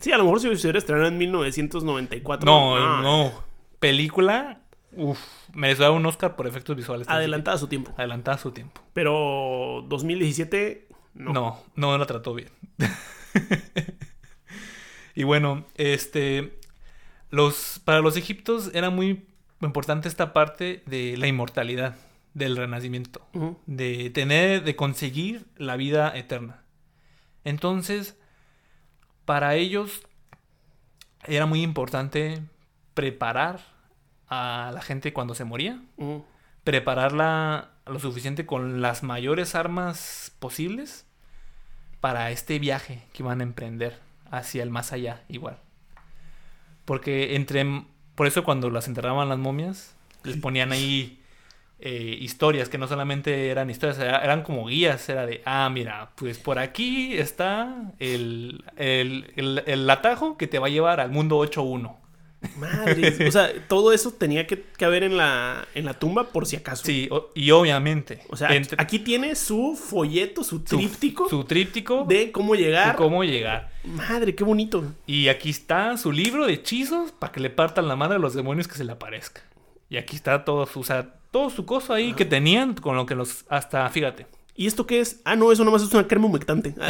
Sí, 0.00 0.12
a 0.12 0.18
lo 0.18 0.24
mejor 0.24 0.40
si 0.40 0.56
se 0.56 0.66
hubiera 0.66 0.78
estrenado 0.78 1.08
en 1.08 1.18
1994. 1.18 2.46
No, 2.46 3.02
no. 3.02 3.32
Película. 3.78 4.60
Uf. 4.92 5.18
Mereció 5.52 5.84
dar 5.84 5.92
un 5.92 6.06
Oscar 6.06 6.36
por 6.36 6.46
efectos 6.46 6.76
visuales. 6.76 7.08
Adelantada 7.08 7.56
a 7.56 7.60
su 7.60 7.68
tiempo. 7.68 7.92
Adelantada 7.96 8.36
a 8.36 8.40
su 8.40 8.52
tiempo. 8.52 8.80
Pero 8.92 9.84
2017, 9.88 10.88
no. 11.14 11.32
No, 11.32 11.62
no, 11.76 11.98
la 11.98 12.06
trató 12.06 12.34
bien. 12.34 12.50
y 15.14 15.24
bueno, 15.24 15.64
este. 15.76 16.58
Los, 17.30 17.80
para 17.84 18.00
los 18.00 18.16
egiptos 18.16 18.70
era 18.74 18.90
muy 18.90 19.24
importante 19.60 20.08
esta 20.08 20.32
parte 20.32 20.82
de 20.86 21.16
la 21.16 21.28
inmortalidad, 21.28 21.96
del 22.34 22.56
renacimiento. 22.56 23.24
De 23.66 24.10
tener, 24.10 24.64
de 24.64 24.74
conseguir 24.74 25.46
la 25.56 25.76
vida 25.76 26.12
eterna. 26.16 26.64
Entonces, 27.44 28.16
para 29.30 29.54
ellos 29.54 30.02
era 31.22 31.46
muy 31.46 31.62
importante 31.62 32.42
preparar 32.94 33.60
a 34.28 34.72
la 34.74 34.82
gente 34.82 35.12
cuando 35.12 35.36
se 35.36 35.44
moría, 35.44 35.80
prepararla 36.64 37.70
lo 37.86 38.00
suficiente 38.00 38.44
con 38.44 38.82
las 38.82 39.04
mayores 39.04 39.54
armas 39.54 40.32
posibles 40.40 41.06
para 42.00 42.32
este 42.32 42.58
viaje 42.58 43.04
que 43.12 43.22
iban 43.22 43.38
a 43.38 43.44
emprender 43.44 44.00
hacia 44.32 44.64
el 44.64 44.70
más 44.70 44.92
allá 44.92 45.22
igual. 45.28 45.58
Porque 46.84 47.36
entre 47.36 47.84
por 48.16 48.26
eso 48.26 48.42
cuando 48.42 48.68
las 48.68 48.88
enterraban 48.88 49.28
las 49.28 49.38
momias 49.38 49.94
les 50.24 50.38
ponían 50.38 50.72
ahí 50.72 51.19
eh, 51.82 52.16
historias 52.20 52.68
que 52.68 52.78
no 52.78 52.86
solamente 52.88 53.48
eran 53.48 53.70
historias, 53.70 53.98
era- 53.98 54.18
eran 54.22 54.42
como 54.42 54.66
guías, 54.66 55.08
era 55.08 55.26
de, 55.26 55.42
ah, 55.44 55.68
mira, 55.72 56.10
pues 56.16 56.38
por 56.38 56.58
aquí 56.58 57.14
está 57.16 57.92
el, 57.98 58.64
el, 58.76 59.32
el- 59.36 59.62
el 59.66 59.88
atajo 59.90 60.36
que 60.36 60.46
te 60.46 60.58
va 60.58 60.66
a 60.66 60.70
llevar 60.70 61.00
al 61.00 61.10
mundo 61.10 61.38
8.1. 61.38 61.96
Madres. 62.56 63.18
O 63.28 63.30
sea, 63.30 63.50
todo 63.68 63.92
eso 63.92 64.12
tenía 64.12 64.46
que, 64.46 64.62
que 64.76 64.84
haber 64.86 65.02
en 65.02 65.16
la, 65.18 65.66
en 65.74 65.84
la 65.84 65.94
tumba 65.94 66.28
por 66.28 66.46
si 66.46 66.56
acaso. 66.56 66.84
Sí, 66.84 67.06
o- 67.10 67.28
y 67.34 67.50
obviamente. 67.50 68.20
O 68.30 68.36
sea, 68.36 68.48
aquí- 68.48 68.56
entre- 68.56 68.82
aquí 68.82 68.98
tiene 68.98 69.34
su 69.34 69.76
folleto, 69.76 70.42
su 70.42 70.60
tríptico 70.60 71.28
Su 71.28 71.44
tríptico 71.44 72.04
de 72.08 72.32
cómo 72.32 72.54
de 72.54 72.60
llegar. 72.62 72.96
cómo 72.96 73.24
llegar. 73.24 73.70
Madre, 73.84 74.34
qué 74.34 74.44
bonito. 74.44 74.84
Y 75.06 75.28
aquí 75.28 75.50
está 75.50 75.96
su 75.98 76.12
libro 76.12 76.46
de 76.46 76.54
hechizos 76.54 77.12
para 77.12 77.30
que 77.32 77.40
le 77.40 77.50
partan 77.50 77.88
la 77.88 77.96
madre 77.96 78.16
a 78.16 78.18
los 78.18 78.34
demonios 78.34 78.68
que 78.68 78.74
se 78.74 78.84
le 78.84 78.92
aparezca. 78.92 79.42
Y 79.90 79.96
aquí 79.98 80.16
está 80.16 80.44
todo 80.44 80.64
su, 80.66 80.80
o 80.80 80.84
sea, 80.84 81.16
todo 81.30 81.50
su 81.50 81.64
cosa 81.66 81.94
ahí 81.94 82.12
que 82.14 82.24
tenían 82.24 82.74
con 82.74 82.96
lo 82.96 83.06
que 83.06 83.14
los 83.14 83.44
hasta, 83.48 83.88
fíjate. 83.90 84.26
¿Y 84.56 84.66
esto 84.66 84.86
qué 84.86 85.00
es? 85.00 85.20
Ah, 85.24 85.36
no, 85.36 85.52
eso 85.52 85.64
nomás 85.64 85.82
es 85.82 85.92
una 85.94 86.06
crema 86.06 86.26
humectante. 86.26 86.74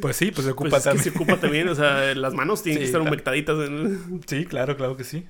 Pues 0.00 0.16
sí, 0.16 0.30
pues 0.30 0.46
se 0.46 0.54
pues 0.54 0.72
es 0.86 0.92
que 0.92 0.98
se 0.98 1.10
ocupa 1.10 1.36
también, 1.36 1.68
o 1.68 1.74
sea, 1.74 2.14
las 2.14 2.32
manos 2.34 2.62
tienen 2.62 2.78
Sí, 2.78 2.80
que 2.80 2.86
estar 2.86 3.02
ta- 3.02 3.08
humectaditas. 3.08 3.56
en- 3.68 4.20
Sí, 4.26 4.44
claro, 4.46 4.76
claro 4.76 4.96
que 4.96 5.04
sí. 5.04 5.26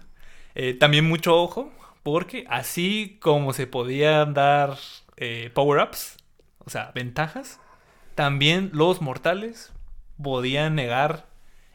Eh, 0.55 0.75
también 0.75 1.07
mucho 1.09 1.35
ojo, 1.37 1.73
porque 2.03 2.45
así 2.49 3.19
como 3.21 3.53
se 3.53 3.67
podían 3.67 4.35
dar 4.35 4.77
eh, 5.17 5.51
power-ups, 5.55 6.17
o 6.59 6.71
sea, 6.71 6.93
ventajas, 6.95 7.59
también 8.15 8.71
los 8.73 9.01
mortales 9.01 9.73
podían 10.23 10.75
negar 10.75 11.27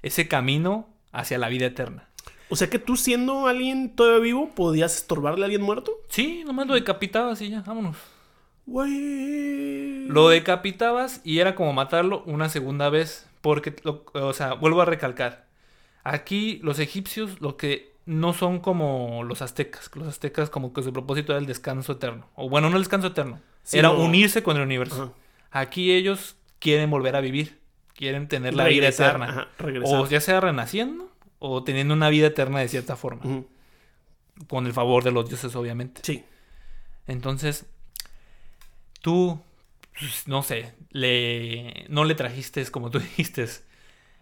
ese 0.03 0.28
camino 0.28 0.88
hacia 1.11 1.38
la 1.38 1.49
vida 1.49 1.66
eterna. 1.66 2.07
O 2.50 2.56
sea 2.56 2.70
que 2.70 2.80
tú 2.80 2.96
siendo 2.96 3.48
alguien 3.48 3.96
todavía 3.96 4.20
vivo, 4.20 4.50
¿podías 4.54 4.96
estorbarle 4.96 5.43
a 5.43 5.46
alguien 5.46 5.62
muerto? 5.62 5.91
Sí, 6.10 6.43
nomás 6.46 6.68
lo 6.68 6.76
decapitabas 6.76 7.41
y 7.41 7.50
ya, 7.50 7.62
vámonos. 7.62 7.98
Lo 10.08 10.30
decapitabas 10.30 11.22
y 11.24 11.39
era 11.39 11.56
como 11.56 11.74
matarlo 11.74 12.24
una 12.26 12.50
segunda 12.50 12.89
vez. 12.89 13.28
Porque, 13.41 13.76
lo- 13.84 14.04
o 14.14 14.34
sea, 14.34 14.54
vuelvo 14.54 14.82
a 14.82 14.86
recalcar. 14.86 15.46
Aquí 16.04 16.60
los 16.64 16.80
egipcios 16.80 17.41
lo 17.41 17.58
que 17.58 17.93
no 18.06 18.34
son 18.34 18.60
como 18.60 19.24
los 19.24 19.41
aztecas. 19.41 19.89
Los 19.96 20.08
aztecas 20.08 20.50
como 20.50 20.74
que 20.74 20.82
su 20.84 20.91
propósito 20.93 21.32
era 21.32 21.39
el 21.39 21.46
descanso 21.46 21.93
eterno. 21.93 22.28
O 22.36 22.50
bueno, 22.50 22.70
no 22.70 22.78
el 22.78 22.84
descanso 22.84 23.08
eterno. 23.08 23.39
Era 23.72 23.89
unirse 23.91 24.43
con 24.43 24.58
el 24.58 24.64
universo. 24.64 25.04
Ajá. 25.52 25.62
Aquí 25.62 25.91
ellos 25.91 26.36
quieren 26.60 26.89
volver 26.89 27.16
a 27.16 27.22
vivir. 27.22 27.60
Quieren 27.96 28.28
tener 28.28 28.54
la 28.56 28.66
vida 28.66 28.88
eterna. 29.08 29.26
ajá, 29.30 29.48
o 29.86 30.06
ya 30.08 30.20
sea 30.22 30.41
renaciendo 30.41 31.10
o 31.40 31.64
teniendo 31.64 31.94
una 31.94 32.10
vida 32.10 32.28
eterna 32.28 32.60
de 32.60 32.68
cierta 32.68 32.96
forma. 32.96 33.44
Con 34.48 34.66
el 34.66 34.74
favor 34.74 35.04
de 35.04 35.12
los 35.12 35.30
dioses, 35.30 35.56
obviamente. 35.56 36.02
Sí. 36.04 36.24
Entonces, 37.08 37.66
tú, 39.02 39.40
pues, 40.00 40.28
no 40.28 40.44
sé, 40.44 40.74
le, 40.90 41.86
no 41.90 42.04
le 42.04 42.16
trajiste, 42.16 42.66
como 42.72 42.90
tú 42.90 43.00
dijiste, 43.18 43.46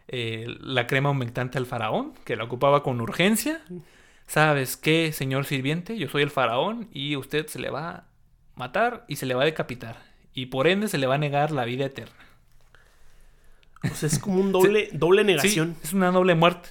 eh, 0.08 0.46
la 0.60 0.88
crema 0.88 1.10
aumentante 1.10 1.58
al 1.58 1.66
faraón, 1.66 2.14
que 2.26 2.36
la 2.36 2.44
ocupaba 2.44 2.84
con 2.84 3.02
urgencia. 3.02 3.62
¿Sabes 4.28 4.78
qué, 4.78 5.12
señor 5.12 5.46
sirviente? 5.46 5.98
Yo 5.98 6.08
soy 6.10 6.24
el 6.24 6.32
faraón 6.32 6.90
y 6.94 7.16
usted 7.16 7.48
se 7.48 7.60
le 7.60 7.70
va 7.70 7.90
a 7.90 8.04
matar 8.56 9.06
y 9.08 9.18
se 9.18 9.26
le 9.26 9.34
va 9.34 9.44
a 9.44 9.46
decapitar. 9.46 9.98
y 10.36 10.48
por 10.48 10.68
ende 10.68 10.88
se 10.88 10.98
le 10.98 11.06
va 11.06 11.16
a 11.16 11.20
negar 11.20 11.52
la 11.52 11.64
vida 11.64 11.86
eterna. 11.86 12.16
O 13.84 13.96
sea, 13.96 14.08
es 14.08 14.18
como 14.20 14.40
un 14.40 14.52
doble, 14.52 14.90
doble 14.94 15.24
negación. 15.24 15.76
Sí, 15.76 15.88
es 15.88 15.94
una 15.94 16.12
doble 16.12 16.36
muerte. 16.36 16.70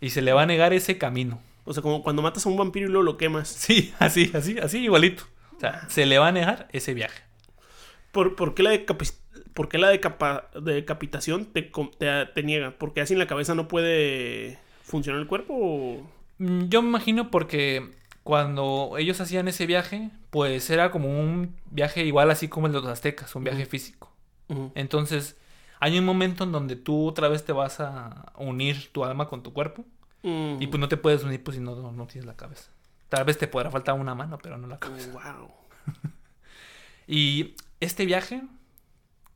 Y 0.00 0.10
se 0.10 0.22
le 0.22 0.32
va 0.32 0.42
a 0.42 0.46
negar 0.46 0.72
ese 0.72 0.98
camino. 0.98 1.40
O 1.64 1.74
sea, 1.74 1.82
como 1.82 2.02
cuando 2.02 2.22
matas 2.22 2.46
a 2.46 2.48
un 2.48 2.56
vampiro 2.56 2.86
y 2.86 2.90
luego 2.90 3.02
lo 3.04 3.16
quemas. 3.16 3.48
Sí, 3.48 3.92
así, 3.98 4.30
así, 4.34 4.58
así 4.58 4.78
igualito. 4.84 5.24
O 5.56 5.60
sea, 5.60 5.88
se 5.88 6.06
le 6.06 6.18
va 6.18 6.28
a 6.28 6.32
negar 6.32 6.68
ese 6.72 6.94
viaje. 6.94 7.22
¿Por, 8.12 8.36
por 8.36 8.54
qué 8.54 8.62
la, 8.62 8.72
decapi- 8.72 9.12
por 9.54 9.68
qué 9.68 9.76
la 9.78 9.92
decapa- 9.92 10.48
decapitación 10.60 11.46
te, 11.46 11.62
te, 11.98 12.26
te 12.34 12.42
niega? 12.42 12.70
¿Porque 12.78 13.00
así 13.00 13.12
en 13.12 13.18
la 13.18 13.26
cabeza 13.26 13.54
no 13.54 13.68
puede 13.68 14.58
funcionar 14.82 15.20
el 15.20 15.26
cuerpo? 15.28 15.54
o- 15.56 16.18
Mm, 16.38 16.68
Yo 16.68 16.82
me 16.82 16.88
imagino 16.88 17.30
porque 17.32 17.90
cuando 18.22 18.94
ellos 18.96 19.20
hacían 19.20 19.48
ese 19.48 19.66
viaje, 19.66 20.10
pues 20.30 20.70
era 20.70 20.92
como 20.92 21.08
un 21.08 21.56
viaje 21.72 22.04
igual 22.04 22.30
así 22.30 22.46
como 22.46 22.68
el 22.68 22.72
de 22.72 22.78
los 22.80 22.88
aztecas, 22.88 23.34
un 23.34 23.42
viaje 23.42 23.66
físico. 23.66 24.12
Entonces, 24.76 25.36
hay 25.80 25.98
un 25.98 26.04
momento 26.04 26.44
en 26.44 26.52
donde 26.52 26.76
tú 26.76 27.06
otra 27.06 27.28
vez 27.28 27.44
te 27.44 27.52
vas 27.52 27.80
a 27.80 28.32
unir 28.36 28.90
tu 28.92 29.04
alma 29.04 29.28
con 29.28 29.42
tu 29.42 29.52
cuerpo 29.52 29.84
Mm. 30.24 30.60
y 30.60 30.66
pues 30.66 30.80
no 30.80 30.88
te 30.88 30.96
puedes 30.96 31.22
unir 31.22 31.42
pues 31.44 31.56
si 31.56 31.62
no, 31.62 31.76
no, 31.76 31.92
no 31.92 32.06
tienes 32.08 32.26
la 32.26 32.34
cabeza. 32.36 32.70
Tal 33.08 33.24
vez 33.24 33.38
te 33.38 33.46
podrá 33.46 33.70
faltar 33.70 33.94
una 33.94 34.16
mano, 34.16 34.36
pero 34.42 34.58
no 34.58 34.66
la 34.66 34.78
cabeza. 34.80 35.12
Wow. 35.12 35.50
Y 37.06 37.54
este 37.80 38.04
viaje, 38.04 38.42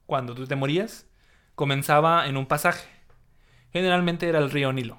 cuando 0.07 0.35
tú 0.35 0.47
te 0.47 0.57
morías, 0.57 1.07
comenzaba 1.55 2.27
en 2.27 2.37
un 2.37 2.47
pasaje. 2.47 2.87
Generalmente 3.73 4.29
era 4.29 4.41
el 4.41 4.51
río 4.51 4.73
Nilo. 4.73 4.99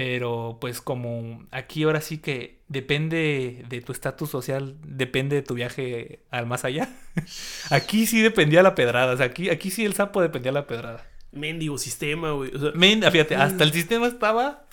Pero 0.00 0.56
pues 0.62 0.80
como 0.80 1.44
aquí 1.50 1.82
ahora 1.82 2.00
sí 2.00 2.16
que 2.16 2.62
depende 2.68 3.66
de 3.68 3.82
tu 3.82 3.92
estatus 3.92 4.30
social, 4.30 4.76
depende 4.82 5.36
de 5.36 5.42
tu 5.42 5.52
viaje 5.52 6.20
al 6.30 6.46
más 6.46 6.64
allá. 6.64 6.88
Aquí 7.70 8.06
sí 8.06 8.22
dependía 8.22 8.62
la 8.62 8.74
pedrada. 8.74 9.12
O 9.12 9.16
sea, 9.18 9.26
aquí, 9.26 9.50
aquí 9.50 9.70
sí 9.70 9.84
el 9.84 9.92
sapo 9.92 10.22
dependía 10.22 10.52
la 10.52 10.66
pedrada. 10.66 11.06
Mendigo 11.32 11.76
sistema, 11.76 12.30
güey. 12.30 12.50
O 12.54 12.58
sea, 12.58 12.70
Men, 12.74 13.02
fíjate, 13.12 13.36
hasta 13.36 13.62
el 13.62 13.72
sistema 13.72 14.06
estaba 14.06 14.64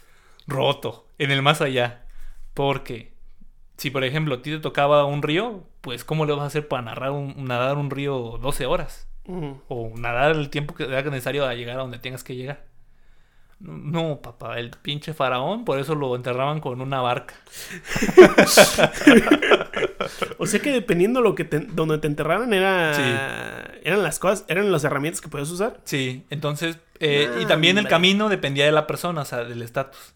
roto 0.47 1.09
en 1.17 1.31
el 1.31 1.41
más 1.41 1.59
allá. 1.59 2.05
Porque 2.53 3.11
si 3.75 3.91
por 3.91 4.05
ejemplo 4.05 4.35
a 4.35 4.41
ti 4.41 4.51
te 4.51 4.59
tocaba 4.59 5.03
un 5.03 5.23
río, 5.23 5.67
pues 5.81 6.05
¿cómo 6.05 6.25
le 6.25 6.31
vas 6.31 6.43
a 6.43 6.45
hacer 6.45 6.69
para 6.69 6.83
narrar 6.83 7.11
un, 7.11 7.35
nadar 7.43 7.75
un 7.75 7.89
río 7.89 8.39
12 8.41 8.65
horas? 8.65 9.09
O 9.67 9.91
nadar 9.97 10.37
el 10.37 10.49
tiempo 10.49 10.73
que 10.73 10.85
sea 10.85 11.01
necesario 11.01 11.45
a 11.45 11.53
llegar 11.53 11.75
a 11.75 11.81
donde 11.81 11.99
tengas 11.99 12.23
que 12.23 12.37
llegar. 12.37 12.66
No, 13.59 14.21
papá, 14.21 14.59
el 14.59 14.69
pinche 14.69 15.13
faraón, 15.13 15.65
por 15.65 15.79
eso 15.79 15.95
lo 15.95 16.15
enterraban 16.15 16.59
con 16.61 16.79
una 16.81 17.01
barca. 17.01 17.33
O 20.37 20.45
sea 20.45 20.59
que 20.61 20.71
dependiendo 20.71 21.21
lo 21.21 21.35
que 21.35 21.43
te- 21.43 21.59
donde 21.59 21.97
te 21.97 22.07
enterraran 22.07 22.53
era 22.53 23.73
eran 23.83 24.03
las 24.03 24.19
cosas, 24.19 24.45
eran 24.47 24.71
las 24.71 24.83
herramientas 24.83 25.21
que 25.21 25.27
podías 25.27 25.49
usar. 25.49 25.79
Sí, 25.83 26.23
entonces, 26.29 26.77
eh, 26.99 27.29
y 27.41 27.45
también 27.45 27.77
el 27.77 27.87
camino 27.87 28.29
dependía 28.29 28.65
de 28.65 28.71
la 28.71 28.87
persona, 28.87 29.21
o 29.21 29.25
sea, 29.25 29.43
del 29.43 29.61
estatus. 29.61 30.13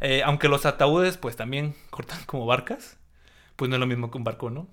Eh, 0.00 0.22
aunque 0.24 0.48
los 0.48 0.64
ataúdes, 0.66 1.16
pues 1.16 1.36
también 1.36 1.74
cortan 1.90 2.18
como 2.26 2.46
barcas, 2.46 2.96
pues 3.56 3.68
no 3.68 3.76
es 3.76 3.80
lo 3.80 3.86
mismo 3.86 4.10
que 4.10 4.18
un 4.18 4.24
barco, 4.24 4.50
¿no? 4.50 4.66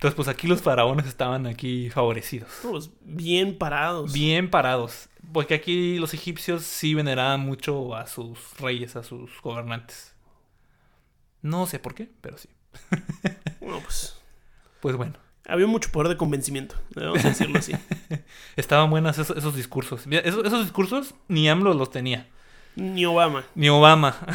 Entonces, 0.00 0.16
pues 0.16 0.28
aquí 0.28 0.46
los 0.46 0.62
faraones 0.62 1.04
estaban 1.06 1.46
aquí 1.46 1.90
favorecidos. 1.90 2.48
Todos 2.62 2.90
bien 3.02 3.58
parados. 3.58 4.14
Bien 4.14 4.48
parados. 4.48 5.10
Porque 5.30 5.52
aquí 5.52 5.98
los 5.98 6.14
egipcios 6.14 6.62
sí 6.62 6.94
veneraban 6.94 7.40
mucho 7.40 7.94
a 7.94 8.06
sus 8.06 8.38
reyes, 8.58 8.96
a 8.96 9.02
sus 9.02 9.30
gobernantes. 9.42 10.14
No 11.42 11.66
sé 11.66 11.78
por 11.80 11.94
qué, 11.94 12.08
pero 12.22 12.38
sí. 12.38 12.48
Bueno, 13.60 13.80
pues 13.84 14.16
Pues 14.80 14.96
bueno, 14.96 15.16
había 15.46 15.66
mucho 15.66 15.92
poder 15.92 16.08
de 16.08 16.16
convencimiento, 16.16 16.76
vamos 16.94 17.22
a 17.22 17.28
decirlo 17.28 17.58
así. 17.58 17.74
estaban 18.56 18.88
buenos 18.88 19.18
esos, 19.18 19.36
esos 19.36 19.54
discursos. 19.54 20.06
Esos 20.06 20.62
discursos 20.62 21.14
ni 21.28 21.46
AMLO 21.46 21.74
los 21.74 21.90
tenía. 21.90 22.26
Ni 22.74 23.04
Obama. 23.04 23.44
Ni 23.54 23.68
Obama. 23.68 24.16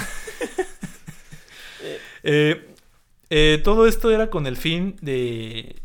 Eh, 2.27 2.74
eh, 3.29 3.61
todo 3.63 3.87
esto 3.87 4.11
era 4.11 4.29
con 4.29 4.47
el 4.47 4.57
fin 4.57 4.97
de... 5.01 5.81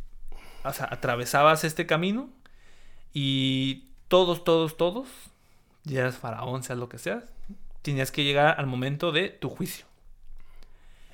O 0.64 0.72
sea, 0.72 0.88
atravesabas 0.90 1.64
este 1.64 1.86
camino 1.86 2.28
y 3.14 3.86
todos, 4.08 4.44
todos, 4.44 4.76
todos, 4.76 5.08
ya 5.84 6.00
eras 6.00 6.18
faraón, 6.18 6.62
seas 6.62 6.78
lo 6.78 6.88
que 6.88 6.98
seas, 6.98 7.24
tenías 7.82 8.10
que 8.10 8.24
llegar 8.24 8.58
al 8.58 8.66
momento 8.66 9.10
de 9.10 9.30
tu 9.30 9.48
juicio. 9.48 9.86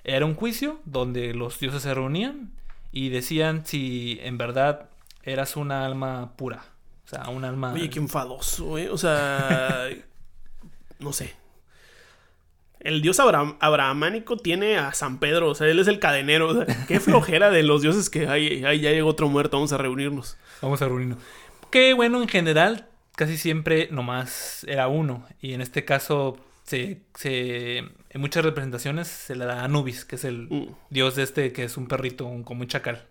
Era 0.03 0.27
un 0.27 0.35
juicio 0.35 0.81
donde 0.85 1.35
los 1.35 1.61
dioses 1.61 1.83
se 1.83 1.95
reunían 1.95 2.53
y 2.93 3.09
decían 3.11 3.67
si 3.67 4.19
en 4.23 4.39
verdad 4.39 4.89
eras 5.23 5.57
una 5.57 5.85
alma 5.85 6.33
pura. 6.37 6.65
O 7.05 7.09
sea, 7.09 7.29
un 7.29 7.45
alma... 7.45 7.73
Oye, 7.73 7.89
qué 7.89 8.01
enfadoso, 8.01 8.79
¿eh? 8.79 8.91
O 8.91 8.99
sea, 8.99 9.89
no 10.99 11.13
sé. 11.13 11.35
El 12.81 13.03
dios 13.03 13.19
Abraham, 13.21 13.57
abrahamánico 13.61 14.37
tiene 14.37 14.77
a 14.79 14.93
San 14.93 15.19
Pedro, 15.19 15.51
o 15.51 15.55
sea, 15.55 15.67
él 15.69 15.79
es 15.79 15.89
el 15.89 15.99
cadenero. 15.99 16.49
o 16.49 16.65
sea, 16.65 16.87
qué 16.87 17.01
flojera 17.01 17.51
de 17.51 17.63
los 17.63 17.83
dioses 17.83 18.11
que 18.11 18.29
ay, 18.29 18.65
ay, 18.65 18.81
ya 18.81 18.91
llegó 18.91 19.09
otro 19.09 19.29
muerto, 19.29 19.57
vamos 19.57 19.73
a 19.73 19.79
reunirnos. 19.79 20.37
Vamos 20.63 20.81
a 20.83 20.87
reunirnos. 20.87 21.19
Que 21.71 21.95
bueno, 21.95 22.23
en 22.23 22.29
general, 22.29 22.87
casi 23.17 23.37
siempre 23.39 23.89
nomás 23.91 24.65
era 24.69 24.89
uno. 24.89 25.27
Y 25.41 25.55
en 25.55 25.61
este 25.63 25.85
caso, 25.85 26.37
se, 26.65 27.03
se- 27.15 27.79
en 27.79 28.21
muchas 28.21 28.45
representaciones 28.45 29.09
se 29.09 29.35
le 29.37 29.47
da 29.47 29.61
a 29.61 29.65
Anubis, 29.65 30.05
que 30.05 30.17
es 30.17 30.25
el 30.25 30.49
Mm. 30.49 30.69
dios 30.91 31.17
de 31.17 31.23
este, 31.25 31.53
que 31.53 31.65
es 31.65 31.77
un 31.77 31.89
perrito, 31.89 32.25
un- 32.27 32.45
como 32.45 32.61
un 32.61 32.69
chacal. 32.69 33.07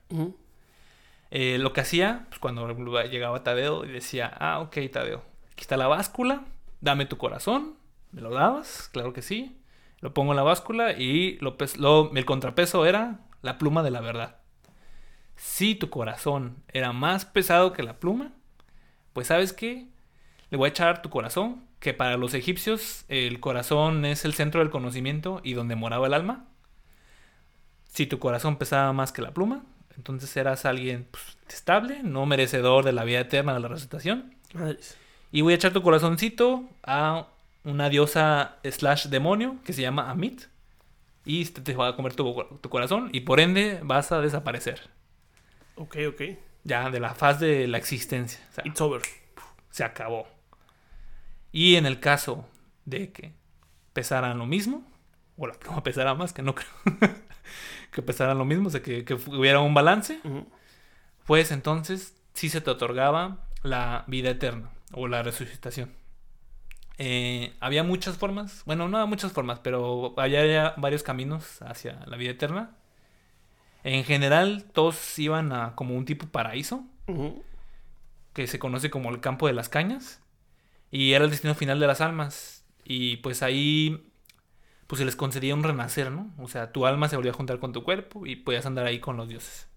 Eh, 1.31 1.57
lo 1.59 1.73
que 1.73 1.81
hacía, 1.81 2.25
pues 2.29 2.39
cuando 2.39 2.67
llegaba 3.09 3.43
Tadeo 3.43 3.83
y 3.85 3.89
decía, 3.91 4.31
ah, 4.39 4.59
ok, 4.59 4.77
Tadeo, 4.91 5.23
aquí 5.51 5.61
está 5.61 5.75
la 5.75 5.87
báscula, 5.87 6.45
dame 6.81 7.05
tu 7.05 7.17
corazón, 7.17 7.75
me 8.11 8.21
lo 8.21 8.31
dabas, 8.31 8.89
claro 8.91 9.13
que 9.13 9.21
sí, 9.21 9.57
lo 9.99 10.13
pongo 10.13 10.31
en 10.31 10.37
la 10.37 10.43
báscula 10.43 10.93
y 10.93 11.37
lo 11.39 11.57
el 12.15 12.25
contrapeso 12.25 12.85
era 12.85 13.21
la 13.41 13.57
pluma 13.57 13.83
de 13.83 13.91
la 13.91 14.01
verdad. 14.01 14.37
Si 15.35 15.75
tu 15.75 15.89
corazón 15.89 16.63
era 16.71 16.93
más 16.93 17.25
pesado 17.25 17.73
que 17.73 17.83
la 17.83 17.99
pluma, 17.99 18.31
pues 19.13 19.27
sabes 19.27 19.53
qué, 19.53 19.87
le 20.49 20.57
voy 20.57 20.67
a 20.67 20.69
echar 20.69 21.01
tu 21.01 21.09
corazón, 21.09 21.65
que 21.79 21.93
para 21.93 22.17
los 22.17 22.33
egipcios 22.33 23.05
el 23.09 23.39
corazón 23.39 24.05
es 24.05 24.25
el 24.25 24.33
centro 24.33 24.61
del 24.61 24.69
conocimiento 24.69 25.41
y 25.43 25.53
donde 25.53 25.75
moraba 25.75 26.07
el 26.07 26.13
alma. 26.13 26.45
Si 27.87 28.07
tu 28.07 28.19
corazón 28.19 28.57
pesaba 28.57 28.91
más 28.93 29.11
que 29.11 29.21
la 29.21 29.33
pluma, 29.33 29.63
entonces 29.95 30.35
eras 30.35 30.65
alguien 30.65 31.07
pues, 31.11 31.37
estable, 31.49 32.01
no 32.03 32.25
merecedor 32.25 32.83
de 32.83 32.91
la 32.91 33.03
vida 33.03 33.21
eterna 33.21 33.53
de 33.53 33.59
la 33.59 33.67
resucitación. 33.67 34.35
Y 35.31 35.41
voy 35.41 35.53
a 35.53 35.55
echar 35.55 35.73
tu 35.73 35.81
corazoncito 35.81 36.69
a 36.83 37.27
una 37.65 37.89
diosa 37.89 38.57
slash 38.63 39.07
demonio 39.07 39.57
que 39.65 39.73
se 39.73 39.81
llama 39.81 40.09
Amit. 40.09 40.43
Y 41.25 41.43
te 41.45 41.73
va 41.73 41.89
a 41.89 41.95
comer 41.95 42.13
tu, 42.13 42.35
tu 42.61 42.69
corazón 42.69 43.09
y 43.11 43.21
por 43.21 43.39
ende 43.39 43.79
vas 43.83 44.11
a 44.11 44.21
desaparecer. 44.21 44.89
Ok, 45.75 45.97
ok. 46.07 46.21
Ya 46.63 46.89
de 46.89 46.99
la 46.99 47.15
faz 47.15 47.39
de 47.39 47.67
la 47.67 47.77
existencia. 47.77 48.39
O 48.51 48.53
sea, 48.53 48.63
It's 48.65 48.79
over. 48.79 49.01
se 49.71 49.83
acabó. 49.83 50.27
Y 51.51 51.75
en 51.77 51.85
el 51.85 51.99
caso 51.99 52.47
de 52.85 53.11
que 53.11 53.33
pesaran 53.93 54.37
lo 54.37 54.45
mismo, 54.45 54.83
o 55.37 55.47
la 55.47 55.53
pluma 55.53 55.83
pesara 55.83 56.13
más, 56.13 56.33
que 56.33 56.41
no 56.41 56.53
creo 56.53 56.69
que 57.91 58.01
pesaran 58.01 58.37
lo 58.37 58.45
mismo, 58.45 58.67
o 58.67 58.71
sea, 58.71 58.81
que, 58.81 59.03
que 59.03 59.15
hubiera 59.15 59.59
un 59.61 59.73
balance, 59.73 60.19
pues 61.25 61.51
entonces 61.51 62.15
sí 62.33 62.49
se 62.49 62.61
te 62.61 62.69
otorgaba 62.69 63.47
la 63.63 64.03
vida 64.07 64.29
eterna 64.29 64.69
o 64.91 65.07
la 65.07 65.23
resucitación. 65.23 65.91
Eh, 66.97 67.53
había 67.59 67.83
muchas 67.83 68.17
formas, 68.17 68.63
bueno, 68.65 68.87
no 68.87 69.05
muchas 69.07 69.33
formas, 69.33 69.59
pero 69.59 70.13
había 70.17 70.73
varios 70.77 71.03
caminos 71.03 71.61
hacia 71.61 71.99
la 72.05 72.17
vida 72.17 72.31
eterna. 72.31 72.71
En 73.83 74.03
general, 74.03 74.65
todos 74.73 75.19
iban 75.19 75.51
a 75.51 75.75
como 75.75 75.95
un 75.95 76.05
tipo 76.05 76.27
paraíso, 76.27 76.83
que 78.33 78.47
se 78.47 78.59
conoce 78.59 78.89
como 78.89 79.09
el 79.09 79.19
campo 79.19 79.47
de 79.47 79.53
las 79.53 79.69
cañas, 79.69 80.21
y 80.89 81.13
era 81.13 81.25
el 81.25 81.31
destino 81.31 81.55
final 81.55 81.79
de 81.79 81.87
las 81.87 82.01
almas. 82.01 82.65
Y 82.83 83.17
pues 83.17 83.43
ahí, 83.43 84.09
pues 84.87 84.99
se 84.99 85.05
les 85.05 85.15
concedía 85.15 85.55
un 85.55 85.63
renacer, 85.63 86.11
¿no? 86.11 86.33
O 86.39 86.47
sea, 86.47 86.71
tu 86.71 86.85
alma 86.85 87.09
se 87.09 87.15
volvía 87.15 87.31
a 87.31 87.35
juntar 87.35 87.59
con 87.59 87.73
tu 87.73 87.83
cuerpo 87.83 88.25
y 88.25 88.37
podías 88.37 88.65
andar 88.65 88.85
ahí 88.85 88.99
con 88.99 89.17
los 89.17 89.27
dioses. 89.27 89.67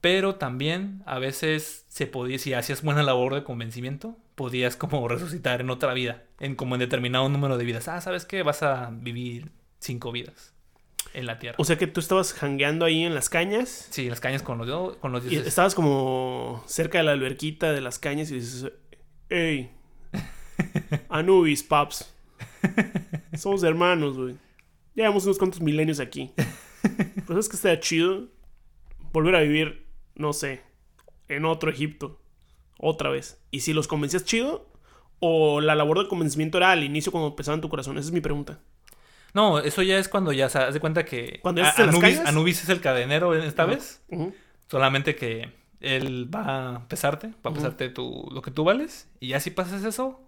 Pero 0.00 0.36
también 0.36 1.02
a 1.06 1.18
veces 1.18 1.86
se 1.88 2.06
podía, 2.06 2.38
si 2.38 2.54
hacías 2.54 2.82
buena 2.82 3.02
labor 3.02 3.34
de 3.34 3.44
convencimiento, 3.44 4.16
podías 4.34 4.76
como 4.76 5.06
resucitar 5.08 5.60
en 5.60 5.70
otra 5.70 5.94
vida, 5.94 6.24
en 6.40 6.54
como 6.54 6.74
en 6.74 6.80
determinado 6.80 7.28
número 7.28 7.56
de 7.58 7.64
vidas. 7.64 7.88
Ah, 7.88 8.00
¿sabes 8.00 8.24
qué? 8.24 8.42
Vas 8.42 8.62
a 8.62 8.90
vivir 8.92 9.50
cinco 9.78 10.12
vidas 10.12 10.52
en 11.12 11.26
la 11.26 11.38
tierra. 11.38 11.56
O 11.60 11.64
sea 11.64 11.76
que 11.78 11.86
tú 11.86 12.00
estabas 12.00 12.32
jangueando 12.32 12.84
ahí 12.84 13.04
en 13.04 13.14
las 13.14 13.28
cañas 13.28 13.88
Sí, 13.90 14.08
las 14.08 14.20
cañas 14.20 14.42
con 14.42 14.58
los, 14.58 14.96
con 14.96 15.12
los 15.12 15.24
y 15.26 15.28
dioses. 15.28 15.48
estabas 15.48 15.74
como 15.74 16.64
cerca 16.66 16.98
de 16.98 17.04
la 17.04 17.12
alberquita 17.12 17.72
de 17.72 17.80
las 17.80 17.98
cañas 17.98 18.30
y 18.30 18.34
dices, 18.34 18.72
hey, 19.28 19.70
Anubis, 21.08 21.62
paps. 21.62 22.10
Somos 23.36 23.62
hermanos, 23.62 24.16
güey. 24.16 24.36
Llevamos 24.94 25.24
unos 25.24 25.38
cuantos 25.38 25.60
milenios 25.60 26.00
aquí. 26.00 26.32
Pues 27.26 27.38
es 27.38 27.48
que 27.48 27.56
está 27.56 27.80
chido. 27.80 28.28
volver 29.10 29.34
a 29.36 29.40
vivir, 29.40 29.86
no 30.14 30.34
sé, 30.34 30.60
en 31.28 31.46
otro 31.46 31.70
Egipto, 31.70 32.20
otra 32.84 33.10
vez. 33.10 33.38
Y 33.50 33.60
si 33.60 33.72
los 33.72 33.88
convencías 33.88 34.24
chido, 34.24 34.68
o 35.20 35.60
la 35.60 35.74
labor 35.74 36.00
de 36.02 36.08
convencimiento 36.08 36.58
era 36.58 36.70
al 36.72 36.84
inicio 36.84 37.10
cuando 37.12 37.28
empezaba 37.28 37.54
en 37.54 37.60
tu 37.60 37.68
corazón. 37.68 37.96
Esa 37.98 38.08
es 38.08 38.12
mi 38.12 38.20
pregunta. 38.20 38.58
No, 39.32 39.58
eso 39.58 39.82
ya 39.82 39.98
es 39.98 40.08
cuando 40.08 40.32
ya 40.32 40.48
se 40.48 40.58
haz 40.58 40.74
de 40.74 40.80
cuenta 40.80 41.04
que 41.04 41.40
Cuando 41.42 41.62
a- 41.64 41.70
Anubis. 41.76 42.20
Anubis 42.20 42.62
es 42.62 42.68
el 42.68 42.80
cadenero 42.80 43.34
esta 43.34 43.64
vez. 43.64 44.02
Solamente 44.70 45.16
que 45.16 45.50
él 45.80 46.32
va 46.32 46.76
a 46.76 46.88
pesarte, 46.88 47.28
va 47.44 47.50
a 47.50 47.54
pesarte 47.54 47.88
tu, 47.88 48.28
lo 48.32 48.42
que 48.42 48.50
tú 48.50 48.64
vales. 48.64 49.08
Y 49.20 49.28
ya 49.28 49.40
si 49.40 49.50
pasas 49.50 49.82
eso, 49.84 50.20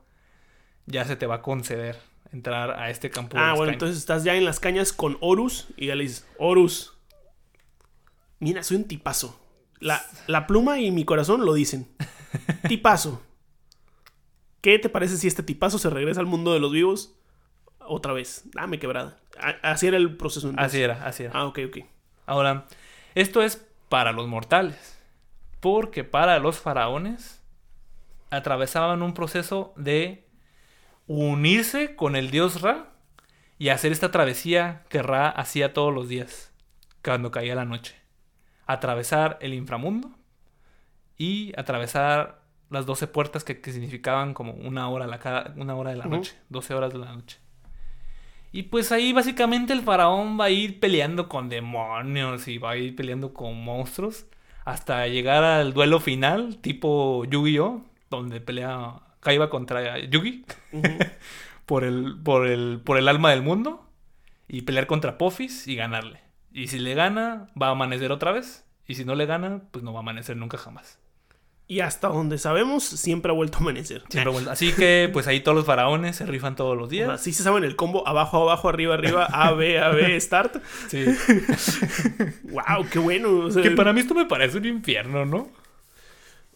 ya 0.87 1.05
se 1.05 1.15
te 1.17 1.27
va 1.27 1.37
a 1.37 1.43
conceder 1.43 1.99
entrar 2.33 2.71
a 2.73 2.91
este 2.91 3.11
campo. 3.11 3.37
de 3.37 3.43
Ah, 3.43 3.51
bueno, 3.51 3.65
cañas. 3.67 3.73
entonces 3.75 3.99
estás 3.99 4.25
ya 4.25 4.35
en 4.35 4.45
las 4.45 4.61
cañas 4.61 4.93
con 4.93 5.19
Horus 5.21 5.69
y 5.77 5.87
ya 5.87 5.95
le 5.95 6.03
dices, 6.05 6.27
Horus, 6.39 6.95
mira, 8.41 8.63
soy 8.63 8.79
un 8.79 8.85
tipazo. 8.85 9.39
La, 9.79 10.03
la 10.27 10.47
pluma 10.47 10.81
y 10.81 10.91
mi 10.91 11.05
corazón 11.05 11.45
lo 11.45 11.55
dicen. 11.55 11.89
Tipazo. 12.69 13.23
¿Qué 14.61 14.79
te 14.79 14.89
parece 14.89 15.17
si 15.17 15.29
este 15.29 15.43
tipazo 15.43 15.79
se 15.79 15.91
regresa 15.91 16.21
al 16.21 16.27
mundo 16.27 16.53
de 16.53 16.59
los 16.59 16.73
vivos 16.73 17.15
otra 17.79 18.13
vez? 18.13 18.43
Dame 18.53 18.79
quebrada. 18.81 19.17
Así 19.63 19.87
era 19.87 19.97
el 19.97 20.17
proceso. 20.17 20.49
entonces. 20.49 20.75
Así 20.75 20.83
era, 20.83 21.07
así 21.07 21.23
era. 21.23 21.33
Ah, 21.35 21.47
ok, 21.47 21.61
ok. 21.69 21.79
Ahora, 22.27 22.67
esto 23.15 23.43
es 23.43 23.65
para 23.89 24.13
los 24.13 24.27
mortales. 24.27 24.99
Porque 25.61 26.03
para 26.03 26.39
los 26.39 26.59
faraones 26.59 27.41
atravesaban 28.31 29.03
un 29.03 29.15
proceso 29.15 29.73
de 29.77 30.27
unirse 31.07 31.95
con 31.95 32.17
el 32.17 32.31
dios 32.31 32.61
Ra 32.61 32.93
y 33.59 33.69
hacer 33.69 33.93
esta 33.93 34.11
travesía 34.11 34.85
que 34.89 35.03
Ra 35.03 35.29
hacía 35.29 35.73
todos 35.73 35.95
los 35.95 36.09
días 36.09 36.53
cuando 37.05 37.31
caía 37.31 37.55
la 37.55 37.65
noche. 37.65 37.95
Atravesar 38.67 39.39
el 39.41 39.55
inframundo 39.55 40.16
y 41.19 41.53
atravesar 41.59 42.41
las 42.71 42.87
12 42.87 43.07
puertas 43.07 43.45
que, 43.45 43.61
que 43.61 43.73
significaban 43.73 44.35
como 44.35 44.53
una 44.53 44.89
hora, 44.89 45.07
la 45.07 45.19
cada, 45.19 45.55
una 45.57 45.75
hora 45.75 45.91
de 45.91 45.97
la 45.97 46.07
noche, 46.07 46.37
12 46.49 46.75
horas 46.75 46.93
de 46.93 46.99
la 46.99 47.13
noche. 47.13 47.39
Y 48.53 48.65
pues 48.65 48.91
ahí 48.93 49.13
básicamente 49.13 49.73
el 49.73 49.83
faraón 49.83 50.39
va 50.41 50.47
a 50.47 50.51
ir 50.51 50.81
peleando 50.81 51.29
con 51.29 51.49
demonios 51.49 52.49
y 52.49 52.59
va 52.59 52.71
a 52.71 52.77
ir 52.77 52.97
peleando 52.97 53.35
con 53.35 53.63
monstruos 53.63 54.27
hasta 54.65 55.07
llegar 55.07 55.45
al 55.45 55.73
duelo 55.73 56.01
final, 56.01 56.57
tipo 56.59 57.25
Yu-Gi-Oh, 57.25 57.85
donde 58.11 58.41
pelea 58.41 58.95
Kaiba 59.21 59.51
contra 59.51 59.99
Yugi 59.99 60.45
por 61.67 61.85
el, 61.85 62.17
por 62.23 62.47
el, 62.47 62.81
por 62.85 62.99
el 62.99 63.09
alma 63.09 63.31
del 63.31 63.43
mundo 63.43 63.89
y 64.49 64.63
pelear 64.63 64.87
contra 64.87 65.19
Pofis 65.19 65.69
y 65.69 65.77
ganarle. 65.77 66.21
Y 66.53 66.69
si 66.69 66.79
le 66.79 66.95
gana, 66.95 67.49
va 67.61 67.69
a 67.69 67.73
amanecer 67.73 68.11
otra 68.11 68.33
vez. 68.33 68.65
Y 68.87 68.95
si 68.95 69.05
no 69.05 69.15
le 69.15 69.27
gana, 69.27 69.63
pues 69.71 69.85
no 69.85 69.93
va 69.93 69.99
a 69.99 70.03
amanecer 70.03 70.37
nunca 70.37 70.57
jamás. 70.57 70.99
Y 71.69 71.81
hasta 71.81 72.07
donde 72.09 72.39
sabemos, 72.39 72.85
siempre 72.85 73.33
ha 73.33 73.35
vuelto 73.35 73.59
a 73.59 73.61
amanecer. 73.61 74.05
Siempre 74.09 74.33
Así 74.49 74.73
que, 74.73 75.11
pues 75.13 75.27
ahí 75.27 75.41
todos 75.41 75.57
los 75.57 75.67
faraones 75.67 76.15
se 76.15 76.25
rifan 76.25 76.55
todos 76.55 76.77
los 76.79 76.89
días. 76.89 77.09
Así 77.11 77.33
se 77.33 77.43
saben 77.43 77.65
el 77.65 77.75
combo 77.75 78.07
abajo, 78.07 78.41
abajo, 78.43 78.69
arriba, 78.69 78.95
arriba, 78.95 79.25
A, 79.25 79.51
B, 79.51 79.81
A, 79.81 79.89
B, 79.89 80.21
start. 80.21 80.63
Sí. 80.89 81.05
¡Wow! 82.45 82.87
¡Qué 82.91 82.99
bueno! 83.01 83.39
O 83.47 83.51
sea, 83.51 83.63
que 83.63 83.73
para 83.73 83.93
mí 83.93 84.01
esto 84.01 84.15
me 84.15 84.27
parece 84.27 84.59
un 84.59 84.67
infierno, 84.67 85.25
¿no? 85.25 85.49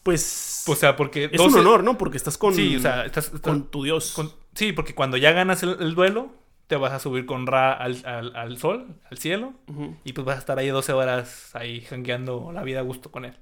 Pues. 0.02 0.64
O 0.66 0.76
sea, 0.76 0.96
porque... 0.96 1.24
es 1.24 1.32
12 1.32 1.54
un 1.54 1.60
honor, 1.66 1.82
¿no? 1.84 1.98
Porque 1.98 2.16
estás 2.16 2.38
con. 2.38 2.54
Sí, 2.54 2.76
o 2.76 2.80
sea, 2.80 3.04
estás... 3.04 3.26
estás- 3.26 3.40
con 3.40 3.70
tu 3.70 3.82
Dios. 3.84 4.12
con- 4.12 4.32
sí, 4.54 4.72
porque 4.72 4.94
cuando 4.94 5.16
ya 5.16 5.32
ganas 5.32 5.62
el, 5.62 5.76
el 5.80 5.94
duelo, 5.94 6.30
te 6.68 6.76
vas 6.76 6.92
a 6.92 7.00
subir 7.00 7.26
con 7.26 7.46
Ra 7.46 7.72
al, 7.72 8.00
al- 8.04 8.36
al 8.36 8.58
sol, 8.58 8.86
al 9.10 9.18
cielo, 9.18 9.54
y 10.04 10.12
pues 10.12 10.24
vas 10.24 10.36
a 10.36 10.38
estar 10.38 10.58
ahí 10.58 10.68
12 10.68 10.92
horas 10.92 11.50
ahí 11.54 11.80
jangueando 11.80 12.52
la 12.52 12.62
vida 12.62 12.78
a 12.78 12.82
gusto 12.82 13.10
con 13.10 13.24
él. 13.24 13.34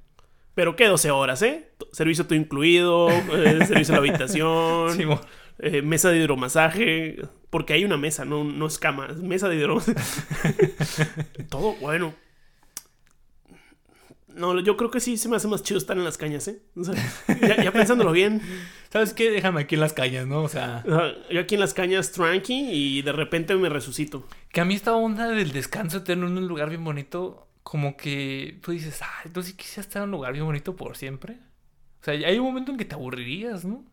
Pero 0.58 0.74
qué 0.74 0.88
12 0.88 1.12
horas, 1.12 1.40
¿eh? 1.42 1.70
Servicio 1.92 2.26
todo 2.26 2.34
incluido, 2.34 3.08
eh, 3.10 3.60
servicio 3.68 3.94
a 3.94 3.98
la 3.98 3.98
habitación, 3.98 5.20
eh, 5.60 5.82
mesa 5.82 6.10
de 6.10 6.18
hidromasaje. 6.18 7.22
Porque 7.48 7.74
hay 7.74 7.84
una 7.84 7.96
mesa, 7.96 8.24
no, 8.24 8.42
no 8.42 8.66
es 8.66 8.76
cama, 8.80 9.06
es 9.08 9.18
mesa 9.18 9.48
de 9.48 9.54
hidromasaje. 9.54 9.94
todo 11.48 11.74
bueno. 11.74 12.12
No, 14.34 14.58
yo 14.58 14.76
creo 14.76 14.90
que 14.90 14.98
sí 14.98 15.16
se 15.16 15.28
me 15.28 15.36
hace 15.36 15.46
más 15.46 15.62
chido 15.62 15.78
estar 15.78 15.96
en 15.96 16.02
las 16.02 16.18
cañas, 16.18 16.48
¿eh? 16.48 16.60
O 16.74 16.82
sea, 16.82 16.96
ya, 17.40 17.62
ya 17.62 17.72
pensándolo 17.72 18.10
bien. 18.10 18.42
¿Sabes 18.92 19.14
qué? 19.14 19.30
Déjame 19.30 19.60
aquí 19.60 19.76
en 19.76 19.80
las 19.80 19.92
calles, 19.92 20.26
¿no? 20.26 20.42
O 20.42 20.48
sea, 20.48 20.82
Yo 21.30 21.38
aquí 21.38 21.54
en 21.54 21.60
las 21.60 21.72
cañas 21.72 22.10
tranqui 22.10 22.68
y 22.72 23.02
de 23.02 23.12
repente 23.12 23.54
me 23.54 23.68
resucito. 23.68 24.26
que 24.50 24.60
a 24.60 24.64
mí 24.64 24.74
esta 24.74 24.92
onda 24.96 25.28
del 25.28 25.52
descanso 25.52 25.98
eterno 25.98 26.26
en 26.26 26.36
un 26.36 26.48
lugar 26.48 26.68
bien 26.68 26.82
bonito, 26.82 27.47
como 27.68 27.98
que 27.98 28.58
tú 28.62 28.72
dices, 28.72 29.02
ah, 29.02 29.20
entonces 29.26 29.52
sí 29.52 29.58
quisiera 29.58 29.82
estar 29.82 30.00
en 30.00 30.04
un 30.04 30.12
lugar 30.12 30.32
bien 30.32 30.46
bonito 30.46 30.74
por 30.74 30.96
siempre. 30.96 31.34
O 32.00 32.04
sea, 32.04 32.14
hay 32.14 32.38
un 32.38 32.46
momento 32.46 32.72
en 32.72 32.78
que 32.78 32.86
te 32.86 32.94
aburrirías, 32.94 33.66
¿no? 33.66 33.84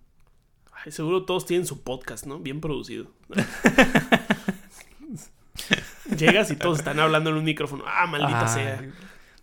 Ay, 0.72 0.94
seguro 0.94 1.26
todos 1.26 1.46
tienen 1.46 1.68
su 1.68 1.84
podcast, 1.84 2.26
¿no? 2.26 2.40
Bien 2.40 2.62
producido. 2.62 3.12
Llegas 6.18 6.52
y 6.52 6.56
todos 6.56 6.80
están 6.80 7.02
hablando 7.02 7.32
en 7.32 7.36
un 7.36 7.44
micrófono. 7.44 7.84
Ah, 7.86 8.08
maldita 8.08 8.48
sea. 8.48 8.82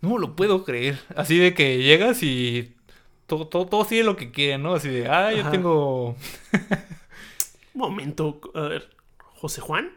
No 0.01 0.16
lo 0.16 0.35
puedo 0.35 0.64
creer. 0.64 0.99
Así 1.14 1.37
de 1.37 1.53
que 1.53 1.83
llegas 1.83 2.22
y 2.22 2.74
todo, 3.26 3.49
todo, 3.49 3.66
todo 3.66 3.85
sigue 3.85 4.03
lo 4.03 4.16
que 4.16 4.30
quieren, 4.30 4.62
¿no? 4.62 4.72
Así 4.72 4.89
de, 4.89 5.09
ah, 5.09 5.30
yo 5.35 5.43
Ajá. 5.43 5.51
tengo. 5.51 6.16
Un 7.74 7.76
momento, 7.78 8.41
a 8.55 8.62
ver. 8.62 8.97
¿José 9.18 9.61
Juan? 9.61 9.91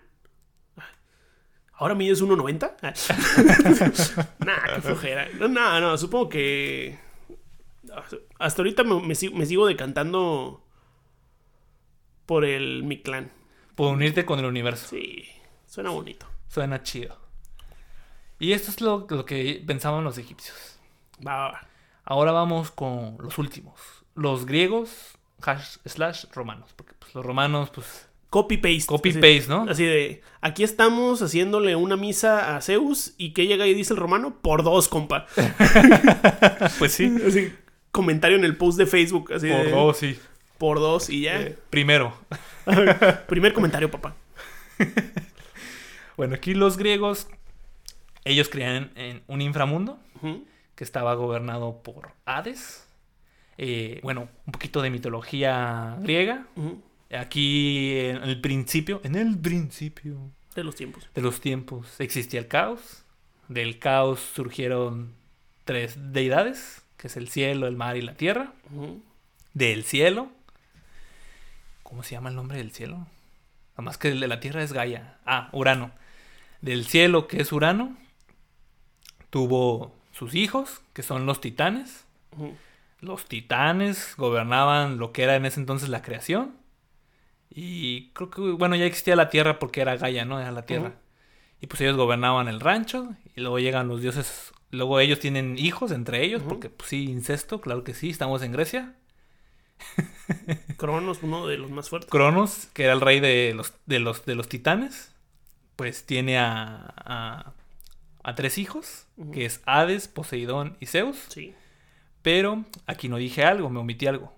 ¿Ahora 1.78 1.95
mides 1.95 2.23
1.90? 2.23 2.76
Ah. 2.82 2.93
nah, 4.45 4.76
qué 4.76 4.82
flojera. 4.82 5.28
No, 5.39 5.47
no, 5.47 5.82
no, 5.82 5.97
supongo 5.97 6.30
que. 6.30 6.97
Hasta 8.39 8.61
ahorita 8.61 8.84
me, 8.84 9.01
me 9.01 9.15
sigo, 9.15 9.36
me 9.36 9.45
sigo 9.45 9.67
decantando 9.67 10.63
por 12.26 12.45
el 12.45 12.84
Mi 12.84 13.01
Clan. 13.01 13.32
Por 13.76 13.93
unirte 13.93 14.26
con 14.26 14.39
el 14.39 14.45
universo. 14.45 14.88
Sí, 14.88 15.26
suena 15.65 15.89
bonito. 15.89 16.26
Suena 16.47 16.82
chido. 16.84 17.17
Y 18.39 18.53
esto 18.53 18.71
es 18.71 18.82
lo, 18.82 19.05
lo 19.09 19.26
que 19.26 19.63
pensaban 19.65 20.03
los 20.03 20.17
egipcios. 20.17 20.80
Va, 21.26 21.36
va, 21.36 21.51
va. 21.51 21.67
Ahora 22.03 22.32
vamos 22.32 22.71
con 22.71 23.17
los 23.19 23.38
últimos. 23.38 23.80
Los 24.13 24.45
griegos, 24.45 25.17
hash, 25.41 25.78
slash 25.86 26.26
romanos. 26.34 26.71
Porque 26.76 26.93
pues, 26.93 27.13
los 27.15 27.26
romanos, 27.26 27.69
pues, 27.71 28.09
Copy 28.36 28.58
paste. 28.58 28.86
copy 28.88 29.12
Así- 29.12 29.20
paste, 29.22 29.46
¿no? 29.48 29.66
Así 29.70 29.86
de, 29.86 30.22
aquí 30.42 30.66
estamos 30.66 31.22
haciéndole 31.22 31.78
una 31.78 31.96
misa 31.96 32.58
a 32.58 32.62
Zeus 32.62 33.14
y 33.18 33.32
que 33.32 33.48
llega 33.48 33.66
y 33.66 33.74
dice 33.74 33.94
el 33.94 33.98
romano, 34.00 34.36
por 34.42 34.62
dos, 34.64 34.90
compa. 34.90 35.26
Pues 36.78 36.92
sí. 36.92 37.16
Así, 37.26 37.54
comentario 37.92 38.38
en 38.38 38.44
el 38.44 38.58
post 38.58 38.78
de 38.78 38.88
Facebook, 38.88 39.32
así 39.32 39.48
Por 39.48 39.64
de, 39.64 39.72
dos, 39.72 39.98
sí. 39.98 40.20
por 40.58 40.80
dos 40.80 41.10
y 41.10 41.22
ya. 41.22 41.40
Eh, 41.40 41.58
primero. 41.70 42.14
Primer 43.30 43.54
comentario, 43.54 43.90
papá. 43.90 44.16
Bueno, 46.18 46.36
aquí 46.36 46.54
los 46.56 46.76
griegos, 46.76 47.28
ellos 48.26 48.50
creían 48.50 48.92
en 48.96 49.22
un 49.28 49.42
inframundo. 49.42 49.98
Que 50.76 50.84
estaba 50.84 51.14
gobernado 51.14 51.82
por 51.84 52.10
Hades. 52.26 52.86
Eh, 53.58 54.02
bueno, 54.04 54.28
un 54.46 54.52
poquito 54.52 54.82
de 54.82 54.90
mitología 54.90 55.96
griega. 56.02 56.48
Aquí 57.18 57.97
en 57.99 58.18
el 58.24 58.41
principio, 58.41 59.01
en 59.03 59.16
el 59.16 59.38
principio 59.38 60.32
De 60.55 60.63
los 60.63 60.76
tiempos. 60.76 61.07
de 61.13 61.22
los 61.22 61.39
tiempos 61.41 61.99
existía 61.99 62.39
el 62.39 62.47
caos. 62.47 63.03
Del 63.47 63.78
caos 63.80 64.20
surgieron 64.34 65.13
tres 65.66 65.95
deidades, 66.13 66.84
que 66.97 67.07
es 67.07 67.18
el 67.18 67.28
cielo, 67.30 67.68
el 67.68 67.76
mar 67.76 67.97
y 67.97 68.01
la 68.01 68.16
tierra. 68.16 68.53
Del 69.53 69.84
cielo. 69.84 70.30
¿Cómo 71.84 72.03
se 72.03 72.11
llama 72.16 72.30
el 72.30 72.36
nombre 72.36 72.57
del 72.57 72.72
cielo? 72.72 72.97
Nada 72.97 73.84
más 73.84 73.97
que 73.97 74.07
el 74.09 74.20
de 74.20 74.28
la 74.28 74.39
tierra 74.39 74.63
es 74.63 74.74
Gaia. 74.74 75.18
Ah, 75.26 75.49
Urano. 75.51 75.91
Del 76.61 76.86
cielo, 76.86 77.28
que 77.28 77.41
es 77.41 77.51
Urano, 77.51 77.95
tuvo 79.30 79.95
sus 80.11 80.34
hijos, 80.34 80.82
que 80.93 81.03
son 81.03 81.26
los 81.26 81.41
titanes. 81.41 82.05
Los 83.01 83.26
titanes 83.26 84.16
gobernaban 84.18 84.97
lo 84.97 85.11
que 85.11 85.24
era 85.24 85.36
en 85.36 85.45
ese 85.45 85.59
entonces 85.59 85.89
la 85.89 86.01
creación. 86.01 86.55
Y 87.50 88.10
creo 88.10 88.30
que, 88.30 88.41
bueno, 88.41 88.76
ya 88.76 88.86
existía 88.86 89.16
la 89.16 89.30
tierra 89.30 89.60
porque 89.60 89.82
era 89.82 89.96
Gaia, 89.98 90.26
¿no? 90.26 90.39
Era 90.39 90.52
la 90.52 90.66
tierra. 90.66 90.96
Y 91.62 91.68
pues 91.68 91.82
ellos 91.82 91.96
gobernaban 91.96 92.48
el 92.48 92.60
rancho. 92.60 93.16
Y 93.36 93.41
luego 93.41 93.60
llegan 93.60 93.88
los 93.88 94.02
dioses. 94.02 94.52
Luego 94.72 95.00
ellos 95.00 95.20
tienen 95.20 95.58
hijos 95.58 95.91
entre 95.91 96.24
ellos, 96.24 96.41
porque 96.43 96.70
pues 96.70 96.89
sí, 96.89 97.06
incesto, 97.06 97.62
claro 97.62 97.84
que 97.84 97.93
sí, 97.93 98.10
estamos 98.10 98.41
en 98.41 98.52
Grecia. 98.52 98.96
Cronos, 100.78 101.20
uno 101.22 101.48
de 101.48 101.58
los 101.58 101.72
más 101.72 101.89
fuertes. 101.89 102.10
Cronos, 102.10 102.68
que 102.74 102.84
era 102.84 102.93
el 102.93 103.02
rey 103.02 103.20
de 103.20 103.54
los, 103.56 103.74
de 103.86 104.00
los, 104.00 104.26
de 104.26 104.36
los 104.36 104.50
titanes, 104.50 105.14
pues 105.76 106.06
tiene 106.06 106.38
a, 106.38 106.93
a, 106.98 107.54
a 108.24 108.36
tres 108.36 108.58
hijos, 108.58 109.08
que 109.32 109.46
es 109.46 109.62
Hades, 109.66 110.10
Poseidón 110.10 110.76
y 110.82 110.88
Zeus. 110.88 111.18
Sí. 111.30 111.54
Pero 112.22 112.66
aquí 112.86 113.08
no 113.08 113.18
dije 113.18 113.46
algo, 113.46 113.70
me 113.70 113.80
omití 113.80 114.08
algo. 114.08 114.34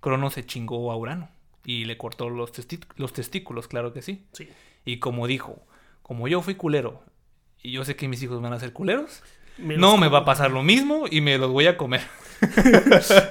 Cronos 0.00 0.34
se 0.34 0.46
chingó 0.46 0.92
a 0.92 0.96
Urano 0.96 1.30
y 1.64 1.84
le 1.84 1.96
cortó 1.96 2.30
los, 2.30 2.50
los 2.96 3.12
testículos, 3.12 3.68
claro 3.68 3.92
que 3.92 4.02
sí. 4.02 4.26
Sí. 4.32 4.48
Y 4.84 4.98
como 4.98 5.26
dijo, 5.26 5.66
como 6.02 6.28
yo 6.28 6.42
fui 6.42 6.54
culero 6.54 7.02
y 7.62 7.72
yo 7.72 7.84
sé 7.84 7.96
que 7.96 8.08
mis 8.08 8.22
hijos 8.22 8.40
van 8.42 8.52
a 8.52 8.60
ser 8.60 8.72
culeros, 8.72 9.22
Me 9.56 9.76
no 9.76 9.92
me 9.96 10.06
como. 10.06 10.10
va 10.10 10.18
a 10.18 10.24
pasar 10.24 10.50
lo 10.50 10.62
mismo 10.62 11.06
y 11.10 11.20
me 11.20 11.38
los 11.38 11.50
voy 11.50 11.66
a 11.66 11.76
comer. 11.76 12.02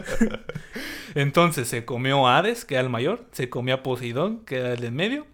Entonces 1.15 1.67
se 1.67 1.86
comió 1.86 2.27
a 2.27 2.39
Hades, 2.39 2.65
que 2.65 2.75
era 2.75 2.84
el 2.84 2.89
mayor, 2.89 3.27
se 3.31 3.49
comió 3.49 3.75
a 3.75 3.84
Poseidón, 3.84 4.43
que 4.45 4.57
era 4.57 4.73
el 4.73 4.79
de 4.79 4.88
en 4.88 4.95
medio, 4.95 5.27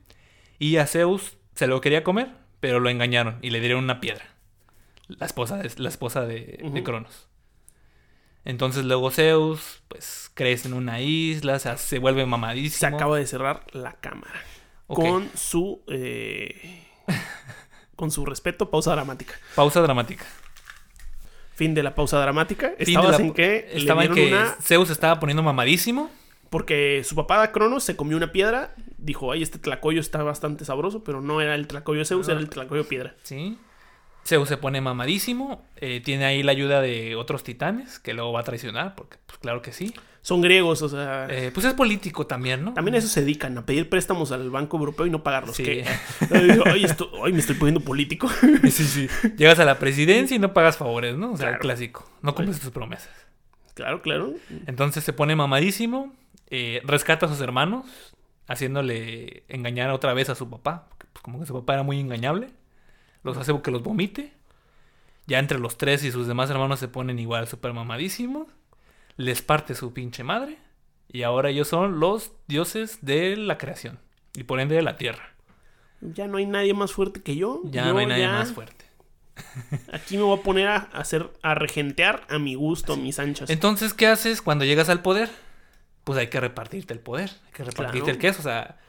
y 0.57 0.75
a 0.77 0.85
Zeus 0.85 1.37
se 1.55 1.67
lo 1.67 1.79
quería 1.79 2.03
comer, 2.03 2.31
pero 2.59 2.81
lo 2.81 2.89
engañaron 2.89 3.37
y 3.41 3.51
le 3.51 3.61
dieron 3.61 3.85
una 3.85 4.01
piedra. 4.01 4.25
La 5.07 5.25
esposa 5.25 5.57
de, 5.57 5.71
la 5.77 5.89
esposa 5.89 6.25
de, 6.25 6.59
de. 6.61 6.83
Cronos. 6.83 7.28
Entonces 8.49 8.83
luego 8.85 9.11
Zeus, 9.11 9.81
pues 9.87 10.31
crece 10.33 10.67
en 10.67 10.73
una 10.73 11.01
isla, 11.01 11.59
se, 11.59 11.77
se 11.77 11.99
vuelve 11.99 12.21
Se 12.21 12.25
mamadísimo. 12.25 12.95
acaba 12.95 13.17
de 13.17 13.27
cerrar 13.27 13.63
la 13.73 13.93
cámara. 13.93 14.41
Con 14.87 15.29
su. 15.35 15.81
eh, 15.87 16.85
con 17.95 18.09
su 18.11 18.25
respeto, 18.25 18.69
pausa 18.71 18.91
dramática. 18.91 19.35
Pausa 19.55 19.81
dramática. 19.81 20.25
Fin 21.53 21.73
de 21.75 21.83
la 21.83 21.93
pausa 21.93 22.19
dramática. 22.19 22.73
La- 22.79 23.17
en 23.17 23.33
que 23.33 23.69
Estaba 23.73 24.05
en 24.05 24.13
que 24.13 24.27
una. 24.27 24.55
Zeus 24.61 24.89
estaba 24.89 25.19
poniendo 25.19 25.43
mamadísimo. 25.43 26.09
Porque 26.49 27.03
su 27.05 27.13
papá 27.13 27.51
Cronos 27.51 27.83
se 27.83 27.95
comió 27.95 28.17
una 28.17 28.31
piedra. 28.31 28.73
Dijo, 28.97 29.31
ay, 29.31 29.43
este 29.43 29.59
tlacoyo 29.59 29.99
está 30.01 30.23
bastante 30.23 30.65
sabroso. 30.65 31.03
Pero 31.03 31.21
no 31.21 31.41
era 31.41 31.53
el 31.53 31.67
tlacoyo 31.67 32.03
Zeus, 32.05 32.25
No. 32.27 32.31
era 32.33 32.41
el 32.41 32.49
tlacoyo 32.49 32.87
piedra. 32.87 33.15
¿sí? 33.21 33.59
Zeus 34.25 34.47
se 34.49 34.57
pone 34.57 34.79
mamadísimo. 34.81 35.63
eh, 35.77 36.01
tiene 36.01 36.25
ahí 36.25 36.43
la 36.43 36.51
ayuda 36.51 36.81
de 36.81 37.15
otros 37.15 37.43
titanes 37.43 37.99
que 37.99 38.13
luego 38.13 38.31
va 38.33 38.41
a 38.41 38.43
traicionar, 38.43 38.95
porque 38.95 39.17
pues 39.25 39.39
claro 39.39 39.61
que 39.61 39.71
sí. 39.71 39.93
Son 40.21 40.41
griegos, 40.41 40.81
o 40.81 40.89
sea. 40.89 41.27
Eh, 41.29 41.49
pues 41.53 41.65
es 41.65 41.73
político 41.73 42.27
también, 42.27 42.63
¿no? 42.65 42.73
También 42.73 42.93
a 42.95 42.97
eso 42.97 43.07
se 43.07 43.21
dedican, 43.21 43.57
a 43.57 43.65
pedir 43.65 43.89
préstamos 43.89 44.31
al 44.33 44.49
Banco 44.51 44.77
Europeo 44.77 45.05
y 45.07 45.09
no 45.09 45.23
pagarlos. 45.23 45.55
Sí. 45.55 45.63
que 45.63 45.85
Ay, 46.29 46.59
ay, 46.65 46.83
esto- 46.83 47.09
ay, 47.23 47.31
me 47.33 47.39
estoy 47.39 47.55
poniendo 47.55 47.79
político. 47.81 48.29
Sí, 48.69 48.83
sí. 48.83 49.07
Llegas 49.37 49.59
a 49.59 49.65
la 49.65 49.79
presidencia 49.79 50.35
y 50.35 50.39
no 50.39 50.53
pagas 50.53 50.77
favores, 50.77 51.15
¿no? 51.15 51.31
O 51.31 51.37
sea, 51.37 51.45
el 51.47 51.51
Claro. 51.53 51.61
clásico. 51.61 52.11
No 52.21 52.35
cumples 52.35 52.59
tus 52.59 52.69
promesas. 52.71 53.09
claro, 53.73 54.01
claro. 54.01 54.33
Entonces 54.67 55.03
se 55.05 55.13
pone 55.13 55.35
mamadísimo, 55.37 56.13
eh, 56.49 56.81
rescata 56.83 57.25
a 57.25 57.29
sus 57.29 57.39
hermanos, 57.39 57.85
haciéndole 58.47 59.43
engañar 59.47 59.89
otra 59.91 60.13
vez 60.13 60.29
a 60.29 60.35
su 60.35 60.49
papá. 60.49 60.87
Porque, 60.89 61.05
pues, 61.13 61.23
como 61.23 61.39
que 61.39 61.45
su 61.45 61.53
papá 61.53 61.73
era 61.75 61.83
muy 61.83 61.99
engañable. 61.99 62.49
Los 63.23 63.37
hace 63.37 63.53
que 63.61 63.71
los 63.71 63.83
vomite. 63.83 64.33
Ya 65.27 65.39
entre 65.39 65.59
los 65.59 65.77
tres 65.77 66.03
y 66.03 66.11
sus 66.11 66.27
demás 66.27 66.49
hermanos 66.49 66.79
se 66.79 66.87
ponen 66.87 67.19
igual 67.19 67.47
súper 67.47 67.73
mamadísimos. 67.73 68.47
Les 69.17 69.41
parte 69.41 69.75
su 69.75 69.93
pinche 69.93 70.23
madre. 70.23 70.57
Y 71.11 71.23
ahora 71.23 71.49
ellos 71.49 71.67
son 71.67 71.99
los 71.99 72.31
dioses 72.47 72.99
de 73.01 73.35
la 73.35 73.57
creación. 73.57 73.99
Y 74.35 74.43
por 74.43 74.59
ende 74.59 74.75
de 74.75 74.81
la 74.81 74.95
tierra. 74.95 75.33
Ya 76.01 76.27
no 76.27 76.37
hay 76.37 76.45
nadie 76.45 76.73
más 76.73 76.91
fuerte 76.93 77.21
que 77.21 77.35
yo. 77.35 77.61
Ya 77.65 77.85
Yo 77.85 77.93
no 77.93 77.99
hay 77.99 78.05
nadie 78.05 78.21
ya 78.23 78.31
más 78.31 78.53
fuerte. 78.53 78.85
Aquí 79.91 80.17
me 80.17 80.23
voy 80.23 80.37
a 80.37 80.41
poner 80.43 80.67
a 80.67 80.77
hacer, 80.77 81.29
a 81.41 81.55
regentear 81.55 82.25
a 82.29 82.39
mi 82.39 82.55
gusto, 82.55 82.95
mis 82.97 83.19
anchas. 83.19 83.49
Entonces, 83.49 83.93
¿qué 83.93 84.07
haces 84.07 84.41
cuando 84.41 84.65
llegas 84.65 84.89
al 84.89 85.01
poder? 85.01 85.29
Pues 86.03 86.17
hay 86.19 86.27
que 86.27 86.39
repartirte 86.39 86.93
el 86.93 86.99
poder, 86.99 87.29
hay 87.47 87.51
que 87.53 87.63
repartirte 87.63 87.99
Claro. 88.05 88.11
el 88.13 88.17
queso. 88.19 88.39
O 88.39 88.43
sea, 88.43 88.79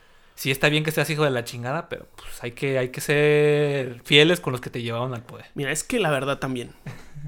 sí 0.41 0.51
está 0.51 0.71
bien 0.71 0.85
que 0.85 0.91
seas 0.91 1.11
hijo 1.11 1.23
de 1.23 1.31
la 1.31 1.45
chingada, 1.45 1.91
pero 1.91 2.07
pues 2.17 2.43
hay 2.43 2.53
que, 2.53 2.79
hay 2.79 2.89
que 2.89 3.03
ser 3.03 4.01
fieles 4.05 4.41
con 4.41 4.53
los 4.53 4.63
que 4.63 4.71
te 4.71 4.81
llevaron 4.81 5.13
al 5.13 5.23
poder. 5.23 5.45
Mira, 5.55 5.71
es 5.71 5.85
que 5.85 6.01
la 6.01 6.09
verdad 6.09 6.39
también. 6.39 6.73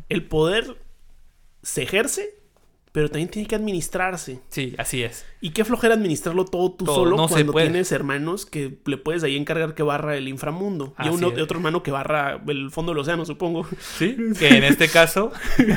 El 0.08 0.24
poder 0.24 0.78
se 1.62 1.82
ejerce, 1.82 2.34
pero 2.92 3.08
también 3.08 3.30
tiene 3.30 3.48
que 3.48 3.54
administrarse. 3.54 4.40
Sí, 4.50 4.74
así 4.76 5.02
es. 5.02 5.24
Y 5.40 5.50
qué 5.50 5.64
flojera 5.64 5.94
administrarlo 5.94 6.44
todo 6.44 6.72
tú 6.72 6.84
Todo, 6.84 6.94
solo 6.94 7.16
no 7.16 7.26
cuando 7.26 7.52
tienes 7.54 7.90
hermanos 7.90 8.44
que 8.46 8.76
le 8.84 8.98
puedes 8.98 9.24
ahí 9.24 9.36
encargar 9.36 9.74
que 9.74 9.82
barra 9.82 10.14
el 10.16 10.28
inframundo. 10.28 10.94
y 11.02 11.08
uno, 11.08 11.28
otro 11.28 11.56
hermano 11.56 11.82
que 11.82 11.90
barra 11.90 12.38
el 12.46 12.70
fondo 12.70 12.92
del 12.92 13.00
océano, 13.00 13.24
supongo. 13.24 13.66
Sí, 13.98 14.14
que 14.38 14.48
en 14.58 14.64
este 14.64 14.88
caso. 14.88 15.32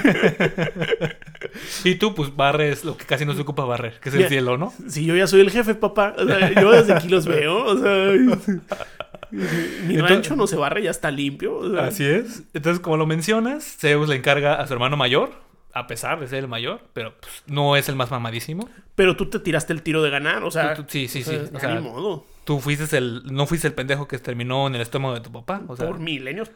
y 1.83 1.95
tú, 1.95 2.13
pues 2.15 2.35
barres 2.35 2.83
lo 2.83 2.97
que 2.97 3.05
casi 3.05 3.25
no 3.25 3.33
se 3.33 3.41
ocupa 3.41 3.65
barrer, 3.65 3.99
que 4.01 4.09
es 4.09 4.15
el 4.15 4.21
Ya. 4.21 4.29
cielo, 4.29 4.57
¿no? 4.57 4.73
Si 4.87 5.05
yo 5.05 5.15
ya 5.15 5.27
soy 5.27 5.41
el 5.41 5.51
jefe, 5.51 5.75
papá. 5.75 6.15
O 6.17 6.25
sea, 6.25 6.53
yo 6.61 6.71
desde 6.71 6.93
aquí 6.93 7.07
los 7.07 7.25
veo. 7.25 7.63
O 7.65 7.77
sea, 7.77 8.11
mi 9.31 9.95
Entonces- 9.95 10.01
rancho 10.01 10.35
no 10.35 10.47
se 10.47 10.55
barre, 10.55 10.83
ya 10.83 10.91
está 10.91 11.11
limpio. 11.11 11.57
o 11.57 11.69
sea, 11.71 11.85
Así 11.85 12.05
es. 12.05 12.43
Entonces, 12.53 12.79
como 12.81 12.97
lo 12.97 13.05
mencionas, 13.05 13.77
Zeus 13.79 14.09
le 14.09 14.15
encarga 14.15 14.55
a 14.55 14.67
su 14.67 14.73
hermano 14.73 14.97
mayor, 14.97 15.31
a 15.75 15.87
pesar 15.87 16.19
de 16.19 16.27
ser 16.27 16.39
el 16.39 16.47
mayor, 16.47 16.81
pero 16.93 17.13
pues, 17.19 17.43
no 17.47 17.75
es 17.75 17.87
el 17.89 17.95
más 17.95 18.09
mamadísimo. 18.09 18.67
Pero 18.95 19.15
tú 19.15 19.29
te 19.29 19.39
tiraste 19.39 19.73
el 19.73 19.81
tiro 19.83 20.01
de 20.01 20.09
ganar, 20.09 20.43
o 20.43 20.49
sea. 20.49 20.73
Tú- 20.73 20.83
tú- 20.83 20.89
sí, 20.91 21.07
sí, 21.07 21.21
sí. 21.23 21.35
O 21.53 21.59
sea, 21.59 21.75
ni 21.75 21.81
modo. 21.81 22.25
Tú 22.45 22.59
fuiste 22.59 22.97
el, 22.97 23.23
no 23.25 23.45
fuiste 23.45 23.67
el 23.67 23.73
pendejo 23.73 24.07
que 24.07 24.17
terminó 24.17 24.67
en 24.67 24.75
el 24.75 24.81
estómago 24.81 25.13
de 25.13 25.21
tu 25.21 25.31
papá. 25.31 25.61
O 25.67 25.75
sea, 25.75 25.87
Por 25.87 25.99
milenios. 25.99 26.49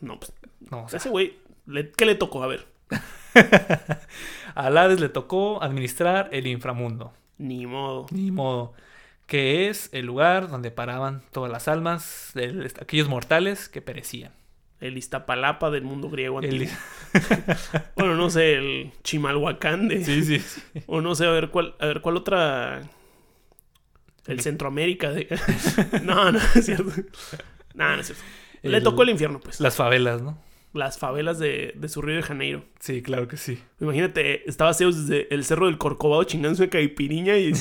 no, 0.00 0.18
pues. 0.20 0.32
no, 0.70 0.84
o 0.84 0.88
sea, 0.88 0.98
ese 0.98 1.08
güey, 1.08 1.38
¿qué 1.96 2.04
le 2.06 2.14
tocó? 2.14 2.42
A 2.42 2.46
ver. 2.46 2.66
a 4.54 4.66
Hades 4.66 5.00
le 5.00 5.08
tocó 5.08 5.62
administrar 5.62 6.28
el 6.32 6.46
inframundo. 6.46 7.12
Ni 7.38 7.66
modo. 7.66 8.06
Ni 8.10 8.30
modo. 8.30 8.74
Que 9.26 9.68
es 9.68 9.90
el 9.92 10.06
lugar 10.06 10.48
donde 10.48 10.70
paraban 10.70 11.22
todas 11.32 11.50
las 11.52 11.68
almas 11.68 12.32
de 12.34 12.70
aquellos 12.80 13.08
mortales 13.08 13.68
que 13.68 13.80
perecían. 13.82 14.32
El 14.80 14.96
Iztapalapa 14.96 15.70
del 15.70 15.82
mundo 15.84 16.08
griego 16.08 16.40
El- 16.40 16.44
antiguo. 16.46 16.74
Bueno, 17.96 18.14
no 18.14 18.30
sé, 18.30 18.54
el 18.54 18.92
Chimalhuacán 19.02 19.88
de. 19.88 20.04
Sí, 20.04 20.22
sí, 20.24 20.38
sí. 20.38 20.62
O 20.86 21.00
no 21.00 21.14
sé, 21.14 21.26
a 21.26 21.30
ver 21.30 21.48
cuál, 21.50 21.74
a 21.80 21.86
ver 21.86 22.00
cuál 22.00 22.16
otra. 22.16 22.82
El 24.26 24.40
Centroamérica 24.40 25.10
de. 25.10 25.26
no, 26.04 26.30
no 26.30 26.38
es 26.54 26.64
cierto. 26.66 26.92
No, 27.74 27.94
no 27.94 28.00
es 28.00 28.06
cierto. 28.06 28.24
Le 28.62 28.80
tocó 28.80 29.02
el 29.02 29.10
infierno, 29.10 29.40
pues. 29.40 29.60
Las 29.60 29.76
favelas, 29.76 30.20
¿no? 30.22 30.38
Las 30.74 30.98
favelas 30.98 31.38
de, 31.38 31.72
de 31.76 31.88
su 31.88 32.02
Río 32.02 32.16
de 32.16 32.22
Janeiro. 32.22 32.64
Sí, 32.78 33.02
claro 33.02 33.26
que 33.26 33.36
sí. 33.36 33.58
Imagínate, 33.80 34.48
estaba 34.48 34.74
Zeus 34.74 35.06
desde 35.06 35.32
el 35.34 35.44
cerro 35.44 35.66
del 35.66 35.78
Corcovado 35.78 36.22
chingándose 36.24 36.64
una 36.64 36.70
caipiriña 36.70 37.36
y. 37.38 37.52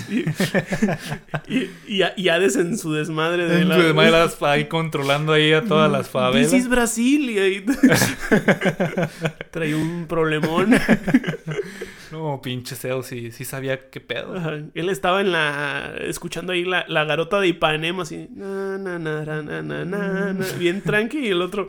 Y, 1.48 1.70
y, 1.88 2.04
y, 2.16 2.30
Hades 2.30 2.58
en 2.58 2.78
su 2.78 2.94
desmadre 2.94 3.48
de 3.48 3.66
la. 3.66 3.78
De 3.78 3.94
maneras 3.94 4.42
ahí 4.44 4.66
controlando 4.66 5.34
ahí 5.34 5.54
a 5.54 5.64
todas 5.64 5.92
las 5.92 6.10
favelas. 6.10 6.52
This 6.52 6.62
is 6.62 6.70
Brasil. 6.70 7.30
Y 7.30 7.40
ahí. 7.40 7.66
Trae 9.52 9.74
un 9.74 10.06
problemón. 10.08 10.76
No, 12.10 12.42
pinche 12.42 12.76
Zeus, 12.76 13.06
sí, 13.08 13.32
sí 13.32 13.44
sabía 13.44 13.90
qué 13.90 14.00
pedo. 14.00 14.38
Ajá, 14.38 14.54
Él 14.74 14.90
estaba 14.90 15.20
en 15.20 15.34
la. 15.34 15.94
escuchando 16.00 16.54
ahí 16.54 16.64
la, 16.64 16.86
la 16.88 17.04
garota 17.04 17.40
de 17.40 17.50
Ipanema, 17.50 18.04
así. 18.04 18.30
Na, 18.34 18.78
na, 18.78 18.98
na, 18.98 20.46
bien 20.58 20.82
tranqui, 20.82 21.20
y 21.20 21.28
el 21.28 21.42
otro. 21.42 21.68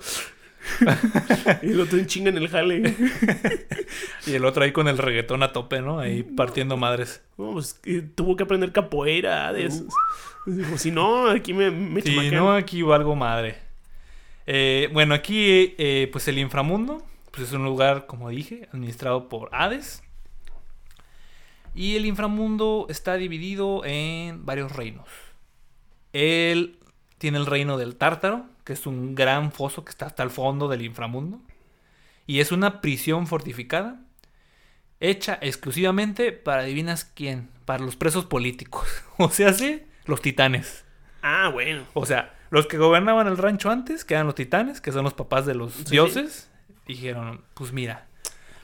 y 1.63 1.71
el 1.71 1.81
otro 1.81 1.99
en 1.99 2.07
chinga 2.07 2.31
en 2.31 2.37
el 2.39 2.49
jale. 2.49 2.95
Y 4.27 4.35
el 4.35 4.45
otro 4.45 4.65
ahí 4.65 4.73
con 4.73 4.89
el 4.89 4.99
reggaetón 4.99 5.43
a 5.43 5.53
tope, 5.53 5.81
¿no? 5.81 5.99
Ahí 5.99 6.23
partiendo 6.23 6.77
madres. 6.77 7.23
No, 7.39 7.53
pues, 7.53 7.81
tuvo 8.15 8.37
que 8.37 8.43
aprender 8.43 8.73
capoeira. 8.73 9.53
De 9.53 9.67
eso. 9.67 9.87
Dijo, 10.45 10.77
si 10.77 10.91
no, 10.91 11.29
aquí 11.29 11.55
me, 11.55 11.71
me 11.71 12.03
chamaquean". 12.03 12.35
no, 12.35 12.53
aquí 12.53 12.83
valgo 12.83 13.15
madre. 13.17 13.57
Eh, 14.47 14.89
bueno, 14.93 15.15
aquí, 15.15 15.75
eh, 15.79 16.09
pues 16.13 16.29
el 16.29 16.39
inframundo, 16.39 17.03
pues 17.31 17.49
es 17.49 17.55
un 17.55 17.65
lugar, 17.65 18.07
como 18.07 18.29
dije, 18.29 18.69
administrado 18.73 19.29
por 19.29 19.49
Hades. 19.53 20.03
Y 21.75 21.97
el 21.97 22.07
inframundo 22.07 22.87
está 22.89 23.15
dividido 23.15 23.85
en 23.85 24.45
varios 24.45 24.73
reinos. 24.73 25.09
Él 26.13 26.79
tiene 27.19 27.39
el 27.39 27.47
reino 27.47 27.77
del 27.79 27.97
Tártaro, 27.97 28.47
que 28.69 28.75
es 28.75 28.87
un 28.87 29.15
gran 29.15 29.51
foso 29.51 29.83
que 29.83 29.89
está 29.89 30.05
hasta 30.05 30.23
el 30.23 30.29
fondo 30.29 30.69
del 30.69 30.83
inframundo. 30.83 31.41
Y 32.27 32.41
es 32.41 32.53
una 32.53 32.83
prisión 32.83 33.27
fortificada, 33.27 33.99
hecha 35.01 35.39
exclusivamente 35.41 36.33
para, 36.33 36.63
adivinas 36.63 37.05
quién, 37.05 37.49
para 37.65 37.83
los 37.83 37.97
presos 37.97 38.27
políticos. 38.27 38.87
O 39.17 39.31
sea, 39.31 39.55
sí, 39.55 39.83
los 40.05 40.21
titanes. 40.21 40.85
Ah, 41.23 41.49
bueno. 41.53 41.83
O 41.95 42.05
sea, 42.07 42.35
los 42.51 42.67
que 42.67 42.77
gobernaban 42.79 43.27
el 43.27 43.39
rancho 43.39 43.71
antes, 43.71 44.05
que 44.05 44.13
eran 44.15 44.27
los 44.27 44.35
titanes, 44.37 44.81
que 44.83 44.93
son 44.93 45.03
los 45.03 45.15
papás 45.15 45.47
de 45.47 45.55
los 45.55 45.73
Sí, 45.73 45.85
dioses, 45.91 46.51
dijeron, 46.87 47.41
pues 47.55 47.73
mira, 47.73 48.07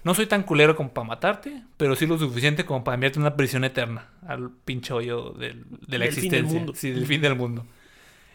no 0.04 0.14
soy 0.14 0.26
tan 0.26 0.42
culero 0.44 0.76
como 0.76 0.92
para 0.92 1.08
matarte, 1.08 1.62
pero 1.78 1.96
sí 1.96 2.06
lo 2.06 2.18
suficiente 2.18 2.64
como 2.66 2.84
para 2.84 2.94
enviarte 2.96 3.18
una 3.18 3.34
prisión 3.36 3.64
eterna 3.64 4.10
al 4.28 4.50
pinche 4.66 4.92
hoyo 4.92 5.30
del- 5.30 5.64
de 5.88 5.98
la 5.98 6.04
Del 6.04 6.14
fin 6.14 6.30
del 6.30 6.40
existencia. 6.44 6.58
mundo. 6.58 6.72
Sí, 6.76 6.90
del 6.90 7.06
fin 7.06 7.22
del 7.22 7.34
mundo. 7.36 7.66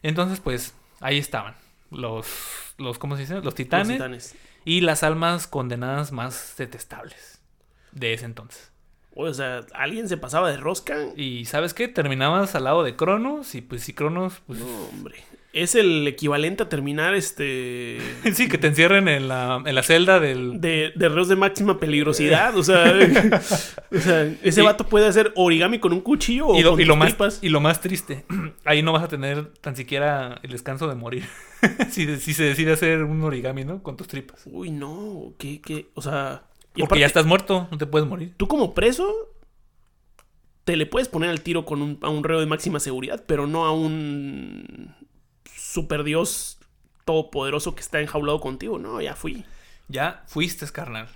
Entonces, 0.01 0.39
pues, 0.41 0.73
ahí 0.99 1.17
estaban. 1.17 1.55
Los, 1.91 2.27
los 2.77 2.99
¿cómo 2.99 3.15
se 3.15 3.21
dice? 3.21 3.41
Los 3.41 3.55
titanes. 3.55 4.35
y 4.65 4.81
las 4.81 5.03
almas 5.03 5.47
condenadas 5.47 6.11
más 6.11 6.55
detestables 6.57 7.41
de 7.91 8.13
ese 8.13 8.25
entonces. 8.25 8.71
O 9.15 9.33
sea, 9.33 9.65
alguien 9.73 10.07
se 10.07 10.17
pasaba 10.17 10.49
de 10.51 10.57
rosca. 10.57 10.95
Y 11.15 11.45
¿sabes 11.45 11.73
qué? 11.73 11.87
Terminabas 11.87 12.55
al 12.55 12.65
lado 12.65 12.83
de 12.83 12.95
Cronos 12.95 13.55
y 13.55 13.61
pues 13.61 13.83
si 13.83 13.93
Cronos, 13.93 14.41
pues... 14.45 14.59
No, 14.59 14.67
hombre. 14.87 15.23
Es 15.51 15.73
el 15.73 16.07
equivalente 16.07 16.61
a 16.61 16.69
terminar 16.69 17.15
este. 17.15 17.97
Sí, 18.33 18.47
que 18.47 18.59
te 18.59 18.67
encierren 18.67 19.07
en 19.07 19.27
la, 19.27 19.61
en 19.65 19.73
la 19.73 19.81
celda 19.81 20.19
del... 20.19 20.61
De, 20.61 20.91
de 20.95 21.09
reos 21.09 21.27
de 21.27 21.35
máxima 21.35 21.79
peligrosidad. 21.79 22.55
O 22.55 22.63
sea, 22.63 22.83
o 23.91 23.97
sea, 23.99 24.31
ese 24.43 24.61
Y- 24.61 24.63
vato 24.63 24.85
puede 24.87 25.07
hacer 25.07 25.31
origami 25.35 25.79
con 25.79 25.91
un 25.93 26.01
cuchillo 26.01 26.47
o 26.49 26.55
Y 26.59 26.61
lo, 26.61 26.71
con 26.71 26.81
y 26.81 26.85
lo 26.85 26.93
tus 26.93 26.99
más, 26.99 27.07
tripas. 27.09 27.39
y 27.41 27.49
lo 27.49 27.59
más 27.61 27.81
triste, 27.81 28.25
ahí 28.65 28.83
no 28.83 28.91
vas 28.93 29.03
a 29.03 29.07
tener 29.07 29.47
tan 29.61 29.75
siquiera 29.75 30.39
el 30.43 30.51
descanso 30.51 30.87
de 30.87 30.93
morir. 30.95 31.25
si, 31.89 32.17
si 32.17 32.33
se 32.35 32.43
decide 32.43 32.73
hacer 32.73 33.03
un 33.03 33.23
origami, 33.23 33.65
¿no? 33.65 33.81
Con 33.81 33.97
tus 33.97 34.07
tripas. 34.07 34.43
Uy, 34.45 34.69
no. 34.69 35.33
¿Qué, 35.39 35.61
qué? 35.61 35.87
O 35.95 36.01
sea. 36.03 36.43
y 36.75 36.81
Porque 36.81 36.83
aparte, 36.83 36.99
ya 36.99 37.05
estás 37.07 37.25
muerto, 37.25 37.67
no 37.71 37.77
te 37.79 37.87
puedes 37.87 38.07
morir. 38.07 38.33
Tú 38.37 38.47
como 38.47 38.75
preso. 38.75 39.11
Te 40.63 40.75
le 40.77 40.85
puedes 40.85 41.07
poner 41.07 41.31
al 41.31 41.41
tiro 41.41 41.65
con 41.65 41.81
un, 41.81 41.97
a 42.03 42.09
un 42.09 42.23
reo 42.23 42.39
de 42.39 42.45
máxima 42.45 42.79
seguridad, 42.79 43.23
pero 43.25 43.47
no 43.47 43.65
a 43.65 43.71
un 43.73 44.93
super 45.71 46.03
dios 46.03 46.57
todopoderoso 47.05 47.75
que 47.75 47.81
está 47.81 48.01
enjaulado 48.01 48.39
contigo. 48.39 48.79
No, 48.79 49.01
ya 49.01 49.15
fui. 49.15 49.45
Ya 49.87 50.23
fuiste, 50.27 50.65
carnal. 50.67 51.07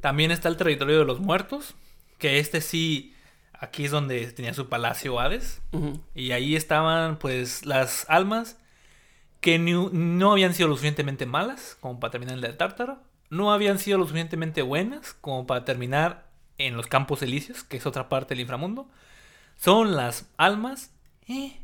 También 0.00 0.30
está 0.30 0.48
el 0.48 0.56
territorio 0.56 1.00
de 1.00 1.04
los 1.04 1.20
muertos, 1.20 1.74
que 2.18 2.38
este 2.38 2.60
sí, 2.60 3.14
aquí 3.52 3.84
es 3.84 3.90
donde 3.90 4.30
tenía 4.32 4.54
su 4.54 4.68
palacio 4.68 5.18
Hades. 5.18 5.60
Y 6.14 6.30
ahí 6.32 6.54
estaban, 6.54 7.18
pues, 7.18 7.66
las 7.66 8.06
almas 8.08 8.56
que 9.40 9.58
no 9.58 10.32
habían 10.32 10.54
sido 10.54 10.68
lo 10.68 10.74
suficientemente 10.74 11.26
malas 11.26 11.76
como 11.80 12.00
para 12.00 12.10
terminar 12.10 12.38
en 12.38 12.44
el 12.44 12.56
tártaro. 12.56 12.98
No 13.30 13.52
habían 13.52 13.78
sido 13.78 13.98
lo 13.98 14.04
suficientemente 14.04 14.62
buenas 14.62 15.14
como 15.14 15.46
para 15.46 15.64
terminar 15.64 16.26
en 16.58 16.76
los 16.76 16.86
campos 16.86 17.22
elíseos, 17.22 17.62
que 17.62 17.76
es 17.76 17.86
otra 17.86 18.08
parte 18.08 18.34
del 18.34 18.40
inframundo. 18.40 18.88
Son 19.56 19.96
las 19.96 20.28
almas, 20.36 20.92
eh, 21.28 21.60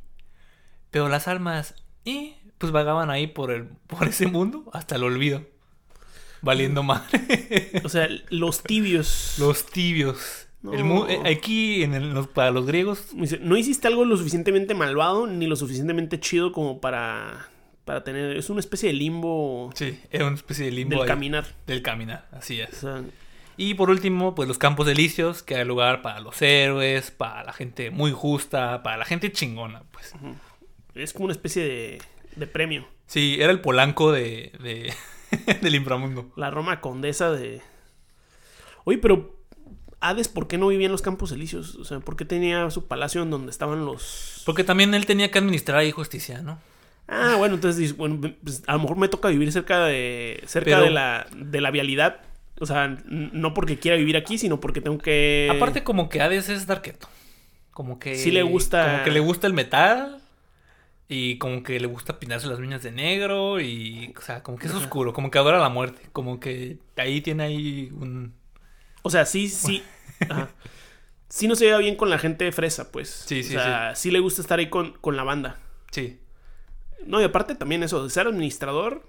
pero 0.91 1.09
las 1.09 1.29
almas, 1.29 1.75
eh, 2.05 2.37
pues 2.59 2.73
vagaban 2.73 3.11
ahí 3.11 3.27
por, 3.27 3.51
el, 3.51 3.65
por 3.87 4.07
ese 4.09 4.27
mundo 4.27 4.65
hasta 4.73 4.97
el 4.97 5.05
olvido. 5.05 5.43
Valiendo 6.43 6.83
madre. 6.83 7.71
O 7.85 7.89
sea, 7.89 8.09
los 8.31 8.63
tibios. 8.63 9.37
los 9.39 9.67
tibios. 9.67 10.47
El 10.63 10.79
No. 10.81 10.85
mu- 10.85 11.07
eh, 11.07 11.21
aquí, 11.27 11.83
en 11.83 11.95
el- 11.95 12.13
los- 12.15 12.29
para 12.29 12.51
los 12.51 12.67
griegos, 12.67 13.09
no 13.41 13.57
hiciste 13.57 13.87
algo 13.89 14.05
lo 14.05 14.17
suficientemente 14.17 14.75
malvado 14.75 15.27
ni 15.27 15.47
lo 15.47 15.57
suficientemente 15.57 16.21
chido 16.21 16.53
como 16.53 16.81
para, 16.81 17.49
para 17.85 18.05
tener. 18.05 18.37
Es 18.37 18.49
una 18.51 18.61
especie 18.61 18.89
de 18.89 18.95
limbo 18.95 19.71
sí, 19.75 19.99
era 20.11 20.27
una 20.27 20.37
especie 20.37 20.67
de 20.67 20.73
limbo 20.73 20.93
del 20.97 21.03
ahí. 21.03 21.09
caminar. 21.09 21.47
Del 21.67 21.83
caminar, 21.83 22.27
así 22.33 22.61
O 22.61 22.65
es. 22.65 22.77
sea, 22.77 23.03
Y 23.57 23.75
por 23.75 23.89
último, 23.91 24.35
pues 24.35 24.49
los 24.49 24.59
campos 24.59 24.87
delicios, 24.87 25.43
que 25.43 25.57
hay 25.57 25.65
lugar 25.65 26.03
para 26.03 26.21
los 26.21 26.41
héroes, 26.43 27.11
para 27.11 27.45
la 27.45 27.53
gente 27.53 27.91
muy 27.91 28.11
justa, 28.13 28.83
para 28.83 28.97
la 28.99 29.05
gente 29.07 29.33
chingona, 29.33 29.83
pues. 29.93 30.13
Es 30.95 31.13
como 31.13 31.25
una 31.27 31.33
especie 31.33 31.63
de, 31.65 32.03
de 32.37 32.47
premio. 32.47 32.87
Sí, 33.07 33.37
era 33.41 33.53
el 33.53 33.61
polanco 33.61 34.13
de, 34.13 34.53
de- 34.63 34.93
del 35.63 35.75
inframundo. 35.75 36.33
La 36.37 36.51
Roma 36.51 36.81
condesa 36.81 37.31
de. 37.31 37.61
Oye, 38.85 38.99
pero. 38.99 39.35
Hades, 40.01 40.29
¿por 40.29 40.49
qué 40.49 40.59
no 40.59 40.67
vivía 40.69 40.85
en 40.85 40.93
los 40.93 41.01
campos 41.01 41.33
elíseos? 41.33 41.77
O 41.77 41.85
sea, 41.87 41.99
¿por 42.01 42.15
qué 42.17 42.27
tenía 42.27 42.71
su 42.71 42.87
palacio 42.87 43.23
en 43.23 43.31
donde 43.31 43.51
estaban 43.51 43.87
los. 43.87 44.43
Porque 44.45 44.63
también 44.63 44.93
él 44.95 45.07
tenía 45.07 45.31
que 45.31 45.39
administrar 45.39 45.79
ahí 45.79 45.91
justicia, 45.93 46.43
¿no? 46.43 46.61
Ah, 47.09 47.37
bueno, 47.39 47.55
entonces 47.55 47.97
bueno, 47.97 48.21
pues, 48.43 48.63
a 48.67 48.75
lo 48.75 48.81
mejor 48.81 48.99
me 48.99 49.09
toca 49.09 49.29
vivir 49.29 49.51
cerca 49.51 49.87
de. 49.87 50.43
cerca 50.47 50.73
Pero- 50.73 50.83
de 50.83 50.91
la. 50.91 51.27
de 51.35 51.61
la 51.63 51.71
vialidad. 51.71 52.21
O 52.61 52.67
sea, 52.67 52.99
no 53.07 53.53
porque 53.55 53.79
quiera 53.79 53.97
vivir 53.97 54.17
aquí, 54.19 54.37
sino 54.39 54.61
porque 54.61 54.81
tengo 54.83 54.99
que. 54.99 55.49
Aparte 55.51 55.83
como 55.85 56.09
que 56.11 56.21
Hades 56.21 56.49
es 56.51 56.67
darketo. 56.67 57.09
Como 57.73 57.99
que... 57.99 58.15
Sí 58.15 58.31
le 58.31 58.43
gusta- 58.45 58.85
Como 58.93 59.05
que 59.05 59.11
le 59.11 59.19
gusta 59.21 59.47
el 59.49 59.53
metal. 59.55 60.23
Y 61.09 61.39
como 61.39 61.63
que 61.63 61.79
le 61.79 61.87
gusta 61.87 62.19
pintarse 62.19 62.47
las 62.47 62.59
uñas 62.59 62.83
de 62.83 62.93
negro. 62.93 63.61
Y, 63.61 64.15
o 64.17 64.21
sea, 64.21 64.43
como 64.43 64.59
que 64.59 64.67
es 64.67 64.75
oscuro. 64.75 65.13
Como 65.13 65.31
que 65.31 65.39
adora 65.39 65.59
la 65.59 65.69
muerte. 65.69 66.03
Como 66.13 66.41
que 66.41 66.79
ahí 66.97 67.21
tiene 67.21 67.45
ahí 67.45 67.91
un... 67.93 68.35
O 69.03 69.11
sea, 69.11 69.27
sí, 69.27 69.49
sí. 69.49 69.83
ajá. 70.29 70.49
Sí 71.35 71.49
no 71.49 71.57
se 71.57 71.65
lleva 71.65 71.79
bien 71.79 71.97
con 71.97 72.11
la 72.11 72.19
gente 72.19 72.51
fresa, 72.53 72.93
pues. 72.93 73.09
Sí, 73.09 73.43
sí, 73.43 73.57
O 73.57 73.61
sea, 73.61 73.97
sí. 73.97 74.13
le 74.13 74.21
gusta 74.21 74.41
estar 74.41 74.61
ahí 74.61 74.71
con, 74.71 74.93
con 74.93 75.17
la 75.17 75.25
banda. 75.25 75.59
Sí. 75.91 76.21
No, 77.07 77.21
y 77.21 77.25
aparte 77.25 77.57
también 77.57 77.83
eso, 77.83 78.05
de 78.05 78.11
ser 78.11 78.29
administrador. 78.29 79.09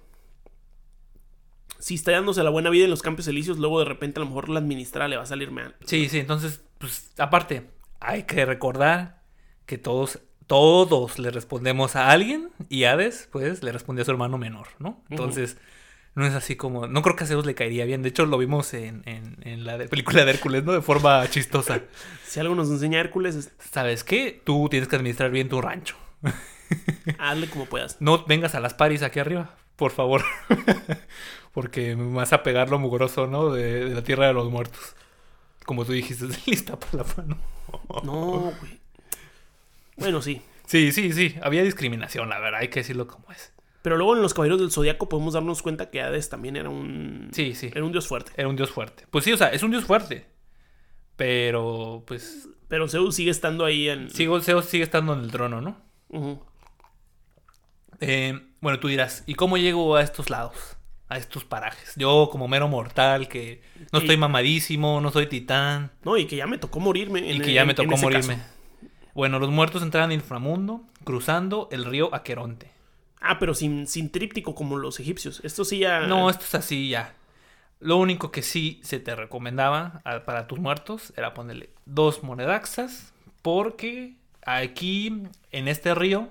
Si 1.77 1.93
está 1.93 2.13
dándose 2.13 2.41
la 2.41 2.49
buena 2.49 2.71
vida 2.71 2.85
en 2.85 2.89
los 2.89 3.03
campos 3.03 3.27
elíseos, 3.27 3.59
luego 3.59 3.77
de 3.77 3.85
repente 3.85 4.19
a 4.19 4.23
lo 4.23 4.27
mejor 4.27 4.49
la 4.49 4.59
administrada 4.59 5.07
le 5.07 5.17
va 5.17 5.21
a 5.21 5.27
salir 5.27 5.51
mal. 5.51 5.75
Sí, 5.85 6.09
sí, 6.09 6.17
entonces, 6.17 6.63
pues, 6.79 7.11
aparte, 7.19 7.69
hay 7.99 8.23
que 8.23 8.43
recordar 8.43 9.21
que 9.67 9.77
todos, 9.77 10.19
todos 10.47 11.19
le 11.19 11.31
respondemos 11.31 11.95
a 11.95 12.09
alguien 12.11 12.49
y 12.69 12.83
Hades, 12.85 13.27
pues, 13.31 13.63
le 13.63 13.71
respondió 13.71 14.03
a 14.03 14.05
su 14.05 14.11
hermano 14.11 14.37
menor, 14.37 14.67
¿no? 14.79 15.01
Entonces, 15.09 15.57
no 16.13 16.25
es 16.25 16.33
así 16.33 16.55
como, 16.55 16.87
no 16.87 17.01
creo 17.01 17.15
que 17.15 17.23
a 17.25 17.27
Zeus 17.27 17.45
le 17.45 17.55
caería 17.55 17.85
bien. 17.85 18.01
De 18.01 18.09
hecho, 18.09 18.25
lo 18.25 18.37
vimos 18.37 18.73
en, 18.73 19.01
en- 19.05 19.37
en 19.41 19.65
la 19.65 19.77
de- 19.77 19.87
película 19.87 20.23
de 20.23 20.31
Hércules, 20.31 20.63
¿no? 20.63 20.71
De 20.73 20.81
forma 20.81 21.27
chistosa. 21.29 21.81
Si 22.27 22.39
algo 22.41 22.53
nos 22.55 22.69
enseña 22.69 22.99
Hércules, 22.99 23.35
es 23.35 23.51
¿Sabes 23.71 24.03
qué? 24.03 24.41
Tú 24.43 24.67
tienes 24.69 24.89
que 24.89 24.95
administrar 24.97 25.31
bien 25.31 25.47
tu 25.49 25.61
rancho. 25.61 25.95
hazle 27.19 27.49
como 27.49 27.65
puedas. 27.65 27.97
No 28.01 28.25
vengas 28.25 28.55
a 28.55 28.59
las 28.59 28.73
paris 28.73 29.03
aquí 29.03 29.19
arriba, 29.19 29.55
por 29.77 29.91
favor. 29.91 30.23
Porque 31.53 31.95
me 31.95 32.13
vas 32.13 32.33
a 32.33 32.43
pegar 32.43 32.69
lo 32.69 32.79
mugroso, 32.79 33.27
¿no? 33.27 33.51
De, 33.53 33.85
de 33.85 33.95
la 33.95 34.03
tierra 34.03 34.27
de 34.27 34.33
los 34.33 34.49
muertos. 34.51 34.95
Como 35.65 35.85
tú 35.85 35.93
dijiste, 35.93 36.25
lista 36.45 36.77
para 36.77 37.03
la 37.03 37.05
mano. 37.17 37.37
No, 38.03 38.51
güey. 38.59 38.79
Bueno, 39.97 40.21
sí. 40.21 40.41
Sí, 40.65 40.91
sí, 40.91 41.13
sí. 41.13 41.35
Había 41.41 41.63
discriminación, 41.63 42.29
la 42.29 42.39
verdad. 42.39 42.61
Hay 42.61 42.69
que 42.69 42.79
decirlo 42.79 43.07
como 43.07 43.31
es. 43.31 43.53
Pero 43.81 43.97
luego 43.97 44.15
en 44.15 44.21
los 44.23 44.33
Caballeros 44.33 44.59
del 44.59 44.71
Zodiaco 44.71 45.07
podemos 45.07 45.35
darnos 45.35 45.61
cuenta 45.61 45.91
que 45.91 46.01
Hades 46.01 46.29
también 46.29 46.55
era 46.55 46.69
un. 46.69 47.29
Sí, 47.33 47.53
sí. 47.53 47.67
Era 47.73 47.83
un 47.85 47.91
dios 47.91 48.07
fuerte. 48.07 48.31
Era 48.35 48.47
un 48.47 48.55
dios 48.55 48.71
fuerte. 48.71 49.05
Pues 49.11 49.23
sí, 49.23 49.31
o 49.31 49.37
sea, 49.37 49.49
es 49.49 49.61
un 49.61 49.69
dios 49.71 49.85
fuerte. 49.85 50.25
Pero, 51.15 52.03
pues. 52.07 52.49
Pero 52.67 52.87
Zeus 52.89 53.15
sigue 53.15 53.29
estando 53.29 53.63
ahí 53.63 53.87
en. 53.89 54.09
Sigo, 54.09 54.41
Zeus 54.41 54.65
sigue 54.65 54.83
estando 54.83 55.13
en 55.13 55.19
el 55.19 55.31
trono, 55.31 55.61
¿no? 55.61 55.77
Eh, 57.99 58.39
bueno, 58.61 58.79
tú 58.79 58.87
dirás, 58.87 59.23
¿y 59.25 59.35
cómo 59.35 59.57
llego 59.57 59.95
a 59.95 60.01
estos 60.01 60.29
lados? 60.29 60.77
A 61.07 61.17
estos 61.17 61.45
parajes. 61.45 61.93
Yo, 61.95 62.29
como 62.31 62.47
mero 62.47 62.67
mortal, 62.67 63.27
que 63.27 63.61
no 63.93 63.99
Sí. 63.99 64.05
estoy 64.05 64.17
mamadísimo, 64.17 64.99
no 64.99 65.11
soy 65.11 65.27
titán. 65.27 65.91
No, 66.03 66.17
y 66.17 66.25
que 66.25 66.35
ya 66.35 66.47
me 66.47 66.57
tocó 66.57 66.79
morirme. 66.79 67.19
Y 67.21 67.35
en- 67.35 67.41
que 67.43 67.53
ya 67.53 67.63
me 67.65 67.75
tocó 67.75 67.95
morirme. 67.97 68.35
caso. 68.37 68.54
Bueno, 69.15 69.39
los 69.39 69.49
muertos 69.49 69.81
entraban 69.81 70.11
al 70.11 70.15
inframundo 70.15 70.83
cruzando 71.03 71.67
el 71.71 71.85
río 71.85 72.13
Aqueronte. 72.13 72.69
Ah, 73.21 73.39
pero 73.39 73.55
sin, 73.55 73.87
sin 73.87 74.11
tríptico 74.11 74.53
como 74.53 74.77
los 74.77 74.99
egipcios. 74.99 75.41
Esto 75.43 75.65
sí 75.65 75.79
ya. 75.79 76.01
No, 76.01 76.29
esto 76.29 76.43
es 76.45 76.53
así 76.53 76.89
ya. 76.89 77.15
Lo 77.79 77.97
único 77.97 78.31
que 78.31 78.41
sí 78.43 78.79
se 78.83 78.99
te 78.99 79.15
recomendaba 79.15 80.01
a- 80.05 80.25
para 80.25 80.45
tus 80.47 80.59
muertos 80.59 81.11
era 81.17 81.33
ponerle 81.33 81.69
dos 81.85 82.21
monedaxas. 82.23 83.13
Porque 83.41 84.15
aquí, 84.45 85.23
en 85.51 85.67
este 85.67 85.95
río 85.95 86.29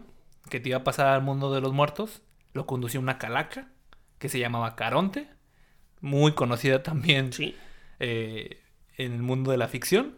que 0.51 0.61
te 0.61 0.69
iba 0.69 0.79
a 0.79 0.85
pasar 0.85 1.07
al 1.09 1.23
mundo 1.23 1.53
de 1.53 1.61
los 1.61 1.73
muertos, 1.73 2.23
lo 2.53 2.67
conducía 2.67 3.01
una 3.01 3.19
calaca 3.19 3.69
que 4.19 4.29
se 4.29 4.39
llamaba 4.39 4.77
Caronte. 4.77 5.29
Muy 6.01 6.33
conocida 6.33 6.83
también 6.83 7.33
Sí. 7.33 7.57
eh, 7.99 8.61
en 8.99 9.13
el 9.15 9.23
mundo 9.23 9.51
de 9.51 9.57
la 9.57 9.69
ficción. 9.69 10.15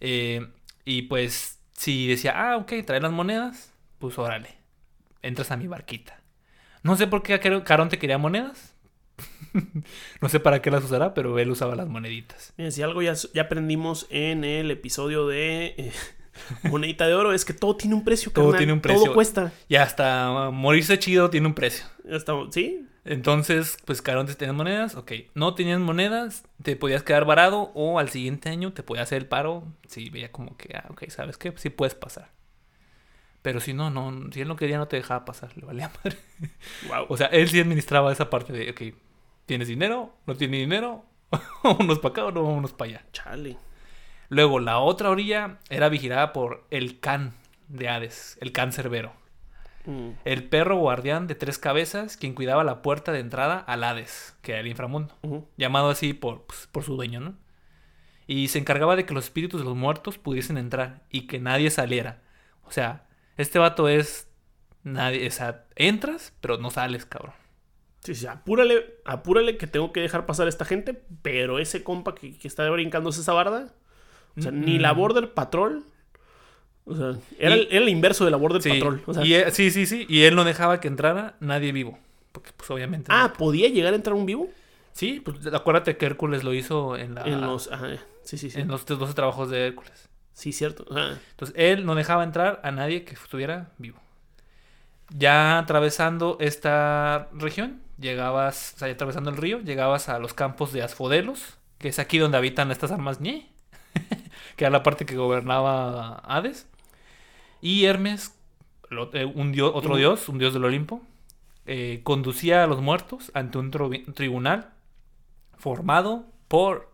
Eh, 0.00 0.46
y 0.84 1.02
pues, 1.02 1.55
si 1.76 2.06
decía, 2.08 2.32
ah, 2.36 2.56
ok, 2.56 2.72
trae 2.86 3.00
las 3.00 3.12
monedas, 3.12 3.72
pues 3.98 4.18
órale, 4.18 4.50
entras 5.22 5.50
a 5.50 5.56
mi 5.56 5.66
barquita. 5.66 6.20
No 6.82 6.96
sé 6.96 7.06
por 7.06 7.22
qué 7.22 7.38
Car- 7.40 7.64
Caronte 7.64 7.98
quería 7.98 8.18
monedas. 8.18 8.74
no 10.20 10.28
sé 10.28 10.40
para 10.40 10.60
qué 10.62 10.70
las 10.70 10.84
usará, 10.84 11.14
pero 11.14 11.38
él 11.38 11.50
usaba 11.50 11.74
las 11.74 11.88
moneditas. 11.88 12.52
Miren, 12.56 12.72
si 12.72 12.82
algo 12.82 13.02
ya, 13.02 13.14
ya 13.34 13.42
aprendimos 13.42 14.06
en 14.10 14.44
el 14.44 14.70
episodio 14.70 15.26
de 15.26 15.74
eh, 15.78 15.92
Monedita 16.64 17.06
de 17.06 17.14
Oro 17.14 17.32
es 17.32 17.44
que 17.44 17.54
todo 17.54 17.76
tiene 17.76 17.94
un 17.94 18.04
precio. 18.04 18.30
Todo 18.32 18.44
carnal. 18.46 18.58
tiene 18.58 18.72
un 18.74 18.80
precio. 18.80 19.04
Todo 19.04 19.14
cuesta. 19.14 19.52
Y 19.68 19.76
hasta 19.76 20.50
morirse 20.52 20.98
chido 20.98 21.30
tiene 21.30 21.46
un 21.46 21.54
precio. 21.54 21.86
Estamos- 22.08 22.54
¿Sí? 22.54 22.86
Entonces, 23.06 23.78
pues 23.84 24.02
Caronte 24.02 24.34
tenía 24.34 24.52
monedas, 24.52 24.96
ok. 24.96 25.12
No 25.34 25.54
tenías 25.54 25.78
monedas, 25.78 26.44
te 26.62 26.74
podías 26.74 27.04
quedar 27.04 27.24
varado 27.24 27.70
o 27.74 28.00
al 28.00 28.08
siguiente 28.08 28.48
año 28.48 28.72
te 28.72 28.82
podía 28.82 29.02
hacer 29.04 29.18
el 29.18 29.28
paro 29.28 29.62
si 29.86 30.10
veía 30.10 30.32
como 30.32 30.56
que, 30.56 30.76
ah, 30.76 30.86
ok, 30.90 31.08
¿sabes 31.08 31.38
qué? 31.38 31.52
Sí 31.56 31.70
puedes 31.70 31.94
pasar. 31.94 32.32
Pero 33.42 33.60
si 33.60 33.74
no, 33.74 33.90
no, 33.90 34.32
si 34.32 34.40
él 34.40 34.48
no 34.48 34.56
quería 34.56 34.76
no 34.76 34.88
te 34.88 34.96
dejaba 34.96 35.24
pasar, 35.24 35.56
le 35.56 35.64
valía 35.64 35.88
madre. 36.02 36.18
Wow. 36.88 37.06
O 37.08 37.16
sea, 37.16 37.28
él 37.28 37.48
sí 37.48 37.60
administraba 37.60 38.10
esa 38.10 38.28
parte 38.28 38.52
de, 38.52 38.70
ok, 38.70 38.98
¿tienes 39.46 39.68
dinero? 39.68 40.12
¿No 40.26 40.34
tienes 40.34 40.58
dinero? 40.58 41.04
Vámonos 41.62 42.00
para 42.00 42.10
acá 42.10 42.24
o 42.24 42.32
no 42.32 42.42
vámonos 42.42 42.72
para 42.72 42.90
allá. 42.90 43.06
Chale. 43.12 43.56
Luego, 44.30 44.58
la 44.58 44.80
otra 44.80 45.10
orilla 45.10 45.60
era 45.70 45.88
vigilada 45.88 46.32
por 46.32 46.66
el 46.70 46.98
Can 46.98 47.34
de 47.68 47.88
Hades, 47.88 48.36
el 48.40 48.50
Can 48.50 48.72
Cerbero. 48.72 49.12
Mm. 49.86 50.10
El 50.24 50.48
perro 50.48 50.76
guardián 50.76 51.26
de 51.26 51.34
tres 51.34 51.58
cabezas, 51.58 52.16
quien 52.16 52.34
cuidaba 52.34 52.64
la 52.64 52.82
puerta 52.82 53.12
de 53.12 53.20
entrada 53.20 53.58
al 53.58 53.84
Hades, 53.84 54.36
que 54.42 54.52
era 54.52 54.60
el 54.60 54.66
inframundo. 54.66 55.14
Llamado 55.56 55.88
así 55.90 56.12
por, 56.12 56.42
pues, 56.42 56.68
por 56.70 56.82
su 56.82 56.96
dueño, 56.96 57.20
¿no? 57.20 57.34
Y 58.26 58.48
se 58.48 58.58
encargaba 58.58 58.96
de 58.96 59.06
que 59.06 59.14
los 59.14 59.24
espíritus 59.24 59.60
de 59.60 59.64
los 59.64 59.76
muertos 59.76 60.18
pudiesen 60.18 60.58
entrar 60.58 61.04
y 61.10 61.28
que 61.28 61.38
nadie 61.38 61.70
saliera. 61.70 62.22
O 62.64 62.72
sea, 62.72 63.06
este 63.36 63.60
vato 63.60 63.88
es 63.88 64.28
Nadie, 64.86 65.26
o 65.26 65.30
sea, 65.32 65.64
entras, 65.74 66.32
pero 66.40 66.58
no 66.58 66.70
sales, 66.70 67.06
cabrón. 67.06 67.34
Sí, 68.04 68.14
sí, 68.14 68.28
apúrale, 68.28 69.00
apúrale 69.04 69.56
que 69.56 69.66
tengo 69.66 69.92
que 69.92 69.98
dejar 69.98 70.26
pasar 70.26 70.46
a 70.46 70.48
esta 70.48 70.64
gente, 70.64 71.02
pero 71.22 71.58
ese 71.58 71.82
compa 71.82 72.14
que, 72.14 72.38
que 72.38 72.46
está 72.46 72.70
brincándose 72.70 73.20
esa 73.20 73.32
barda, 73.32 73.74
o 74.38 74.42
sea, 74.42 74.52
ni 74.52 74.78
la 74.78 74.92
Border 74.92 75.34
Patrol, 75.34 75.84
o 76.86 76.94
sea, 76.96 77.16
era, 77.38 77.56
Y- 77.56 77.60
el, 77.60 77.68
era 77.70 77.82
el 77.84 77.88
inverso 77.90 78.24
de 78.24 78.30
la 78.30 78.36
Border 78.38 78.62
Sí, 78.62 78.70
Patrol. 78.70 79.02
O 79.06 79.12
sea, 79.14 79.24
y 79.24 79.34
él- 79.34 79.52
sí, 79.52 79.70
sí, 79.70 79.84
sí. 79.86 80.06
Y 80.08 80.22
él 80.22 80.34
no 80.34 80.44
dejaba 80.44 80.80
que 80.80 80.88
entrara 80.88 81.34
nadie 81.40 81.72
vivo. 81.72 81.98
Porque, 82.32 82.50
pues, 82.56 82.70
obviamente. 82.70 83.08
ah, 83.12 83.28
no. 83.28 83.32
¿podía 83.34 83.68
llegar 83.68 83.92
a 83.92 83.96
entrar 83.96 84.14
un 84.14 84.24
vivo? 84.26 84.48
Sí, 84.92 85.20
pues 85.24 85.46
acuérdate 85.52 85.96
que 85.98 86.06
Hércules 86.06 86.42
lo 86.44 86.54
hizo 86.54 86.96
en, 86.96 87.14
la, 87.16 87.22
En 87.24 87.42
los... 87.42 87.70
ajá, 87.70 87.88
sí, 88.24 88.38
sí, 88.38 88.48
sí. 88.50 88.58
Ah. 88.58 88.62
en 88.62 88.68
los 88.68 88.86
12 88.86 89.12
trabajos 89.14 89.50
de 89.50 89.66
Hércules. 89.66 90.08
Sí, 90.32 90.52
cierto. 90.52 90.86
ajá. 90.90 91.18
Entonces, 91.32 91.54
él 91.58 91.84
no 91.86 91.94
dejaba 91.94 92.24
entrar 92.24 92.60
a 92.62 92.70
nadie 92.70 93.04
que 93.04 93.14
estuviera 93.14 93.70
vivo. 93.78 93.98
Ya 95.10 95.58
atravesando 95.58 96.36
esta 96.40 97.28
región, 97.32 97.80
llegabas, 97.98 98.72
o 98.76 98.78
sea, 98.78 98.88
ya 98.88 98.94
atravesando 98.94 99.30
el 99.30 99.36
río, 99.36 99.60
llegabas 99.60 100.08
a 100.08 100.18
los 100.18 100.34
campos 100.34 100.72
de 100.72 100.82
Asfodelos, 100.82 101.58
que 101.78 101.88
es 101.88 101.98
aquí 101.98 102.18
donde 102.18 102.38
habitan 102.38 102.70
estas 102.70 102.90
armas 102.90 103.20
ñe, 103.20 103.48
que 104.56 104.64
era 104.64 104.70
la 104.70 104.82
parte 104.82 105.06
que 105.06 105.16
gobernaba 105.16 106.16
Hades. 106.24 106.66
Y 107.66 107.84
Hermes, 107.86 108.32
lo- 108.90 109.12
eh, 109.12 109.24
un 109.24 109.50
dios, 109.50 109.72
otro 109.74 109.96
dios, 109.96 110.28
un 110.28 110.38
dios 110.38 110.54
del 110.54 110.64
Olimpo, 110.64 111.02
eh, 111.66 111.98
conducía 112.04 112.62
a 112.62 112.68
los 112.68 112.80
muertos 112.80 113.32
ante 113.34 113.58
un 113.58 113.72
tribunal 114.14 114.70
formado 115.58 116.26
por 116.46 116.92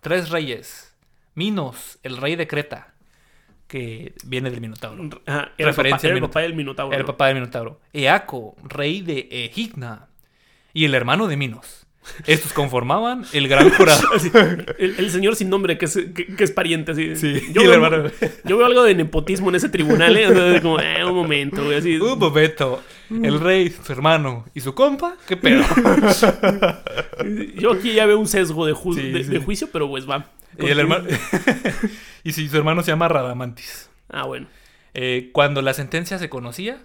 tres 0.00 0.30
reyes. 0.30 0.96
Minos, 1.34 1.98
el 2.02 2.16
rey 2.16 2.34
de 2.34 2.46
Creta, 2.46 2.94
que 3.66 4.14
viene 4.24 4.50
del 4.50 4.62
Minotauro. 4.62 5.02
Ajá, 5.26 5.52
era, 5.58 5.70
el 5.70 5.76
papá, 5.76 5.82
Referencia 5.82 6.10
el 6.12 6.20
papá 6.22 6.40
del 6.40 6.54
Minotauro. 6.54 6.92
Era 6.94 7.00
el 7.00 7.06
papá 7.06 7.26
del 7.26 7.34
Minotauro. 7.34 7.80
Eaco, 7.92 8.56
rey 8.64 9.02
de 9.02 9.28
Egigna. 9.30 10.08
Y 10.72 10.86
el 10.86 10.94
hermano 10.94 11.26
de 11.26 11.36
Minos. 11.36 11.86
Estos 12.26 12.52
conformaban 12.54 13.24
el 13.32 13.46
gran 13.46 13.70
jurado. 13.70 14.02
El, 14.78 14.94
el 14.98 15.10
señor 15.10 15.36
sin 15.36 15.50
nombre 15.50 15.76
que 15.78 15.84
es, 15.84 15.98
que, 16.14 16.26
que 16.34 16.44
es 16.44 16.50
pariente, 16.50 16.92
así. 16.92 17.14
Sí, 17.14 17.40
yo, 17.52 17.62
veo, 17.62 17.74
hermano. 17.74 18.10
yo 18.44 18.56
veo 18.56 18.66
algo 18.66 18.82
de 18.84 18.94
nepotismo 18.94 19.50
en 19.50 19.56
ese 19.56 19.68
tribunal, 19.68 20.16
¿eh? 20.16 20.26
O 20.26 20.34
sea, 20.34 20.60
como, 20.62 20.80
eh, 20.80 21.04
un 21.04 21.14
momento, 21.14 21.62
güey, 21.64 21.76
así. 21.78 21.96
Un 21.98 22.18
momento. 22.18 22.82
El 23.10 23.38
rey, 23.40 23.70
su 23.70 23.92
hermano 23.92 24.46
y 24.54 24.60
su 24.60 24.74
compa. 24.74 25.16
¿Qué 25.28 25.36
pedo? 25.36 25.62
Yo 27.56 27.72
aquí 27.72 27.92
ya 27.92 28.06
veo 28.06 28.18
un 28.18 28.26
sesgo 28.28 28.66
de, 28.66 28.72
ju- 28.74 28.94
Sí, 28.94 29.10
de, 29.12 29.24
sí. 29.24 29.30
de 29.30 29.38
juicio, 29.38 29.68
pero 29.72 29.88
pues 29.88 30.08
va. 30.08 30.26
y 30.58 30.66
el 30.66 30.78
hermano. 30.78 31.04
y 32.24 32.32
si 32.32 32.48
su 32.48 32.56
hermano 32.56 32.82
se 32.82 32.90
llama 32.92 33.08
Radamantis. 33.08 33.90
Ah, 34.08 34.24
bueno. 34.24 34.46
Eh, 34.94 35.30
cuando 35.32 35.62
la 35.62 35.74
sentencia 35.74 36.18
se 36.18 36.28
conocía, 36.28 36.78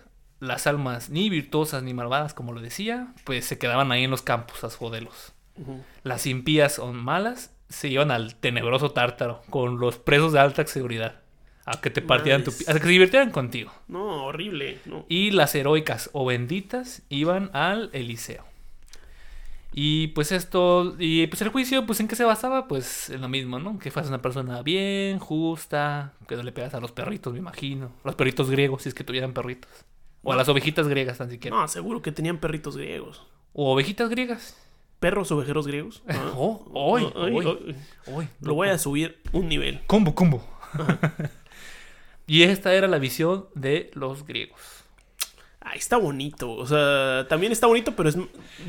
las 0.48 0.68
almas 0.68 1.10
ni 1.10 1.30
virtuosas 1.30 1.84
ni 1.84 1.94
malvadas, 1.94 2.34
como 2.34 2.54
lo 2.54 2.62
decía, 2.62 3.14
pues 3.24 3.46
se 3.46 3.58
quedaban 3.58 3.92
ahí 3.92 4.04
en 4.04 4.12
los 4.12 4.22
campos 4.22 4.64
asfodelos. 4.64 5.34
Ujú. 5.58 5.82
Las 6.04 6.26
impías 6.26 6.80
o 6.80 6.92
malas 6.94 7.52
se 7.70 7.88
iban 7.88 8.12
al 8.12 8.36
tenebroso 8.36 8.92
tártaro 8.92 9.42
con 9.50 9.80
los 9.80 9.98
presos 9.98 10.34
de 10.34 10.40
alta 10.40 10.66
seguridad. 10.68 11.22
A 11.68 11.82
que 11.82 11.90
te 11.90 12.04
partieran 12.04 12.44
tu 12.44 12.52
Nice. 12.52 12.66
pi- 12.66 12.70
a 12.72 12.74
que 12.76 12.80
se 12.82 12.88
divirtieran 12.90 13.32
contigo. 13.32 13.72
No, 13.88 14.26
horrible. 14.26 14.78
No. 14.86 15.06
Y 15.10 15.32
las 15.32 15.56
heroicas 15.56 16.12
o 16.14 16.24
benditas 16.26 17.02
iban 17.10 17.50
al 17.54 17.90
Eliseo. 17.94 18.44
Y 19.78 20.08
pues 20.10 20.32
esto, 20.32 20.96
y 21.00 21.28
pues 21.28 21.42
el 21.42 21.50
juicio, 21.50 21.86
pues 21.86 22.00
en 22.00 22.08
qué 22.08 22.16
se 22.16 22.24
basaba, 22.24 22.68
pues 22.68 23.10
en 23.10 23.20
lo 23.22 23.28
mismo, 23.28 23.60
¿no? 23.60 23.78
Que 23.78 23.92
fueras 23.92 24.08
una 24.10 24.22
persona 24.22 24.62
bien, 24.62 25.20
justa, 25.20 26.14
que 26.30 26.36
no 26.38 26.44
le 26.44 26.54
pegas 26.54 26.74
a 26.76 26.80
los 26.80 26.92
perritos, 26.94 27.34
me 27.34 27.40
imagino. 27.40 27.92
Los 28.06 28.16
perritos 28.16 28.50
griegos, 28.50 28.84
si 28.84 28.90
es 28.90 28.96
que 28.96 29.04
tuvieran 29.04 29.34
perritos. 29.34 29.70
O 30.26 30.34
a 30.34 30.36
las 30.36 30.50
ovejitas 30.50 30.88
griegas, 30.88 31.18
tan 31.20 31.30
siquiera. 31.30 31.56
No, 31.56 31.68
seguro 31.68 32.02
que 32.02 32.12
tenían 32.12 32.40
perritos 32.40 32.76
griegos. 32.76 33.22
O 33.54 33.72
ovejitas 33.74 34.10
griegas. 34.10 34.58
Perros 35.00 35.32
ovejeros 35.32 35.68
griegos. 35.68 36.02
Ah. 36.10 36.34
Oh, 36.36 36.66
hoy, 36.74 37.04
Ay, 37.16 37.34
hoy, 37.34 37.46
ay. 37.68 37.76
hoy. 38.14 38.28
Lo 38.42 38.56
voy 38.56 38.70
a 38.70 38.78
subir 38.78 39.20
un 39.32 39.48
nivel. 39.48 39.82
Combo, 39.88 40.14
combo. 40.16 40.44
y 42.28 42.44
esta 42.44 42.74
era 42.74 42.88
la 42.88 42.98
visión 42.98 43.46
de 43.54 43.92
los 43.94 44.26
griegos. 44.26 44.60
Ay, 45.62 45.80
está 45.80 45.98
bonito. 45.98 46.52
O 46.52 46.68
sea, 46.68 47.26
también 47.28 47.52
está 47.52 47.68
bonito, 47.68 47.96
pero 47.96 48.10
es. 48.10 48.18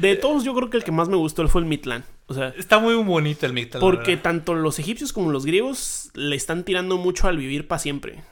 De 0.01 0.17
todos, 0.17 0.45
yo 0.45 0.55
creo 0.55 0.71
que 0.71 0.77
el 0.79 0.85
que 0.85 0.93
más 0.93 1.09
me 1.09 1.17
gustó 1.17 1.47
fue 1.49 1.61
el 1.61 1.67
Midland. 1.67 2.05
O 2.27 2.35
sea, 2.35 2.49
Está 2.57 2.79
muy 2.79 2.95
bonito 2.97 3.47
el 3.47 3.53
Mictal. 3.53 3.81
la 3.81 3.87
porque 3.87 4.17
tanto 4.17 4.55
los 4.55 4.79
egipcios 4.79 5.13
como 5.13 5.31
los 5.31 5.45
griegos 5.47 6.11
le 6.15 6.35
están 6.37 6.65
tirando 6.65 6.97
mucho 6.97 7.29
al 7.29 7.37
vivir 7.37 7.69
para 7.69 7.79
siempre. 7.79 8.23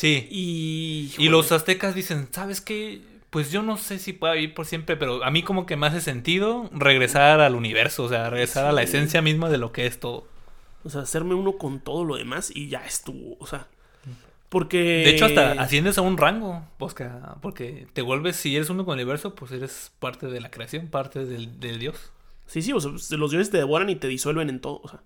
Sí. 0.00 0.26
Y. 0.30 1.12
Y 1.18 1.28
los 1.28 1.52
aztecas 1.52 1.94
dicen, 1.94 2.28
¿sabes 2.30 2.62
qué? 2.62 3.02
Pues 3.28 3.52
yo 3.52 3.62
no 3.62 3.76
sé 3.76 3.98
si 3.98 4.14
pueda 4.14 4.32
vivir 4.32 4.54
por 4.54 4.64
siempre, 4.64 4.96
pero 4.96 5.22
a 5.22 5.30
mí 5.30 5.42
como 5.42 5.66
que 5.66 5.76
me 5.76 5.86
hace 5.86 6.00
sentido 6.00 6.70
regresar 6.72 7.40
al 7.40 7.54
universo, 7.54 8.04
o 8.04 8.08
sea, 8.08 8.30
regresar 8.30 8.64
a 8.64 8.72
la 8.72 8.82
esencia 8.82 9.20
misma 9.20 9.50
de 9.50 9.58
lo 9.58 9.72
que 9.72 9.84
es 9.84 10.00
todo. 10.00 10.26
O 10.84 10.88
sea, 10.88 11.02
hacerme 11.02 11.34
uno 11.34 11.58
con 11.58 11.80
todo 11.80 12.06
lo 12.06 12.16
demás 12.16 12.50
y 12.54 12.68
ya 12.68 12.82
estuvo. 12.86 13.36
O 13.40 13.46
sea. 13.46 13.68
Porque. 14.48 14.78
De 14.78 15.10
hecho, 15.10 15.26
hasta 15.26 15.52
asciendes 15.52 15.98
a 15.98 16.00
un 16.00 16.16
rango, 16.16 16.66
Posca, 16.78 17.36
porque 17.42 17.86
te 17.92 18.00
vuelves, 18.00 18.36
si 18.36 18.56
eres 18.56 18.70
uno 18.70 18.86
con 18.86 18.98
el 18.98 19.04
universo, 19.04 19.34
pues 19.34 19.52
eres 19.52 19.92
parte 19.98 20.28
de 20.28 20.40
la 20.40 20.50
creación, 20.50 20.86
parte 20.86 21.26
del, 21.26 21.60
del 21.60 21.78
dios. 21.78 22.10
Sí, 22.46 22.62
sí, 22.62 22.72
o 22.72 22.80
sea, 22.80 22.90
pues, 22.90 23.10
los 23.10 23.30
dioses 23.30 23.50
te 23.50 23.58
devoran 23.58 23.90
y 23.90 23.96
te 23.96 24.08
disuelven 24.08 24.48
en 24.48 24.60
todo. 24.60 24.80
O 24.82 24.88
sea. 24.88 25.02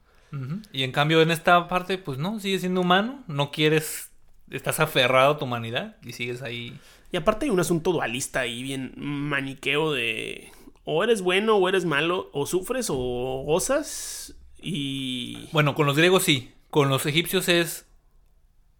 Y 0.72 0.82
en 0.84 0.92
cambio 0.92 1.20
en 1.20 1.30
esta 1.30 1.66
parte, 1.68 1.98
pues 1.98 2.16
no, 2.16 2.38
sigues 2.38 2.60
siendo 2.60 2.80
humano, 2.80 3.24
no 3.26 3.50
quieres, 3.50 4.10
estás 4.50 4.80
aferrado 4.80 5.32
a 5.34 5.38
tu 5.38 5.44
humanidad 5.44 5.96
y 6.04 6.12
sigues 6.12 6.42
ahí. 6.42 6.78
Y 7.12 7.16
aparte 7.16 7.46
hay 7.46 7.50
un 7.50 7.60
asunto 7.60 7.92
dualista 7.92 8.46
y 8.46 8.62
bien 8.62 8.92
maniqueo 8.96 9.92
de. 9.92 10.50
O 10.84 11.02
eres 11.04 11.22
bueno 11.22 11.56
o 11.56 11.68
eres 11.68 11.84
malo, 11.84 12.28
o 12.32 12.46
sufres 12.46 12.88
o 12.90 13.42
gozas. 13.46 14.34
Y. 14.60 15.48
Bueno, 15.52 15.74
con 15.74 15.86
los 15.86 15.96
griegos 15.96 16.22
sí, 16.24 16.52
con 16.70 16.88
los 16.88 17.06
egipcios 17.06 17.48
es 17.48 17.86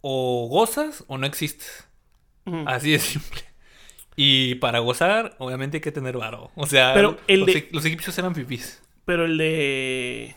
o 0.01 0.49
gozas 0.49 1.05
o 1.07 1.17
no 1.19 1.27
existes. 1.27 1.87
Así 2.67 2.91
de 2.93 2.99
simple. 2.99 3.41
Y 4.17 4.57
para 4.57 4.79
gozar, 4.81 5.35
obviamente 5.39 5.79
hay 5.79 5.81
que 5.81 5.91
tener 5.93 6.17
varo. 6.19 6.51
O 6.57 6.67
sea, 6.67 6.93
Pero 6.95 7.19
el 7.27 7.41
los, 7.41 7.47
de- 7.49 7.69
los 7.73 7.85
egipcios 7.85 8.17
eran 8.19 8.35
fifís. 8.35 8.83
Pero 9.07 9.25
el 9.25 9.39
de. 9.39 10.35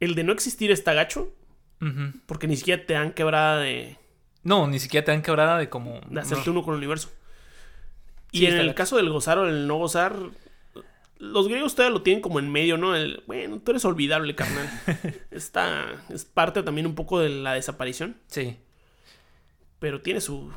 El 0.00 0.14
de 0.14 0.24
no 0.24 0.32
existir 0.32 0.70
está 0.70 0.92
gacho. 0.94 1.32
Ujú. 1.80 2.12
Porque 2.26 2.46
ni 2.46 2.56
siquiera 2.56 2.84
te 2.84 2.94
dan 2.94 3.12
quebrada 3.12 3.58
de, 3.58 3.96
No, 4.42 4.66
ni 4.66 4.78
siquiera 4.78 5.04
te 5.04 5.12
dan 5.12 5.22
quebrada 5.22 5.58
de 5.58 5.68
como... 5.68 6.00
de 6.08 6.20
hacerte 6.20 6.46
no. 6.46 6.52
uno 6.52 6.62
con 6.62 6.74
el 6.74 6.78
universo. 6.78 7.10
Y 8.32 8.46
en 8.46 8.58
el 8.58 8.74
caso 8.74 8.96
del 8.96 9.10
gozar 9.10 9.38
o 9.38 9.48
el 9.48 9.66
no 9.66 9.76
gozar. 9.76 10.16
Los 11.18 11.48
griegos 11.48 11.74
todavía 11.74 11.92
lo 11.92 12.02
tienen 12.02 12.22
como 12.22 12.38
en 12.38 12.50
medio, 12.50 12.78
¿no? 12.78 12.94
El, 12.96 13.22
bueno, 13.26 13.58
tú 13.58 13.72
eres 13.72 13.84
olvidable, 13.84 14.34
carnal. 14.34 14.70
Está. 15.30 15.86
Es 16.08 16.24
parte 16.24 16.62
también 16.62 16.86
un 16.86 16.94
poco 16.94 17.20
de 17.20 17.28
la 17.28 17.54
desaparición. 17.54 18.16
Sí, 18.28 18.56
Pero 19.78 20.00
tiene 20.00 20.20
su. 20.20 20.50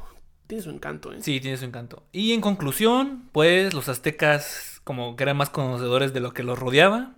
Tiene 0.47 0.61
su 0.61 0.69
encanto, 0.69 1.11
¿eh? 1.11 1.17
sí, 1.21 1.39
tiene 1.39 1.57
su 1.57 1.65
encanto. 1.65 2.03
Y 2.11 2.33
en 2.33 2.41
conclusión, 2.41 3.29
pues 3.31 3.73
los 3.73 3.89
aztecas 3.89 4.81
como 4.83 5.15
que 5.15 5.23
eran 5.23 5.37
más 5.37 5.49
conocedores 5.49 6.13
de 6.13 6.19
lo 6.19 6.33
que 6.33 6.43
los 6.43 6.59
rodeaba. 6.59 7.15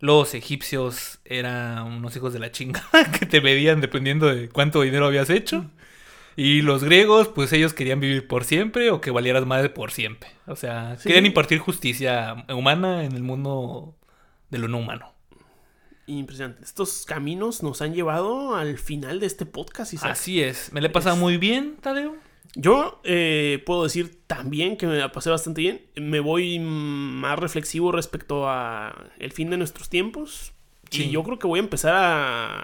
Los 0.00 0.34
egipcios 0.34 1.18
eran 1.24 1.82
unos 1.84 2.14
hijos 2.16 2.32
de 2.32 2.38
la 2.38 2.52
chinga 2.52 2.84
que 3.18 3.26
te 3.26 3.40
medían 3.40 3.80
dependiendo 3.80 4.26
de 4.26 4.48
cuánto 4.48 4.82
dinero 4.82 5.06
habías 5.06 5.28
hecho. 5.30 5.70
Y 6.36 6.62
los 6.62 6.84
griegos, 6.84 7.26
pues 7.26 7.52
ellos 7.52 7.74
querían 7.74 7.98
vivir 7.98 8.28
por 8.28 8.44
siempre 8.44 8.90
o 8.92 9.00
que 9.00 9.10
valieras 9.10 9.44
madre 9.44 9.70
por 9.70 9.90
siempre. 9.90 10.30
O 10.46 10.54
sea, 10.54 10.96
Sí. 10.98 11.08
querían 11.08 11.26
impartir 11.26 11.58
justicia 11.58 12.44
humana 12.48 13.02
en 13.04 13.12
el 13.12 13.24
mundo 13.24 13.96
de 14.50 14.58
lo 14.58 14.68
no 14.68 14.78
humano. 14.78 15.14
Impresionante. 16.06 16.62
Estos 16.64 17.04
caminos 17.04 17.62
nos 17.64 17.82
han 17.82 17.92
llevado 17.92 18.54
al 18.54 18.78
final 18.78 19.20
de 19.20 19.26
este 19.26 19.44
podcast, 19.46 19.92
Isaac. 19.92 20.12
Así 20.12 20.40
es. 20.42 20.72
Me 20.72 20.80
le 20.80 20.86
he 20.86 20.90
pasado 20.90 21.16
Es- 21.16 21.20
muy 21.20 21.36
bien, 21.38 21.76
Tadeo. 21.82 22.16
Yo 22.60 23.00
eh, 23.04 23.62
puedo 23.64 23.84
decir 23.84 24.20
también 24.26 24.76
que 24.76 24.86
me 24.88 24.96
la 24.96 25.12
pasé 25.12 25.30
bastante 25.30 25.60
bien. 25.60 25.82
Me 25.94 26.18
voy 26.18 26.58
más 26.58 27.38
reflexivo 27.38 27.92
respecto 27.92 28.48
a 28.48 29.06
el 29.20 29.30
fin 29.32 29.48
de 29.50 29.56
nuestros 29.58 29.88
tiempos. 29.88 30.52
Sí. 30.90 31.04
Y 31.04 31.10
yo 31.10 31.22
creo 31.22 31.38
que 31.38 31.46
voy 31.46 31.60
a 31.60 31.62
empezar 31.62 31.94
a, 31.94 32.58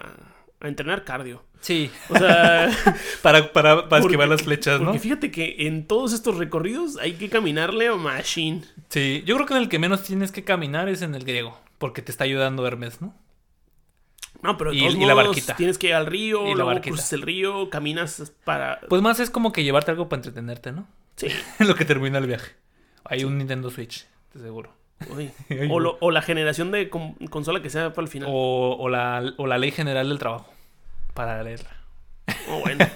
a 0.60 0.68
entrenar 0.68 1.04
cardio. 1.04 1.44
Sí. 1.60 1.90
O 2.10 2.16
sea, 2.18 2.68
Para, 3.22 3.52
para, 3.52 3.76
para 3.76 3.88
Porque- 3.88 4.06
esquivar 4.06 4.28
las 4.28 4.42
flechas, 4.42 4.80
¿no? 4.80 4.86
porque 4.86 4.98
fíjate 4.98 5.30
que 5.30 5.54
en 5.60 5.86
todos 5.86 6.12
estos 6.12 6.36
recorridos 6.38 6.96
hay 6.98 7.12
que 7.12 7.28
caminarle 7.30 7.86
a 7.86 7.94
Machine. 7.94 8.62
Sí. 8.88 9.22
Yo 9.24 9.36
creo 9.36 9.46
que 9.46 9.54
en 9.54 9.62
el 9.62 9.68
que 9.68 9.78
menos 9.78 10.02
tienes 10.02 10.32
que 10.32 10.42
caminar 10.44 10.88
es 10.88 11.02
en 11.02 11.14
el 11.14 11.24
griego. 11.24 11.56
Porque 11.78 12.02
te 12.02 12.10
está 12.10 12.24
ayudando 12.24 12.66
Hermes, 12.66 13.00
¿no? 13.00 13.14
No, 14.44 14.56
pero 14.58 14.70
de 14.70 14.76
Y- 14.76 14.80
todos 14.80 14.94
y 14.94 15.00
la 15.00 15.14
modos, 15.14 15.26
barquita. 15.28 15.56
tienes 15.56 15.78
que 15.78 15.88
ir 15.88 15.94
al 15.94 16.06
río, 16.06 16.46
Y 16.46 16.50
la 16.54 16.64
luego 16.64 16.80
cruzas 16.80 17.12
el 17.14 17.22
río, 17.22 17.70
caminas 17.70 18.32
para... 18.44 18.78
Pues 18.88 19.02
más 19.02 19.18
es 19.18 19.30
como 19.30 19.50
que 19.52 19.64
llevarte 19.64 19.90
algo 19.90 20.08
para 20.08 20.18
entretenerte, 20.18 20.70
¿no? 20.70 20.86
Sí. 21.16 21.28
Lo 21.60 21.74
que 21.74 21.84
termina 21.84 22.18
el 22.18 22.26
viaje. 22.26 22.52
Hay 23.04 23.24
un 23.24 23.38
Nintendo 23.38 23.70
Switch, 23.70 24.06
te 24.32 24.38
seguro. 24.38 24.72
Uy. 25.16 25.30
O, 25.70 25.80
lo- 25.80 25.96
o 26.00 26.10
la 26.10 26.22
generación 26.22 26.70
de 26.70 26.88
con- 26.88 27.14
consola 27.30 27.60
que 27.62 27.70
sea 27.70 27.92
para 27.92 28.04
el 28.04 28.10
final. 28.10 28.28
O, 28.32 28.76
o 28.78 28.88
la, 28.88 29.32
o 29.38 29.46
la 29.46 29.58
ley 29.58 29.70
general 29.72 30.08
del 30.08 30.18
trabajo. 30.18 30.52
Para 31.14 31.42
leerla. 31.42 31.70
Oh, 32.48 32.60
bueno. 32.60 32.86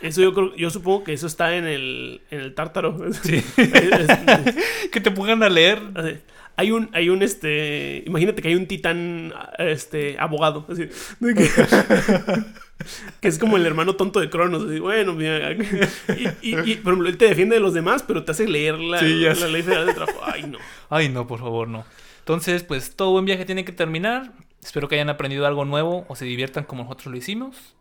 Eso 0.00 0.20
yo 0.22 0.32
creo, 0.34 0.54
yo 0.56 0.70
supongo 0.70 1.02
que 1.04 1.12
eso 1.12 1.26
está 1.26 1.56
en 1.56 1.64
el, 1.66 2.20
en 2.30 2.40
el 2.40 2.54
tártaro. 2.54 2.96
Sí. 3.22 3.36
Es- 3.56 4.90
que 4.92 5.00
te 5.00 5.10
pongan 5.10 5.42
a 5.42 5.48
leer. 5.48 5.80
así. 5.96 6.18
Hay 6.58 6.72
un, 6.72 6.90
hay 6.92 7.08
un, 7.08 7.22
este, 7.22 8.02
imagínate 8.06 8.42
que 8.42 8.48
hay 8.48 8.56
un 8.56 8.66
titán, 8.66 9.32
este, 9.58 10.16
abogado, 10.18 10.66
así, 10.68 10.88
de 11.20 11.34
que, 11.34 11.48
que 13.20 13.28
es 13.28 13.38
como 13.38 13.56
el 13.56 13.64
hermano 13.64 13.94
tonto 13.96 14.18
de 14.20 14.28
Cronos, 14.28 14.64
así, 14.64 14.78
bueno, 14.80 15.14
mira, 15.14 15.52
y, 15.52 15.56
y, 16.42 16.58
y, 16.72 16.74
por 16.76 16.92
ejemplo, 16.92 17.08
él 17.08 17.16
te 17.16 17.26
defiende 17.26 17.54
de 17.54 17.60
los 17.60 17.74
demás, 17.74 18.02
pero 18.06 18.24
te 18.24 18.32
hace 18.32 18.48
leer 18.48 18.78
la, 18.78 18.98
Sí, 18.98 19.20
la 19.20 19.34
sé. 19.34 19.48
ley 19.50 19.62
federal 19.62 19.86
de 19.86 19.94
trabajo, 19.94 20.18
ay, 20.24 20.42
no. 20.48 20.58
Ay, 20.90 21.08
no, 21.08 21.26
por 21.26 21.38
favor, 21.40 21.68
no. 21.68 21.84
Entonces, 22.20 22.64
pues 22.64 22.94
todo 22.96 23.12
buen 23.12 23.24
viaje 23.24 23.44
tiene 23.44 23.64
que 23.64 23.72
terminar. 23.72 24.32
Espero 24.62 24.88
que 24.88 24.96
hayan 24.96 25.08
aprendido 25.10 25.46
algo 25.46 25.64
nuevo 25.64 26.04
o 26.08 26.16
se 26.16 26.24
diviertan 26.24 26.64
como 26.64 26.82
nosotros 26.82 27.06
lo 27.12 27.16
hicimos. 27.16 27.76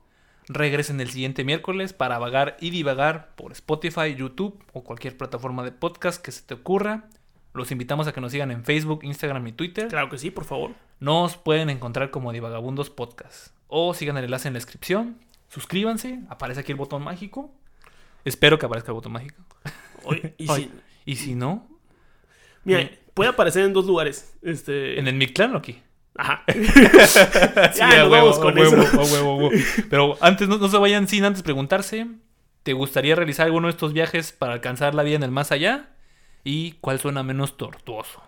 Regresen 0.49 1.01
el 1.01 1.09
siguiente 1.09 1.43
miércoles 1.43 1.91
para 1.93 2.17
vagar 2.19 2.55
y 2.61 2.69
divagar 2.69 3.31
por 3.35 3.51
Spotify, 3.51 4.15
YouTube 4.15 4.63
o 4.71 4.83
cualquier 4.83 5.17
plataforma 5.17 5.63
de 5.63 5.71
podcast 5.73 6.23
que 6.23 6.31
se 6.31 6.43
te 6.43 6.53
ocurra. 6.53 7.09
Los 7.57 7.71
invitamos 7.71 8.07
a 8.07 8.13
que 8.13 8.21
nos 8.21 8.31
sigan 8.31 8.51
en 8.51 8.63
Facebook, 8.63 8.99
Instagram 9.03 9.45
y 9.47 9.51
Twitter. 9.51 9.87
Claro 9.89 10.09
que 10.09 10.17
sí, 10.17 10.31
por 10.31 10.45
favor. 10.45 10.71
Nos 10.99 11.35
pueden 11.37 11.69
encontrar 11.69 12.11
como 12.11 12.31
Divagabundos 12.31 12.89
Podcast. 12.89 13.49
O 13.67 13.93
sigan 13.93 14.17
el 14.17 14.25
enlace 14.25 14.47
en 14.47 14.53
la 14.53 14.57
descripción. 14.57 15.17
Suscríbanse. 15.49 16.19
Aparece 16.29 16.61
aquí 16.61 16.71
el 16.71 16.77
botón 16.77 17.03
mágico. 17.03 17.51
Espero 18.25 18.57
que 18.59 18.65
aparezca 18.65 18.91
el 18.91 18.95
botón 18.95 19.11
mágico. 19.13 19.43
Y 20.37 20.47
si- 20.55 20.71
Y 21.05 21.15
si 21.15 21.35
no, 21.35 21.67
mira, 22.63 22.81
eh. 22.81 22.99
puede 23.13 23.29
aparecer 23.29 23.63
en 23.65 23.73
dos 23.73 23.85
lugares, 23.85 24.37
este, 24.41 24.99
en 24.99 25.07
el 25.07 25.15
Mictlán 25.15 25.55
o 25.55 25.57
aquí. 25.59 25.81
ajá. 26.15 26.43
Sí, 26.53 26.59
Ya, 27.79 27.89
a 27.91 27.97
nos 28.03 28.11
huevo, 28.11 28.11
vamos 28.11 28.39
con 28.39 28.57
huevo, 28.57 28.81
eso. 28.81 29.25
huevo. 29.25 29.49
Pero 29.89 30.17
antes 30.21 30.47
no, 30.49 30.57
no 30.57 30.67
se 30.67 30.77
vayan 30.77 31.07
sin 31.07 31.23
antes 31.25 31.43
preguntarse, 31.43 32.07
¿te 32.63 32.73
gustaría 32.73 33.15
realizar 33.15 33.45
alguno 33.45 33.67
de 33.67 33.71
estos 33.71 33.93
viajes 33.93 34.31
para 34.33 34.53
alcanzar 34.53 34.93
la 34.95 35.03
vida 35.03 35.15
en 35.15 35.23
el 35.23 35.31
más 35.31 35.51
allá? 35.53 35.89
¿Y 36.47 36.75
cuál 36.79 36.97
suena 36.97 37.23
menos 37.23 37.57
tortuoso? 37.57 38.21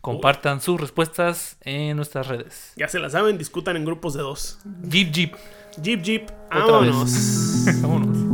Compartan 0.00 0.62
sus 0.62 0.80
respuestas 0.80 1.58
en 1.60 1.94
nuestras 1.94 2.26
redes. 2.26 2.72
Ya 2.76 2.88
se 2.88 2.98
la 2.98 3.10
saben, 3.10 3.36
discutan 3.36 3.76
en 3.76 3.84
grupos 3.84 4.14
de 4.14 4.22
dos. 4.22 4.60
Jeep 4.88 5.12
Jeep. 5.12 5.34
Jeep, 5.82 6.00
Jeep, 6.00 6.30
vámonos. 6.50 7.12
Vámonos. 7.82 8.29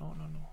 No, 0.00 0.14
no, 0.14 0.26
no. 0.28 0.50